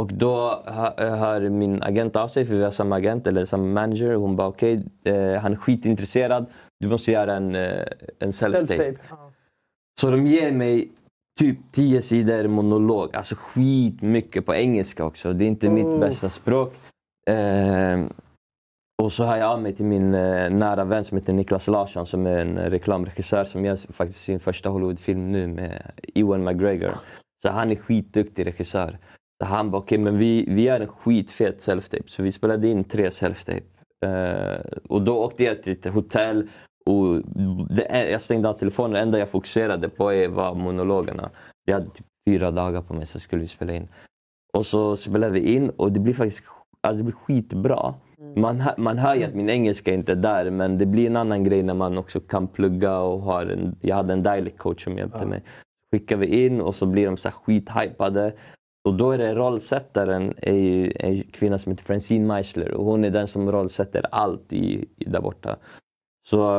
Och 0.00 0.12
då 0.12 0.62
hö- 0.66 1.16
hör 1.16 1.48
min 1.48 1.82
agent 1.82 2.16
av 2.16 2.28
sig, 2.28 2.44
för 2.44 2.54
vi 2.54 2.64
har 2.64 2.70
samma 2.70 2.96
agent 2.96 3.26
eller 3.26 3.44
samma 3.44 3.64
manager. 3.64 4.14
Hon 4.14 4.36
bara 4.36 4.48
okej, 4.48 4.84
eh, 5.04 5.34
han 5.34 5.52
är 5.52 5.56
skitintresserad. 5.56 6.46
Du 6.80 6.88
måste 6.88 7.12
göra 7.12 7.34
en, 7.36 7.54
eh, 7.54 7.84
en 8.18 8.30
self-tape. 8.30 8.96
Så 10.00 10.10
de 10.10 10.26
ger 10.26 10.52
mig 10.52 10.88
typ 11.40 11.58
10 11.72 12.02
sidor 12.02 12.48
monolog. 12.48 13.16
Alltså 13.16 13.34
skitmycket 13.38 14.46
på 14.46 14.54
engelska 14.54 15.04
också. 15.04 15.32
Det 15.32 15.44
är 15.44 15.48
inte 15.48 15.68
mitt 15.70 15.84
Oh. 15.84 16.00
bästa 16.00 16.28
språk. 16.28 16.74
Eh, 17.30 18.00
och 19.02 19.12
så 19.12 19.24
hör 19.24 19.36
jag 19.36 19.48
av 19.50 19.62
mig 19.62 19.72
till 19.74 19.84
min 19.84 20.14
eh, 20.14 20.50
nära 20.50 20.84
vän 20.84 21.04
som 21.04 21.18
heter 21.18 21.32
Niklas 21.32 21.68
Larsson 21.68 22.06
som 22.06 22.26
är 22.26 22.38
en 22.38 22.58
reklamregissör 22.58 23.44
som 23.44 23.64
gör 23.64 23.76
faktiskt 23.92 24.20
sin 24.24 24.40
första 24.40 24.68
Hollywoodfilm 24.68 25.32
nu 25.32 25.46
med 25.46 25.92
Ewan 26.14 26.44
McGregor. 26.44 26.92
Så 27.42 27.50
han 27.50 27.70
är 27.70 27.76
skitduktig 27.76 28.46
regissör. 28.46 28.98
Han 29.46 29.70
bara, 29.70 29.78
okej 29.78 29.98
men 29.98 30.18
vi, 30.18 30.44
vi 30.48 30.62
gör 30.62 30.80
en 30.80 30.86
skitfet 30.88 31.58
self-tape. 31.68 32.02
Så 32.06 32.22
vi 32.22 32.32
spelade 32.32 32.68
in 32.68 32.84
tre 32.84 33.08
self-tape. 33.08 33.62
Eh, 34.04 34.60
och 34.88 35.02
då 35.02 35.18
åkte 35.24 35.44
jag 35.44 35.62
till 35.62 35.72
ett 35.72 35.86
hotell 35.86 36.48
och 36.86 37.22
det, 37.76 38.10
jag 38.10 38.22
stängde 38.22 38.48
av 38.48 38.52
telefonen. 38.52 38.92
Det 38.92 39.00
enda 39.00 39.18
jag 39.18 39.28
fokuserade 39.30 39.88
på 39.88 40.04
var 40.28 40.54
monologerna. 40.54 41.30
Jag 41.64 41.74
hade 41.74 41.90
typ 41.90 42.06
fyra 42.28 42.50
dagar 42.50 42.82
på 42.82 42.94
mig 42.94 43.06
så 43.06 43.20
skulle 43.20 43.42
vi 43.42 43.48
spela 43.48 43.72
in. 43.72 43.88
Och 44.52 44.66
så 44.66 44.96
spelade 44.96 45.32
vi 45.32 45.54
in 45.54 45.70
och 45.70 45.92
det 45.92 46.00
blir 46.00 46.14
faktiskt 46.14 46.44
alltså 46.80 46.98
det 46.98 47.04
blir 47.04 47.14
skitbra. 47.16 47.94
Man, 48.36 48.60
hör- 48.60 48.74
man 48.78 48.98
hör 48.98 49.14
ju 49.14 49.24
att 49.24 49.34
min 49.34 49.50
engelska 49.50 49.92
inte 49.94 50.12
är 50.12 50.16
där 50.16 50.50
men 50.50 50.78
det 50.78 50.86
blir 50.86 51.06
en 51.06 51.16
annan 51.16 51.44
grej 51.44 51.62
när 51.62 51.74
man 51.74 51.98
också 51.98 52.20
kan 52.20 52.46
plugga 52.48 52.98
och 52.98 53.20
har 53.20 53.46
en, 53.46 53.76
jag 53.80 53.96
hade 53.96 54.12
en 54.12 54.22
dialect 54.22 54.58
coach 54.58 54.84
som 54.84 54.98
hjälpte 54.98 55.18
mig. 55.26 55.42
Skickar 55.92 56.16
vi 56.16 56.44
in 56.46 56.60
och 56.60 56.74
så 56.74 56.86
blir 56.86 57.06
de 57.06 57.16
så 57.16 57.30
skithypade. 57.30 58.32
Och 58.84 58.94
då 58.94 59.10
är 59.10 59.18
det 59.18 59.34
rollsättaren 59.34 60.34
är 60.36 60.54
ju 60.54 60.92
en 60.96 61.22
kvinna 61.22 61.58
som 61.58 61.72
heter 61.72 61.84
Francine 61.84 62.26
Meisler 62.26 62.74
och 62.74 62.84
hon 62.84 63.04
är 63.04 63.10
den 63.10 63.28
som 63.28 63.52
rollsätter 63.52 64.06
allt 64.10 64.52
i, 64.52 64.88
i 64.96 65.04
där 65.04 65.20
borta. 65.20 65.56
Så 66.26 66.58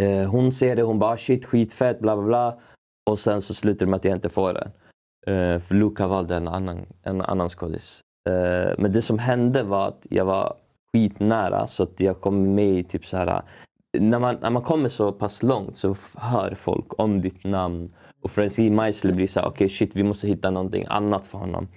eh, 0.00 0.30
hon 0.30 0.52
ser 0.52 0.76
det, 0.76 0.82
hon 0.82 0.98
bara 0.98 1.16
shit 1.16 1.44
skitfett 1.44 2.00
bla 2.00 2.16
bla 2.16 2.26
bla. 2.26 2.58
Och 3.10 3.18
sen 3.18 3.42
så 3.42 3.54
slutar 3.54 3.86
det 3.86 3.90
med 3.90 3.96
att 3.96 4.04
jag 4.04 4.16
inte 4.16 4.28
får 4.28 4.52
den. 4.52 4.70
Eh, 5.26 5.60
för 5.60 5.74
Luca 5.74 6.06
valde 6.06 6.36
en 6.36 6.48
annan, 6.48 6.86
en 7.02 7.20
annan 7.20 7.48
skådis. 7.48 8.00
Eh, 8.28 8.74
men 8.78 8.92
det 8.92 9.02
som 9.02 9.18
hände 9.18 9.62
var 9.62 9.88
att 9.88 10.06
jag 10.10 10.24
var 10.24 10.56
skitnära 10.92 11.66
så 11.66 11.82
att 11.82 12.00
jag 12.00 12.20
kom 12.20 12.54
med 12.54 12.78
i 12.78 12.84
typ 12.84 13.06
så 13.06 13.16
här. 13.16 13.42
När 13.98 14.18
man, 14.18 14.36
när 14.40 14.50
man 14.50 14.62
kommer 14.62 14.88
så 14.88 15.12
pass 15.12 15.42
långt 15.42 15.76
så 15.76 15.96
hör 16.14 16.54
folk 16.54 17.00
om 17.00 17.20
ditt 17.20 17.44
namn. 17.44 17.94
Och 18.26 18.32
Francine 18.32 18.76
Meisler 18.76 19.12
blir 19.12 19.26
så 19.26 19.40
här, 19.40 19.48
okej 19.48 19.68
shit 19.68 19.96
vi 19.96 20.02
måste 20.02 20.28
hitta 20.28 20.50
någonting 20.50 20.84
annat 20.88 21.26
för 21.26 21.38
honom. 21.38 21.68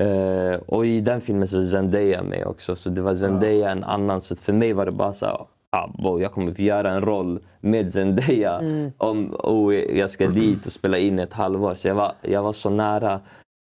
Eh, 0.00 0.60
och 0.66 0.86
i 0.86 1.00
den 1.00 1.20
filmen 1.20 1.48
så 1.48 1.60
är 1.60 1.64
Zendaya 1.64 2.22
med 2.22 2.46
också. 2.46 2.76
Så 2.76 2.90
det 2.90 3.02
var 3.02 3.14
Zendaya 3.14 3.70
en 3.70 3.84
annan. 3.84 4.20
Så 4.20 4.36
för 4.36 4.52
mig 4.52 4.72
var 4.72 4.86
det 4.86 4.92
bara 4.92 5.12
så 5.12 5.26
här, 5.26 5.46
ah, 5.70 6.18
jag 6.20 6.32
kommer 6.32 6.52
få 6.52 6.62
göra 6.62 6.90
en 6.92 7.00
roll 7.00 7.40
med 7.60 7.92
Zendaya. 7.92 8.60
Om, 8.98 9.30
och 9.30 9.74
jag 9.74 10.10
ska 10.10 10.26
dit 10.26 10.66
och 10.66 10.72
spela 10.72 10.98
in 10.98 11.18
ett 11.18 11.32
halvår. 11.32 11.74
Så 11.74 11.88
jag 11.88 11.94
var, 11.94 12.12
jag 12.22 12.42
var 12.42 12.52
så 12.52 12.70
nära. 12.70 13.20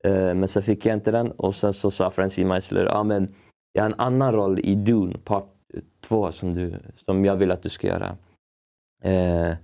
Eh, 0.05 0.35
men 0.35 0.49
sen 0.49 0.63
fick 0.63 0.87
jag 0.87 0.97
inte 0.97 1.11
den. 1.11 1.31
Och 1.31 1.55
sen 1.55 1.73
så 1.73 1.91
sa 1.91 2.11
Francine 2.11 2.49
Meisler, 2.49 2.99
ah, 2.99 3.03
men 3.03 3.35
jag 3.73 3.83
har 3.83 3.91
en 3.91 4.01
annan 4.01 4.33
roll 4.33 4.59
i 4.59 4.75
Dune, 4.75 5.19
part 5.25 5.49
två, 6.09 6.33
som, 6.33 6.55
du, 6.55 6.75
som 6.95 7.25
jag 7.25 7.37
vill 7.37 7.51
att 7.51 7.63
du 7.63 7.69
ska 7.69 7.87
göra. 7.87 8.17
Eh, 9.03 9.57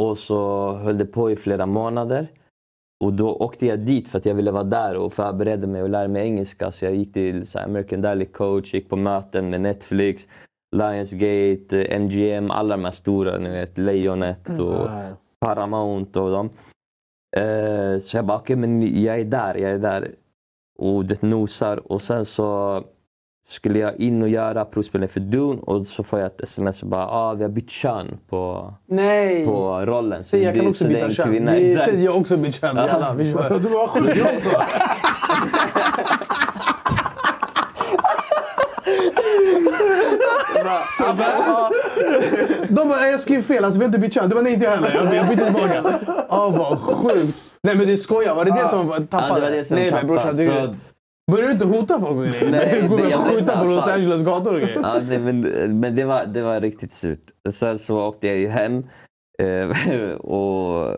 och 0.00 0.18
så 0.18 0.72
höll 0.72 0.98
det 0.98 1.06
på 1.06 1.30
i 1.30 1.36
flera 1.36 1.66
månader. 1.66 2.30
Och 3.04 3.12
då 3.12 3.34
åkte 3.34 3.66
jag 3.66 3.78
dit 3.78 4.08
för 4.08 4.18
att 4.18 4.26
jag 4.26 4.34
ville 4.34 4.50
vara 4.50 4.64
där 4.64 4.96
och 4.96 5.12
förbereda 5.12 5.66
mig 5.66 5.82
och 5.82 5.90
lära 5.90 6.08
mig 6.08 6.22
engelska. 6.22 6.70
Så 6.70 6.84
jag 6.84 6.94
gick 6.94 7.12
till 7.12 7.46
så 7.46 7.58
American 7.58 8.02
Dialect 8.02 8.32
Coach, 8.32 8.74
gick 8.74 8.88
på 8.88 8.96
möten 8.96 9.50
med 9.50 9.60
Netflix, 9.60 10.28
Lionsgate, 10.76 11.98
MGM, 11.98 12.50
alla 12.50 12.76
de 12.76 12.84
här 12.84 12.92
stora, 12.92 13.38
ni 13.38 13.50
vet, 13.50 13.78
Lejonet 13.78 14.48
och 14.48 14.90
Nej. 14.90 15.12
Paramount 15.40 16.20
och 16.20 16.30
dem. 16.30 16.50
Eh, 17.36 17.98
så 17.98 18.16
jag 18.16 18.26
bara, 18.26 18.38
okej 18.38 18.56
men 18.56 19.02
jag 19.02 19.20
är 19.20 19.24
där, 19.24 19.54
jag 19.54 19.70
är 19.70 19.78
där. 19.78 20.14
Och 20.78 21.04
det 21.04 21.22
nosar 21.22 21.92
och 21.92 22.02
sen 22.02 22.24
så 22.24 22.82
skulle 23.44 23.78
jag 23.78 23.96
in 24.00 24.22
och 24.22 24.28
göra 24.28 24.64
provspelning 24.64 25.08
för 25.08 25.20
Dune 25.20 25.60
och 25.62 25.86
så 25.86 26.02
får 26.02 26.18
jag 26.18 26.26
ett 26.26 26.40
sms 26.40 26.82
och 26.82 26.88
bara 26.88 27.06
ah, 27.06 27.34
vi 27.34 27.42
har 27.42 27.50
bytt 27.50 27.70
kön 27.70 28.18
på, 28.30 28.74
Nej! 28.88 29.46
på 29.46 29.80
rollen. 29.86 30.24
Så 30.24 30.36
jag 30.36 30.54
kan 30.54 30.64
det- 30.64 30.70
också 30.70 30.88
byta 30.88 31.10
kön. 31.10 31.30
kvinna. 31.30 31.52
Det 31.52 31.72
Exakt. 31.72 31.98
jag 31.98 32.16
också 32.16 32.36
bytt 32.36 32.60
kön. 32.60 32.76
Jalla, 32.76 33.14
vi 33.14 33.32
kör. 33.32 33.58
Du 33.62 33.68
var 33.68 33.86
sjuk 33.88 34.26
också! 34.36 34.48
Ja. 40.98 41.70
De 42.68 42.88
bara, 42.88 43.08
jag 43.08 43.20
skrev 43.20 43.42
fel, 43.42 43.64
alltså 43.64 43.78
vi 43.78 43.84
har 43.84 43.88
inte 43.88 43.98
bytt 43.98 44.14
kön. 44.14 44.28
Det 44.28 44.34
var 44.34 44.42
nej, 44.42 44.52
inte 44.52 44.64
jag 44.64 44.72
heller. 44.72 44.94
Jag, 44.94 45.14
jag 45.14 45.28
bytte 45.28 45.44
tillbaka. 45.44 45.82
Ja, 46.28 46.48
vad 46.48 46.78
sjukt. 46.78 47.38
Nej 47.62 47.76
men 47.76 47.86
du 47.86 47.96
skojar, 47.96 48.34
var 48.34 48.44
det 48.44 48.50
det 48.50 48.68
som 48.68 49.06
tappade? 49.06 49.28
Ja, 49.28 49.34
det 49.34 49.40
var 49.40 49.50
det 49.50 49.64
som 49.64 49.74
nej 49.76 49.84
men 49.90 50.00
tappade, 50.00 50.12
brorsan, 50.12 50.36
du, 50.36 50.74
börjar 51.30 51.46
du 51.46 51.52
inte 51.52 51.66
hota 51.66 52.00
folk 52.00 52.10
och 52.10 52.24
grejer? 52.24 52.50
Nej, 52.50 52.78
jag 52.80 52.90
blev 52.90 53.18
skjuta 53.18 53.52
på 53.52 53.64
här, 53.64 53.74
Los. 53.74 53.88
Angeles 53.88 54.22
gator 54.22 54.54
och 54.54 54.60
grejer. 54.60 54.80
Ja, 54.82 55.00
nej, 55.08 55.18
men 55.18 55.40
men 55.80 55.96
det, 55.96 56.04
var, 56.04 56.26
det 56.26 56.42
var 56.42 56.60
riktigt 56.60 56.92
surt. 56.92 57.30
Sen 57.50 57.78
så 57.78 58.00
åkte 58.00 58.26
jag 58.26 58.36
ju 58.36 58.48
hem. 58.48 58.86
eh, 59.42 60.10
och, 60.16 60.96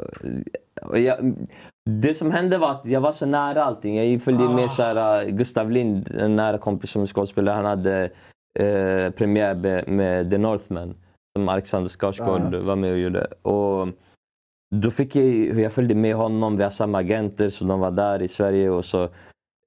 jag, 0.95 1.35
det 1.91 2.14
som 2.14 2.31
hände 2.31 2.59
var 2.59 2.70
att 2.70 2.83
jag 2.85 3.01
var 3.01 3.12
så 3.12 3.27
nära 3.27 3.64
allting. 3.64 4.12
Jag 4.12 4.22
följde 4.22 4.49
med 4.49 4.70
så 4.70 4.83
här, 4.83 5.22
eh, 5.22 5.29
Gustav 5.29 5.70
Lind, 5.70 6.11
en 6.18 6.37
nära 6.37 6.59
kompis 6.59 6.91
som 6.91 7.03
är 7.03 7.07
skådespelare. 7.07 7.55
Han 7.55 7.64
hade 7.64 8.11
eh, 8.59 9.11
premiär 9.11 9.55
med, 9.55 9.89
med 9.89 10.31
The 10.31 10.39
Northman 10.39 10.95
som 11.39 11.49
Alexander 11.49 11.91
Skarsgård 11.91 12.55
var 12.55 12.77
med 12.77 12.93
och 12.93 12.99
gjorde. 12.99 13.27
Och 13.43 13.89
då 14.75 14.91
fick 14.91 15.16
jag, 15.16 15.61
jag 15.61 15.72
följde 15.72 15.95
med 15.95 16.14
honom, 16.14 16.57
vi 16.57 16.62
har 16.62 16.70
samma 16.70 16.99
agenter 16.99 17.49
så 17.49 17.64
de 17.64 17.81
var 17.81 17.91
där 17.91 18.22
i 18.22 18.29
Sverige 18.29 18.70
och 18.70 18.85
så 18.85 19.09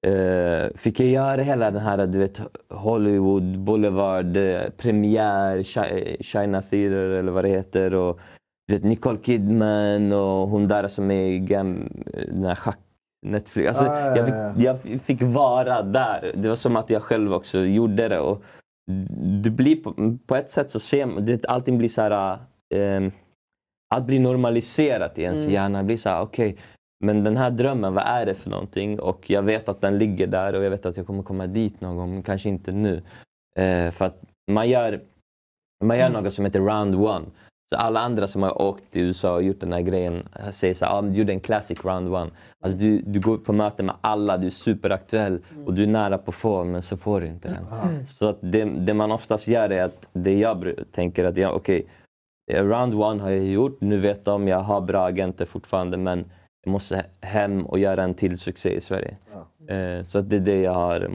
eh, 0.06 0.76
fick 0.76 1.00
jag 1.00 1.08
göra 1.08 1.42
hela 1.42 1.70
den 1.70 1.82
här 1.82 2.06
du 2.06 2.18
vet, 2.18 2.40
Hollywood 2.70 3.58
Boulevard 3.58 4.36
eh, 4.36 4.60
premiär, 4.76 5.58
Chi- 5.58 6.22
China 6.22 6.62
Theater 6.62 6.92
eller 7.10 7.32
vad 7.32 7.44
det 7.44 7.48
heter. 7.48 7.94
Och, 7.94 8.20
du 8.68 8.74
vet, 8.74 8.84
Nicole 8.84 9.18
Kidman 9.22 10.12
och 10.12 10.48
hon 10.48 10.68
där 10.68 10.88
som 10.88 11.10
är 11.10 11.26
i 11.26 11.38
den 11.38 12.44
här 12.44 12.54
schack 12.54 12.78
Netflix. 13.26 13.68
Alltså, 13.68 13.84
Ah, 13.84 14.16
ja, 14.16 14.16
jag, 14.16 14.28
ja, 14.58 14.76
fick, 14.76 14.92
jag 14.94 15.00
fick 15.00 15.22
vara 15.22 15.82
där. 15.82 16.32
Det 16.36 16.48
var 16.48 16.56
som 16.56 16.76
att 16.76 16.90
jag 16.90 17.02
själv 17.02 17.32
också 17.34 17.58
gjorde 17.58 18.08
det. 18.08 18.18
Och 18.20 18.42
det 19.42 19.50
blir 19.50 19.76
på, 19.76 20.18
på 20.26 20.36
ett 20.36 20.50
sätt 20.50 20.70
så 20.70 20.80
ser 20.80 21.06
man, 21.06 21.24
det, 21.24 21.46
allting 21.46 21.78
blir 21.78 21.88
så 21.88 22.02
här... 22.02 22.38
ehm, 22.74 23.10
allt 23.94 24.04
blir 24.06 24.20
normaliserat 24.20 25.18
i 25.18 25.22
ens 25.22 25.38
Mm. 25.38 25.50
hjärna. 25.50 25.82
Blir 25.82 25.96
så 25.96 26.08
här, 26.08 26.20
okej, 26.20 26.56
men 27.00 27.24
den 27.24 27.36
här 27.36 27.50
drömmen, 27.50 27.94
vad 27.94 28.04
är 28.04 28.26
det 28.26 28.34
för 28.34 28.50
någonting? 28.50 29.00
Och 29.00 29.30
jag 29.30 29.42
vet 29.42 29.68
att 29.68 29.80
den 29.80 29.98
ligger 29.98 30.26
där 30.26 30.52
och 30.52 30.64
jag 30.64 30.70
vet 30.70 30.86
att 30.86 30.96
jag 30.96 31.06
kommer 31.06 31.22
komma 31.22 31.46
dit 31.46 31.80
någon 31.80 31.96
gång, 31.96 32.12
men 32.12 32.22
kanske 32.22 32.48
inte 32.48 32.72
nu. 32.72 33.02
Eh, 33.56 33.90
för 33.90 34.04
att 34.04 34.22
man 34.50 34.68
gör, 34.68 35.00
man 35.84 35.98
gör 35.98 36.08
något 36.08 36.32
som 36.32 36.44
heter 36.44 36.60
round 36.60 36.94
one. 36.94 37.24
Så 37.70 37.76
alla 37.76 38.00
andra 38.00 38.28
som 38.28 38.42
har 38.42 38.62
åkt 38.62 38.90
till 38.90 39.02
USA 39.02 39.34
och 39.34 39.42
gjort 39.42 39.60
den 39.60 39.72
här 39.72 39.80
grejen 39.80 40.28
säger 40.50 40.74
så 40.74 40.84
här, 40.84 40.98
ah, 40.98 41.02
du 41.02 41.18
gjorde 41.18 41.32
en 41.32 41.40
classic 41.40 41.84
round 41.84 42.14
one. 42.14 42.30
Alltså 42.64 42.78
du, 42.78 43.00
du 43.00 43.20
går 43.20 43.38
på 43.38 43.52
möte 43.52 43.82
med 43.82 43.94
alla, 44.00 44.36
du 44.36 44.46
är 44.46 44.50
superaktuell 44.50 45.40
och 45.66 45.74
du 45.74 45.82
är 45.82 45.86
nära 45.86 46.18
på 46.18 46.30
att 46.30 46.34
få, 46.34 46.64
men 46.64 46.82
så 46.82 46.96
får 46.96 47.20
du 47.20 47.26
inte 47.26 47.48
den. 47.48 48.06
Så 48.06 48.28
att 48.28 48.38
det, 48.40 48.64
det 48.64 48.94
man 48.94 49.12
oftast 49.12 49.48
gör 49.48 49.70
är 49.70 49.84
att 49.84 50.08
det 50.12 50.38
jag 50.38 50.72
tänker 50.92 51.24
att, 51.24 51.36
ja, 51.36 51.50
okej, 51.50 51.86
eh, 52.50 52.64
round 52.64 52.94
one 52.94 53.22
har 53.22 53.30
jag 53.30 53.44
gjort, 53.44 53.80
nu 53.80 54.00
vet 54.00 54.24
de, 54.24 54.48
jag 54.48 54.60
har 54.60 54.80
bra 54.80 55.06
agenter 55.06 55.44
fortfarande, 55.44 55.96
men 55.96 56.24
måste 56.68 57.04
hem 57.20 57.66
och 57.66 57.78
göra 57.78 58.02
en 58.02 58.14
till 58.14 58.38
succé 58.38 58.76
i 58.76 58.80
Sverige. 58.80 59.16
Eh, 59.68 60.04
så 60.04 60.18
att 60.18 60.30
det 60.30 60.36
är 60.36 60.40
det 60.40 60.60
jag 60.60 60.74
har 60.74 61.08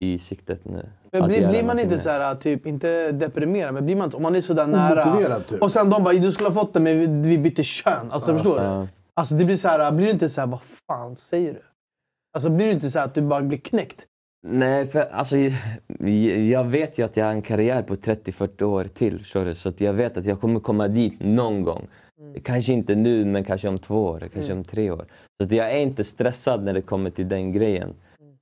i 0.00 0.18
siktet 0.18 0.64
nu. 0.64 0.88
Men 1.12 1.28
blir, 1.28 1.48
blir 1.48 1.64
man 1.64 1.78
inte 1.78 1.98
så 1.98 2.10
här, 2.10 2.34
typ, 2.34 2.66
inte 2.66 3.12
deprimerad, 3.12 3.74
men 3.74 3.84
blir 3.84 3.96
man 3.96 4.04
inte, 4.04 4.16
om 4.16 4.22
man 4.22 4.36
är 4.36 4.40
sådär 4.40 4.66
nära. 4.66 5.40
Typ. 5.40 5.62
Och 5.62 5.72
sen 5.72 5.90
de 5.90 6.04
bara, 6.04 6.14
du 6.14 6.32
skulle 6.32 6.48
ha 6.48 6.54
fått 6.54 6.74
det 6.74 6.80
men 6.80 7.22
vi, 7.22 7.38
bytte 7.38 7.62
kön. 7.62 8.10
Alltså 8.10 8.34
förstår 8.34 8.58
du? 8.58 8.64
Ja. 8.64 8.86
Alltså 9.14 9.34
det 9.34 9.44
blir 9.44 9.56
så 9.56 9.68
här, 9.68 9.92
blir 9.92 10.06
du 10.06 10.12
inte 10.12 10.28
så 10.28 10.40
här, 10.40 10.48
vad 10.48 10.60
fan 10.62 11.16
säger 11.16 11.52
du? 11.52 11.62
Alltså 12.34 12.50
blir 12.50 12.66
du 12.66 12.72
inte 12.72 12.90
så 12.90 12.98
här 12.98 13.06
att 13.06 13.14
du 13.14 13.20
bara 13.22 13.42
blir 13.42 13.58
knäckt? 13.58 14.06
Nej, 14.46 14.86
för 14.86 15.00
alltså, 15.00 15.36
jag- 16.50 16.64
vet 16.64 16.98
ju 16.98 17.04
att 17.04 17.16
jag 17.16 17.24
har 17.24 17.32
en 17.32 17.42
karriär 17.42 17.82
på 17.82 17.96
30-40 17.96 18.62
år 18.62 18.84
till. 18.84 19.18
förstår 19.18 19.44
du? 19.44 19.54
Så 19.54 19.68
att 19.68 19.80
jag 19.80 19.92
vet 19.92 20.16
att 20.16 20.26
jag 20.26 20.40
kommer 20.40 20.60
komma 20.60 20.88
dit 20.88 21.20
någon 21.20 21.62
gång. 21.62 21.88
Kanske 22.42 22.72
inte 22.72 22.94
nu, 22.94 23.24
men 23.24 23.44
kanske 23.44 23.68
om 23.68 23.78
två 23.78 24.04
år, 24.04 24.28
kanske 24.32 24.52
om 24.52 24.64
tre 24.64 24.90
år. 24.90 25.06
Så 25.40 25.46
att 25.46 25.52
jag 25.52 25.72
är 25.72 25.78
inte 25.78 26.04
stressad 26.04 26.64
när 26.64 26.72
det 26.72 26.82
kommer 26.82 27.10
till 27.10 27.28
den 27.28 27.52
grejen. 27.52 27.94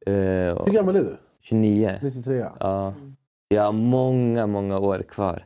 Eh, 0.07 0.57
och 0.57 0.67
Hur 0.67 0.73
gammal 0.73 0.97
är 0.97 1.01
du? 1.01 1.17
29. 1.41 1.99
93? 2.03 2.45
Ja. 2.61 2.95
Jag 3.49 3.63
har 3.63 3.73
många, 3.73 4.47
många 4.47 4.79
år 4.79 5.03
kvar. 5.09 5.45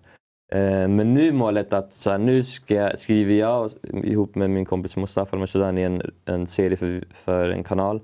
Eh, 0.53 0.89
men 0.89 1.15
nu 1.15 1.33
målet 1.33 1.73
att 1.73 1.93
så 1.93 2.11
här, 2.11 2.19
nu 2.19 2.45
ska 2.45 2.75
jag, 2.75 2.99
skriver 2.99 3.35
jag 3.35 3.71
ihop 3.85 4.35
med 4.35 4.51
min 4.51 4.65
kompis 4.65 4.97
Mustafa 4.97 5.37
Al-Mashadani 5.37 5.83
en, 5.83 6.03
en 6.25 6.47
serie 6.47 6.77
för, 6.77 7.05
för 7.11 7.49
en 7.49 7.65
kanal 7.65 8.01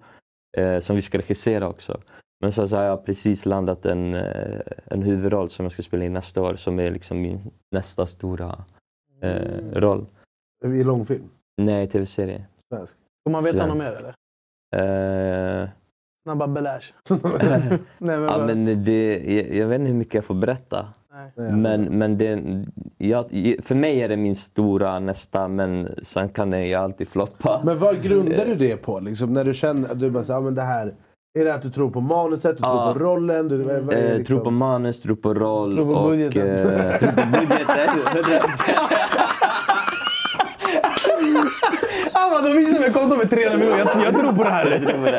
eh, 0.56 0.78
som 0.78 0.96
vi 0.96 1.02
ska 1.02 1.18
regissera 1.18 1.68
också. 1.68 2.00
Men 2.40 2.52
sen 2.52 2.68
så 2.68 2.76
har 2.76 2.82
jag 2.82 3.06
precis 3.06 3.46
landat 3.46 3.86
en, 3.86 4.14
en 4.84 5.02
huvudroll 5.02 5.48
som 5.48 5.64
jag 5.64 5.72
ska 5.72 5.82
spela 5.82 6.04
in 6.04 6.12
nästa 6.12 6.42
år 6.42 6.54
som 6.54 6.80
är 6.80 6.90
liksom 6.90 7.20
min 7.20 7.40
nästa 7.70 8.06
stora 8.06 8.64
eh, 9.22 9.72
roll. 9.72 10.06
I 10.64 10.84
långfilm? 10.84 11.28
Nej, 11.62 11.88
tv-serie. 11.88 12.44
Svensk? 12.72 12.94
Får 13.26 13.30
man 13.30 13.44
veta 13.44 13.66
något 13.66 13.78
mer 13.78 13.92
eller? 13.98 14.14
Eh, 15.62 15.68
Snabba 16.26 16.46
belash. 16.46 16.92
Nej, 17.10 17.78
men, 17.98 18.20
ja, 18.22 18.28
bara- 18.28 18.46
men 18.46 18.84
det, 18.84 19.18
jag, 19.18 19.54
jag 19.54 19.66
vet 19.66 19.80
inte 19.80 19.90
hur 19.92 19.98
mycket 19.98 20.14
jag 20.14 20.24
får 20.24 20.34
berätta. 20.34 20.86
nej. 21.36 21.52
Men, 21.52 21.82
men 21.82 22.18
det, 22.18 22.42
jag, 22.98 23.24
för 23.62 23.74
mig 23.74 24.00
är 24.00 24.08
det 24.08 24.16
min 24.16 24.36
stora 24.36 24.98
nästa, 24.98 25.48
men 25.48 25.88
sen 26.02 26.28
kan 26.28 26.50
det 26.50 26.66
ju 26.66 26.74
alltid 26.74 27.08
floppa. 27.08 27.60
Men 27.64 27.78
vad 27.78 28.02
grundar 28.02 28.44
du 28.46 28.54
det 28.54 28.76
på? 28.76 29.00
Liksom, 29.00 29.32
när 29.32 29.44
du 29.44 29.54
känner 29.54 29.90
att 29.90 30.00
du 30.00 30.10
bara 30.10 30.24
säger, 30.24 30.38
ah, 30.38 30.42
men 30.42 30.54
det 30.54 30.62
här... 30.62 30.94
Är 31.38 31.44
det 31.44 31.54
att 31.54 31.62
du 31.62 31.70
tror 31.70 31.90
på 31.90 32.00
manuset, 32.00 32.56
du 32.58 32.62
Ja. 32.64 32.84
tror 32.84 32.92
på 32.92 32.98
rollen? 33.10 33.48
Du, 33.48 33.62
vad, 33.62 33.82
vad 33.82 33.94
är 33.94 34.02
det 34.02 34.08
Eh, 34.12 34.18
liksom? 34.18 34.36
Tror 34.36 34.44
på 34.44 34.50
manus, 34.50 35.02
tror 35.02 35.16
på 35.16 35.34
roll 35.34 35.74
Tror 35.76 35.94
på 35.94 36.00
och... 36.00 36.08
budgeten. 36.10 36.48
Eh, 36.48 36.98
tror 36.98 37.10
på 37.12 37.22
budgeten. 37.38 38.40
Bara, 42.42 42.48
de 42.48 42.56
visar 42.58 42.80
mig 42.80 42.92
konto 42.92 43.16
med 43.16 43.30
300 43.30 43.58
miljoner. 43.58 43.78
Jag, 43.78 44.04
jag 44.06 44.20
tror 44.20 44.32
på 44.32 44.42
det 44.44 44.50
här. 44.50 44.66
Jag 44.70 44.82
tror 44.88 44.98
på 45.04 45.10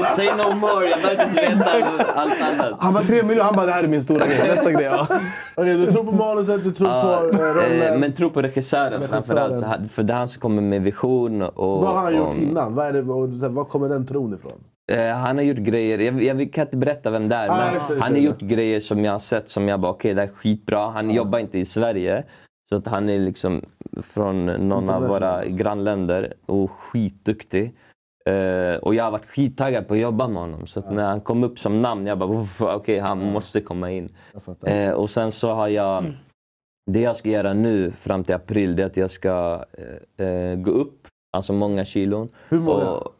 det. 0.00 0.06
Say 0.08 0.26
no 0.26 0.54
more, 0.56 0.88
jag 0.90 1.00
behöver 1.02 1.24
inte 1.24 1.40
veta 1.50 2.04
allt 2.14 2.42
annat. 2.42 2.76
Han 2.80 2.92
bara, 2.94 3.04
3 3.04 3.22
miljoner. 3.22 3.42
Han 3.42 3.56
bara, 3.56 3.66
det 3.66 3.72
här 3.72 3.84
är 3.84 3.88
min 3.88 4.00
stora 4.00 4.26
grej. 4.26 4.48
Nästa 4.48 4.72
grej. 4.72 4.84
Ja. 4.84 5.06
Okej, 5.54 5.76
du 5.76 5.92
tror 5.92 6.04
på 6.04 6.12
manuset, 6.12 6.64
du 6.64 6.72
tror 6.72 6.88
Ja, 6.90 7.22
på 7.32 7.36
eh, 7.36 7.46
rollen. 7.46 7.82
eh, 7.92 7.98
men 7.98 8.12
tro 8.12 8.30
på 8.30 8.42
regissören 8.42 9.08
framförallt. 9.08 9.92
För 9.92 10.02
det 10.02 10.12
är 10.12 10.16
han 10.16 10.28
som 10.28 10.40
kommer 10.40 10.62
med 10.62 10.82
vision. 10.82 11.42
Och, 11.42 11.80
vad 11.80 11.94
har 11.94 12.02
han 12.02 12.16
gjort 12.16 12.26
och- 12.28 12.36
innan? 12.36 12.74
Vad, 12.74 12.86
är 12.86 12.92
det, 12.92 13.00
och, 13.00 13.32
så 13.32 13.38
här, 13.40 13.48
var 13.48 13.64
kommer 13.64 13.88
den 13.88 14.06
tron 14.06 14.34
ifrån? 14.34 14.52
Eh, 14.92 15.16
han 15.16 15.36
har 15.36 15.44
gjort 15.44 15.56
grejer, 15.58 15.98
jag, 15.98 16.22
jag 16.22 16.52
kan 16.52 16.64
inte 16.66 16.76
berätta 16.76 17.10
vem 17.10 17.28
det 17.28 17.34
är, 17.36 17.48
Ah, 17.48 17.56
men 17.56 17.74
just 17.74 17.88
det, 17.88 17.94
just 17.94 18.04
han 18.04 18.12
har 18.12 18.20
gjort 18.20 18.40
grejer 18.40 18.80
som 18.80 19.04
jag 19.04 19.12
har 19.12 19.18
sett 19.18 19.48
som 19.48 19.68
jag 19.68 19.80
bara 19.80 19.92
okej 19.92 20.14
det 20.14 20.20
här 20.20 20.28
är 20.28 20.32
skitbra. 20.34 20.90
Han 20.90 21.10
jobbar 21.10 21.38
inte 21.38 21.58
i 21.58 21.64
Sverige. 21.64 22.24
Så 22.68 22.76
att 22.76 22.86
han 22.86 23.08
är 23.08 23.18
liksom 23.18 23.62
från 24.02 24.46
någon 24.46 24.90
av 24.90 25.02
våra 25.08 25.44
grannländer 25.46 26.34
och 26.46 26.70
skitduktig. 26.70 27.72
Eh, 28.26 28.76
och 28.82 28.94
jag 28.94 29.04
har 29.04 29.10
varit 29.10 29.26
skittaggad 29.26 29.88
på 29.88 29.94
att 29.94 30.00
jobba 30.00 30.28
med 30.28 30.42
honom. 30.42 30.66
Så 30.66 30.80
att 30.80 30.92
när 30.92 31.04
han 31.08 31.20
kom 31.20 31.44
upp 31.44 31.58
som 31.58 31.82
namn, 31.82 32.06
jag 32.06 32.18
bara 32.18 32.40
"Uff, 32.40 32.60
okej 32.60 32.98
han 32.98 33.32
måste 33.32 33.60
komma 33.60 33.90
in. 33.90 34.08
Eh, 34.66 34.90
och 34.92 35.10
sen 35.10 35.32
så 35.32 35.52
har 35.52 35.68
jag... 35.68 36.04
Det 36.90 37.00
jag 37.00 37.16
ska 37.16 37.28
göra 37.28 37.52
nu 37.52 37.90
fram 37.90 38.24
till 38.24 38.34
april 38.34 38.76
det 38.76 38.82
är 38.82 38.86
att 38.86 38.96
jag 38.96 39.10
ska 39.10 39.64
eh, 40.16 40.54
gå 40.58 40.70
upp, 40.70 41.08
alltså 41.36 41.52
många 41.52 41.84
kilon. 41.84 42.28
Hur 42.48 42.60
många? 42.60 42.90
Och 42.90 43.12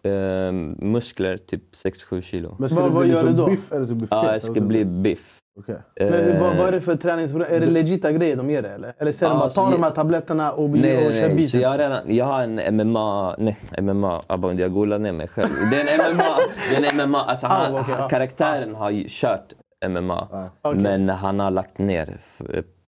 muskler, 0.87 1.37
typ 1.37 1.63
6-7 1.75 2.21
kilo. 2.23 2.57
Men 2.59 2.69
ska 2.69 2.81
Vad- 2.81 2.91
du 2.91 2.95
vad 2.95 3.03
bli 3.05 3.13
gör 3.13 3.25
du 3.25 3.33
då? 3.33 3.47
biff 3.47 3.73
eller 3.73 3.85
ska 3.85 3.95
du 3.95 3.99
bli 3.99 4.07
fet? 4.07 4.19
Ja, 4.25 4.33
jag 4.33 4.43
ska 4.43 4.55
så- 4.55 4.65
bli 4.67 4.85
biff. 4.85 5.39
Okej. 5.59 5.77
Men 6.01 6.41
vad, 6.41 6.57
vad 6.57 6.67
är 6.67 6.71
det 6.71 6.77
Eh, 6.77 6.83
för 6.83 6.97
träningsprogram? 6.97 7.53
Är 7.53 7.61
det 7.61 7.67
legita 7.67 8.13
grejer 8.13 8.37
de 8.37 8.51
ger 8.51 8.63
dig 8.63 8.73
eller? 8.73 8.95
Eller 8.99 9.13
säger 9.13 9.31
de 9.31 9.39
bara, 9.39 9.49
så 9.49 9.61
ta 9.65 9.71
de 9.71 9.83
här 9.83 9.91
tabletterna 9.91 10.53
och, 10.53 10.71
Nej, 10.71 11.07
och 11.07 11.15
kör 11.15 11.21
nej. 11.21 11.31
Så 11.31 11.37
biceps? 11.37 11.63
jag, 11.63 11.69
har 11.69 11.79
redan, 11.79 12.15
jag 12.15 12.25
har 12.25 12.43
en 12.43 12.77
MMA... 12.77 13.35
Nej, 13.39 13.57
MMA. 13.81 14.23
Abba, 14.27 14.53
jag 14.53 14.73
googlar 14.73 14.99
ner 14.99 15.13
mig 15.13 15.29
själv. 15.29 15.49
Det 15.71 15.77
är 15.77 16.09
en 16.11 16.15
MMA. 16.17 16.25
Det 16.71 16.87
är 16.87 17.01
en 17.01 17.11
MMA. 17.11 17.21
Alltså, 17.21 17.47
han, 17.47 17.75
Ah, 17.75 17.85
ja. 17.99 18.09
Karaktären 18.09 18.75
har 18.75 18.91
ju 18.91 19.07
kört 19.09 19.53
MMA. 19.89 20.51
Okej. 20.63 20.81
Men 20.81 21.09
han 21.09 21.41
har 21.41 21.51
lagt 21.51 21.79
ner 21.79 22.21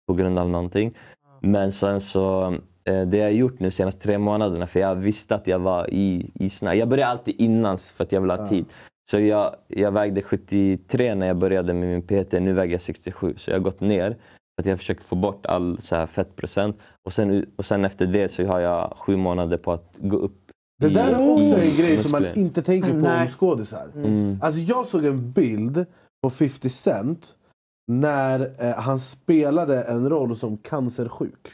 på 0.09 0.15
grund 0.15 0.39
av 0.39 0.49
någonting. 0.49 0.95
Men 1.41 1.73
sen 1.73 2.01
så, 2.01 2.55
eh, 2.85 3.01
det 3.07 3.17
jag 3.17 3.25
har 3.25 3.31
gjort 3.31 3.61
nu 3.61 3.71
senaste 3.71 4.01
tre 4.01 4.19
månaderna, 4.19 4.67
för 4.67 4.81
jag 4.81 4.95
visste 4.95 5.35
att 5.35 5.47
jag 5.47 5.59
var 5.59 5.91
i, 5.91 6.31
i 6.35 6.51
snack. 6.51 6.77
Jag 6.77 6.89
börjar 6.89 7.07
alltid 7.07 7.35
innan 7.39 7.79
för 7.79 8.05
att 8.05 8.13
jag 8.13 8.21
vill 8.21 8.31
ha 8.31 8.47
tid. 8.47 8.67
Så 9.11 9.21
jag, 9.21 9.57
jag 9.69 9.93
vägde 9.93 10.23
73 10.23 11.15
när 11.15 11.27
jag 11.27 11.37
började 11.37 11.73
med 11.73 11.89
min 11.89 12.03
PT, 12.03 12.33
nu 12.33 12.53
väger 12.53 12.75
jag 12.75 12.81
67. 12.81 13.35
Så 13.37 13.51
jag 13.51 13.57
har 13.57 13.63
gått 13.63 13.81
ner. 13.81 14.11
För 14.11 14.63
att 14.63 14.67
jag 14.67 14.79
försöker 14.79 15.05
få 15.05 15.17
bort 15.17 15.47
all 15.47 15.79
så 15.83 15.97
här 15.97 16.07
fettprocent. 16.07 16.79
Och 17.05 17.13
sen, 17.13 17.47
och 17.57 17.67
sen 17.67 17.85
efter 17.85 18.07
det 18.07 18.29
så 18.29 18.47
har 18.47 18.61
jag 18.61 18.97
sju 18.97 19.17
månader 19.17 19.57
på 19.57 19.73
att 19.73 19.95
gå 19.99 20.17
upp 20.17 20.51
Det 20.81 20.89
där 20.89 21.13
är 21.13 21.33
också 21.33 21.59
en 21.59 21.77
grej 21.77 21.97
som 21.97 22.13
man 22.13 22.27
inte 22.35 22.63
tänker 22.63 22.91
på 22.91 22.97
Nej. 22.97 23.23
om 23.23 23.29
skådisar. 23.29 23.89
Mm. 23.95 24.39
Alltså 24.43 24.61
jag 24.61 24.87
såg 24.87 25.05
en 25.05 25.33
bild 25.33 25.87
på 26.23 26.31
50 26.31 26.69
Cent 26.71 27.37
när 27.93 28.41
eh, 28.41 28.75
han 28.77 28.99
spelade 28.99 29.83
en 29.83 30.09
roll 30.09 30.37
som 30.37 30.57
cancersjuk. 30.57 31.47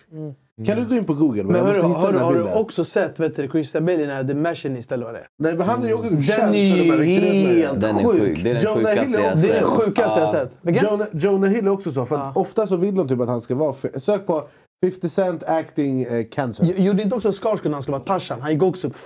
Kan 0.67 0.77
du 0.77 0.87
gå 0.89 0.95
in 0.95 1.05
på 1.05 1.15
Google? 1.15 1.41
Mm. 1.41 1.53
Men 1.53 1.67
hörru, 1.67 1.81
har, 1.81 2.13
den 2.13 2.23
har 2.23 2.35
du 2.35 2.53
också 2.53 2.85
sett 2.85 3.21
vet 3.21 3.37
du, 3.37 3.49
Christian 3.49 3.87
Bale 3.87 3.99
i 3.99 4.07
den 4.07 4.17
här 4.17 4.25
The 4.25 4.35
Machinist 4.35 4.93
eller 4.93 5.05
vad 5.05 5.15
det 5.15 5.21
är? 5.21 5.27
Nej, 5.39 5.57
men 5.57 5.69
han 5.69 5.83
är 5.83 5.87
ju 5.89 5.95
också 5.95 6.09
typ 6.09 6.23
känd 6.23 6.53
Den 6.53 6.55
är 6.55 7.03
helt 7.03 7.81
Den 7.81 7.97
är 7.99 8.05
sjuk. 8.05 8.43
Det 8.43 8.51
är 8.51 8.55
den 8.55 8.63
Jonah 8.63 8.77
sjukaste 8.77 9.01
Hill 9.07 9.15
är 9.15 9.23
jag 9.23 9.33
också- 9.33 9.47
Det 9.47 9.53
är 9.53 9.59
sett. 9.59 9.65
sjukaste 9.67 10.21
jag 10.21 10.29
Ja. 10.29 10.33
sett. 10.33 10.83
Jonah, 10.83 11.07
Jonah 11.13 11.51
Hill 11.51 11.67
är 11.67 11.71
också 11.71 11.93
så. 11.93 12.07
För 12.07 12.17
att 12.17 12.37
ofta 12.37 12.67
så 12.67 12.77
vill 12.77 12.95
de 12.95 13.09
typ 13.09 13.21
att 13.21 13.29
han 13.29 13.41
ska 13.41 13.55
vara... 13.55 13.75
Sök 13.97 14.27
på 14.27 14.49
50 14.85 15.09
Cent 15.09 15.43
acting 15.43 16.03
eh, 16.03 16.24
cancer. 16.30 16.64
J- 16.64 16.74
Gjorde 16.85 17.03
inte 17.03 17.14
också 17.16 17.33
Skarsgård 17.33 17.64
när 17.64 17.72
han 17.72 17.83
skulle 17.83 17.97
vara 17.97 18.05
Tarzan? 18.05 18.41
Han 18.41 18.53
gick 18.53 18.62
också 18.62 18.87
upp 18.87 18.97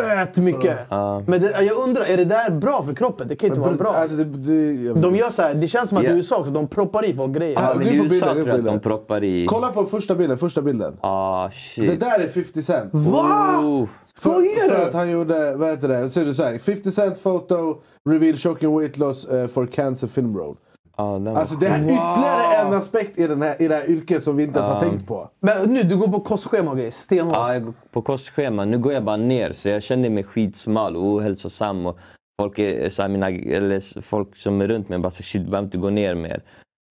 fett 0.00 0.36
mycket. 0.36 0.78
Men 1.26 1.26
det, 1.40 1.62
jag 1.62 1.78
undrar, 1.78 2.04
är 2.04 2.16
det 2.16 2.24
där 2.24 2.50
bra 2.50 2.82
för 2.82 2.94
kroppen? 2.94 3.28
Det 3.28 3.36
kan 3.36 3.48
inte 3.48 3.60
vara 3.60 3.72
bra. 3.72 3.92
Alltså, 3.92 4.16
det, 4.16 4.24
det, 4.24 4.72
jag- 4.82 4.96
De 4.96 5.16
gör 5.16 5.30
så 5.30 5.42
här, 5.42 5.54
det 5.54 5.68
känns 5.68 5.88
som 5.88 5.98
att 5.98 6.04
Ja. 6.04 6.10
i 6.10 6.16
USA 6.16 6.36
också, 6.38 6.52
de 6.52 6.66
proppar 6.68 7.04
i 7.04 7.14
folk 7.14 7.32
grejer. 7.36 7.52
Ja, 7.54 7.60
Ja, 7.68 7.74
men 7.78 7.86
gå 7.86 7.92
i 7.92 7.96
in 7.96 8.08
på 8.08 8.14
USA 8.14 8.34
bilden, 8.34 8.34
gå 8.34 8.40
in 8.40 8.44
tror 8.44 8.44
på 8.44 8.48
jag 8.50 8.58
att 8.58 8.64
de 8.64 8.70
bilden. 8.72 8.80
proppar 8.80 9.24
i... 9.24 9.46
Kolla 9.48 9.68
på 9.72 9.84
första 9.84 10.14
bilden. 10.14 10.38
Första 10.38 10.62
bilden. 10.62 10.96
Ah, 11.00 11.50
shit. 11.50 11.86
Det 11.86 11.96
där 11.96 12.18
är 12.20 12.28
50 12.28 12.62
Cent. 12.62 12.90
Va? 12.92 13.58
Oh. 13.58 13.88
Skojar 14.12 14.68
För 14.68 14.76
du? 14.78 14.82
att 14.82 14.94
han 14.94 15.10
gjorde, 15.10 15.54
vad 15.56 15.68
heter 15.70 15.88
det? 15.88 16.08
Så 16.08 16.20
är 16.20 16.24
det 16.24 16.34
så 16.34 16.42
här, 16.42 16.58
50 16.58 16.90
Cent 16.92 17.22
photo 17.22 17.76
reveal 18.10 18.36
shocking 18.36 18.78
weight 18.78 18.96
loss 18.98 19.24
eh, 19.24 19.46
for 19.46 19.66
cancer 19.66 20.06
film 20.06 20.36
role. 20.36 20.56
Var 20.96 21.36
Alltså 21.36 21.56
det 21.56 21.66
är 21.66 21.84
ytterligare 21.84 22.54
en 22.54 22.72
aspekt 22.74 23.18
i, 23.18 23.26
den 23.26 23.42
här, 23.42 23.62
i 23.62 23.68
det 23.68 23.74
här 23.74 23.90
yrket 23.90 24.24
som 24.24 24.36
vi 24.36 24.42
inte 24.42 24.58
ens 24.58 24.72
har 24.72 24.80
tänkt 24.80 25.06
på. 25.06 25.28
Men 25.40 25.70
nu, 25.70 25.82
du 25.82 25.96
går 25.96 26.08
på 26.08 26.20
kostschema 26.20 26.70
och 26.70 26.76
grejer. 26.76 26.90
Stenhårt. 26.90 27.36
Ja, 27.36 27.52
jag 27.52 27.64
går 27.64 27.74
på 27.92 28.02
kostschema. 28.02 28.64
Nu 28.64 28.78
går 28.78 28.92
jag 28.92 29.04
bara 29.04 29.16
ner, 29.16 29.52
så 29.52 29.68
jag 29.68 29.82
känner 29.82 30.10
mig 30.10 30.24
skitsmal 30.24 30.96
och 30.96 31.04
ohälsosam. 31.04 31.86
Och 31.86 31.98
folk, 32.40 32.58
är, 32.58 32.90
så 32.90 33.02
här, 33.02 33.08
mina, 33.08 33.30
eller 33.30 34.00
folk 34.00 34.36
som 34.36 34.60
är 34.60 34.68
runt 34.68 34.88
mig 34.88 34.98
bara 34.98 35.10
säger 35.10 35.24
shit, 35.24 35.44
du 35.44 35.50
behöver 35.50 35.66
inte 35.66 35.78
gå 35.78 35.90
ner 35.90 36.14
mer. 36.14 36.42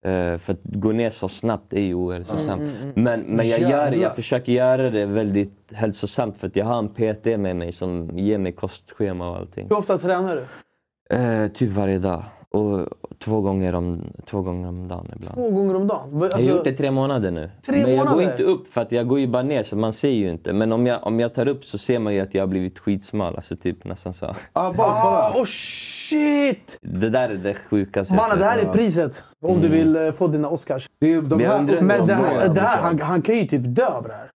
Eh, 0.05 0.37
för 0.37 0.53
att 0.53 0.59
gå 0.63 0.91
ner 0.91 1.09
så 1.09 1.27
snabbt 1.27 1.73
är 1.73 1.81
ju 1.81 1.93
ohälsosamt. 1.93 2.63
Men, 2.95 3.21
men 3.21 3.49
jag, 3.49 3.59
gör, 3.59 3.91
jag 3.91 4.15
försöker 4.15 4.51
göra 4.51 4.89
det 4.89 5.05
väldigt 5.05 5.71
hälsosamt 5.73 6.37
för 6.37 6.47
att 6.47 6.55
jag 6.55 6.65
har 6.65 6.79
en 6.79 6.89
PT 6.89 7.25
med 7.25 7.55
mig 7.55 7.71
som 7.71 8.17
ger 8.17 8.37
mig 8.37 8.51
kostschema 8.51 9.29
och 9.29 9.37
allting. 9.37 9.67
Hur 9.69 9.77
ofta 9.77 9.97
tränar 9.97 10.35
du? 10.35 10.45
Eh, 11.15 11.47
typ 11.47 11.71
varje 11.71 11.99
dag. 11.99 12.23
Och 12.49 12.87
två 13.24 13.41
gånger 13.41 13.76
om, 13.76 14.13
två 14.26 14.41
gånger 14.41 14.67
om 14.69 14.88
dagen 14.88 15.11
ibland. 15.15 15.36
Två 15.36 15.49
gånger 15.49 15.76
om 15.76 15.88
dagen? 15.88 16.09
Va- 16.19 16.26
Jag 16.26 16.32
har 16.32 16.38
Alltså, 16.38 16.49
gjort 16.49 16.63
det 16.63 16.74
tre 16.74 16.91
månader 16.91 17.32
nu. 17.32 17.49
Tre 17.65 17.82
men 17.82 17.95
jag 17.95 18.05
går 18.07 18.11
månader? 18.15 18.32
inte 18.32 18.43
upp 18.43 18.67
för 18.67 18.82
att 18.82 18.91
jag 18.91 19.07
går 19.07 19.19
ju 19.19 19.28
bara 19.28 19.43
ner 19.43 19.63
så 19.63 19.76
man 19.76 19.93
ser 19.93 20.09
ju 20.09 20.30
inte. 20.30 20.53
Men 20.53 20.71
om 20.71 20.86
jag, 20.88 21.07
om 21.07 21.19
jag 21.19 21.34
tar 21.34 21.47
upp 21.47 21.65
så 21.65 21.78
ser 21.78 21.99
man 21.99 22.13
ju 22.13 22.19
att 22.19 22.34
jag 22.34 22.41
har 22.41 22.47
blivit 22.47 22.80
skitsmal. 22.80 23.36
Alltså 23.36 23.55
typ 23.55 23.86
nästan 23.86 24.13
så. 24.13 24.26
Ah, 24.53 24.74
bara, 24.74 24.88
ah, 24.88 25.34
oh 25.36 25.43
shit! 25.45 26.78
Det 26.82 27.09
där 27.09 27.30
är 27.30 27.36
det 27.36 27.53
sjukaste 27.53 28.15
Mannen, 28.15 28.39
det 28.39 28.45
här 28.45 28.59
är 28.59 28.65
priset. 28.74 29.24
Om 29.45 29.61
du 29.61 29.69
vill 29.69 29.95
eh, 29.95 30.11
få 30.11 30.28
dina 30.28 30.49
Oscars. 30.49 30.88
Det 31.01 31.13
är 31.13 31.21
de 31.21 31.30
Men 31.30 31.39
jag 31.39 31.49
här 31.51 31.59
undrar- 31.59 31.82
Men 31.82 32.07
det 32.07 32.13
Ja, 32.13 32.19
här, 32.19 32.45
ja, 32.45 32.53
det 32.53 32.61
här 32.61 32.78
ja. 32.78 32.84
han, 32.84 32.99
han 33.01 33.21
kan 33.21 33.36
ju 33.36 33.47
typ 33.47 33.61
dö 33.65 33.86
av 33.88 34.03
det 34.03 34.13
här. 34.13 34.30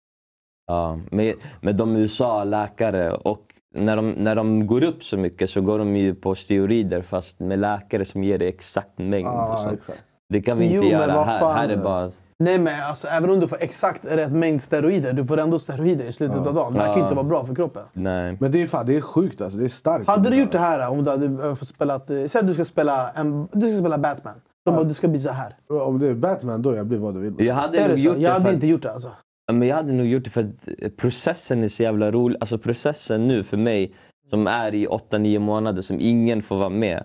Ja, 0.66 0.98
med, 1.10 1.34
med 1.60 1.76
de 1.76 1.96
USA-läkare 1.96 3.12
och 3.12 3.42
när 3.74 3.96
de, 3.96 4.10
när 4.10 4.34
de 4.34 4.66
går 4.66 4.84
upp 4.84 5.04
så 5.04 5.16
mycket 5.16 5.50
så 5.50 5.60
går 5.60 5.78
de 5.78 5.96
ju 5.96 6.14
på 6.14 6.34
steroider 6.34 7.02
fast 7.02 7.40
med 7.40 7.58
läkare 7.58 8.04
som 8.04 8.24
ger 8.24 8.38
det 8.38 8.48
exakt 8.48 8.98
mängd. 8.98 9.26
och 9.28 9.32
Ja, 9.34 9.60
så. 9.68 9.74
exakt. 9.74 9.98
Det 10.28 10.42
kan 10.42 10.58
vi 10.58 10.64
inte 10.64 10.76
Jo, 10.76 10.84
göra 10.84 11.24
här. 11.24 11.54
Här 11.54 11.68
är 11.68 11.76
bara... 11.76 12.10
Nej 12.38 12.58
men 12.58 12.82
alltså, 12.82 13.08
även 13.08 13.30
om 13.30 13.40
du 13.40 13.48
får 13.48 13.58
exakt 13.62 14.04
rätt 14.04 14.32
mängd 14.32 14.60
steroider, 14.62 15.12
du 15.12 15.24
får 15.24 15.38
ändå 15.38 15.58
steroider 15.58 16.04
i 16.04 16.12
slutet 16.12 16.46
av 16.46 16.54
dagen. 16.54 16.72
Det 16.72 16.80
här 16.80 16.94
kan 16.94 17.02
inte 17.02 17.14
vara 17.14 17.24
bra 17.24 17.46
för 17.46 17.54
kroppen. 17.54 17.82
Nej. 17.92 18.36
Men 18.40 18.50
det 18.50 18.62
är, 18.62 18.66
fan, 18.66 18.86
det 18.86 18.96
är 18.96 19.00
sjukt 19.00 19.40
alltså. 19.40 19.58
Det 19.58 19.64
är 19.64 19.68
starkt. 19.68 20.06
Hade 20.08 20.30
du 20.30 20.36
gjort 20.36 20.52
det 20.52 20.58
här 20.58 20.90
om 20.90 21.04
du 21.04 21.10
hade 21.10 21.48
eh, 21.48 21.54
fått 21.54 21.68
spela... 21.68 21.94
eh, 21.94 22.00
Säg 22.26 22.38
att 22.40 22.46
du 22.46 22.54
ska 22.54 22.64
spela, 22.64 23.10
en, 23.10 23.48
du 23.52 23.66
ska 23.66 23.78
spela 23.78 23.98
Batman. 23.98 24.34
De 24.64 24.74
bara, 24.74 24.84
du 24.84 24.94
ska 24.94 25.08
bli 25.08 25.20
så 25.20 25.30
här. 25.30 25.56
Om 25.86 25.98
det 25.98 26.08
är 26.08 26.14
Batman, 26.14 26.62
då 26.62 26.74
jag 26.74 26.86
blir 26.86 26.98
vad 26.98 27.14
du 27.14 27.20
vill. 27.30 27.46
Jag 27.46 27.54
hade 27.54 27.94
gjort 27.96 28.16
det 28.16 28.22
Jag 28.22 28.30
hade 28.32 28.52
inte 28.52 28.66
gjort 28.66 28.82
det 28.82 28.92
alltså. 28.92 29.10
Men 29.52 29.68
jag 29.68 29.76
hade 29.76 29.92
nog 29.92 30.06
gjort 30.06 30.24
det 30.24 30.30
för 30.30 30.42
att 30.42 30.96
processen 30.96 31.64
är 31.64 31.68
så 31.68 31.82
jävla 31.82 32.10
rolig. 32.12 32.36
Alltså 32.40 32.58
processen 32.58 33.28
nu 33.28 33.44
för 33.44 33.56
mig, 33.56 33.94
som 34.30 34.46
är 34.46 34.74
i 34.74 34.86
8-9 34.86 35.38
månader, 35.38 35.82
som 35.82 35.96
ingen 36.00 36.42
får 36.42 36.56
vara 36.56 36.68
med, 36.68 37.04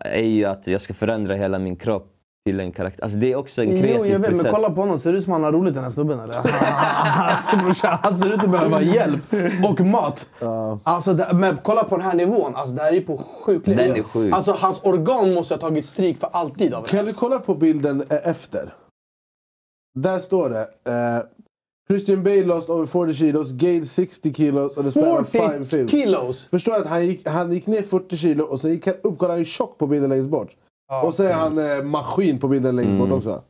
är 0.00 0.22
ju 0.24 0.44
att 0.44 0.66
jag 0.66 0.80
ska 0.80 0.94
förändra 0.94 1.34
hela 1.34 1.58
min 1.58 1.76
kropp 1.76 2.16
till 2.46 2.60
en 2.60 2.72
karaktär. 2.72 3.02
Alltså 3.02 3.18
det 3.18 3.32
är 3.32 3.36
också 3.36 3.62
en 3.62 3.68
kreativ 3.68 3.96
Jo, 3.96 4.06
jag 4.06 4.18
vet, 4.18 4.28
process. 4.28 4.42
men 4.42 4.52
kolla 4.52 4.70
på 4.70 4.80
honom. 4.80 4.98
Ser 4.98 5.12
det 5.12 5.18
ut 5.18 5.24
som 5.24 5.32
han 5.32 5.44
har 5.44 5.52
roligt 5.52 5.74
den 5.74 5.82
här 5.82 5.90
snubben 5.90 6.20
eller? 6.20 6.34
alltså, 7.30 7.56
brorsan, 7.56 7.98
han 8.02 8.14
ser 8.14 8.34
ut 8.34 8.44
att 8.44 8.50
behöva 8.50 8.82
hjälp 8.82 9.22
och 9.64 9.80
mat. 9.80 10.28
Alltså, 10.82 11.14
det, 11.14 11.28
men 11.34 11.58
kolla 11.62 11.84
på 11.84 11.96
den 11.96 12.06
här 12.06 12.14
nivån. 12.14 12.56
Alltså, 12.56 12.74
det 12.74 12.82
här 12.82 12.92
är 12.92 13.00
på 13.00 13.16
sjuk 13.42 13.64
Den 13.64 13.78
är 13.78 14.02
sjuk. 14.02 14.34
Alltså, 14.34 14.52
hans 14.52 14.82
organ 14.84 15.34
måste 15.34 15.54
ha 15.54 15.60
tagit 15.60 15.86
stryk 15.86 16.18
för 16.18 16.28
alltid 16.32 16.74
av 16.74 16.82
det. 16.82 16.88
Kan 16.88 17.04
du 17.04 17.12
kolla 17.12 17.38
på 17.38 17.54
bilden 17.54 18.02
eh, 18.10 18.30
efter? 18.30 18.74
Där 19.94 20.18
står 20.18 20.50
det. 20.50 20.60
Eh, 20.60 21.22
Christian 21.90 22.22
Bale 22.22 22.44
lost 22.44 22.70
over 22.70 22.86
40 22.86 23.14
kilos, 23.14 23.52
gained 23.52 23.86
60 23.86 24.32
kilos 24.34 24.76
och 24.76 24.84
det 24.84 24.90
spelar 24.90 25.24
fine 25.24 25.40
40 25.50 25.64
film. 25.64 25.88
kilos! 25.88 26.46
Förstår 26.46 26.72
du 26.72 26.78
att 26.78 26.86
han 26.86 27.06
gick, 27.06 27.26
han 27.28 27.52
gick 27.52 27.66
ner 27.66 27.82
40 27.82 28.16
kilo 28.16 28.44
och 28.44 28.60
sen 28.60 28.70
gick 28.70 28.86
han 28.86 28.94
upp, 29.02 29.18
kolla 29.18 29.32
han 29.32 29.40
är 29.40 29.44
tjock 29.44 29.78
på 29.78 29.86
bilden 29.86 30.10
längst 30.10 30.28
bort. 30.28 30.56
Och 31.04 31.14
så 31.14 31.22
är 31.22 31.32
han 31.32 31.58
eh, 31.58 31.82
maskin 31.84 32.38
på 32.38 32.48
bilden 32.48 32.76
längst 32.76 32.92
Mm. 32.94 33.08
bort 33.08 33.16
också. 33.18 33.42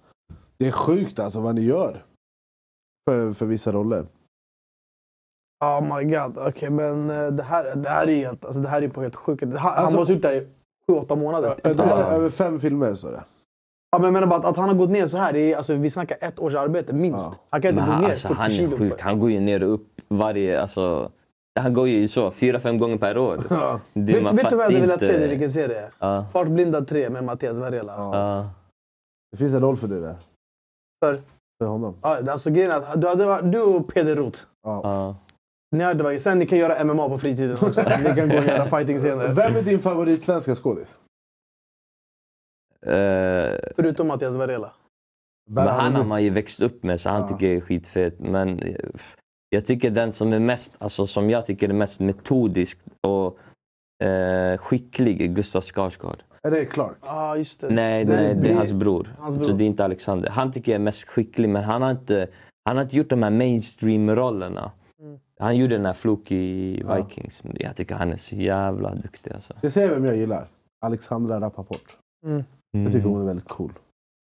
Det 0.59 0.67
är 0.67 0.71
sjukt 0.71 1.19
alltså 1.19 1.41
vad 1.41 1.55
ni 1.55 1.61
gör. 1.61 2.05
För, 3.11 3.33
för 3.33 3.47
vissa 3.47 3.73
roller. 3.73 4.07
Oh 5.65 5.97
my 5.97 6.05
god. 6.17 6.39
Okej, 6.39 6.71
men 6.71 7.11
eh, 7.11 7.27
det 7.27 7.43
här, 7.43 7.77
det 7.77 7.89
här 7.89 8.09
är 8.09 8.17
helt, 8.17 8.45
alltså, 8.45 8.61
det 8.61 8.69
här 8.69 8.83
är 8.83 8.89
på 8.89 9.03
helt 9.03 9.17
sjukt. 9.17 9.43
Han, 9.43 9.53
han 9.57 9.75
Alltså- 9.75 9.99
måste 9.99 10.13
ha 10.13 10.15
gjort 10.15 10.23
det 10.23 10.29
här 10.29 10.37
i 10.37 10.47
7-8 11.07 11.17
månader. 11.17 11.57
Det 11.63 11.83
här 11.83 11.99
är 11.99 12.15
över 12.17 12.31
fem 12.31 12.61
filmer 12.61 12.95
står 12.95 13.11
det. 13.13 13.25
Ja, 13.93 13.99
men 13.99 14.05
jag 14.05 14.13
menar 14.13 14.27
bara 14.27 14.39
att, 14.41 14.45
att 14.45 14.57
han 14.57 14.69
har 14.69 14.75
gått 14.77 14.91
ner 14.91 15.07
så 15.07 15.19
här, 15.19 15.33
det 15.33 15.53
är, 15.53 15.57
alltså, 15.57 15.75
vi 15.75 15.91
snackar 15.91 16.17
ett 16.21 16.39
års 16.39 16.55
arbete 16.55 16.93
minst. 16.93 17.31
Ja. 17.33 17.39
Han 17.51 17.63
kan 17.63 17.71
inte 17.71 17.83
Men 17.83 17.95
gå 17.95 18.01
ner 18.01 18.09
alltså, 18.11 18.29
40 18.29 18.39
han 18.41 18.51
är 18.51 18.55
kilo. 18.55 18.77
sjuk. 18.79 19.01
Han 19.01 19.19
går 19.21 19.31
ju 19.31 19.41
ner 19.41 19.63
och 19.63 19.75
upp 19.75 20.01
varje... 20.09 20.61
Alltså, 20.61 21.11
han 21.61 21.75
går 21.75 21.89
ju 21.89 22.09
så 22.09 22.31
fyra, 22.31 22.61
fem 22.61 22.79
gånger 22.79 22.97
per 22.99 23.19
år. 23.19 23.37
Det, 23.93 24.13
Vet, 24.13 24.33
vet 24.33 24.51
du 24.51 24.57
vad 24.57 24.65
jag 24.65 24.71
hade 24.73 24.81
velat 24.81 25.01
se? 25.01 25.19
Det, 25.19 25.29
vilken 25.29 25.53
serie? 25.53 25.91
Ja. 25.99 26.27
Fartblinda 26.33 26.81
3 26.85 27.11
med 27.11 27.25
Mattias 27.25 27.59
Varela. 27.59 27.93
Ja. 27.97 28.17
Ja. 28.19 28.51
Det 29.33 29.37
finns 29.39 29.55
en 29.55 29.61
roll 29.61 29.77
för 29.77 29.89
det 29.89 30.01
där. 30.01 30.17
För? 31.05 31.23
För 31.63 31.69
honom. 31.69 31.95
alltså, 32.03 32.51
grejen 32.51 32.71
är 32.71 32.77
att 32.77 33.01
du, 33.01 33.09
hade 33.09 33.27
varit, 33.27 33.53
du 33.53 33.61
och 33.61 33.95
Peder 33.95 34.17
Roth. 34.17 34.41
Ja. 34.65 34.81
Ja. 34.85 35.17
Ni 35.77 35.85
hade 35.85 36.05
varit, 36.05 36.23
sen 36.23 36.39
ni 36.39 36.47
kan 36.47 36.59
göra 36.59 36.85
MMA 36.85 37.09
på 37.09 37.19
fritiden 37.19 37.57
också. 37.63 37.83
ni 38.05 38.17
kan 38.17 38.29
gå 38.29 38.39
och 38.39 38.45
göra 38.45 38.67
fighting-scener. 38.67 39.29
Vem 39.29 39.57
är 39.57 39.63
din 39.63 39.79
favorit 39.79 40.23
svenska 40.23 40.55
skådis? 40.55 40.97
Eh, 42.87 43.59
Förutom 43.77 44.09
Mattias 44.09 44.37
Varela. 44.37 44.73
Men 45.51 45.69
han 45.69 45.95
har 45.95 46.05
man 46.05 46.25
ju 46.25 46.31
växt 46.31 46.61
upp 46.63 46.83
med 46.83 47.01
så 47.01 47.09
han 47.09 47.21
Ja. 47.21 47.29
tycker 47.29 47.47
jag 47.47 47.57
är 47.57 47.61
skitfet. 47.61 48.19
Men 48.19 48.59
eh, 48.59 48.77
jag 49.49 49.67
tycker 49.67 49.91
den 49.91 50.13
som 50.13 50.33
är 50.33 50.39
mest, 50.39 50.77
alltså 50.79 51.07
som 51.07 51.31
jag 51.31 51.47
tycker 51.47 51.69
är 51.69 51.73
mest 51.73 52.01
metodisk 52.01 52.79
och 53.07 53.39
eh, 54.07 54.59
skicklig 54.59 55.23
är 55.23 55.27
Gustav 55.27 55.61
Skarsgård. 55.63 56.23
Är 56.43 56.51
det 56.51 56.65
Clark? 56.65 56.97
Ja, 57.03 57.09
ah, 57.31 57.37
just 57.37 57.61
det. 57.61 57.71
Nej, 57.71 58.05
Det- 58.05 58.17
nej, 58.17 58.35
det 58.35 58.51
är 58.51 58.55
hans 58.55 58.73
bror. 58.73 59.15
hans 59.19 59.35
Så 59.35 59.41
bror. 59.41 59.59
det 59.59 59.65
är 59.65 59.67
inte 59.67 59.85
Alexander. 59.85 60.31
Han 60.31 60.53
tycker 60.53 60.73
jag 60.73 60.81
är 60.81 60.85
mest 60.85 61.09
skicklig 61.09 61.49
men 61.49 61.63
han 61.65 61.83
har 61.83 61.91
inte, 61.91 62.29
han 62.65 62.77
har 62.77 62.83
inte 62.85 62.97
gjort 62.97 63.09
de 63.11 63.23
här 63.23 63.31
mainstream-rollerna. 63.31 64.73
Mm. 65.03 65.19
Han 65.39 65.57
gjorde 65.57 65.77
den 65.77 65.87
här 65.87 65.93
Floki 65.93 66.37
i 66.37 66.83
Vikings. 66.97 67.43
Jag 67.55 67.77
tycker 67.77 67.95
han 67.95 68.13
är 68.13 68.17
så 68.17 68.35
jävla 68.35 68.95
duktig 68.95 69.33
alltså. 69.33 69.53
Ska 69.57 69.67
jag 69.67 69.73
säga 69.73 69.89
vem 69.95 70.05
jag 70.05 70.17
gillar? 70.17 70.47
Alexandra 70.85 71.41
Rappaport. 71.41 71.99
Mm. 72.27 72.45
Jag 72.71 72.93
tycker 72.93 73.09
hon 73.09 73.23
är 73.23 73.27
väldigt 73.27 73.49
cool. 73.49 73.73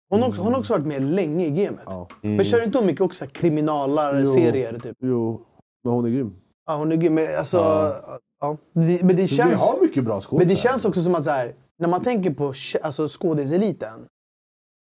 Hon, 0.09 0.21
har 0.21 0.29
också, 0.29 0.41
hon 0.41 0.53
har 0.53 0.59
också 0.59 0.73
varit 0.73 0.85
med 0.85 1.01
länge 1.03 1.45
i 1.45 1.49
gamet. 1.49 1.83
Ja. 1.85 2.07
Mm. 2.23 2.35
Men 2.35 2.45
kör 2.45 2.63
inte 2.63 2.77
hon 2.77 2.87
mycket 2.87 3.01
också 3.01 3.27
kriminalar-serier? 3.27 4.79
Typ? 4.79 4.97
Jo, 4.99 5.41
men 5.83 5.93
hon 5.93 6.05
är 6.05 6.09
grym. 6.09 6.33
Ja, 6.65 6.75
hon 6.75 6.91
är 6.91 6.95
grym. 6.95 7.13
Men, 7.13 7.37
alltså, 7.37 7.57
Ja. 7.57 8.19
ja. 8.39 8.57
Det, 8.73 9.03
men 9.03 9.15
det 9.15 9.27
Så 9.27 9.35
vi 9.35 9.37
känns... 9.37 9.61
har 9.61 9.81
mycket 9.81 10.03
bra 10.03 10.21
skådisar. 10.21 10.37
Men 10.37 10.47
det 10.47 10.55
känns 10.55 10.85
också 10.85 11.03
som 11.03 11.15
att 11.15 11.23
så 11.23 11.29
här, 11.29 11.53
när 11.79 11.87
man 11.87 12.03
tänker 12.03 12.31
på 12.31 12.53
alltså, 12.81 13.07
skådiseliten. 13.07 14.05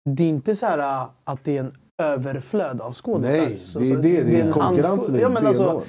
Det 0.10 0.24
är 0.24 0.30
inte 0.30 0.56
så 0.56 0.66
här 0.66 1.08
att 1.24 1.44
det 1.44 1.58
är 1.58 1.60
en 1.60 1.76
överflöd 2.02 2.82
av 2.82 2.94
skådisar. 2.94 3.80
Nej, 3.80 3.96
det 3.96 4.18
är 4.18 4.24
det. 4.24 4.32
Det 4.32 4.40
är 4.40 4.42
en 4.42 5.16
är 5.16 5.22
Ja, 5.22 5.30
men 5.30 5.48
alltså, 5.48 5.64
benhård 5.64 5.84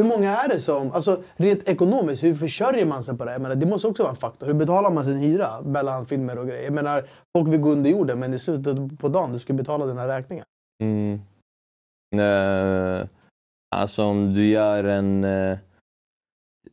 hur 0.00 0.08
många 0.08 0.36
är 0.36 0.48
det 0.48 0.60
som... 0.60 0.92
Alltså, 0.92 1.22
rent 1.36 1.68
ekonomiskt, 1.68 2.22
hur 2.22 2.34
försörjer 2.34 2.86
man 2.86 3.02
sig 3.02 3.18
på 3.18 3.24
det? 3.24 3.32
Jag 3.32 3.42
menar, 3.42 3.54
det 3.54 3.66
måste 3.66 3.88
också 3.88 4.02
vara 4.02 4.10
en 4.10 4.16
faktor. 4.16 4.46
Hur 4.46 4.54
betalar 4.54 4.90
man 4.90 5.04
sin 5.04 5.18
hyra 5.18 5.60
mellan 5.62 6.06
filmer 6.06 6.38
och 6.38 6.46
grejer? 6.46 6.64
Jag 6.64 6.72
menar, 6.72 7.04
folk 7.36 7.48
vill 7.48 7.60
gå 7.60 7.70
under 7.70 7.90
jorden, 7.90 8.18
men 8.18 8.34
i 8.34 8.38
slutet 8.38 8.98
på 8.98 9.08
dagen 9.08 9.32
du 9.32 9.38
ska 9.38 9.52
betala 9.52 9.86
dina 9.86 10.08
räkningar. 10.08 10.44
Mm. 10.82 11.20
Uh, 12.14 13.06
alltså 13.76 14.04
om 14.04 14.34
du 14.34 14.46
gör 14.46 14.84
en... 14.84 15.24
Uh 15.24 15.58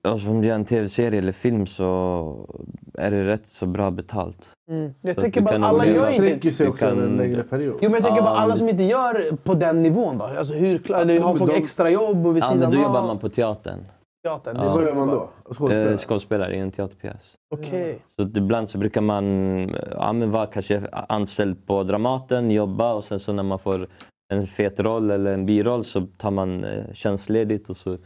alltså 0.03 0.29
om 0.29 0.41
du 0.41 0.47
gör 0.47 0.55
en 0.55 0.65
tv-serie 0.65 1.19
eller 1.19 1.31
film 1.31 1.65
så 1.65 2.49
är 2.93 3.11
det 3.11 3.27
rätt 3.27 3.45
så 3.45 3.65
bra 3.65 3.91
betalt. 3.91 4.49
Mm. 4.71 4.93
Jag 5.01 5.15
Så 5.15 5.21
tänker 5.21 5.41
bara 5.41 5.51
kan 5.51 5.63
alla 5.63 5.85
gör 5.85 6.23
inte... 6.33 6.51
sig 6.51 6.67
också 6.67 6.85
över 6.85 7.01
en 7.03 7.07
kan- 7.07 7.17
längre 7.17 7.43
period. 7.43 7.73
Jo, 7.81 7.89
men 7.89 7.93
jag 7.93 8.03
tänker 8.03 8.21
bara 8.21 8.33
Ja, 8.33 8.37
alla 8.39 8.55
som 8.55 8.69
inte 8.69 8.83
gör 8.83 9.35
på 9.43 9.53
den 9.53 9.83
nivån 9.83 10.17
då. 10.17 10.23
Alltså, 10.25 10.53
hur, 10.53 10.77
klar- 10.77 10.99
eller 11.01 11.19
har 11.19 11.35
folk 11.35 11.51
de- 11.51 11.57
extra 11.57 11.89
jobb 11.89 12.27
och 12.27 12.35
vid 12.35 12.43
Ja, 12.43 12.47
sidan 12.47 12.69
men 12.69 12.79
då 12.79 12.83
jobbar 12.87 13.01
man 13.07 13.19
på 13.19 13.29
teatern. 13.29 13.79
teatern. 14.23 14.57
Det 14.57 14.63
är 14.63 14.69
Vad 14.69 14.83
gör 14.83 14.95
man 14.95 15.07
då? 15.07 15.29
Skådespelare? 15.51 15.91
Eh, 15.91 15.97
skådespelare 15.97 16.55
i 16.55 16.59
en 16.59 16.71
teaterpjäs. 16.71 17.33
Okej. 17.55 17.99
Så 18.15 18.21
ibland 18.21 18.69
så 18.69 18.77
brukar 18.77 19.01
man 19.01 19.25
ja, 19.91 20.13
men 20.13 20.31
vara 20.31 20.45
kanske 20.45 20.87
anställd 20.91 21.65
på 21.67 21.83
Dramaten, 21.83 22.51
jobba 22.51 22.93
och 22.93 23.03
sen 23.05 23.19
så 23.19 23.33
när 23.33 23.43
man 23.43 23.59
får 23.59 23.87
en 24.33 24.47
fet 24.47 24.79
roll 24.79 25.11
eller 25.11 25.33
en 25.33 25.45
biroll 25.45 25.83
så 25.83 26.01
tar 26.17 26.31
man 26.31 26.63
eh, 26.63 26.83
tjänstledigt 26.93 27.69
och 27.69 27.77
så 27.77 27.97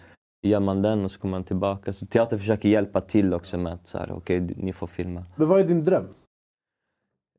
gör 0.42 0.60
man 0.60 0.82
den 0.82 1.06
och 1.06 1.12
så 1.12 1.20
kommer 1.20 1.32
man 1.38 1.44
tillbaka. 1.44 1.94
Så 1.94 2.06
teater 2.06 2.38
försöker 2.38 2.70
hjälpa 2.70 3.02
till 3.02 3.34
också 3.34 3.58
med 3.58 3.74
att 3.74 3.88
så 3.88 3.98
här, 3.98 4.12
okej, 4.12 4.39
ni 4.39 4.74
får 4.74 4.88
filma. 4.88 5.26
Men 5.36 5.48
vad 5.48 5.60
är 5.60 5.64
din 5.64 5.84
dröm? 5.84 6.08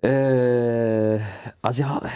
Eh, 0.03 1.23
alltså 1.61 1.83
jag 1.83 1.89
har, 1.89 2.09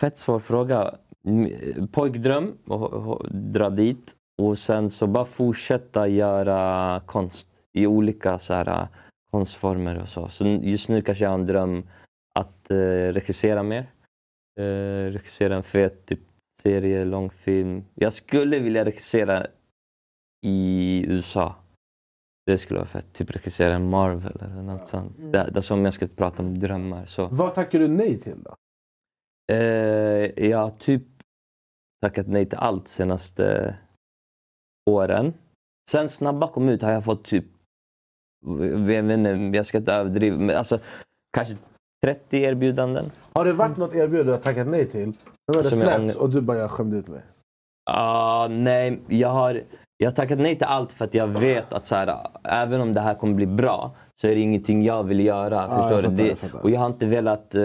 fett 0.00 0.16
svår 0.16 0.38
fråga. 0.38 0.94
M- 1.26 1.88
Pojkdröm, 1.92 2.58
och, 2.66 2.92
och, 2.92 3.32
dra 3.32 3.70
dit 3.70 4.14
och 4.42 4.58
sen 4.58 4.88
så 4.90 5.06
bara 5.06 5.24
fortsätta 5.24 6.08
göra 6.08 7.00
konst 7.06 7.48
i 7.72 7.86
olika 7.86 8.38
så 8.38 8.54
här, 8.54 8.88
konstformer 9.30 9.98
och 9.98 10.08
så. 10.08 10.28
Så 10.28 10.44
just 10.46 10.88
nu 10.88 11.02
kanske 11.02 11.24
jag 11.24 11.30
har 11.30 11.38
en 11.38 11.46
dröm 11.46 11.82
att 12.34 12.70
eh, 12.70 12.76
regissera 13.12 13.62
mer. 13.62 13.86
Eh, 14.60 15.12
regissera 15.12 15.56
en 15.56 15.62
fet 15.62 16.06
typ, 16.06 16.20
serie, 16.62 17.04
långfilm. 17.04 17.84
Jag 17.94 18.12
skulle 18.12 18.58
vilja 18.58 18.84
regissera 18.84 19.46
i 20.42 21.04
USA. 21.08 21.54
Det 22.46 22.58
skulle 22.58 22.80
vara 22.80 22.88
fett. 22.88 23.12
Typ 23.12 23.30
regissera 23.30 23.74
en 23.74 23.90
Marvel 23.90 24.38
eller 24.40 24.62
något 24.62 24.86
sånt. 24.86 25.16
Det, 25.18 25.50
det 25.52 25.56
är 25.56 25.60
som 25.60 25.84
jag 25.84 25.94
ska 25.94 26.06
prata 26.06 26.42
om 26.42 26.58
drömmar. 26.58 27.06
Så. 27.06 27.26
Vad 27.26 27.54
tackar 27.54 27.78
du 27.78 27.88
nej 27.88 28.20
till 28.20 28.42
då? 28.42 28.54
Eh, 29.52 30.48
jag 30.48 30.58
har 30.58 30.70
typ 30.70 31.02
tackat 32.02 32.26
nej 32.28 32.46
till 32.46 32.58
allt 32.58 32.88
senaste 32.88 33.76
åren. 34.90 35.34
Sen 35.90 36.08
Snabba 36.08 36.48
kom 36.48 36.68
ut 36.68 36.82
har 36.82 36.92
jag 36.92 37.04
fått 37.04 37.24
typ, 37.24 37.44
jag 38.46 38.78
vet 38.78 39.18
inte, 39.18 39.30
jag 39.56 39.66
ska 39.66 39.78
inte 39.78 39.92
överdriva, 39.92 40.38
men 40.38 40.56
alltså 40.56 40.78
kanske 41.36 41.56
30 42.04 42.36
erbjudanden. 42.36 43.10
Har 43.32 43.44
det 43.44 43.52
varit 43.52 43.76
något 43.76 43.94
erbjudande 43.94 44.24
du 44.24 44.30
har 44.30 44.42
tackat 44.42 44.66
nej 44.66 44.88
till? 44.88 45.08
Nu 45.48 45.56
har 45.56 45.62
det 45.62 45.76
släppts 45.76 46.16
och 46.16 46.30
du 46.30 46.40
bara, 46.40 46.56
jag 46.56 46.70
skämde 46.70 46.96
ut 46.96 47.08
mig. 47.08 47.22
Ah, 47.90 48.48
nej, 48.48 49.00
jag 49.08 49.28
har, 49.28 49.62
jag 49.98 50.06
har 50.10 50.14
tackat 50.14 50.38
nej 50.38 50.56
till 50.56 50.66
allt 50.66 50.92
för 50.92 51.04
att 51.04 51.14
jag 51.14 51.26
vet 51.26 51.72
att 51.72 51.86
så 51.86 51.94
här, 51.96 52.16
även 52.44 52.80
om 52.80 52.92
det 52.94 53.00
här 53.00 53.14
kommer 53.14 53.34
bli 53.34 53.46
bra 53.46 53.94
så 54.20 54.26
är 54.28 54.34
det 54.34 54.40
ingenting 54.40 54.84
jag 54.84 55.02
vill 55.04 55.20
göra. 55.20 55.54
Ja, 55.54 55.76
förstår 55.82 56.02
jag 56.02 56.10
du? 56.10 56.16
Det, 56.16 56.42
jag 56.52 56.64
och 56.64 56.70
jag 56.70 56.80
har 56.80 56.86
inte 56.86 57.06
velat 57.06 57.54
eh, 57.54 57.62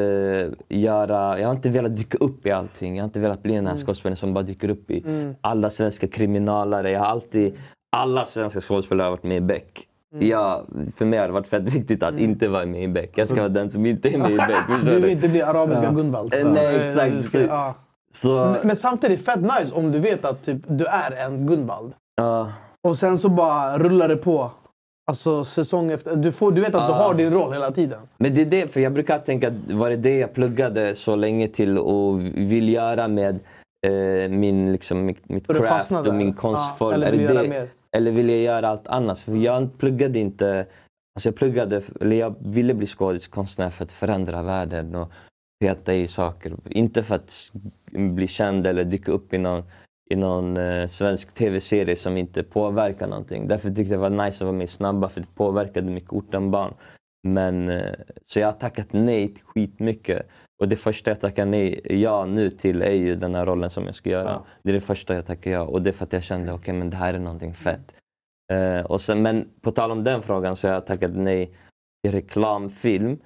göra, 0.69 1.39
jag 1.39 1.47
har 1.47 1.55
inte 1.55 1.69
velat 1.69 1.95
dyka 1.95 2.17
upp 2.17 2.45
i 2.45 2.51
allting. 2.51 2.95
Jag 2.95 3.03
har 3.03 3.07
inte 3.07 3.19
velat 3.19 3.43
bli 3.43 3.53
den 3.53 3.65
Mm. 3.65 3.77
här 3.77 3.85
skådespelaren 3.85 4.17
som 4.17 4.33
bara 4.33 4.43
dyker 4.43 4.69
upp 4.69 4.91
i 4.91 5.03
alla 5.41 5.69
svenska 5.69 6.07
kriminalare. 6.07 6.91
Jag 6.91 6.99
har 6.99 7.07
alltid, 7.07 7.57
alla 7.97 8.25
svenska 8.25 8.61
skådespelare 8.61 9.05
har 9.05 9.11
varit 9.11 9.23
med 9.23 9.37
i 9.37 9.41
Beck. 9.41 9.87
Mm. 10.13 10.27
Jag, 10.27 10.65
för 10.97 11.05
mig 11.05 11.19
har 11.19 11.27
det 11.27 11.33
varit 11.33 11.47
fett 11.47 11.63
viktigt 11.63 12.03
att 12.03 12.19
inte 12.19 12.47
vara 12.47 12.65
med 12.65 12.83
i 12.83 12.87
Beck. 12.87 13.11
Jag 13.15 13.29
ska 13.29 13.37
vara 13.39 13.49
den 13.49 13.69
som 13.69 13.85
inte 13.85 14.09
är 14.09 14.17
med 14.17 14.31
i 14.31 14.35
Beck. 14.47 14.85
Du 14.85 14.99
vill 14.99 15.09
inte 15.11 15.29
bli 15.29 15.41
arabiska 15.41 15.91
Gunvald. 15.91 16.33
Eh, 16.33 16.51
nej, 16.53 16.75
exakt. 17.17 17.35
ja. 17.49 17.73
Så, 18.13 18.29
Men- 18.29 18.67
Men 18.67 18.75
samtidigt 18.75 19.25
fett 19.25 19.41
nice 19.41 19.75
om 19.75 19.91
du 19.91 19.99
vet 19.99 20.25
att 20.25 20.43
typ, 20.45 20.57
du 20.67 20.85
är 20.85 21.11
en 21.11 21.47
Gunvald. 21.47 21.93
Ja. 22.21 22.51
Och 22.87 22.97
sen 22.97 23.17
så 23.17 23.29
bara 23.29 23.79
rullar 23.79 24.07
det 24.07 24.17
på. 24.17 24.51
Alltså 25.11 25.43
säsong 25.43 25.91
efter. 25.91 26.15
Du, 26.15 26.31
får, 26.31 26.51
du 26.51 26.61
vet 26.61 26.75
att 26.75 26.87
du 26.87 26.93
har 26.93 27.13
din 27.13 27.33
roll 27.33 27.53
hela 27.53 27.71
tiden. 27.71 27.99
Men 28.17 28.35
det 28.35 28.41
är 28.41 28.45
det, 28.45 28.67
för 28.67 28.79
jag 28.79 28.93
brukar 28.93 29.19
tänka 29.19 29.53
var 29.69 29.89
det 29.89 29.95
det 29.95 30.17
jag 30.17 30.33
pluggade 30.33 30.95
så 30.95 31.15
länge 31.15 31.47
till 31.47 31.77
och 31.77 32.21
vill 32.21 32.69
göra 32.69 33.07
med 33.07 33.39
eh, 33.87 34.29
min, 34.29 34.71
liksom, 34.71 35.05
mitt, 35.05 35.29
mitt 35.29 35.47
craft 35.47 35.91
och 35.91 36.15
min 36.15 36.33
konstform? 36.33 36.93
Eller 36.93 37.11
vill 37.11 37.35
det 37.35 37.47
mer. 37.47 37.69
Eller 37.97 38.11
vill 38.11 38.29
jag 38.29 38.39
göra 38.39 38.69
allt 38.69 38.87
annat? 38.87 39.19
För 39.19 39.35
jag 39.35 39.77
pluggade 39.77 40.19
inte... 40.19 40.65
Alltså 41.15 41.29
jag 41.29 41.35
pluggade, 41.35 41.81
eller 42.01 42.15
jag 42.15 42.35
ville 42.39 42.73
bli 42.73 42.87
skådis, 42.87 43.27
konstnär 43.27 43.69
för 43.69 43.83
att 43.83 43.91
förändra 43.91 44.43
världen 44.43 44.95
och 44.95 45.11
peta 45.61 45.93
i 45.93 46.07
saker. 46.07 46.53
Inte 46.69 47.03
för 47.03 47.15
att 47.15 47.51
bli 47.91 48.27
känd 48.27 48.67
eller 48.67 48.83
dyka 48.83 49.11
upp 49.11 49.33
i 49.33 49.37
någon, 49.37 49.63
i 50.11 50.15
någon 50.15 50.57
eh, 50.57 50.87
svensk 50.87 51.33
tv-serie 51.33 51.95
som 51.95 52.17
inte 52.17 52.43
påverkar 52.43 53.07
någonting. 53.07 53.47
Därför 53.47 53.69
tyckte 53.69 53.81
jag 53.93 54.03
det 54.03 54.09
var 54.09 54.25
nice 54.25 54.35
att 54.35 54.41
vara 54.41 54.51
med 54.51 54.63
i 54.63 54.67
Snabba 54.67 55.09
för 55.09 55.21
det 55.21 55.35
påverkade 55.35 55.91
mycket 55.91 56.13
ortenbarn. 56.13 56.73
Men, 57.27 57.69
eh, 57.69 57.93
så 58.25 58.39
jag 58.39 58.47
har 58.47 58.53
tackat 58.53 58.87
nej 58.91 59.27
till 59.27 59.43
skitmycket. 59.43 60.27
Och 60.61 60.67
det 60.67 60.75
första 60.75 61.11
jag 61.11 61.19
tackar 61.19 61.45
nej 61.45 61.81
ja 61.83 62.25
nu 62.25 62.49
till 62.49 62.81
är 62.81 62.91
ju 62.91 63.15
den 63.15 63.35
här 63.35 63.45
rollen 63.45 63.69
som 63.69 63.85
jag 63.85 63.95
ska 63.95 64.09
göra. 64.09 64.29
Ja. 64.29 64.45
Det 64.63 64.69
är 64.69 64.73
det 64.73 64.81
första 64.81 65.15
jag 65.15 65.25
tackar 65.25 65.51
ja. 65.51 65.61
Och 65.61 65.81
det 65.81 65.89
är 65.89 65.91
för 65.91 66.05
att 66.05 66.13
jag 66.13 66.23
kände 66.23 66.53
okej 66.53 66.73
men 66.73 66.89
det 66.89 66.97
här 66.97 67.13
är 67.13 67.19
någonting 67.19 67.53
fett. 67.53 67.93
Eh, 68.53 68.85
och 68.85 69.01
sen, 69.01 69.21
men 69.21 69.49
på 69.61 69.71
tal 69.71 69.91
om 69.91 70.03
den 70.03 70.21
frågan 70.21 70.55
så 70.55 70.67
har 70.67 70.73
jag 70.73 70.85
tackat 70.85 71.11
nej 71.15 71.53
till 72.03 72.11
reklamfilm. 72.11 73.17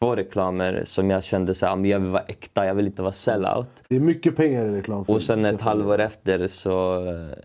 Två 0.00 0.16
reklamer 0.16 0.82
som 0.86 1.10
jag 1.10 1.24
kände 1.24 1.54
så 1.54 1.66
här, 1.66 1.72
"Ah, 1.72 1.76
men 1.76 1.90
jag 1.90 2.00
vill 2.00 2.10
vara 2.10 2.22
äkta, 2.22 2.66
jag 2.66 2.74
vill 2.74 2.86
inte 2.86 3.02
vara 3.02 3.12
sellout. 3.12 3.68
Det 3.88 3.96
är 3.96 4.00
mycket 4.00 4.36
pengar 4.36 4.66
i 4.66 4.70
reklamfilm. 4.78 5.16
Och 5.16 5.22
sen 5.22 5.44
ett 5.44 5.60
halvår 5.60 5.98
efter 6.00 6.46
så, 6.46 7.06
eh, 7.06 7.38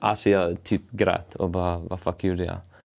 alltså 0.00 0.30
jag 0.30 0.62
typ 0.64 0.90
grät 0.90 1.34
och 1.34 1.50
bara, 1.50 1.78
vad 1.78 2.00
fuck 2.00 2.24
gjorde 2.24 2.44
jag? 2.44 2.56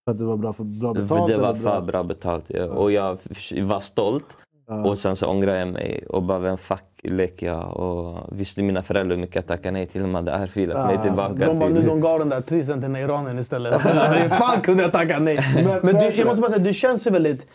För 0.08 0.12
att 0.12 0.18
det 0.20 0.26
var 0.26 0.38
bra, 0.38 0.54
för 0.54 0.64
bra 0.64 0.94
betalt? 0.94 1.10
För 1.22 1.28
det 1.28 1.38
var 1.42 1.54
för 1.56 1.82
bra 1.82 2.04
betalt. 2.04 2.46
ja. 2.48 2.66
Och 2.66 2.92
jag 2.92 3.18
var 3.62 3.80
stolt. 3.80 4.38
Ja. 4.70 4.90
Och 4.90 4.98
sen 4.98 5.16
så 5.16 5.28
ångrade 5.28 5.60
jag 5.60 5.68
mig 5.68 6.06
och 6.10 6.24
bara, 6.24 6.40
vem 6.40 6.58
fuck 6.58 6.84
leker 7.04 7.46
jag? 7.48 7.78
Och 7.78 8.40
visste 8.40 8.64
mina 8.64 8.84
föräldrar 8.84 9.16
hur 9.16 9.22
mycket 9.22 9.36
jag 9.36 9.48
tackade 9.48 9.72
nej 9.72 9.86
till. 9.88 10.02
De 10.02 10.16
hade 10.16 10.32
örfilat 10.32 10.88
mig 10.88 10.98
tillbaka. 11.04 11.34
De 11.48 11.60
bara, 11.60 11.70
nu 11.70 11.82
de 11.82 12.02
gav 12.02 12.20
den 12.20 12.30
där 12.30 12.42
trisen 12.42 12.82
till 12.82 12.96
iranien 12.96 13.40
istället. 13.40 13.82
Fan 14.32 14.62
kunde 14.62 14.84
jag 14.84 14.92
tacka 14.92 15.20
nej? 15.20 15.40
Men 15.84 15.96
du, 15.96 16.06
jag 16.16 16.28
måste 16.28 16.42
bara 16.42 16.52
säga, 16.52 16.64
du 16.64 16.74
känns 16.74 17.08
ju 17.08 17.12
väldigt... 17.12 17.48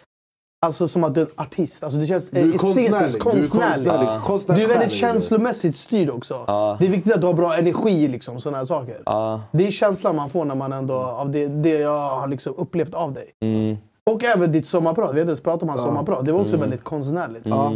Alltså 0.67 0.89
som 0.89 1.05
att 1.05 1.15
du 1.15 1.21
är 1.21 1.25
en 1.27 1.33
artist. 1.37 1.85
Alltså, 1.85 1.99
du 1.99 2.07
känns 2.07 2.31
Du 2.31 2.41
är 2.41 2.59
konstnärlig. 2.59 2.87
estetiskt 2.87 3.25
Du 3.25 3.29
är 3.31 3.33
konstnärlig. 3.33 4.23
konstnärlig. 4.25 4.63
Du 4.63 4.65
är 4.65 4.69
väldigt 4.79 4.93
känslomässigt 4.93 5.77
styrd 5.77 6.11
också. 6.11 6.45
Ja. 6.47 6.77
Det 6.81 6.87
är 6.87 6.91
viktigt 6.91 7.15
att 7.15 7.21
du 7.21 7.27
har 7.27 7.35
bra 7.35 7.57
energi, 7.57 8.09
liksom, 8.09 8.41
sådana 8.41 8.59
här 8.59 8.65
saker. 8.65 9.03
Ja, 9.07 9.43
Det 9.53 9.67
är 9.67 9.71
känslan 9.71 10.17
man 10.17 10.31
får 10.31 10.45
när 10.45 10.55
man 10.55 10.73
ändå, 10.73 10.95
av 10.95 11.31
det, 11.31 11.47
det 11.47 11.69
jag 11.79 12.11
har 12.11 12.29
liksom 12.29 12.55
upplevt 12.57 12.95
av 12.95 13.13
dig. 13.13 13.35
mm, 13.41 13.77
Och 14.11 14.25
även 14.25 14.53
ditt 14.53 14.69
sommarprat. 14.69 15.15
Vi 15.15 15.21
inte 15.21 15.29
ens 15.31 15.41
pratat 15.41 15.63
om 15.63 15.69
hans 15.69 15.83
sommarprat. 15.83 16.25
Det 16.25 16.33
var 16.33 16.41
också 16.41 16.57
väldigt 16.57 16.85
konstnärligt. 16.85 17.47
Ja. 17.47 17.73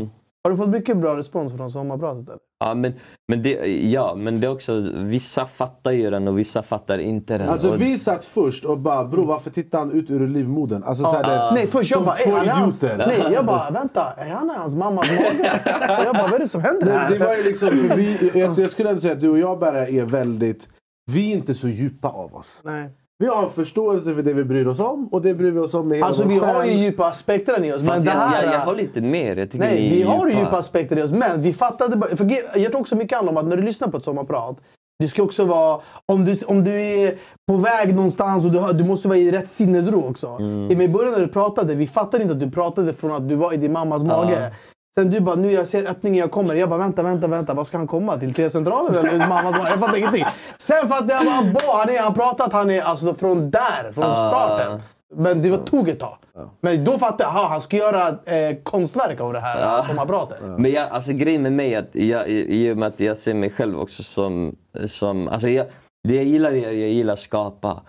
Har 0.47 0.51
du 0.51 0.57
fått 0.57 0.69
mycket 0.69 0.97
bra 0.97 1.17
respons 1.17 1.53
från 1.53 1.71
sommarpratet? 1.71 2.29
Eller? 2.29 2.39
ja, 2.65 2.75
men, 2.75 2.93
men 3.29 3.43
det, 3.43 3.51
ja, 3.67 4.15
men 4.15 4.41
det 4.41 4.47
är 4.47 4.51
också, 4.51 4.81
vissa 4.95 5.47
fattar 5.47 5.91
ju 5.91 6.11
den 6.11 6.29
och 6.29 6.39
vissa 6.39 6.63
fattar 6.63 6.99
inte 6.99 7.39
den. 7.39 7.49
Alltså 7.49 7.71
och, 7.71 7.81
vi 7.81 7.99
satt 7.99 8.25
först 8.25 8.65
och 8.65 8.79
bara 8.79 9.05
bror 9.05 9.27
varför 9.27 9.51
tittar 9.51 9.79
han 9.79 9.93
ut 9.93 10.11
ur 10.11 10.29
livmodern? 10.29 10.83
Alltså, 10.83 11.05
så 11.05 11.13
här, 11.13 11.23
det, 11.23 11.55
Nej, 11.55 11.67
först 11.67 11.91
jag 11.91 12.05
bara, 12.05 12.15
två 12.15 12.31
är 12.31 12.37
han 12.37 12.49
hans, 12.49 12.83
nej, 12.83 13.29
jag 13.33 13.47
bara, 13.47 13.71
vänta, 13.71 14.13
är 14.17 14.31
han 14.31 14.51
hans 14.51 14.75
mammas 14.75 15.11
mage? 15.11 15.61
jag 16.05 16.15
bara, 16.15 16.23
vad 16.23 16.35
är 16.35 16.39
det 16.39 16.49
som 16.49 16.63
händer 16.63 16.87
Det, 16.87 16.93
här? 16.93 17.11
det 17.11 17.19
var 17.19 17.35
ju 17.35 17.43
liksom, 17.43 17.71
vi, 17.97 18.31
jag, 18.35 18.59
jag 18.59 18.71
skulle 18.71 18.89
ändå 18.89 19.01
säga 19.01 19.13
att 19.13 19.21
du 19.21 19.29
och 19.29 19.39
jag 19.39 19.59
bara 19.59 19.87
är 19.87 20.05
väldigt... 20.05 20.69
Vi 21.13 21.33
är 21.33 21.37
inte 21.37 21.55
så 21.55 21.69
djupa 21.69 22.09
av 22.09 22.35
oss. 22.35 22.61
Nej. 22.65 22.91
Vi 23.19 23.27
har 23.27 23.43
en 23.43 23.51
förståelse 23.51 24.15
för 24.15 24.23
det 24.23 24.33
vi 24.33 24.45
bryr 24.45 24.67
oss 24.67 24.79
om 24.81 25.09
och 25.09 25.23
det 25.23 25.35
bryr 25.35 25.51
vi 25.51 25.59
oss 25.59 25.75
om 25.75 25.89
med 25.89 25.97
hela 25.97 26.07
Alltså 26.07 26.23
vår 26.23 26.29
vi 26.31 26.39
har 26.39 26.65
ju 26.65 26.71
själ. 26.71 26.79
djupa 26.79 27.07
aspekter 27.07 27.65
i 27.65 27.73
oss. 27.73 27.83
Men 27.83 27.87
fast 27.89 28.05
det 28.05 28.13
jag, 28.13 28.19
här, 28.21 28.45
jag, 28.45 28.55
jag 28.55 28.59
har 28.59 28.75
lite 28.75 29.01
mer. 29.01 29.37
Jag 29.37 29.51
tycker 29.51 29.65
nej, 29.67 29.87
är 29.87 29.91
vi 29.91 30.03
har 30.03 30.29
djupa. 30.29 30.41
djupa 30.41 30.59
aspekter 30.59 30.99
i 30.99 31.03
oss. 31.03 31.13
Men 31.13 31.43
vi 31.43 31.53
fattade 31.53 31.97
bara, 31.97 32.17
för 32.17 32.31
jag 32.59 32.71
tror 32.73 32.81
också 32.81 32.97
mycket 32.97 33.17
handlar 33.17 33.33
om 33.33 33.37
att 33.37 33.47
när 33.47 33.57
du 33.57 33.63
lyssnar 33.63 33.89
på 33.89 33.97
ett 33.97 34.05
sommarprat. 34.05 34.57
Du 34.99 35.09
ska 35.09 35.23
också 35.23 35.45
vara, 35.45 35.81
om 36.13 36.25
du, 36.25 36.35
om 36.47 36.65
du 36.65 36.83
är 36.83 37.15
på 37.49 37.57
väg 37.57 37.95
någonstans 37.95 38.45
och 38.45 38.51
du, 38.51 38.79
du 38.79 38.85
måste 38.85 39.09
vara 39.09 39.19
i 39.19 39.31
rätt 39.31 39.51
sinnesro 39.51 40.09
också. 40.11 40.27
Mm. 40.29 40.81
I 40.81 40.89
början 40.89 41.13
när 41.13 41.21
du 41.21 41.29
pratade, 41.29 41.75
vi 41.75 41.87
fattade 41.87 42.23
inte 42.23 42.35
att 42.35 42.41
du 42.41 42.51
pratade 42.51 42.93
från 42.95 43.13
att 43.13 43.29
du 43.29 43.35
var 43.35 43.53
i 43.53 43.57
din 43.57 43.73
mammas 43.73 44.03
mage. 44.03 44.53
Sen 44.99 45.11
du 45.11 45.21
bara, 45.21 45.37
nu 45.37 45.53
jag 45.53 45.69
ser 45.69 45.87
öppningen, 45.91 46.19
jag 46.21 46.31
kommer. 46.31 46.55
Jag 46.55 46.69
bara, 46.69 46.79
vänta, 46.79 47.03
vänta, 47.03 47.27
vänta. 47.27 47.55
Vad 47.55 47.67
ska 47.67 47.77
han 47.79 47.87
komma 47.87 48.17
till? 48.17 48.35
T-centralen 48.35 48.95
eller 49.07 49.29
mage? 49.29 49.59
Jag 49.71 49.81
fattar 49.81 49.99
ingenting. 49.99 50.25
Sen 50.57 50.89
fattade 50.89 51.13
jag 51.13 51.25
bara, 51.27 51.43
boh, 51.43 51.79
han 51.79 51.89
är, 51.91 52.01
han 52.03 52.15
pratat, 52.15 52.53
han 52.53 52.71
är 52.71 52.83
alltså 52.83 53.15
från 53.15 53.51
där, 53.51 53.93
från 53.93 54.05
starten. 54.11 54.81
Men 55.15 55.43
det 55.43 55.51
var, 55.51 55.59
tog 55.59 55.89
ett 55.89 56.01
tag. 56.01 56.17
Men 56.61 56.85
då 56.85 56.99
fattade 56.99 57.23
jag, 57.23 57.31
aha, 57.31 57.49
han 57.49 57.61
ska 57.61 57.77
göra 57.77 58.09
eh, 58.09 58.57
konstverk 58.63 59.21
av 59.21 59.33
det 59.33 59.41
här 59.41 59.61
Ja. 59.61 59.83
sommarpratet. 59.83 60.39
Men 60.59 60.71
jag, 60.73 60.89
alltså, 60.91 61.13
grejen 61.13 61.43
med 61.43 61.53
mig 61.53 61.75
är 61.75 61.79
att 61.79 61.95
jag, 61.95 62.29
i 62.29 62.65
i 62.67 62.73
och 62.73 62.77
med 62.77 62.89
att 62.89 63.01
jag 63.01 63.17
ser 63.17 63.35
mig 63.35 63.51
själv 63.51 63.81
också 63.81 64.03
som... 64.03 64.57
som 64.87 65.29
alltså, 65.29 65.49
jag, 65.49 65.67
det 66.09 66.15
jag 66.15 66.25
gillar 66.25 66.53
är 66.53 66.73
jag 66.73 66.91
gillar 66.91 67.13
att 67.13 67.19
skapa. 67.19 67.83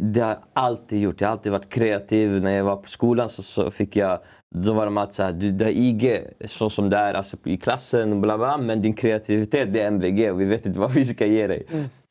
Det 0.00 0.20
har 0.20 0.28
jag 0.28 0.38
alltid 0.52 1.00
gjort. 1.00 1.20
Jag 1.20 1.28
har 1.28 1.32
alltid 1.32 1.52
varit 1.52 1.68
kreativ. 1.68 2.42
När 2.42 2.50
jag 2.50 2.64
var 2.64 2.76
på 2.76 2.88
skolan 2.88 3.28
så, 3.28 3.42
så 3.42 3.70
fick 3.70 3.96
jag... 3.96 4.18
Då 4.54 4.72
var 4.72 4.84
de 4.84 4.98
alltid 4.98 5.14
såhär, 5.14 5.32
du, 5.32 5.50
du 5.50 5.64
har 5.64 5.72
IG 5.72 6.20
så 6.46 6.70
som 6.70 6.90
det 6.90 6.96
är 6.96 7.14
alltså, 7.14 7.36
i 7.44 7.56
klassen 7.56 8.12
och 8.12 8.18
bla 8.18 8.38
bla, 8.38 8.58
men 8.58 8.82
din 8.82 8.92
kreativitet 8.94 9.72
det 9.72 9.80
är 9.80 9.86
MVG 9.86 10.30
och 10.32 10.40
vi 10.40 10.44
vet 10.44 10.66
inte 10.66 10.78
vad 10.78 10.92
vi 10.92 11.04
ska 11.04 11.26
ge 11.26 11.46
dig. 11.46 11.66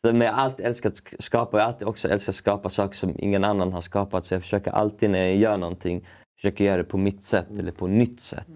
Så, 0.06 0.14
men 0.14 0.22
jag 0.22 0.34
har 0.34 0.41
alltid 0.44 0.65
älskat 0.65 0.94
sk- 0.94 1.15
skapa. 1.19 1.57
Jag 1.57 1.64
har 1.65 1.72
alltid 1.72 1.88
också 1.88 2.07
älskat 2.10 2.35
skapa 2.35 2.69
saker 2.69 2.95
som 2.95 3.14
ingen 3.18 3.44
annan 3.44 3.73
har 3.73 3.81
skapat. 3.81 4.26
Så 4.26 4.34
jag 4.34 4.41
försöker 4.41 4.72
alltid 4.72 5.10
när 5.10 5.19
jag 5.19 5.35
gör 5.35 5.57
någonting, 5.57 6.07
försöker 6.38 6.64
göra 6.65 6.77
det 6.77 6.84
på 6.84 6.98
mitt 6.98 7.23
sätt 7.23 7.48
eller 7.60 7.72
på 7.72 7.88
nytt 7.88 8.19
sätt. 8.19 8.48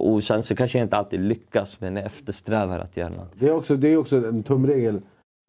Och 0.00 0.24
sen 0.24 0.42
så 0.42 0.56
kanske 0.56 0.78
jag 0.78 0.86
inte 0.86 0.96
alltid 0.96 1.20
lyckas, 1.20 1.80
men 1.80 1.96
jag 1.96 2.04
eftersträvar 2.06 2.78
att 2.78 2.96
göra 2.96 3.08
något. 3.08 3.32
Det 3.38 3.48
är 3.48 3.56
också, 3.56 3.76
det 3.76 3.88
är 3.92 3.96
också 3.96 4.16
en 4.16 4.42
tumregel 4.42 5.00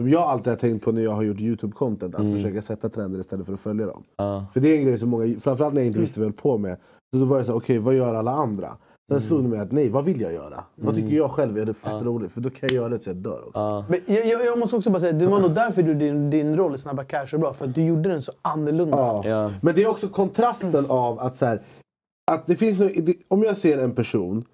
Som 0.02 0.10
jag 0.10 0.22
alltid 0.22 0.48
har 0.54 0.58
tänkt 0.58 0.84
på 0.84 0.92
när 0.92 1.02
jag 1.02 1.12
har 1.12 1.24
gjort 1.24 1.38
YouTube-content. 1.40 2.16
Att 2.16 2.20
Mm. 2.20 2.34
försöka 2.34 2.62
sätta 2.62 2.90
trender 2.90 3.20
istället 3.20 3.46
för 3.46 3.54
att 3.54 3.60
följa 3.60 3.86
dem. 3.86 4.04
Ja. 4.18 4.46
För 4.54 4.60
det 4.60 4.68
är 4.70 4.78
en 4.78 4.86
grej 4.86 4.98
som 4.98 5.10
många, 5.10 5.40
framförallt 5.40 5.74
när 5.74 5.82
jag 5.82 5.88
inte 5.88 6.00
visste 6.00 6.20
vad 6.20 6.26
jag 6.26 6.32
höll 6.32 6.38
på 6.42 6.58
med. 6.58 6.78
Då 7.18 7.26
var 7.26 7.38
jag 7.38 7.46
såhär, 7.46 7.60
okej 7.60 7.80
vad 7.80 7.96
gör 7.96 8.14
alla 8.16 8.32
andra? 8.32 8.78
Sen 9.12 9.22
slog 9.22 9.44
det 9.44 9.50
mig 9.50 9.60
att 9.60 9.72
nej, 9.72 9.90
vad 9.90 10.06
vill 10.06 10.22
jag 10.22 10.34
göra? 10.34 10.64
Vad 10.76 10.96
tycker 10.96 11.16
jag 11.16 11.32
själv 11.32 11.58
är 11.58 11.66
det 11.66 11.74
fett 11.74 12.04
roligt? 12.04 12.32
För 12.32 12.42
då 12.42 12.50
kan 12.50 12.60
jag 12.62 12.72
göra 12.72 12.90
det 12.90 12.96
tills 12.98 13.08
jag 13.08 13.16
dör. 13.16 13.40
Också. 13.48 13.52
Ja. 13.60 13.86
Men 13.90 14.00
jag, 14.06 14.28
jag, 14.28 14.46
jag 14.46 14.60
måste 14.60 14.76
också 14.76 14.90
bara 14.90 15.00
säga, 15.00 15.14
det 15.14 15.28
var 15.28 15.40
nog 15.40 15.52
därför 15.52 15.84
du, 15.84 15.94
din, 15.94 16.30
din 16.30 16.58
roll 16.58 16.76
i 16.76 16.78
Snabba 16.78 17.04
Cash 17.04 17.28
är 17.34 17.38
bra. 17.38 17.54
För 17.54 17.66
att 17.66 17.76
du 17.76 17.84
gjorde 17.86 18.10
den 18.10 18.22
så 18.22 18.32
annorlunda. 18.42 18.98
Ja. 18.98 19.22
Ja. 19.28 19.52
Men 19.62 19.76
det 19.76 19.84
är 19.84 19.90
också 19.90 20.08
kontrasten 20.10 20.86
av 20.90 21.20
att 21.20 21.36
så 21.36 21.46
här, 21.46 21.62
att 22.32 22.48
det 22.48 22.56
finns 22.56 22.80
nog- 22.80 23.04
det- 23.06 23.16
Om 23.28 23.44
jag 23.44 23.58
ser 23.58 23.78
en 23.78 23.92
person 23.96 24.46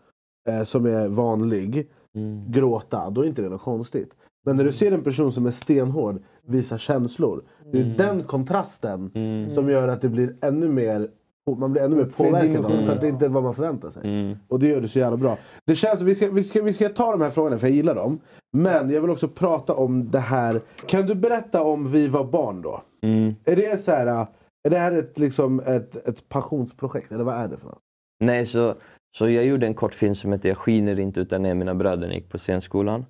eh, 0.50 0.64
som 0.64 0.86
är 0.86 1.10
vanlig 1.10 1.90
Mm. 2.16 2.52
gråta, 2.52 3.10
då 3.10 3.22
är 3.22 3.26
inte 3.28 3.42
det 3.42 3.50
något 3.50 3.62
konstigt. 3.62 4.12
Men 4.46 4.56
när 4.58 4.64
du 4.64 4.72
ser 4.72 4.92
en 4.92 5.04
person 5.04 5.32
som 5.32 5.46
är 5.46 5.52
stenhård, 5.52 6.22
visar 6.48 6.78
känslor. 6.78 7.44
Det 7.72 7.80
är 7.80 7.84
den 7.98 8.24
kontrasten 8.24 9.12
Mm. 9.16 9.50
som 9.50 9.70
gör 9.70 9.88
att 9.88 10.02
det 10.02 10.10
blir 10.10 10.36
ännu 10.42 10.70
mer 10.70 11.10
man 11.58 11.72
blir 11.72 11.82
ännu 11.82 11.96
mer 11.96 12.06
påverkad 12.06 12.66
av 12.66 12.72
det, 12.72 12.86
för 12.86 12.96
att 12.96 13.02
det 13.02 13.08
inte 13.08 13.26
är 13.26 13.30
vad 13.30 13.44
man 13.44 13.56
förväntar 13.56 13.90
sig. 13.92 14.02
Mm. 14.04 14.38
Och 14.48 14.60
det 14.60 14.68
gör 14.68 14.82
det 14.82 14.88
så 14.88 15.00
jävla 15.00 15.18
bra. 15.18 15.38
Det 15.66 15.76
känns, 15.76 16.02
vi, 16.02 16.16
ska, 16.16 16.32
vi, 16.32 16.44
ska, 16.44 16.62
vi 16.62 16.74
ska 16.74 16.90
ta 16.90 17.12
de 17.12 17.22
här 17.22 17.30
frågorna 17.30 17.58
för 17.58 17.68
jag 17.68 17.76
gillar 17.76 17.96
dem. 17.96 18.20
Men 18.54 18.90
jag 18.90 19.02
vill 19.02 19.10
också 19.10 19.28
prata 19.28 19.74
om 19.74 20.12
det 20.12 20.20
här. 20.20 20.62
Kan 20.86 21.06
du 21.06 21.16
berätta 21.16 21.64
om 21.64 21.92
Vi 21.92 22.08
var 22.08 22.26
barn 22.26 22.62
då? 22.62 22.82
Mm. 23.04 23.36
Är 23.46 23.56
det 23.56 23.82
så 23.82 23.92
här, 23.92 24.28
är 24.64 24.70
det 24.70 24.78
här 24.78 24.92
ett, 24.92 25.20
liksom 25.20 25.60
ett, 25.60 26.08
ett 26.08 26.30
passionsprojekt? 26.30 27.12
Eller 27.12 27.24
vad 27.24 27.36
är 27.36 27.48
det 27.48 27.58
för 27.58 27.68
något? 27.68 27.82
Nej, 28.20 28.46
så, 28.46 28.76
så 29.18 29.30
jag 29.30 29.46
gjorde 29.46 29.68
en 29.68 29.74
kortfilm 29.74 30.16
som 30.16 30.32
heter 30.32 30.50
Jag 30.50 30.58
skiner 30.58 31.00
inte 31.00 31.20
utan 31.20 31.46
är 31.46 31.54
mina 31.54 31.76
bröder 31.76 31.98
när 31.98 32.08
jag 32.08 32.16
gick 32.16 32.30
på 32.30 32.38
scenskolan. 32.38 33.06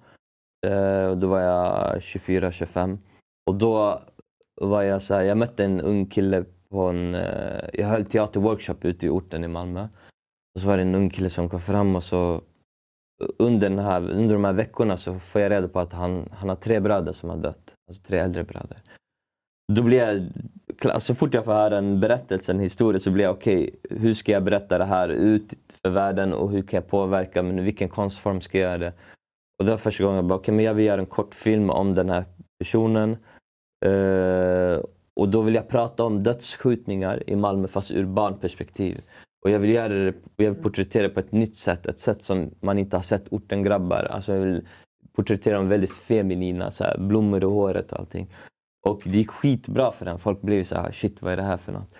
Eh, 0.68 1.12
då 1.12 1.28
var 1.28 1.40
jag 1.40 1.98
24-25. 2.00 2.98
Och 3.46 3.56
då 3.56 4.02
var 4.62 4.82
jag 4.82 5.02
så 5.02 5.14
här, 5.14 5.22
jag 5.22 5.38
mötte 5.38 5.66
en 5.66 5.82
ung 5.82 6.06
kille 6.06 6.46
på 6.70 6.82
en... 6.82 7.16
Eh, 7.16 7.70
jag 7.74 7.88
höll 7.88 8.06
teaterworkshop 8.06 8.86
ute 8.86 9.06
i 9.06 9.10
orten 9.10 9.44
i 9.44 9.48
Malmö. 9.48 9.88
Och 10.56 10.62
så 10.62 10.68
var 10.68 10.78
det 10.78 10.84
en 10.84 10.96
ung 10.96 11.10
kille 11.10 11.30
som 11.30 11.50
kom 11.50 11.62
fram 11.62 11.96
och 11.96 12.04
så 12.04 12.42
under, 13.38 13.70
den 13.70 13.80
här, 13.80 14.10
under 14.10 14.34
de 14.34 14.44
här 14.44 14.54
veckorna 14.54 14.98
så 14.98 15.20
får 15.20 15.42
jag 15.42 15.52
reda 15.52 15.68
på 15.68 15.80
att 15.80 15.94
han, 15.94 16.30
han 16.34 16.50
har 16.50 16.56
tre 16.56 16.80
bröder 16.80 17.14
som 17.14 17.30
har 17.30 17.38
dött. 17.38 17.74
Alltså 17.90 18.04
tre 18.04 18.20
äldre 18.20 18.44
bröder. 18.44 18.78
Då 19.74 19.82
blir 19.82 19.98
jag, 19.98 21.02
så 21.02 21.16
fort 21.16 21.34
jag 21.34 21.46
får 21.46 21.54
höra 21.54 21.78
en 21.78 22.00
berättelse, 22.00 22.52
en 22.52 22.60
historia, 22.60 23.00
så 23.00 23.12
blir 23.12 23.26
jag 23.26 23.36
okej, 23.36 23.76
hur 23.90 24.14
ska 24.14 24.32
jag 24.32 24.44
berätta 24.44 24.78
det 24.78 24.86
här 24.86 25.10
ut 25.10 25.54
för 25.82 25.90
världen 25.90 26.34
och 26.34 26.52
hur 26.52 26.62
kan 26.62 26.78
jag 26.78 26.88
påverka, 26.88 27.44
men 27.44 27.60
i 27.60 27.62
vilken 27.62 27.90
konstform 27.90 28.42
ska 28.42 28.60
jag 28.60 28.70
göra 28.70 28.78
det? 28.78 28.94
Och 29.62 29.66
det 29.66 29.72
var 29.72 29.78
första 29.78 30.04
gången 30.04 30.16
jag 30.16 30.26
bara, 30.26 30.36
okej, 30.40 30.54
men 30.54 30.66
jag 30.66 30.74
vill 30.74 30.86
göra 30.86 31.02
en 31.02 31.06
kortfilm 31.06 31.70
om 31.70 31.96
den 31.96 32.10
här 32.10 32.26
personen. 32.60 33.18
Eh, 33.86 34.80
och 35.14 35.30
då 35.30 35.42
vill 35.42 35.56
jag 35.56 35.68
prata 35.68 36.04
om 36.04 36.24
dödsskjutningar 36.24 37.30
i 37.30 37.36
Malmö 37.36 37.68
fast 37.68 37.92
ur 37.92 38.06
barnperspektiv. 38.06 39.02
Och 39.44 39.50
jag 39.50 39.60
vill 39.60 39.70
göra 39.70 39.94
det, 39.94 40.14
jag 40.36 40.52
vill 40.52 40.64
porträttera 40.64 41.04
det 41.04 41.10
på 41.10 41.20
ett 41.20 41.32
nytt 41.32 41.56
sätt, 41.56 41.86
ett 41.86 42.00
sätt 42.00 42.24
som 42.24 42.50
man 42.60 42.80
inte 42.80 42.96
har 42.96 43.02
sett 43.04 43.28
orten-grabbar. 43.28 44.04
Alltså 44.04 44.34
jag 44.34 44.42
vill 44.42 44.68
porträttera 45.16 45.58
dem 45.58 45.70
väldigt 45.70 45.94
feminina, 45.94 46.72
så 46.72 46.84
här, 46.84 46.98
blommor 46.98 47.44
i 47.44 47.46
håret 47.46 47.92
och 47.92 48.00
allting. 48.00 48.34
Och 48.88 49.02
det 49.06 49.18
gick 49.18 49.32
skitbra 49.32 49.92
för 49.92 50.06
den. 50.06 50.20
Folk 50.20 50.42
blev 50.42 50.64
så 50.64 50.76
här, 50.76 50.92
shit 50.92 51.22
vad 51.22 51.34
är 51.34 51.38
det 51.38 51.44
här 51.44 51.58
för 51.58 51.72
något? 51.72 51.96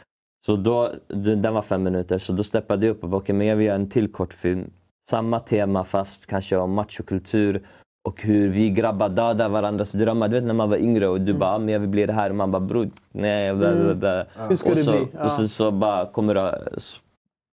Så 0.46 0.56
då, 0.56 0.94
den 1.08 1.54
var 1.54 1.62
fem 1.62 1.84
minuter, 1.84 2.18
så 2.18 2.34
då 2.34 2.44
steppade 2.44 2.86
jag 2.86 2.96
upp 2.96 3.04
och 3.04 3.10
bara, 3.10 3.22
okay, 3.22 3.36
men 3.36 3.48
jag 3.48 3.56
vill 3.56 3.68
göra 3.68 3.76
en 3.76 3.90
till 3.90 4.12
kortfilm. 4.12 4.72
Samma 5.10 5.40
tema 5.40 5.84
fast 5.84 6.30
kanske 6.30 6.58
om 6.58 6.74
machokultur 6.74 7.68
och 8.04 8.22
hur 8.22 8.50
vi 8.50 8.70
grabbar 8.70 9.10
dödar 9.10 9.50
varandras 9.50 9.92
drömmar. 9.92 10.28
Du 10.28 10.36
vet 10.36 10.44
när 10.44 10.54
man 10.54 10.70
var 10.70 10.78
yngre 10.78 11.08
och 11.08 11.22
du 11.22 11.34
bara, 11.34 11.56
ah, 11.56 11.60
men 11.60 11.70
jag 11.70 11.80
vill 11.80 11.90
bli 11.90 12.06
det 12.06 12.14
här. 12.14 12.30
Och 12.30 12.36
man 12.36 12.52
bara, 12.52 12.60
bror, 12.60 12.90
nej. 13.12 13.54
Bla, 13.56 13.76
bla, 13.76 13.96
bla. 13.96 14.26
Hur 14.50 14.56
ska 14.56 14.70
och 14.70 14.76
det 14.76 14.84
bli? 14.84 15.08
Ja. 15.14 15.26
Och 15.26 15.32
så, 15.32 15.48
så 15.48 15.72
bara 15.72 16.06
kommer 16.06 16.36
du, 16.36 16.72
så, 16.78 17.00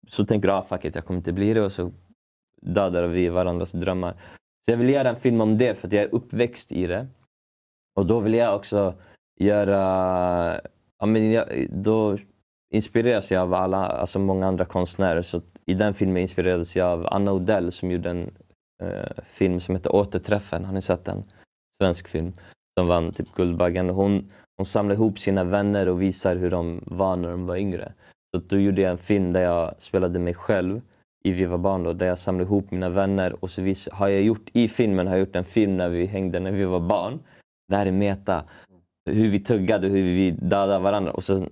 så 0.09 0.25
tänker 0.25 0.49
du, 0.49 0.55
ah, 0.55 0.63
fuck 0.63 0.85
it, 0.85 0.95
jag 0.95 1.05
kommer 1.05 1.19
inte 1.19 1.33
bli 1.33 1.55
det. 1.55 1.61
Och 1.63 1.73
så 1.73 1.93
dödar 2.63 3.03
vi 3.03 3.29
varandras 3.29 3.73
drömmar. 3.73 4.13
Så 4.65 4.71
jag 4.71 4.77
vill 4.77 4.89
göra 4.89 5.09
en 5.09 5.17
film 5.17 5.41
om 5.41 5.59
det 5.59 5.75
för 5.75 5.87
att 5.87 5.93
jag 5.93 6.03
är 6.03 6.15
uppväxt 6.15 6.73
i 6.73 6.87
det. 6.87 7.07
Och 7.97 8.07
då 8.07 8.21
vill 8.21 8.35
jag 8.35 8.57
också 8.57 8.95
göra... 9.41 10.61
Ja, 10.99 11.07
men 11.07 11.33
jag, 11.33 11.67
då 11.71 12.17
inspireras 12.75 13.33
jag 13.33 13.43
av 13.43 13.55
alla, 13.55 13.87
alltså 13.87 14.19
många 14.19 14.47
andra 14.47 14.65
konstnärer. 14.65 15.23
Så 15.23 15.41
i 15.67 15.75
den 15.75 15.95
filmen 15.95 16.23
inspirerades 16.23 16.77
jag 16.77 16.87
av 16.89 17.07
Anna 17.11 17.33
Odell 17.33 17.73
som 17.73 17.91
gjorde 17.91 18.11
en 18.11 18.31
eh, 18.83 19.25
film 19.25 19.61
som 19.61 19.75
heter 19.75 19.95
Återträffen. 19.95 20.65
Har 20.65 20.75
ni 20.75 20.83
sett 20.83 21.05
den? 21.05 21.25
Svensk 21.79 22.09
film 22.09 22.33
som 22.79 22.89
vann 22.89 23.13
typ 23.13 23.35
Guldbaggen. 23.35 23.91
Hon, 23.91 24.31
hon 24.57 24.67
samlade 24.67 24.95
ihop 24.95 25.19
sina 25.19 25.45
vänner 25.45 25.89
och 25.89 26.03
visar 26.03 26.37
hur 26.37 26.51
de 26.51 26.81
var 26.87 27.17
när 27.17 27.31
de 27.31 27.47
var 27.47 27.57
yngre. 27.57 27.93
Så 28.35 28.43
då 28.47 28.59
gjorde 28.59 28.81
jag 28.81 28.91
en 28.91 28.99
film 28.99 29.33
där 29.33 29.43
jag 29.43 29.75
spelade 29.79 30.19
mig 30.19 30.35
själv 30.35 30.81
i 31.25 31.33
Viva 31.33 31.59
Barn 31.59 31.83
då, 31.83 31.93
där 31.93 32.07
jag 32.07 32.19
samlade 32.19 32.45
ihop 32.45 32.71
mina 32.71 32.89
vänner 32.89 33.45
och 33.45 33.51
så 33.51 33.63
vis, 33.63 33.89
har 33.93 34.09
jag 34.09 34.23
gjort 34.23 34.49
i 34.53 34.69
filmen 34.69 35.07
har 35.07 35.15
jag 35.15 35.21
gjort 35.21 35.37
en 35.37 35.45
film 35.45 35.77
när 35.77 35.89
vi 35.89 36.07
hängde 36.07 36.41
när 36.41 36.53
vi 36.53 36.65
var 36.65 36.81
barn. 36.81 37.19
Det 37.69 37.77
här 37.77 37.87
är 37.87 37.93
meta. 37.93 38.45
Hur 39.11 39.29
vi 39.29 39.41
tuggade, 39.41 39.87
och 39.87 39.93
hur 39.93 40.03
vi 40.03 40.31
dödade 40.31 40.79
varandra 40.79 41.13
och 41.13 41.25
sen 41.25 41.51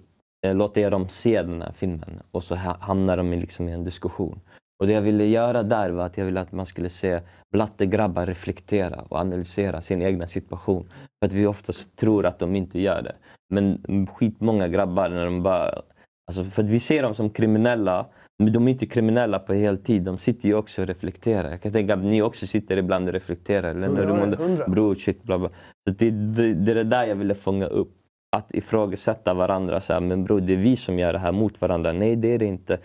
låter 0.52 0.80
jag 0.80 0.92
dem 0.92 1.08
se 1.08 1.42
den 1.42 1.62
här 1.62 1.72
filmen 1.72 2.20
och 2.30 2.44
så 2.44 2.56
ha, 2.56 2.76
hamnar 2.80 3.16
de 3.16 3.32
i, 3.32 3.40
liksom, 3.40 3.68
i 3.68 3.72
en 3.72 3.84
diskussion. 3.84 4.40
Och 4.78 4.86
det 4.86 4.92
jag 4.92 5.02
ville 5.02 5.24
göra 5.24 5.62
där 5.62 5.90
var 5.90 6.06
att 6.06 6.18
jag 6.18 6.24
ville 6.24 6.40
att 6.40 6.52
man 6.52 6.66
skulle 6.66 6.88
se 6.88 7.20
blattegrabbar 7.52 8.26
reflektera 8.26 9.04
och 9.08 9.18
analysera 9.18 9.80
sin 9.80 10.02
egna 10.02 10.26
situation. 10.26 10.88
För 10.90 11.26
att 11.26 11.32
vi 11.32 11.46
oftast 11.46 11.96
tror 11.96 12.26
att 12.26 12.38
de 12.38 12.56
inte 12.56 12.80
gör 12.80 13.02
det. 13.02 13.14
Men 13.54 14.06
skitmånga 14.06 14.68
grabbar 14.68 15.08
när 15.08 15.24
de 15.24 15.42
bara... 15.42 15.82
Alltså 16.26 16.44
för 16.44 16.62
att 16.62 16.70
vi 16.70 16.80
ser 16.80 17.02
dem 17.02 17.14
som 17.14 17.30
kriminella, 17.30 18.06
men 18.38 18.52
de 18.52 18.68
är 18.68 18.72
inte 18.72 18.86
kriminella 18.86 19.38
på 19.38 19.54
heltid. 19.54 20.02
De 20.02 20.18
sitter 20.18 20.48
ju 20.48 20.54
också 20.54 20.82
och 20.82 20.88
reflekterar. 20.88 21.50
Jag 21.50 21.62
kan 21.62 21.72
tänka 21.72 21.94
att 21.94 22.04
ni 22.04 22.22
också 22.22 22.46
sitter 22.46 22.76
ibland 22.76 23.08
och 23.08 23.14
reflekterar. 23.14 23.70
Eller 23.70 23.88
när 23.88 24.06
du 24.06 24.12
hundra. 24.36 24.68
bror, 24.68 24.94
shit, 24.94 25.22
bla 25.22 25.38
bla. 25.38 25.48
Så 25.48 25.94
det, 25.98 26.10
det, 26.10 26.54
det 26.54 26.70
är 26.70 26.74
det 26.74 26.84
där 26.84 27.04
jag 27.04 27.16
ville 27.16 27.34
fånga 27.34 27.66
upp. 27.66 28.03
Att 28.34 28.54
ifrågasätta 28.54 29.34
varandra. 29.34 29.80
Så 29.80 29.92
här, 29.92 30.00
men 30.00 30.24
bror, 30.24 30.40
det 30.40 30.52
är 30.52 30.56
vi 30.56 30.76
som 30.76 30.98
gör 30.98 31.12
det 31.12 31.18
här 31.18 31.32
mot 31.32 31.60
varandra. 31.60 31.92
Nej, 31.92 32.16
det 32.16 32.34
är 32.34 32.38
det 32.38 32.44
inte. 32.44 32.78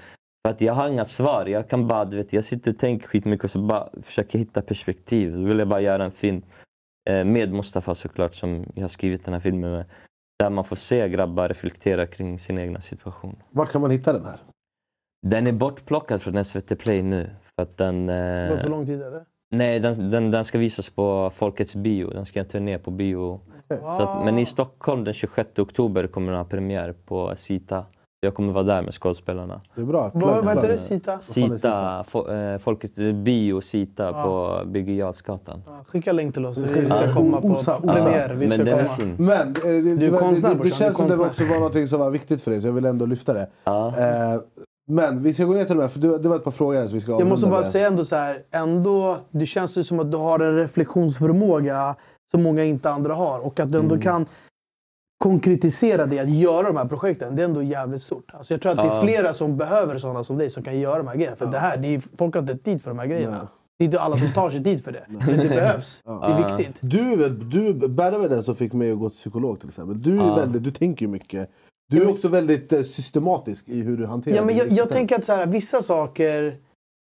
För 0.45 0.53
att 0.53 0.61
jag 0.61 0.73
har 0.73 0.88
inga 0.88 1.05
svar. 1.05 1.45
Jag 1.45 1.69
kan 1.69 1.88
bara, 1.88 2.05
du 2.05 2.17
vet, 2.17 2.34
jag 2.34 2.43
sitter 2.43 2.71
och 2.71 2.77
tänker 2.77 3.07
skitmycket 3.07 3.43
och 3.43 3.51
så 3.51 3.59
bara 3.59 3.89
försöker 4.01 4.39
hitta 4.39 4.61
perspektiv. 4.61 5.31
Då 5.34 5.43
vill 5.43 5.59
jag 5.59 5.67
bara 5.67 5.81
göra 5.81 6.05
en 6.05 6.11
film 6.11 6.41
eh, 7.09 7.26
med 7.26 7.53
Mustafa 7.53 7.95
såklart, 7.95 8.35
som 8.35 8.65
jag 8.76 8.84
har 8.84 8.89
skrivit 8.89 9.26
den 9.26 9.34
här 9.34 9.41
filmen 9.41 9.71
med. 9.71 9.85
Där 10.39 10.49
man 10.49 10.63
får 10.63 10.76
se 10.76 11.09
grabbar 11.09 11.47
reflektera 11.47 12.05
kring 12.07 12.39
sin 12.39 12.57
egna 12.57 12.81
situation. 12.81 13.35
Vart 13.49 13.71
kan 13.71 13.81
man 13.81 13.91
hitta 13.91 14.13
den 14.13 14.26
här? 14.26 14.39
Den 15.27 15.47
är 15.47 15.51
bortplockad 15.51 16.21
från 16.21 16.45
SVT 16.45 16.80
Play 16.80 17.03
nu. 17.03 17.30
För 17.41 17.63
att 17.63 17.77
den, 17.77 18.05
Det 18.05 18.13
har 18.13 18.49
gått 18.49 18.59
så 18.59 18.65
eh, 18.65 18.71
lång 18.71 18.85
tid 18.85 19.01
eller? 19.01 19.23
nej, 19.51 19.80
den, 19.80 20.09
den, 20.09 20.31
den 20.31 20.45
ska 20.45 20.57
visas 20.57 20.89
på 20.89 21.30
Folkets 21.30 21.76
bio. 21.76 22.09
Den 22.09 22.26
ska 22.26 22.39
jag 22.39 22.49
turné 22.49 22.80
på 22.80 22.91
bio. 22.91 23.41
Så 23.70 23.86
att, 24.04 24.26
men 24.26 24.40
i 24.40 24.46
Stockholm 24.46 25.04
den 25.04 25.14
26 25.14 25.60
oktober 25.60 26.08
kommer 26.08 26.28
den 26.32 26.38
ha 26.38 26.46
premiär 26.46 26.94
på 27.06 27.34
Sita. 27.38 27.86
Jag 28.22 28.34
kommer 28.36 28.54
vara 28.54 28.64
där 28.64 28.82
med 28.82 28.94
skådespelarna. 28.94 29.62
Det 29.76 29.82
är 29.82 29.86
bra. 29.86 30.12
Vad, 30.14 30.48
heter 30.50 30.68
det? 30.68 30.78
Sita? 30.78 31.20
Sita, 31.22 32.06
eh, 32.54 32.58
Folkets 32.60 32.96
bio 33.24 33.62
Sita 33.62 34.04
Ja. 34.04 34.24
på 34.24 34.66
Birger 34.70 34.94
Jarlsgatan. 34.94 35.62
Ja, 35.66 35.84
Skicka 35.88 36.14
länk 36.14 36.34
till 36.34 36.46
oss. 36.46 36.58
Vi 36.58 36.90
ska 36.91 37.14
komma 37.14 37.41
på 37.41 37.48
Osa- 37.48 37.56
osa. 37.56 37.82
premiär. 37.82 38.30
Vi 38.34 38.40
Men 38.48 38.52
ska 38.52 38.62
är 38.62 38.84
komma. 38.84 38.96
fin. 38.96 39.16
Men 39.18 39.48
eh, 39.48 39.54
det, 39.64 39.82
det, 39.96 40.06
är 40.08 40.12
det, 40.12 40.18
konstnär, 40.18 40.50
det, 40.50 40.56
det 40.56 40.60
brorsan. 40.62 40.78
känns 40.78 40.98
som 40.98 41.08
Du 41.08 41.16
det 41.18 41.24
också 41.24 41.44
var 41.44 41.56
någonting 41.56 41.88
som 41.88 42.00
var 42.00 42.12
viktigt 42.12 42.41
för 42.41 42.52
dig, 42.52 42.62
så 42.62 42.68
jag 42.68 42.74
vill 42.74 42.86
ändå 42.86 43.06
lyfta 43.06 43.34
det. 43.34 43.50
Ja. 43.64 43.88
Eh, 43.88 44.40
men 44.91 45.24
vi 45.24 45.34
ska 45.34 45.44
gå 45.46 45.54
ner 45.54 45.64
till 45.64 45.76
de 45.76 45.82
här, 45.82 45.90
för 45.90 46.00
det, 46.00 46.18
det 46.18 46.30
var 46.30 46.36
ett 46.36 46.44
par 46.44 46.52
frågor 46.52 46.88
så 46.88 46.94
vi 46.94 47.02
ska 47.02 47.12
Jag 47.12 47.28
måste 47.28 47.48
bara 47.48 47.56
med. 47.60 47.66
säga 47.68 47.88
ändå 47.88 48.06
så 48.06 48.16
här, 48.16 48.44
ändå, 48.52 49.18
det 49.32 49.46
känns 49.46 49.78
ju 49.78 49.84
som 49.84 50.00
att 50.00 50.12
du 50.12 50.18
har 50.18 50.40
en 50.40 50.56
reflektionsförmåga 50.56 51.96
som 52.31 52.43
många 52.43 52.64
inte 52.64 52.89
andra 52.89 53.14
har. 53.14 53.39
Och 53.39 53.60
att 53.60 53.72
du 53.72 53.80
ändå 53.80 53.97
kan 53.99 54.26
konkretisera 55.23 56.06
det, 56.06 56.19
att 56.19 56.30
göra 56.30 56.68
de 56.68 56.77
här 56.77 56.85
projekten, 56.85 57.35
det 57.35 57.41
är 57.41 57.45
ändå 57.45 57.64
jävligt 57.64 58.01
stort. 58.01 58.31
Alltså 58.34 58.53
jag 58.53 58.61
tror 58.61 58.72
att 58.72 58.77
det 58.77 58.84
är 58.84 59.01
flera 59.01 59.34
som 59.34 59.57
behöver 59.57 59.97
sådana 59.97 60.23
som 60.23 60.38
dig 60.38 60.49
som 60.49 60.64
kan 60.64 60.80
göra 60.80 60.97
de 60.97 61.07
här 61.07 61.15
grejerna. 61.15 61.35
För 61.35 61.45
det 61.45 61.60
här, 61.60 61.77
det 61.77 61.88
är, 61.88 62.18
folk 62.18 62.35
har 62.35 62.41
inte 62.41 62.57
tid 62.57 62.81
för 62.81 62.91
de 62.91 62.99
här 62.99 63.07
grejerna. 63.07 63.38
Nej. 63.38 63.47
Det 63.77 63.84
är 63.84 63.85
inte 63.85 63.99
alla 63.99 64.18
som 64.18 64.34
tar 64.34 64.49
sig 64.49 64.64
tid 64.64 64.84
för 64.84 64.91
det. 64.91 65.06
Men 65.07 65.38
det 65.38 65.49
behövs. 65.49 66.01
Det 66.06 66.11
är 66.11 66.57
viktigt. 66.57 66.77
Du, 66.81 67.30
du 67.30 67.88
Berra 67.88 68.18
var 68.18 68.30
den 68.30 68.43
som 68.43 68.56
fick 68.56 68.73
mig 68.73 68.91
att 68.91 68.99
gå 68.99 69.10
till 69.10 69.18
psykolog 69.18 69.60
till 69.60 69.69
exempel. 69.69 70.01
Du, 70.01 70.19
är 70.19 70.35
väldigt, 70.35 70.64
du 70.64 70.72
tänker 70.72 71.06
ju 71.06 71.11
mycket. 71.11 71.49
Du 71.89 72.01
är 72.03 72.10
också 72.10 72.27
väldigt 72.27 72.73
eh, 72.73 72.81
systematisk 72.81 73.69
i 73.69 73.81
hur 73.81 73.97
du 73.97 74.06
hanterar 74.06 74.35
Ja, 74.35 74.45
men 74.45 74.57
jag, 74.57 74.72
jag 74.72 74.89
tänker 74.89 75.15
att 75.15 75.26
så 75.26 75.34
här, 75.34 75.45
vissa 75.45 75.81
saker... 75.81 76.57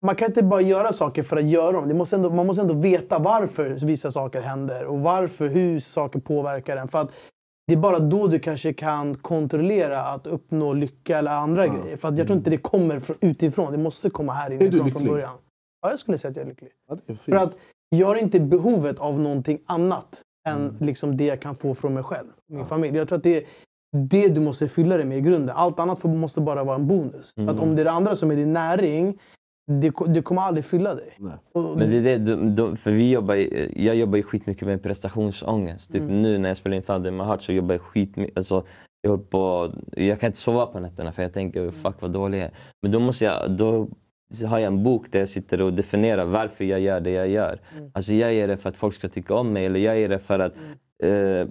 Man 0.06 0.16
kan 0.16 0.28
inte 0.28 0.44
bara 0.44 0.62
göra 0.62 0.94
saker 0.94 1.24
för 1.24 1.38
att 1.38 1.50
göra 1.50 1.72
dem. 1.72 1.98
Måste 1.98 2.16
ändå, 2.16 2.30
man 2.30 2.48
måste 2.48 2.62
ändå 2.62 2.74
veta 2.74 3.20
varför 3.20 3.70
vissa 3.70 4.12
saker 4.12 4.42
händer 4.42 4.86
och 4.86 5.00
varför, 5.00 5.48
hur 5.48 5.80
saker 5.80 6.20
påverkar 6.20 6.78
en. 6.78 6.88
För 6.88 7.02
att 7.02 7.12
det 7.68 7.74
är 7.74 7.78
bara 7.78 8.00
då 8.00 8.28
du 8.28 8.40
kanske 8.40 8.74
kan 8.74 9.16
kontrollera 9.16 10.02
att 10.02 10.28
uppnå 10.28 10.74
lycka 10.74 11.18
eller 11.18 11.32
andra 11.32 11.68
grejer. 11.68 11.98
För 11.98 12.08
att 12.08 12.18
jag 12.18 12.28
tror 12.28 12.38
inte 12.38 12.50
det 12.50 12.58
kommer 12.58 13.00
från, 13.00 13.16
utifrån. 13.22 13.72
Det 13.72 13.78
måste 13.78 14.10
komma 14.10 14.34
här 14.34 14.52
inifrån 14.52 14.92
från 14.92 15.06
början. 15.06 15.38
Ja, 15.82 15.90
jag 15.90 16.00
skulle 16.00 16.18
säga 16.18 16.30
att 16.30 16.36
jag 16.36 16.46
är 16.46 16.50
lycklig. 16.50 16.72
Ja, 16.90 16.98
är. 17.08 17.16
För 17.16 17.36
att 17.36 17.56
jag 17.90 18.08
har 18.08 18.16
inte 18.16 18.40
behovet 18.40 19.00
av 19.00 19.20
någonting 19.20 19.60
annat 19.66 20.22
än 20.48 20.78
liksom 20.80 21.18
det 21.18 21.26
jag 21.26 21.42
kan 21.42 21.56
få 21.56 21.76
från 21.76 21.94
mig 21.94 22.04
själv. 22.04 22.28
Min 22.48 22.66
familj. 22.66 22.98
Jag 22.98 23.08
tror 23.08 23.18
att 23.18 23.24
det 23.24 23.38
är 23.38 23.44
det 23.98 24.28
du 24.28 24.42
måste 24.42 24.68
fylla 24.68 24.98
det 24.98 25.06
med 25.06 25.18
i 25.18 25.22
grunden. 25.22 25.56
Allt 25.56 25.80
annat 25.80 26.04
måste 26.04 26.42
bara 26.42 26.64
vara 26.64 26.76
en 26.76 26.88
bonus. 26.88 27.34
För 27.34 27.48
att 27.48 27.60
om 27.60 27.76
det 27.76 27.82
är 27.82 27.86
det 27.86 27.92
andra 27.92 28.16
som 28.16 28.32
är 28.32 28.36
din 28.36 28.54
näring, 28.54 29.20
det, 29.68 29.94
det 30.08 30.22
kommer 30.22 30.42
aldrig 30.42 30.66
fylla 30.66 30.96
dig. 30.96 31.18
Och 31.54 31.78
Men 31.78 31.90
det 31.90 31.98
är 31.98 32.02
det, 32.02 32.18
de, 32.18 32.56
de, 32.56 32.78
för 32.78 32.92
vi 32.92 33.12
jobbar, 33.12 33.36
jag 33.80 33.96
jobbar 33.96 34.18
ju 34.18 34.24
skitmycket 34.24 34.68
med 34.68 34.84
prestationsångest. 34.84 35.92
Typ 35.92 36.02
Mm. 36.02 36.22
nu 36.22 36.38
när 36.38 36.50
jag 36.50 36.58
spelar 36.58 36.78
in 36.78 36.84
Thunder 36.84 37.10
in 37.12 37.18
my 37.18 37.24
heart 37.24 37.42
så 37.42 37.52
jobbar 37.52 37.76
jag 37.76 37.82
skitmycket. 37.82 38.38
Alltså, 38.38 38.64
jag, 39.02 39.30
på, 39.30 39.74
jag 39.92 40.20
kan 40.20 40.28
inte 40.28 40.38
sova 40.38 40.66
på 40.66 40.80
nätterna 40.80 41.12
för 41.12 41.24
jag 41.24 41.34
tänker 41.34 41.72
fuck 41.72 41.96
vad 42.00 42.12
dålig 42.12 42.38
jag 42.38 42.46
är. 42.46 42.52
Men 42.82 42.92
då, 42.92 43.00
måste 43.00 43.26
jag, 43.26 43.52
då 43.52 43.88
har 44.46 44.60
jag 44.60 44.68
en 44.68 44.84
bok 44.84 45.12
där 45.12 45.20
jag 45.20 45.30
sitter 45.30 45.62
och 45.62 45.74
definierar 45.74 46.26
varför 46.26 46.66
jag 46.66 46.80
gör 46.80 47.00
det 47.00 47.12
jag 47.12 47.30
gör. 47.30 47.60
Mm. 47.78 47.92
Alltså 47.94 48.14
jag 48.14 48.34
gör 48.34 48.48
det 48.48 48.58
för 48.58 48.70
att 48.70 48.78
folk 48.78 48.94
ska 48.94 49.08
tycka 49.10 49.34
om 49.36 49.54
mig 49.54 49.66
eller 49.66 49.80
jag 49.80 50.00
gör 50.00 50.10
det 50.10 50.20
för 50.20 50.40
att 50.40 50.54
eh, 51.02 51.48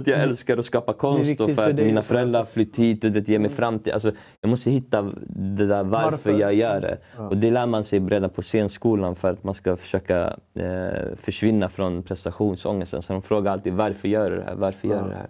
att 0.00 0.06
jag 0.06 0.20
älskar 0.20 0.56
att 0.58 0.64
skapa 0.64 0.92
konst 0.92 1.40
och 1.40 1.48
för 1.48 1.54
för 1.54 1.70
att 1.70 1.76
mina 1.76 1.98
också, 1.98 2.08
föräldrar 2.08 2.40
alltså. 2.40 2.52
flytt 2.52 2.76
hit 2.76 3.04
och 3.04 3.10
det 3.10 3.28
ger 3.28 3.38
mig 3.38 3.50
framtid. 3.50 3.92
Alltså, 3.92 4.12
jag 4.40 4.48
måste 4.48 4.70
hitta 4.70 5.02
det 5.26 5.66
där 5.66 5.84
varför, 5.84 6.10
Varför? 6.10 6.38
jag 6.38 6.54
gör 6.54 6.80
det. 6.80 6.98
Och 7.18 7.36
det 7.36 7.50
lär 7.50 7.66
man 7.66 7.84
sig 7.84 8.00
redan 8.00 8.30
på 8.30 8.42
scenskolan 8.42 9.14
för 9.14 9.30
att 9.30 9.44
man 9.44 9.54
ska 9.54 9.76
försöka 9.76 10.36
eh, 10.54 11.16
försvinna 11.16 11.68
från 11.68 12.02
prestationsångesten. 12.02 13.02
Så 13.02 13.12
de 13.12 13.22
frågar 13.22 13.52
alltid 13.52 13.72
varför 13.72 14.08
gör 14.08 14.30
du 14.30 14.36
det 14.36 14.42
här? 14.42 14.54
Varför 14.54 14.88
gör 14.88 15.02
du 15.02 15.08
det 15.08 15.14
här? 15.16 15.28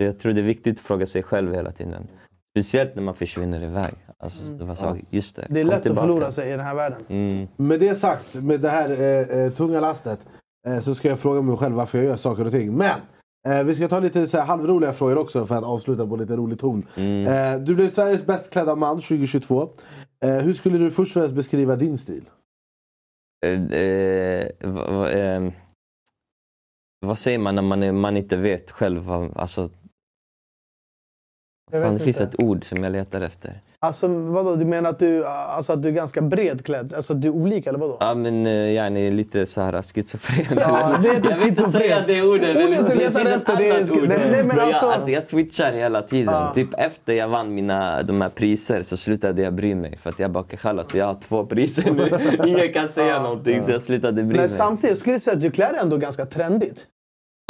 Så 0.00 0.06
jag 0.06 0.18
tror 0.18 0.32
det 0.32 0.40
är 0.40 0.44
viktigt 0.44 0.78
att 0.78 0.84
fråga 0.84 1.06
sig 1.06 1.22
själv 1.22 1.54
hela 1.54 1.72
tiden. 1.72 2.06
Speciellt 2.56 2.94
när 2.94 3.02
man 3.02 3.14
försvinner 3.14 3.62
iväg. 3.62 3.94
Alltså, 4.18 4.44
det 4.44 4.64
var 4.64 4.74
så, 4.74 4.96
just 5.10 5.36
det, 5.36 5.46
det 5.50 5.60
är 5.60 5.64
lätt 5.64 5.74
att 5.76 5.82
tillbaka. 5.82 6.00
förlora 6.00 6.30
sig 6.30 6.48
i 6.48 6.50
den 6.50 6.60
här 6.60 6.74
världen. 6.74 6.98
Mm. 7.08 7.48
Med 7.56 7.80
det 7.80 7.94
sagt, 7.94 8.34
med 8.34 8.60
det 8.60 8.68
här 8.68 8.90
eh, 8.90 9.44
eh, 9.44 9.52
tunga 9.52 9.80
lastet, 9.80 10.18
så 10.82 10.94
ska 10.94 11.08
jag 11.08 11.20
fråga 11.20 11.42
mig 11.42 11.56
själv 11.56 11.74
varför 11.74 11.98
jag 11.98 12.06
gör 12.06 12.16
saker 12.16 12.44
och 12.44 12.50
ting. 12.50 12.76
Men 12.76 13.00
eh, 13.48 13.64
vi 13.64 13.74
ska 13.74 13.88
ta 13.88 14.00
lite 14.00 14.26
så 14.26 14.38
här, 14.38 14.44
halvroliga 14.44 14.92
frågor 14.92 15.18
också 15.18 15.46
för 15.46 15.54
att 15.54 15.64
avsluta 15.64 16.06
på 16.06 16.16
lite 16.16 16.36
rolig 16.36 16.58
ton. 16.58 16.86
Mm. 16.96 17.26
Eh, 17.26 17.64
du 17.64 17.74
blev 17.74 17.88
Sveriges 17.88 18.26
bäst 18.26 18.52
klädda 18.52 18.74
man 18.74 19.00
2022. 19.00 19.62
Eh, 20.24 20.34
hur 20.34 20.52
skulle 20.52 20.78
du 20.78 20.90
först 20.90 21.16
och 21.16 21.20
främst 21.20 21.34
beskriva 21.34 21.76
din 21.76 21.98
stil? 21.98 22.24
Eh, 23.46 23.62
eh, 23.72 24.50
ehm, 25.14 25.52
vad 27.06 27.18
säger 27.18 27.38
man 27.38 27.54
när 27.54 27.62
man, 27.62 27.82
är, 27.82 27.92
man 27.92 28.16
inte 28.16 28.36
vet 28.36 28.70
själv? 28.70 29.00
Vad, 29.02 29.36
alltså, 29.36 29.70
fan, 31.70 31.94
det 31.94 32.04
finns 32.04 32.20
ett 32.20 32.42
ord 32.42 32.64
som 32.64 32.84
jag 32.84 32.92
letar 32.92 33.20
efter. 33.20 33.60
Alltså, 33.86 34.08
vadå, 34.08 34.56
du 34.56 34.64
menar 34.64 34.90
att 34.90 34.98
du, 34.98 35.26
alltså, 35.26 35.72
att 35.72 35.82
du 35.82 35.88
är 35.88 35.92
ganska 35.92 36.20
bredklädd? 36.22 36.94
Alltså 36.94 37.12
att 37.12 37.20
du 37.22 37.28
är 37.28 37.32
olika 37.32 37.70
eller 37.70 37.78
vadå? 37.78 37.96
Ja, 38.00 38.14
men 38.14 38.46
uh, 38.46 38.52
jag 38.52 38.86
är 38.86 39.10
lite 39.10 39.46
så 39.46 39.60
här 39.60 39.82
schizofren. 39.82 40.46
Ja, 40.60 40.96
det 41.02 41.08
är 41.08 41.16
inte 41.16 41.28
jag 41.28 41.36
vill 41.36 41.48
inte 41.48 41.62
schizofren. 41.62 41.72
säga 41.82 42.04
det 42.06 42.22
ordet. 42.22 42.56
men 42.56 42.66
Ordet 42.66 42.78
du 42.78 42.98
det 42.98 43.04
letar 43.04 43.36
efter, 43.36 43.56
det 43.56 43.68
är 43.68 43.92
ord. 43.92 44.08
nej, 44.08 44.44
men 44.44 44.56
jag, 44.56 44.66
alltså- 44.66 44.86
alltså, 44.86 45.10
jag 45.10 45.28
switchar 45.28 45.72
hela 45.72 46.02
tiden. 46.02 46.34
Ja. 46.34 46.52
Typ 46.54 46.68
efter 46.78 47.12
jag 47.12 47.28
vann 47.28 47.54
mina, 47.54 48.02
de 48.02 48.20
här 48.20 48.28
priser 48.28 48.82
så 48.82 48.96
slutade 48.96 49.42
jag 49.42 49.54
bry 49.54 49.74
mig. 49.74 49.98
För 50.02 50.10
att 50.10 50.18
jag 50.18 50.30
bara, 50.30 50.40
okej, 50.40 50.58
chalas, 50.58 50.94
jag 50.94 51.06
har 51.06 51.14
två 51.28 51.46
priser 51.46 51.90
nu. 51.92 52.46
Ingen 52.48 52.72
kan 52.72 52.88
säga 52.88 53.22
någonting 53.22 53.62
så 53.62 53.70
jag 53.70 53.82
slutade 53.82 54.12
bry 54.12 54.24
mig. 54.24 54.36
Men 54.36 54.48
samtidigt 54.48 54.98
skulle 54.98 55.14
jag 55.14 55.20
säga 55.22 55.34
att 55.36 55.42
du 55.42 55.50
klär 55.50 55.72
dig 55.72 55.80
ändå 55.82 55.96
ganska 55.96 56.26
trendigt. 56.26 56.86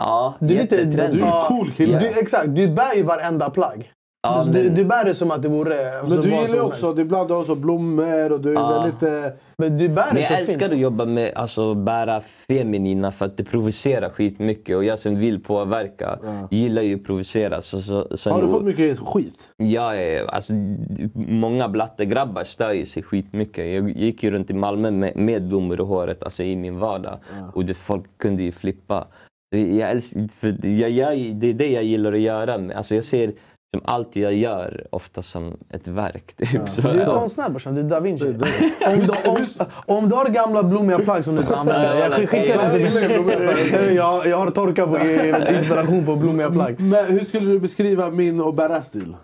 ja, 0.02 0.34
Du 0.40 0.54
är 0.54 0.62
lite. 0.62 0.84
Du 0.84 1.00
är 1.00 1.18
ja, 1.20 1.44
cool 1.48 1.70
kille. 1.72 1.98
Du, 1.98 2.06
exakt, 2.20 2.46
du 2.56 2.68
bär 2.68 2.94
ju 2.94 3.02
varenda 3.02 3.50
plagg. 3.50 3.90
Ja, 4.24 4.42
men- 4.44 4.54
du, 4.54 4.68
du 4.68 4.84
bär 4.84 5.04
det 5.04 5.14
som 5.14 5.30
att 5.30 5.42
det 5.42 5.48
vore... 5.48 5.98
Alltså, 6.00 6.14
Men 6.14 6.22
du 6.24 6.30
gillar 6.30 6.54
ju 6.54 6.60
också, 6.60 6.92
du 6.92 7.02
ibland 7.02 7.30
har 7.30 7.38
också 7.38 7.54
blommor 7.54 8.32
och 8.32 8.40
du 8.40 8.50
är 8.50 8.54
Ja. 8.54 8.80
väldigt... 8.80 9.02
Eh, 9.02 9.32
Men 9.58 9.78
du 9.78 9.88
bär 9.88 10.04
Men 10.06 10.14
det 10.14 10.20
jag 10.20 10.28
så 10.28 10.34
älskar 10.34 10.58
fint. 10.60 10.72
att 10.72 10.78
jobba 10.78 11.04
med 11.04 11.32
alltså 11.34 11.74
bära 11.74 12.20
feminina 12.20 13.12
för 13.12 13.26
att 13.26 13.36
det 13.36 13.44
provocerar 13.44 14.08
skitmycket. 14.10 14.76
Och 14.76 14.84
jag 14.84 14.98
som 14.98 15.16
vill 15.18 15.40
påverka 15.42 16.18
gillar 16.50 16.82
ju 16.82 16.94
att 16.94 17.04
provocera. 17.04 17.62
Så, 17.62 17.80
så, 17.82 18.16
så 18.16 18.30
har 18.30 18.36
du 18.40 18.42
nog- 18.46 18.54
fått 18.54 18.64
mycket 18.64 18.98
skit? 18.98 19.48
Är, 19.58 20.26
alltså, 20.30 20.52
många 21.14 21.68
blattegrabbar 21.68 22.44
stör 22.44 22.72
ju 22.72 22.86
sig 22.86 23.02
skitmycket. 23.02 23.66
Jag 23.74 23.90
gick 23.90 24.22
ju 24.22 24.30
runt 24.30 24.50
i 24.50 24.54
Malmö 24.54 24.90
med, 24.90 25.16
med 25.16 25.48
blommor 25.48 25.80
i 25.80 25.82
håret 25.82 26.22
alltså 26.22 26.42
i 26.42 26.56
min 26.56 26.78
vardag. 26.78 27.18
Och 27.54 27.64
det, 27.64 27.74
folk 27.74 28.04
kunde 28.18 28.42
ju 28.42 28.52
flippa. 28.52 29.06
Så 29.54 29.58
Jag 29.58 29.90
älskar, 29.90 30.28
för 30.28 30.66
jag, 30.66 30.90
jag, 30.90 31.34
det 31.36 31.46
är 31.50 31.54
det 31.54 31.70
jag 31.70 31.84
gillar 31.84 32.12
att 32.12 32.20
göra. 32.20 32.60
Alltså, 32.76 32.94
jag 32.94 33.04
ser 33.04 33.32
som 33.74 33.80
allt 33.84 34.16
jag 34.16 34.34
gör 34.34 34.86
ofta 34.90 35.22
som 35.22 35.56
ett 35.70 35.86
verk. 35.86 36.34
Typ. 36.36 36.68
Så, 36.68 36.80
Du 36.82 36.88
är 36.88 36.94
ja. 37.06 37.14
konstnär 37.14 37.48
brorsan, 37.50 37.74
du 37.74 37.80
är 37.80 37.84
da 37.84 38.00
Vinci. 38.00 38.28
Om 38.86 38.98
du, 38.98 39.30
om, 39.30 39.46
om 39.98 40.08
du 40.08 40.14
har 40.16 40.28
gamla 40.28 40.62
blommiga 40.62 40.98
plagg 40.98 41.24
som 41.24 41.34
du 41.34 41.40
inte 41.40 41.56
använder, 41.56 41.96
jag 42.00 42.12
sk- 42.12 42.26
skickar 42.26 42.58
dem 42.62 42.70
till 42.72 42.94
mig. 42.94 43.94
Jag, 43.94 44.26
jag 44.26 44.36
har 44.36 44.50
torkat 44.50 44.90
på 44.90 44.98
inspiration 45.54 46.06
på 46.06 46.16
blommiga 46.16 46.50
plagg. 46.50 46.80
Men 46.80 47.06
hur 47.06 47.20
skulle 47.24 47.46
du 47.50 47.60
beskriva 47.60 48.10
min 48.10 48.40
och 48.40 48.54
Berras 48.54 48.86
stil? 48.86 49.16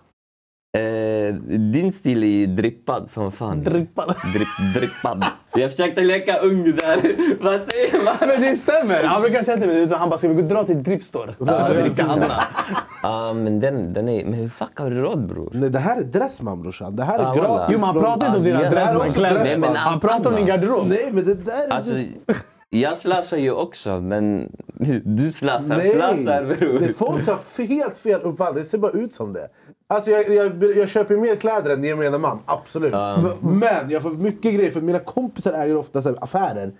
Eh, 0.76 1.34
din 1.72 1.92
stil 1.92 2.22
är 2.22 2.26
ju 2.28 2.46
drippad 2.46 3.10
som 3.10 3.32
fan. 3.32 3.62
Drippad. 3.64 4.14
Dripp, 4.34 4.74
drippad. 4.74 5.24
Jag 5.54 5.70
försökte 5.70 6.00
leka 6.00 6.38
ung 6.38 6.64
där. 6.64 6.96
Vad 7.44 7.60
säger 7.72 8.04
man? 8.04 8.14
Men 8.20 8.40
det 8.42 8.56
stämmer! 8.56 9.04
Han 9.04 9.22
brukar 9.22 9.42
säga 9.42 9.56
till 9.56 9.68
mig, 9.68 9.88
han 9.92 10.08
bara 10.10 10.18
“ska 10.18 10.28
vi 10.28 10.34
gå 10.42 10.48
dra 10.48 10.64
till 10.64 10.82
Dripstore?” 10.82 11.34
Vi 11.82 11.90
ska 11.90 12.02
handla. 12.04 12.44
Ja, 13.02 13.32
men 13.32 13.60
den, 13.60 13.92
den 13.92 14.08
är... 14.08 14.24
Men 14.24 14.34
hur 14.34 14.48
fuck 14.48 14.78
har 14.78 14.90
du 14.90 15.00
råd 15.00 15.26
bror? 15.28 15.50
Nej, 15.54 15.70
det 15.70 15.78
här 15.78 15.96
är 15.96 16.02
Dressman 16.04 16.62
brorsan. 16.62 16.96
Det 16.96 17.04
här 17.04 17.18
är 17.18 17.24
Ah, 17.24 17.34
gratis. 17.34 17.68
Jo 17.74 17.78
men 17.78 17.82
han 17.88 17.94
pratar 18.02 18.26
inte 18.26 18.38
om 18.38 18.44
dina 18.44 18.62
Ja, 18.62 18.70
Dressman-kläder. 18.70 19.38
Dressman. 19.44 19.76
Han 19.76 20.00
pratar 20.00 20.30
om 20.30 20.36
din 20.36 20.46
garderob. 20.46 20.86
Nej 20.88 21.08
men 21.12 21.24
det 21.24 21.34
där 21.34 21.52
är... 21.70 21.74
Alltså, 21.74 21.96
jag 22.70 22.96
slösar 22.96 23.36
ju 23.36 23.52
också, 23.52 24.00
men 24.00 24.52
du 25.04 25.30
slösar, 25.30 25.76
Nej, 25.76 25.90
slösar 25.90 26.44
bror. 26.44 26.92
folk 26.92 27.26
har 27.26 27.66
helt 27.66 27.96
fel 27.96 28.20
uppfattning. 28.20 28.62
Det 28.64 28.68
ser 28.70 28.78
bara 28.78 28.92
ut 28.92 29.14
som 29.14 29.32
det. 29.32 29.48
Alltså 29.94 30.10
jag, 30.10 30.28
jag, 30.34 30.76
jag 30.76 30.88
köper 30.88 31.16
mer 31.16 31.36
kläder 31.36 31.70
än 31.70 31.84
gemene 31.84 32.18
man, 32.18 32.38
absolut. 32.46 32.94
Men 33.40 33.90
jag 33.90 34.02
får 34.02 34.10
mycket 34.10 34.54
grejer 34.54 34.70
för 34.70 34.80
mina 34.80 34.98
kompisar 34.98 35.52
äger 35.52 35.76
ofta 35.76 36.02
så 36.02 36.08
här, 36.08 36.18
affärer. 36.20 36.72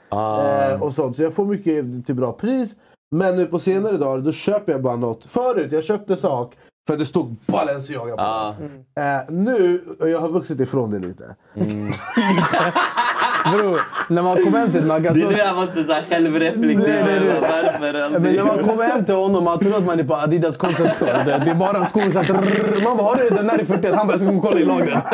Eh, 0.73 0.83
och 0.83 0.93
sånt, 0.93 1.17
så 1.17 1.23
jag 1.23 1.35
får 1.35 1.45
mycket 1.45 2.07
till 2.07 2.15
bra 2.15 2.33
pris. 2.33 2.77
Men 3.11 3.37
nu 3.37 3.47
på 3.47 3.59
senare 3.59 3.97
dagar 3.97 4.19
då 4.19 4.33
köper 4.33 4.73
jag 4.73 4.83
bara 4.83 4.97
något. 4.97 5.27
Förut 5.27 5.73
jag 5.73 5.85
köpte 5.85 6.17
sak 6.17 6.55
för 6.87 6.95
att 6.95 7.01
det 7.01 7.07
stod 7.07 7.37
Balenciaga 7.47 8.17
på. 8.17 8.23
Ja. 8.23 8.55
Eh, 9.03 9.31
nu, 9.31 9.85
och 10.01 10.09
jag 10.09 10.21
har 10.21 10.29
vuxit 10.29 10.61
ifrån 10.61 10.91
det 10.91 10.99
lite. 10.99 11.37
Bror, 13.45 13.81
när 14.09 14.23
man 14.23 14.37
kommer 14.45 14.59
hem 14.59 14.71
till 14.71 14.81
Det 14.81 14.87
är 14.87 14.89
Nagato... 14.89 15.17
nu 15.17 15.37
jag 15.37 15.57
måste 15.57 15.85
så 15.85 15.93
här 15.93 16.03
självreflektera. 16.03 17.05
Nej, 17.05 17.21
nej, 17.21 17.21
nej. 17.21 17.41
Varför 17.41 18.19
Men 18.19 18.35
när 18.35 18.45
man 18.45 18.59
kommer 18.65 18.85
hem 18.85 19.05
till 19.05 19.15
honom, 19.15 19.45
man 19.45 19.59
tror 19.59 19.77
att 19.77 19.87
man 19.87 20.01
är 20.01 20.05
på 20.05 20.15
Adidas 20.15 20.57
concept 20.57 20.97
store. 20.97 21.13
Det, 21.25 21.43
det 21.45 21.51
är 21.51 21.55
bara 21.55 21.85
skor 21.85 22.01
som... 22.01 22.37
Man 22.85 22.97
bara 22.97 23.07
“har 23.09 23.17
du 23.17 23.37
den 23.37 23.47
där 23.47 23.61
i 23.61 23.65
41?” 23.65 23.95
Han 23.95 24.07
bara 24.07 24.13
“jag 24.13 24.21
ska 24.21 24.31
gå 24.31 24.37
och 24.37 24.43
kolla 24.45 24.61
i 24.61 24.65
lagret”. 24.65 25.05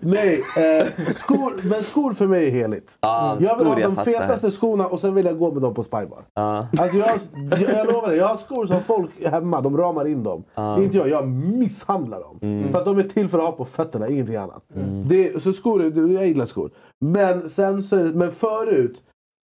Nej, 0.00 0.42
eh, 0.56 1.12
skor, 1.12 1.60
men 1.68 1.82
skor 1.82 2.12
för 2.12 2.26
mig 2.26 2.46
är 2.46 2.50
heligt. 2.50 2.98
Ja, 3.00 3.36
jag 3.40 3.56
vill 3.56 3.66
skor, 3.66 3.74
ha 3.74 3.80
jag 3.80 3.90
de 3.90 3.96
fattar. 3.96 4.12
fetaste 4.12 4.50
skorna 4.50 4.86
och 4.86 5.00
sen 5.00 5.14
vill 5.14 5.26
jag 5.26 5.38
gå 5.38 5.52
med 5.52 5.62
dem 5.62 5.74
på 5.74 5.82
Spybar. 5.82 6.24
Ja. 6.34 6.66
Alltså 6.78 6.96
jag, 6.96 7.08
jag, 7.50 7.74
jag 7.78 7.86
lovar 7.86 8.08
dig, 8.08 8.18
jag 8.18 8.26
har 8.26 8.36
skor 8.36 8.66
som 8.66 8.82
folk 8.82 9.10
hemma, 9.30 9.60
de 9.60 9.76
ramar 9.76 10.06
in 10.08 10.22
dem. 10.22 10.44
Inte 10.78 10.96
jag, 10.96 11.08
jag 11.08 11.28
misshandlar 11.28 12.20
dem. 12.20 12.38
Mm. 12.42 12.72
För 12.72 12.78
att 12.78 12.84
de 12.84 12.98
är 12.98 13.02
till 13.02 13.28
för 13.28 13.38
att 13.38 13.44
ha 13.44 13.52
på 13.52 13.64
fötterna, 13.64 14.08
ingenting 14.08 14.36
annat. 14.36 14.62
Det, 15.06 15.42
så 15.42 15.52
skor, 15.52 15.82
jag 16.14 16.26
gillar 16.26 16.46
skor. 16.46 16.70
Men, 17.00 17.21
sen 17.48 17.82
så, 17.82 17.96
men 17.96 18.30
förut, 18.30 19.02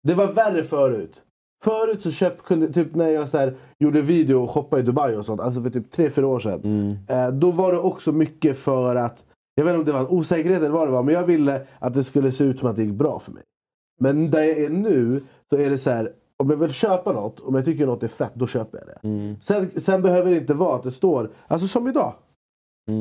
det 0.08 0.14
var 0.14 0.34
värre 0.34 0.64
förut. 0.64 1.24
Förut 1.64 2.02
så 2.02 2.12
köp, 2.12 2.44
kunde, 2.44 2.68
typ 2.68 2.96
när 2.96 3.10
jag 3.10 3.30
så 3.30 3.38
här, 3.38 3.56
gjorde 3.80 4.02
video 4.02 4.44
och 4.44 4.50
shoppade 4.50 4.82
i 4.82 4.86
Dubai 4.86 5.16
och 5.16 5.26
sånt, 5.26 5.42
alltså 5.42 5.62
för 5.62 5.70
typ 5.70 5.96
3-4 5.96 6.24
år 6.24 6.40
sedan. 6.40 6.62
Mm. 6.64 6.98
Eh, 7.08 7.34
då 7.40 7.52
var 7.52 7.72
det 7.72 7.80
också 7.80 8.12
mycket 8.12 8.58
för 8.58 8.96
att, 8.96 9.26
jag 9.56 9.66
vet 9.66 9.72
inte 9.72 9.80
om 9.80 9.86
det 9.86 9.92
var 9.92 10.00
en 10.00 10.18
osäkerhet 10.18 10.60
eller 10.60 10.70
vad 10.70 10.88
det 10.88 10.92
var, 10.92 11.04
men 11.04 11.14
jag 11.14 11.24
ville 11.24 11.66
att 11.80 11.94
det 11.94 12.04
skulle 12.04 12.32
se 12.32 12.44
ut 12.44 12.60
som 12.60 12.70
att 12.70 12.76
det 12.76 12.84
gick 12.84 12.94
bra 12.94 13.20
för 13.20 13.32
mig. 13.32 13.44
Men 14.02 14.32
där 14.32 14.44
jag 14.44 14.58
är 14.58 14.70
nu 14.70 15.22
så 15.50 15.58
är 15.58 15.70
det 15.70 15.78
så 15.78 15.90
här, 15.90 16.10
om 16.38 16.50
jag 16.50 16.58
vill 16.58 16.74
köpa 16.74 17.12
något, 17.12 17.40
om 17.40 17.56
jag 17.56 17.66
tycker 17.66 17.86
något 17.86 18.04
är 18.04 18.08
fett, 18.08 18.32
då 18.36 18.48
köper 18.48 18.78
jag 18.78 18.88
det. 18.88 19.08
Mm. 19.08 19.36
Sen, 19.42 19.82
sen 19.82 20.02
behöver 20.02 20.32
det 20.32 20.38
inte 20.38 20.54
vara 20.54 20.76
att 20.76 20.84
det 20.84 20.92
står, 20.92 21.32
alltså 21.48 21.68
som 21.68 21.88
idag. 21.88 22.14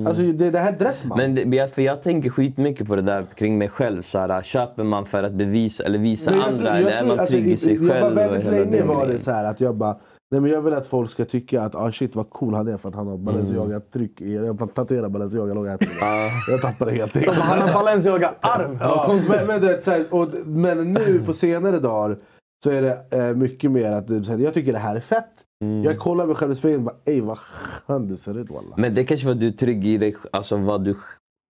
Alltså 0.06 0.22
det, 0.22 0.50
det 0.50 0.58
här 0.58 0.72
är 0.72 0.78
Dressman. 0.78 1.20
Mm. 1.20 1.34
Men 1.34 1.50
det, 1.50 1.56
jag- 1.56 1.70
för 1.70 1.82
jag 1.82 2.02
tänker 2.02 2.30
skitmycket 2.30 2.86
på 2.86 2.96
det 2.96 3.02
där 3.02 3.26
kring 3.36 3.58
mig 3.58 3.68
själv. 3.68 4.02
Så 4.02 4.18
här, 4.18 4.42
köper 4.42 4.84
man 4.84 5.04
för 5.06 5.22
att 5.22 5.32
bevisa 5.32 5.84
eller 5.84 5.98
visa 5.98 6.30
andra? 6.30 6.46
tror- 6.46 6.64
jag 6.66 6.76
eller 6.76 6.90
är 6.92 6.96
tror- 6.96 7.08
man 7.08 7.18
alltså, 7.20 7.34
trygg 7.36 7.48
i 7.48 7.56
sig 7.56 7.74
jag 7.74 7.90
själv? 7.90 8.02
var 8.02 8.10
väldigt 8.28 8.50
länge 8.50 8.82
var 8.84 9.06
det 9.06 9.18
så 9.18 9.30
här 9.30 9.44
att 9.44 9.60
jag 9.60 9.76
bara, 9.76 9.96
nej 10.30 10.40
men 10.40 10.50
jag 10.50 10.60
vill 10.62 10.74
att 10.74 10.86
folk 10.86 11.10
ska 11.10 11.24
tycka 11.24 11.62
att 11.62 11.74
ah 11.74 11.92
shit 11.92 12.16
vad 12.16 12.30
cool 12.30 12.54
han 12.54 12.68
är 12.68 12.76
för 12.76 12.88
att 12.88 12.94
han 12.94 13.06
har 13.06 13.16
Balenciaga-tryck 13.18 14.20
i, 14.20 14.34
jag 14.34 14.74
tatuerar 14.74 15.08
Balenciaga-loggan 15.08 15.78
mig. 15.80 15.88
Jag 16.48 16.60
tappade 16.62 16.92
helt 16.92 17.16
enkelt. 17.16 17.36
Han 17.36 17.68
har 17.68 17.74
Balenciaga-arm. 17.74 18.76
Ja, 18.80 19.18
men, 19.30 19.46
men, 19.46 19.60
det, 19.60 19.76
är 19.76 19.80
så 19.80 19.90
här, 19.90 20.04
och, 20.10 20.28
men 20.46 20.92
nu 20.92 21.22
på 21.26 21.32
senare 21.32 21.78
dagar 21.78 22.18
så 22.64 22.70
är 22.70 22.82
det 22.82 22.98
eh, 23.28 23.36
mycket 23.36 23.70
mer 23.70 23.92
att 23.92 24.08
det- 24.08 24.24
så 24.24 24.32
här, 24.32 24.38
jag 24.38 24.54
tycker 24.54 24.72
det 24.72 24.78
här 24.78 24.96
är 24.96 25.00
fett. 25.00 25.31
Jag 25.84 25.98
kollar 25.98 26.26
mig 26.26 26.36
själv 26.36 26.52
i 26.52 26.54
spegeln 26.54 26.78
och 26.78 26.84
bara 26.84 27.12
ey 27.12 27.20
vad 27.20 27.38
skön 27.38 28.08
du 28.08 28.16
ser 28.16 28.38
ut 28.38 28.50
walla. 28.50 28.76
Men 28.76 28.94
det 28.94 29.04
kanske 29.04 29.26
var 29.26 29.34
du 29.34 29.52
trygg 29.52 29.86
i 29.86 29.98
dig, 29.98 30.16
alltså 30.32 30.56
vad 30.56 30.84
du, 30.84 30.96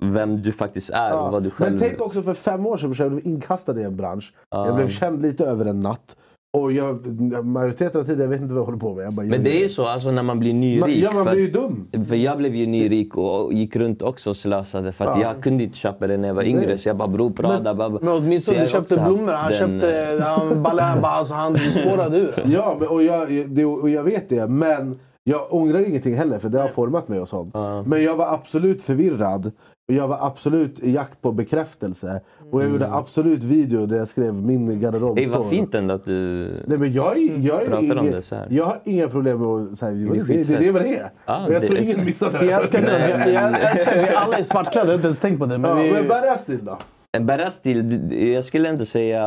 vem 0.04 0.42
du 0.42 0.52
faktiskt 0.52 0.90
är 0.90 1.18
och 1.18 1.32
vad 1.32 1.42
du 1.42 1.50
själv... 1.50 1.70
Men 1.70 1.80
tänk 1.80 2.00
också 2.00 2.22
för 2.22 2.34
fem 2.34 2.66
år 2.66 2.76
sedan 2.76 2.94
jag 2.98 3.12
blev 3.12 3.26
inkastad 3.26 3.80
i 3.80 3.84
en 3.84 3.96
bransch. 3.96 4.34
Ja. 4.50 4.66
Jag 4.66 4.76
blev 4.76 4.88
känd 4.88 5.22
lite 5.22 5.44
över 5.44 5.66
en 5.66 5.80
natt. 5.80 6.16
Och 6.58 6.72
jag, 6.72 7.06
majoriteten 7.44 8.00
av 8.00 8.04
tiden, 8.04 8.20
jag 8.20 8.28
vet 8.28 8.40
inte 8.40 8.54
vad 8.54 8.60
jag 8.60 8.64
håller 8.64 8.78
på 8.78 8.94
med. 8.94 9.04
Jag 9.04 9.12
bara, 9.12 9.26
Men 9.26 9.44
det 9.44 9.56
är 9.58 9.62
ju 9.62 9.68
så 9.68 9.86
alltså, 9.86 10.10
när 10.10 10.22
man 10.22 10.38
blir 10.38 10.54
nyrik. 10.54 10.96
Ja, 11.04 11.10
man 11.14 11.24
för, 11.24 11.32
blir 11.32 11.42
ju 11.42 11.50
dum. 11.50 11.88
för 12.08 12.14
jag 12.16 12.38
blev 12.38 12.54
ju 12.54 12.66
nyrik 12.66 13.16
och 13.16 13.52
gick 13.52 13.76
runt 13.76 14.02
också 14.02 14.30
och 14.30 14.36
slösade 14.36 14.92
för 14.92 15.04
att 15.04 15.20
Ja. 15.20 15.32
jag 15.34 15.42
kunde 15.42 15.64
inte 15.64 15.76
köpa 15.76 16.06
det 16.06 16.16
när 16.16 16.28
jag 16.28 16.34
var 16.34 16.42
yngre. 16.42 16.66
Nej. 16.66 16.78
Så 16.78 16.88
jag 16.88 16.96
bara 16.96 17.08
bror 17.08 17.30
Prada. 17.30 17.74
bara, 17.74 17.88
Men 17.88 18.08
åtminstone 18.08 18.60
du 18.62 18.66
köpte 18.68 18.94
blommor. 18.94 19.32
Han 19.32 19.50
den- 19.50 19.80
köpte 19.80 20.24
han, 20.24 20.62
ballen, 20.62 21.04
alltså, 21.04 21.34
han 21.34 21.56
spårade 21.72 22.18
ur. 22.18 22.34
Alltså. 22.42 22.58
Ja, 22.58 22.76
men, 22.80 22.88
och, 22.88 23.02
jag, 23.02 23.28
det, 23.48 23.64
och 23.64 23.88
jag 23.90 24.04
vet 24.04 24.28
det. 24.28 24.48
Men 24.48 24.98
jag 25.24 25.40
ångrar 25.54 25.88
ingenting 25.88 26.14
heller 26.16 26.38
för 26.38 26.48
det 26.48 26.58
har 26.60 26.68
format 26.68 27.08
mig 27.08 27.20
och 27.20 27.28
sånt. 27.28 27.54
Men 27.86 28.02
jag 28.04 28.16
var 28.16 28.34
absolut 28.34 28.82
förvirrad. 28.82 29.52
Och 29.88 29.94
jag 29.94 30.08
var 30.08 30.18
absolut 30.26 30.78
i 30.78 30.90
jakt 30.92 31.22
på 31.22 31.32
bekräftelse. 31.32 32.20
Och 32.50 32.62
jag 32.62 32.70
gjorde 32.70 32.92
absolut 32.92 33.44
video 33.44 33.86
där 33.86 33.96
jag 33.96 34.08
skrev 34.08 34.34
min 34.34 34.80
garderob. 34.80 35.16
Det 35.16 35.26
var 35.26 35.50
fint 35.50 35.74
ändå 35.74 35.94
att 35.94 36.04
du... 36.04 36.48
Nej, 36.66 36.78
men 36.78 36.92
jag, 36.92 37.18
jag, 37.18 37.60
Pratar 37.66 37.78
om 37.78 37.98
ingen, 37.98 38.12
det 38.12 38.22
så 38.22 38.34
här. 38.34 38.46
jag 38.50 38.64
har 38.64 38.80
inga 38.84 39.08
problem 39.08 39.38
med 39.40 39.48
att 39.72 39.78
säga 39.78 39.90
det 39.92 40.18
är 40.18 40.24
det, 40.24 40.44
det, 40.44 40.58
det 40.58 40.68
är 40.68 40.72
vad 40.72 40.82
det 40.82 40.96
är. 40.96 41.10
Ja, 41.26 41.46
och 41.46 41.52
jag 41.52 41.62
det- 41.62 41.66
tror 41.66 41.78
ingen 41.78 42.04
missade 42.04 42.38
det. 42.38 42.44
Jag 42.46 42.60
älskar, 42.60 42.78
att 42.82 43.26
vi 43.26 43.36
alla 44.16 44.36
är 44.38 44.42
svartklädda. 44.42 44.86
Jag 44.86 44.90
har 44.92 44.94
inte 44.94 45.06
ens 45.06 45.18
tänkt 45.18 45.38
på 45.38 45.46
det. 45.46 45.58
Men 45.58 45.70
Ja, 45.70 45.82
vi, 45.82 45.92
men 45.92 46.08
Barra-stil 46.08 46.64
då? 46.64 46.78
Du- 47.62 48.32
jag 48.32 48.44
skulle 48.44 48.68
inte 48.68 48.86
säga 48.86 49.24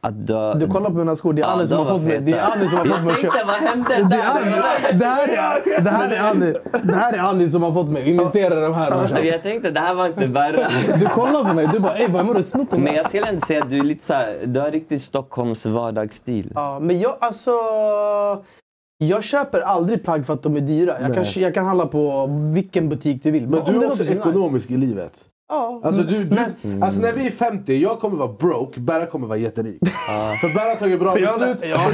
att 0.00 0.26
du... 0.26 0.52
du 0.56 0.66
kollar 0.66 0.90
på 0.90 0.96
mina 0.96 1.16
skor. 1.16 1.32
Det 1.32 1.42
är 1.42 1.46
Ja, 1.46 1.52
Annie 1.52 1.66
som 1.66 1.78
har 1.78 1.84
fått 1.86 2.02
mig. 2.02 2.20
Det 2.20 2.32
är. 2.32 2.52
Annie 2.56 2.68
som 2.68 2.78
har 2.78 2.84
fått 2.94 3.02
mig 3.04 3.06
Jag 3.06 3.12
att 3.14 3.20
köpa. 3.20 3.34
tänkte, 3.34 3.46
vad 3.46 3.56
hände 3.56 3.88
Det 3.96 4.16
där? 4.16 4.22
här, 4.22 4.92
det, 4.98 5.04
här 5.04 5.28
är, 5.28 5.80
det, 5.82 5.90
här 5.90 6.10
är 6.10 6.18
Annie, 6.30 6.54
det 6.82 6.94
här 6.94 7.12
är 7.12 7.18
Annie 7.18 7.48
som 7.48 7.62
har 7.62 7.72
fått 7.72 7.88
mig. 7.88 8.10
Investera 8.10 8.58
i 8.58 8.60
de 8.60 8.74
här. 8.74 9.24
Jag 9.24 9.42
tänkte, 9.42 9.70
det 9.70 9.80
här 9.80 9.94
var 9.94 10.06
inte 10.06 10.26
Barra. 10.28 10.68
Du 11.00 11.06
kollar 11.06 11.44
på 11.44 11.54
mig. 11.54 11.68
Du 11.72 11.78
bara 11.78 11.98
ey, 11.98 12.08
vad 12.08 12.26
har 12.26 12.34
du 12.34 12.42
snott 12.42 12.70
den 12.70 12.80
Men 12.80 12.94
jag 12.94 13.08
skulle 13.08 13.26
ändå 13.28 13.40
säga 13.40 13.62
att 13.62 13.70
du 13.70 13.78
är 13.78 13.82
lite 13.84 14.06
såhär, 14.06 14.36
du 14.46 14.60
har 14.60 14.70
riktigt 14.70 15.02
Stockholms 15.02 15.66
vardagsstil. 15.66 16.52
Ja, 16.54 16.78
men 16.80 16.98
jag 17.00 17.14
alltså... 17.20 17.50
Jag 18.98 19.24
köper 19.24 19.60
aldrig 19.60 20.04
plagg 20.04 20.26
för 20.26 20.32
att 20.34 20.42
de 20.42 20.56
är 20.56 20.60
dyra. 20.60 20.96
Jag 21.00 21.14
kan, 21.14 21.24
jag 21.42 21.54
kan 21.54 21.64
handla 21.64 21.86
på 21.86 22.26
vilken 22.54 22.88
butik 22.88 23.22
du 23.22 23.30
vill. 23.30 23.48
Men 23.48 23.60
om 23.60 23.72
du 23.72 23.82
är 23.84 23.90
också 23.90 24.04
ekonomisk 24.04 24.70
i 24.70 24.76
livet. 24.76 25.24
Ja. 25.54 25.80
Alltså, 25.84 26.02
du, 26.02 26.24
du, 26.24 26.36
Men- 26.62 26.82
alltså 26.82 27.00
när 27.00 27.12
vi 27.12 27.26
är 27.26 27.30
50, 27.30 27.76
jag 27.76 28.00
kommer 28.00 28.16
vara 28.16 28.32
broke, 28.32 28.80
Berra 28.80 29.06
kommer 29.06 29.26
vara 29.26 29.38
jätterik. 29.38 29.78
För 30.40 30.54
Berra 30.54 30.68
har 30.68 30.76
tagit 30.76 31.00
bra 31.00 31.18
jag, 31.18 31.38
beslut. 31.40 31.58
jag, 31.70 31.70
jag. 31.70 31.92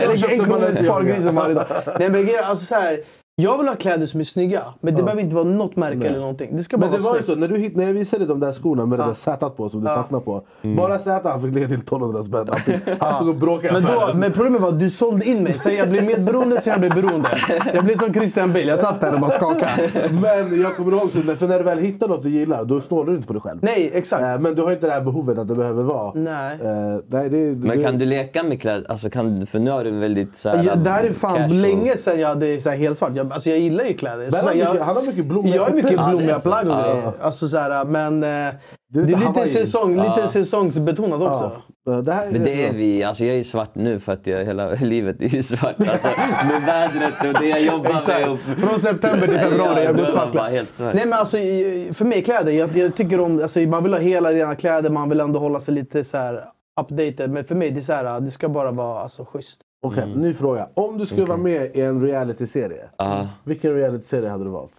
Nej, 1.99 2.11
men, 2.11 2.23
grejen- 2.25 2.45
alltså, 2.45 2.65
så 2.67 2.75
här, 2.75 2.93
jag 2.93 3.05
vill 3.59 3.69
ha 3.69 3.75
kläder 3.77 4.07
som 4.07 4.21
är 4.21 4.25
snygga, 4.25 4.63
men 4.81 4.95
det 4.95 5.03
behöver 5.03 5.23
inte 5.23 5.35
vara 5.35 5.45
något 5.45 5.77
märke 5.77 6.07
eller 6.07 6.21
någonting. 6.21 6.57
Det 6.57 6.63
ska 6.63 6.79
bara 6.79 6.91
Men 6.91 6.99
det 6.99 7.05
vara 7.05 7.13
var 7.13 7.21
ju 7.21 7.27
så, 7.27 7.35
när, 7.35 7.49
du 7.49 7.57
hit, 7.57 7.77
när 7.77 7.87
jag 7.87 7.93
visade 7.93 8.27
de 8.27 8.41
där 8.41 8.53
skorna 8.53 8.87
med 8.87 8.99
det 8.99 9.05
där 9.05 9.15
sätat 9.15 9.57
på 9.57 9.69
som 9.69 9.81
du 9.81 9.87
fastnade 9.87 10.25
på. 10.25 10.43
Bara 10.63 10.99
sätet 10.99 11.31
han 11.31 11.43
fick 11.43 11.55
lägga 11.55 11.67
till 11.69 11.77
1200 11.77 12.23
spänn. 12.23 12.47
Han, 12.49 12.61
fick, 12.61 12.77
han 13.01 13.15
stod 13.15 13.29
och 13.29 13.35
bråkade 13.35 13.73
Men, 13.73 13.83
då, 13.83 14.11
men 14.15 14.33
problemet 14.33 14.61
var 14.61 14.69
att 14.69 14.81
du 14.81 14.91
sålde 14.91 15.27
in 15.27 15.43
mig. 15.43 15.53
Sen 15.53 15.75
jag 15.75 15.91
blev 15.91 16.05
medberoende, 16.05 16.61
sen 16.61 16.71
jag 16.71 16.81
blev 16.81 16.95
beroende. 16.95 17.29
Jag 17.75 17.85
blev 17.85 17.97
som 17.97 18.15
Christian 18.15 18.53
Bale. 18.53 18.65
Jag 18.65 18.79
satt 18.79 19.01
där 19.01 19.15
och 19.15 19.21
bara 19.21 19.31
skakade. 19.31 19.91
Men 20.11 20.61
jag 20.61 20.77
kommer 20.77 20.93
ihåg, 20.93 21.11
så, 21.11 21.21
för 21.23 21.49
när 21.49 21.59
du 21.59 21.65
väl 21.65 21.79
hittar 21.79 22.09
något 22.09 22.23
du 22.23 22.31
gillar, 22.31 22.65
då 22.65 22.81
snålar 22.81 23.11
du 23.11 23.17
inte 23.17 23.27
på 23.27 23.33
dig 23.33 23.43
själv. 23.43 23.59
Nej, 23.63 23.91
exakt. 23.95 24.23
Eh, 24.23 24.39
Men 24.39 24.55
du 24.55 24.63
har 24.63 24.73
inte 24.73 24.87
det 24.87 24.93
här 24.93 25.01
behovet 25.01 25.39
att 25.39 25.49
det 25.49 25.55
behöver 25.55 25.83
vara... 25.83 26.13
Nej. 26.15 26.59
Eh, 26.63 26.69
nej, 27.07 27.29
det, 27.29 27.37
Men 27.37 27.79
det, 27.79 27.83
kan 27.83 27.99
du 27.99 28.05
leka 28.05 28.43
med 28.43 28.61
kläder? 28.61 28.87
Alltså 28.89 29.11
kan, 29.11 29.47
för 29.47 29.59
nu 29.59 29.71
har 29.71 29.85
du 29.85 29.91
väldigt 29.91 30.39
såhär... 30.39 30.65
Ja, 30.65 30.75
det 30.75 30.91
här 30.91 31.05
är 31.05 31.13
fan 31.13 31.61
länge 31.63 31.97
sedan 31.97 32.21
jag 32.21 32.29
hade 32.29 32.61
så 32.61 32.71
här 32.71 32.77
helt 32.77 32.99
svart. 32.99 33.13
Jag, 33.31 33.35
alltså 33.35 33.51
jag 33.51 33.59
gillar 33.59 33.85
ju 33.85 33.95
kläder. 33.95 34.31
Så 34.31 34.37
så 34.37 34.59
jag, 34.59 34.67
han 34.67 34.97
har 34.97 35.07
mycket 35.07 35.27
blommiga 35.27 35.55
Jag 35.57 35.63
har 35.63 35.71
mycket 35.71 36.07
blommiga 36.09 36.27
det 36.27 36.33
är 36.33 36.41
plagg 36.41 36.67
och 36.67 36.85
grejer. 36.85 37.13
Alltså, 37.21 37.49
så 37.49 37.59
här, 37.59 37.85
men 37.85 38.23
eh, 38.23 38.29
det 38.29 39.01
är 39.01 39.05
lite 39.05 39.19
lite, 39.19 39.27
Hawaii. 39.27 39.49
säsong, 39.49 39.97
lite 39.97 40.29
säsongsbetonat 40.29 41.23
också. 41.23 41.53
det 42.05 42.13
här 42.13 42.27
är 42.27 42.31
Men 42.31 42.45
det 42.45 42.67
är 42.67 42.73
vi. 42.73 43.03
Alltså 43.05 43.25
jag 43.25 43.37
är 43.37 43.45
svart 43.45 43.75
nu 43.75 44.01
för 44.01 44.13
att 44.13 44.27
jag, 44.27 44.45
hela 44.45 44.71
livet 44.81 45.17
är 45.21 45.43
svart. 45.43 45.63
Alltså, 45.63 46.09
med 46.53 46.63
vädret 46.67 47.15
och 47.35 47.41
det 47.43 47.49
jag 47.49 47.63
jobbar 47.63 48.09
med. 48.09 48.29
Och, 48.29 48.39
Från 48.69 48.81
september 48.81 49.27
till 49.27 49.39
februari, 49.39 49.85
jag 49.85 49.99
Ja, 49.99 50.07
svart. 50.07 50.35
Nej 50.95 51.07
men 51.07 51.13
alltså 51.13 51.37
för 51.93 52.05
mig 52.05 52.23
kläder, 52.23 52.53
jag, 52.53 52.77
jag 52.77 52.95
tycker 52.95 53.21
om, 53.21 53.43
alltså, 53.43 53.61
man 53.61 53.83
vill 53.83 53.93
ha 53.93 54.01
hela 54.01 54.33
rena 54.33 54.55
kläder, 54.55 54.91
man 54.91 55.09
vill 55.09 55.21
ändå 55.21 55.41
hålla 55.41 55.61
sig 55.61 55.75
lite 55.75 56.05
så 56.05 56.17
här 56.17 56.45
updated. 56.81 57.31
Men 57.31 57.45
för 57.45 57.55
mig, 57.55 57.71
det 57.71 57.81
är 57.81 57.83
så 57.83 57.93
här, 57.93 58.21
det 58.21 58.31
ska 58.31 58.49
bara 58.49 58.71
vara 58.71 59.01
alltså, 59.01 59.25
schysst. 59.25 59.61
Okej, 59.83 60.17
ny 60.17 60.35
fråga. 60.35 60.69
Om 60.75 60.99
du 60.99 61.07
skulle 61.07 61.27
vara 61.27 61.39
med 61.39 61.77
i 61.77 61.81
en 61.81 62.03
realityserie, 62.03 62.91
Ja. 62.99 63.29
vilken 63.45 63.75
realityserie 63.75 64.29
hade 64.29 64.45
du 64.45 64.51
valt? 64.51 64.73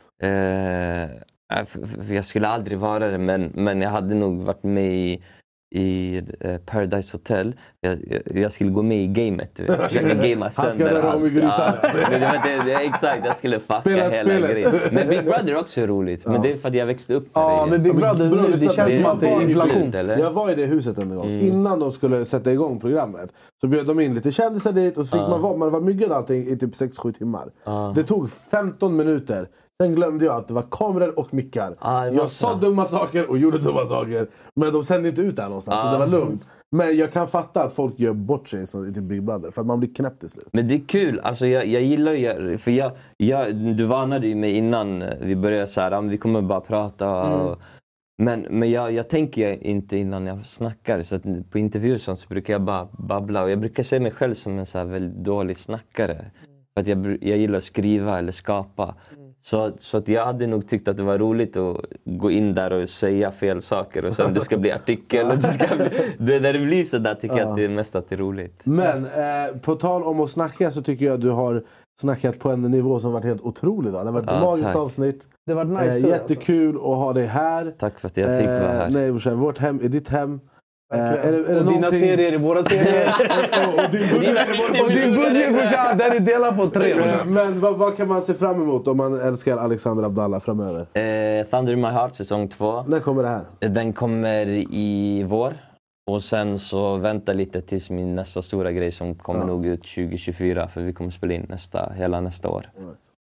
För 2.08 2.14
jag 2.14 2.26
skulle 2.26 2.48
aldrig 2.48 2.78
vara 2.80 3.08
det, 3.08 3.18
men, 3.18 3.52
men 3.56 3.82
jag 3.82 3.90
hade 3.90 4.16
nog 4.16 4.42
varit 4.42 4.64
med 4.64 4.94
i, 4.94 5.24
i 5.72 6.22
eh, 6.40 6.58
Paradise 6.58 7.12
Hotel. 7.12 7.56
Jag, 7.82 8.22
jag, 8.26 8.52
skulle 8.52 8.70
gå 8.70 8.82
med 8.82 9.04
i 9.04 9.08
gamet. 9.08 9.52
Du 9.56 9.64
vet. 9.64 9.82
Försöka 9.88 10.14
gamea 10.14 10.50
ska 10.50 10.70
sönder 10.70 10.92
röra 10.92 11.16
om 11.16 11.26
i 11.26 11.30
grytan. 11.30 11.52
Ja, 11.84 11.90
det, 12.10 12.42
det, 12.44 12.64
det, 12.66 12.74
exakt, 12.74 13.26
jag 13.26 13.38
skulle 13.38 13.60
fucka 13.60 13.74
Spela 13.74 14.10
hela 14.10 14.24
spelet. 14.24 14.52
grejen. 14.52 14.74
Men 14.92 15.08
Big 15.08 15.24
Brother 15.24 15.48
är 15.48 15.56
också 15.56 15.82
roligt. 15.82 16.26
Men 16.26 16.42
det 16.42 16.52
är 16.52 16.58
för 16.58 16.70
att 16.70 16.76
jag 16.76 16.86
växte 16.86 17.14
upp 17.14 17.24
med 17.24 17.44
Ja, 17.44 17.66
det. 17.66 17.72
men 17.72 17.84
Big 17.84 17.96
Brother 17.96 18.30
nu, 18.30 18.58
det 18.58 18.74
känns 18.74 18.94
som 18.94 19.04
det. 19.04 19.12
att 19.12 19.20
det 19.20 19.28
är 19.28 19.32
Jag 19.32 19.38
var 19.38 19.42
i 19.42 19.44
inflation. 19.44 19.94
Jag 20.20 20.32
var 20.32 20.52
i 20.52 20.56
det 20.56 20.66
huset 20.66 20.98
en 20.98 21.16
gång. 21.16 21.30
Innan 21.30 21.80
de 21.80 21.92
skulle 21.92 22.26
sätta 22.26 22.52
igång 22.52 22.80
programmet 22.80 23.30
så 23.62 23.68
bjöd 23.68 23.86
de 23.86 24.00
in 24.00 24.14
lite 24.14 24.32
kändisar 24.32 24.72
dit 24.72 24.98
och 24.98 25.06
så 25.06 25.18
fick 25.18 25.28
man 25.30 25.42
vara, 25.42 25.58
man 25.58 25.72
var 25.72 25.82
myggad 25.82 26.12
allting 26.12 26.48
i 26.48 26.58
typ 26.58 26.74
6-7 26.74 27.12
timmar. 27.12 27.52
Det 27.96 28.04
tog 28.04 28.30
15 28.30 28.96
minuter. 28.96 29.48
Sen 29.82 29.96
glömde 29.96 30.26
jag 30.26 30.36
att 30.36 30.48
det 30.48 30.54
var 30.54 30.66
kameror 30.72 31.20
och 31.20 31.34
mickar. 31.34 31.76
Var 31.82 32.06
jag 32.06 32.32
sa 32.32 32.56
dumma 32.56 32.86
saker 32.86 33.30
och 33.30 33.38
gjorde 33.38 33.58
dumma 33.58 33.86
saker. 33.86 34.28
Men 34.56 34.74
de 34.74 34.84
sände 34.84 35.10
inte 35.10 35.22
ut 35.22 35.36
det 35.36 35.42
här 35.42 35.50
någonstans 35.50 35.82
så 35.82 35.92
det 35.92 35.98
var 35.98 36.08
lugnt. 36.08 36.48
Men 36.72 36.98
jag 36.98 37.12
kan 37.12 37.28
fatta 37.28 37.64
att 37.64 37.74
folk 37.74 38.00
gör 38.00 38.14
bort 38.14 38.48
sig 38.50 38.66
typ 38.68 39.04
Big 39.04 39.24
Brother 39.24 39.52
för 39.52 39.62
att 39.62 39.68
man 39.68 39.80
blir 39.80 39.94
knäpp 39.94 40.20
till 40.20 40.30
slut. 40.30 40.48
Men 40.52 40.68
det 40.68 40.76
är 40.76 40.88
kul. 40.88 41.20
Alltså 41.20 41.48
jag, 41.48 41.66
jag 41.66 41.82
gillar. 41.82 42.58
För 42.58 42.72
jag, 42.72 42.92
jag, 43.18 43.56
du 43.56 43.86
varnade 43.86 44.28
ju 44.28 44.36
mig 44.36 44.52
innan 44.58 45.04
vi 45.22 45.36
började 45.36 45.68
så 45.68 45.82
här, 45.82 45.92
"Ah, 45.92 46.02
vi 46.02 46.18
kommer 46.18 46.42
bara 46.42 46.60
prata. 46.62 47.22
Och, 47.22 47.60
men 48.24 48.42
men 48.50 48.72
jag, 48.72 48.92
jag 48.92 49.10
tänker 49.10 49.64
inte 49.68 49.98
innan 49.98 50.26
jag 50.28 50.46
snackar. 50.46 51.04
Så 51.04 51.20
på 51.52 51.60
intervjuer 51.60 51.98
så 51.98 52.28
brukar 52.30 52.54
jag 52.54 52.62
bara 52.62 52.88
babbla. 52.92 53.44
Och 53.44 53.52
jag 53.52 53.60
brukar 53.60 53.84
se 53.84 54.00
mig 54.00 54.12
själv 54.12 54.34
som 54.34 54.60
en 54.60 54.66
så 54.66 54.84
väldigt 54.84 55.26
dålig 55.26 55.58
snackare. 55.58 56.26
För 56.74 56.82
att 56.82 56.88
jag, 56.88 57.18
jag 57.22 57.38
gillar 57.38 57.58
att 57.58 57.64
skriva 57.64 58.18
eller 58.20 58.32
skapa. 58.32 58.96
Så, 59.44 59.72
så 59.80 59.98
att 59.98 60.08
jag 60.08 60.26
hade 60.26 60.48
nog 60.48 60.68
tyckt 60.68 60.88
att 60.88 60.98
det 60.98 61.04
var 61.04 61.18
roligt 61.18 61.58
att 61.58 61.78
gå 62.06 62.32
in 62.32 62.54
där 62.56 62.74
och 62.74 62.90
säga 62.90 63.32
fel 63.32 63.62
saker 63.62 64.06
och 64.06 64.14
sen 64.14 64.34
det 64.34 64.42
ska 64.42 64.58
bli 64.58 64.72
artikel. 64.82 65.28
Och 65.28 65.38
det 65.38 65.54
ska 65.54 65.76
bli, 65.76 65.90
det, 66.18 66.40
när 66.40 66.54
det 66.54 66.60
blir 66.60 66.84
så 66.86 66.98
där 66.98 67.16
tycker 67.16 67.38
jag 67.38 67.50
att 67.50 67.56
det 67.56 67.64
är 67.64 67.70
mest 67.70 67.96
att 67.96 68.10
det 68.10 68.16
är 68.16 68.18
roligt. 68.18 68.60
Men 68.64 69.06
eh, 69.06 69.58
på 69.62 69.76
tal 69.76 70.04
om 70.04 70.20
att 70.20 70.30
snacka 70.30 70.72
så 70.72 70.82
tycker 70.82 71.06
jag 71.06 71.14
att 71.14 71.22
du 71.22 71.30
har 71.30 71.64
snackat 72.02 72.40
på 72.40 72.50
en 72.50 72.62
nivå 72.62 73.00
som 73.00 73.12
varit 73.12 73.26
helt 73.26 73.42
otrolig. 73.42 73.90
idag. 73.90 74.02
Det 74.02 74.08
har 74.08 74.14
varit 74.14 74.24
ett 74.24 74.30
Ja, 74.34 74.40
magiskt 74.42 74.68
tack. 74.68 74.76
avsnitt. 74.76 75.24
Det 75.46 75.54
var 75.54 75.62
Eh, 75.66 75.70
nice. 75.72 75.84
alltså. 75.86 76.08
jättekul 76.08 76.76
att 76.76 76.82
ha 76.82 77.14
dig 77.14 77.26
här. 77.26 77.74
Tack 77.80 78.00
för 78.00 78.08
att 78.08 78.18
jag 78.18 78.40
fick 78.40 78.48
vara 78.48 78.58
här. 78.58 78.86
Eh, 78.88 78.92
nej 78.92 79.36
vårt 79.36 79.58
hem 79.58 79.80
är 79.84 79.88
ditt 79.90 80.10
hem. 80.10 80.40
Eh, 80.94 81.00
är, 81.00 81.12
det- 81.14 81.28
är 81.28 81.32
det 81.32 81.40
och 81.40 81.46
dina 81.48 81.64
någonting- 81.64 82.00
serier 82.00 82.34
är 82.34 82.38
våra 82.38 82.64
serier. 82.64 83.14
och 83.86 83.92
din 83.92 84.10
budget 84.14 84.38
är 84.50 84.58
vår 84.58 84.84
och 84.86 84.90
din 84.90 85.16
budget 85.16 85.54
brorsan, 85.54 85.98
den 85.98 86.12
är 86.16 86.20
delad 86.20 86.56
på 86.58 86.66
tre. 86.68 86.92
Eh, 86.92 86.98
brorsan. 86.98 87.34
Men 87.34 87.60
vad, 87.60 87.78
vad 87.78 87.98
kan 87.98 88.08
man 88.08 88.22
se 88.22 88.34
fram 88.34 88.62
emot 88.62 88.88
om 88.88 88.98
man 88.98 89.22
älskar 89.22 89.58
Alexander 89.58 90.04
Abdallah 90.04 90.40
framöver? 90.40 90.80
Eh, 90.82 91.46
Thunder 91.48 91.74
in 91.74 91.82
My 91.82 91.88
Heart 91.88 92.16
säsong 92.16 92.48
två. 92.48 92.84
När 92.88 93.00
kommer 93.00 93.24
det 93.24 93.30
här? 93.30 93.70
Den 93.70 93.94
kommer 93.94 94.46
i 94.72 95.24
vår. 95.28 95.54
Och 96.12 96.24
sen 96.24 96.60
så 96.60 96.96
vänta 96.98 97.34
lite 97.34 97.62
tills 97.62 97.90
min 97.90 98.16
nästa 98.16 98.42
stora 98.42 98.72
grej 98.72 98.92
som 98.92 99.16
kommer 99.16 99.46
nog 99.46 99.66
ut 99.66 99.82
2024. 99.84 100.68
För 100.68 100.82
vi 100.82 100.94
kommer 100.94 101.12
spela 101.12 101.34
in 101.34 101.46
nästa, 101.50 101.92
hela 101.96 102.22
nästa 102.22 102.50
år. 102.50 102.66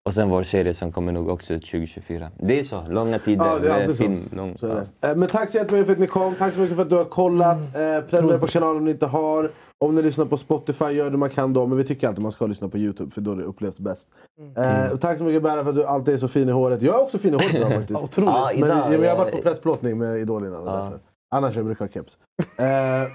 Och 0.05 0.13
sen 0.13 0.29
vår 0.29 0.43
serie 0.43 0.73
som 0.73 0.91
kommer 0.91 1.11
nog 1.11 1.29
också 1.29 1.53
ut 1.53 1.61
2024. 1.65 2.31
Det 2.39 2.59
är 2.59 2.63
så, 2.63 2.83
långa 2.89 3.19
tider. 3.19 3.45
Ja, 3.45 3.59
det 3.59 3.67
är 3.67 3.69
Eh, 3.69 3.75
alltid 3.75 3.95
så. 3.97 4.03
film, 4.03 4.19
lång, 4.31 4.57
Så 4.59 4.65
är 4.67 4.69
ja. 4.75 4.81
det. 5.01 5.07
Eh, 5.07 5.15
Men 5.15 5.29
tack 5.29 5.49
så 5.49 5.57
jättemycket 5.57 5.85
för 5.87 5.93
att 5.93 5.99
ni 5.99 6.07
kom. 6.07 6.35
Tack 6.35 6.53
så 6.53 6.59
mycket 6.59 6.75
för 6.75 6.83
att 6.83 6.89
du 6.89 6.95
har 6.95 7.03
kollat. 7.05 7.57
Mm. 7.75 7.97
Eh, 7.97 8.03
prenumerera 8.03 8.39
på 8.39 8.47
kanalen 8.47 8.77
om 8.77 8.85
ni 8.85 8.91
inte 8.91 9.05
har. 9.05 9.51
Om 9.85 9.95
ni 9.95 10.01
lyssnar 10.01 10.25
på 10.25 10.37
Spotify, 10.37 10.85
gör 10.85 11.09
det 11.09 11.17
man 11.17 11.29
kan 11.29 11.53
då. 11.53 11.65
Men 11.67 11.77
vi 11.77 11.83
tycker 11.83 12.07
alltid 12.07 12.23
man 12.23 12.31
ska 12.31 12.45
lyssna 12.47 12.69
på 12.69 12.77
YouTube 12.77 13.11
för 13.11 13.21
då 13.21 13.35
det 13.35 13.43
upplevs 13.43 13.79
bäst. 13.79 14.09
Mm. 14.57 14.83
Eh, 14.85 14.91
och 14.91 15.01
tack 15.01 15.17
så 15.17 15.23
mycket 15.23 15.43
Berra 15.43 15.63
för 15.63 15.69
att 15.69 15.75
du 15.75 15.85
alltid 15.85 16.13
är 16.13 16.17
så 16.17 16.27
fin 16.27 16.49
i 16.49 16.51
håret. 16.51 16.81
Jag 16.81 16.95
är 16.95 17.03
också 17.03 17.17
fin 17.17 17.33
i 17.33 17.37
håret 17.37 17.53
idag 17.55 17.71
faktiskt. 17.75 18.03
Otroligt. 18.03 18.29
Men 18.59 18.69
idag, 18.69 18.93
jag, 18.93 19.03
jag 19.03 19.09
har 19.09 19.17
varit 19.17 19.33
på 19.35 19.41
pressplåtning 19.41 19.97
med 19.97 20.17
Idol 20.19 20.45
innan. 20.45 20.65
Ja. 20.65 20.71
Därför. 20.71 20.99
Annars 21.35 21.55
jag 21.55 21.65
brukar 21.65 21.85
ha 21.85 21.91
keps. 21.91 22.17
Eh, 22.57 22.65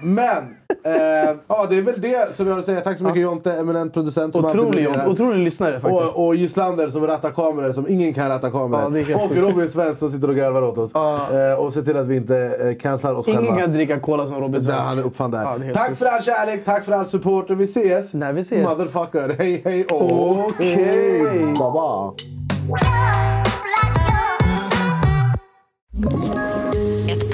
men, 0.03 0.37
eh, 0.83 1.35
ja, 1.47 1.65
det 1.69 1.77
är 1.77 1.81
väl 1.81 2.01
det 2.01 2.35
som 2.35 2.47
jag 2.47 2.55
vill 2.55 2.63
säga. 2.65 2.81
Tack 2.81 2.97
så 2.97 3.03
mycket 3.03 3.21
Jonte, 3.21 3.53
eminent 3.53 3.93
producent. 3.93 4.35
Som 4.35 4.45
Otrolig, 4.45 4.83
här. 4.83 5.07
otrolig 5.07 5.43
lyssnare 5.43 5.79
faktiskt. 5.79 6.15
Och, 6.15 6.27
och 6.27 6.35
Gislander 6.35 6.89
som 6.89 7.07
rattar 7.07 7.29
kameror 7.29 7.71
som 7.71 7.87
ingen 7.89 8.13
kan 8.13 8.29
ratta 8.29 8.47
Ja, 8.47 8.51
kameror. 8.51 9.03
helt 9.03 9.31
och. 9.31 9.37
Robin 9.37 9.69
Svensson 9.69 9.95
som 9.95 10.09
sitter 10.09 10.27
och 10.29 10.35
garvar 10.35 10.61
åt 10.61 10.77
oss. 10.77 10.91
Ja. 10.93 11.27
Eh, 11.39 11.53
och 11.53 11.73
ser 11.73 11.81
till 11.81 11.97
att 11.97 12.07
vi 12.07 12.15
inte 12.15 12.37
eh, 12.37 12.75
cancelar 12.81 13.13
oss 13.15 13.27
Ingen 13.27 13.41
själva. 13.45 13.59
kan 13.61 13.73
dricka 13.73 13.99
cola 13.99 14.27
som 14.27 14.39
Robin 14.41 14.61
Svensson. 14.61 14.97
han 14.97 14.99
uppfann 15.05 15.31
det. 15.31 15.37
Ja, 15.37 15.57
tack 15.73 15.95
för 15.97 16.05
all 16.05 16.21
kärlek, 16.21 16.65
tack 16.65 16.83
för 16.85 16.91
all 16.91 17.05
support 17.05 17.49
och 17.49 17.59
vi 17.59 17.63
ses! 17.63 18.13
När 18.13 18.33
vi 18.33 18.41
ses. 18.41 18.63
Motherfucker, 18.69 19.35
hej 19.37 19.61
hej 19.65 19.85
Okej. 19.89 21.53
Baba. 21.59 22.13
Ett 25.93 26.03
poddtips 26.03 26.60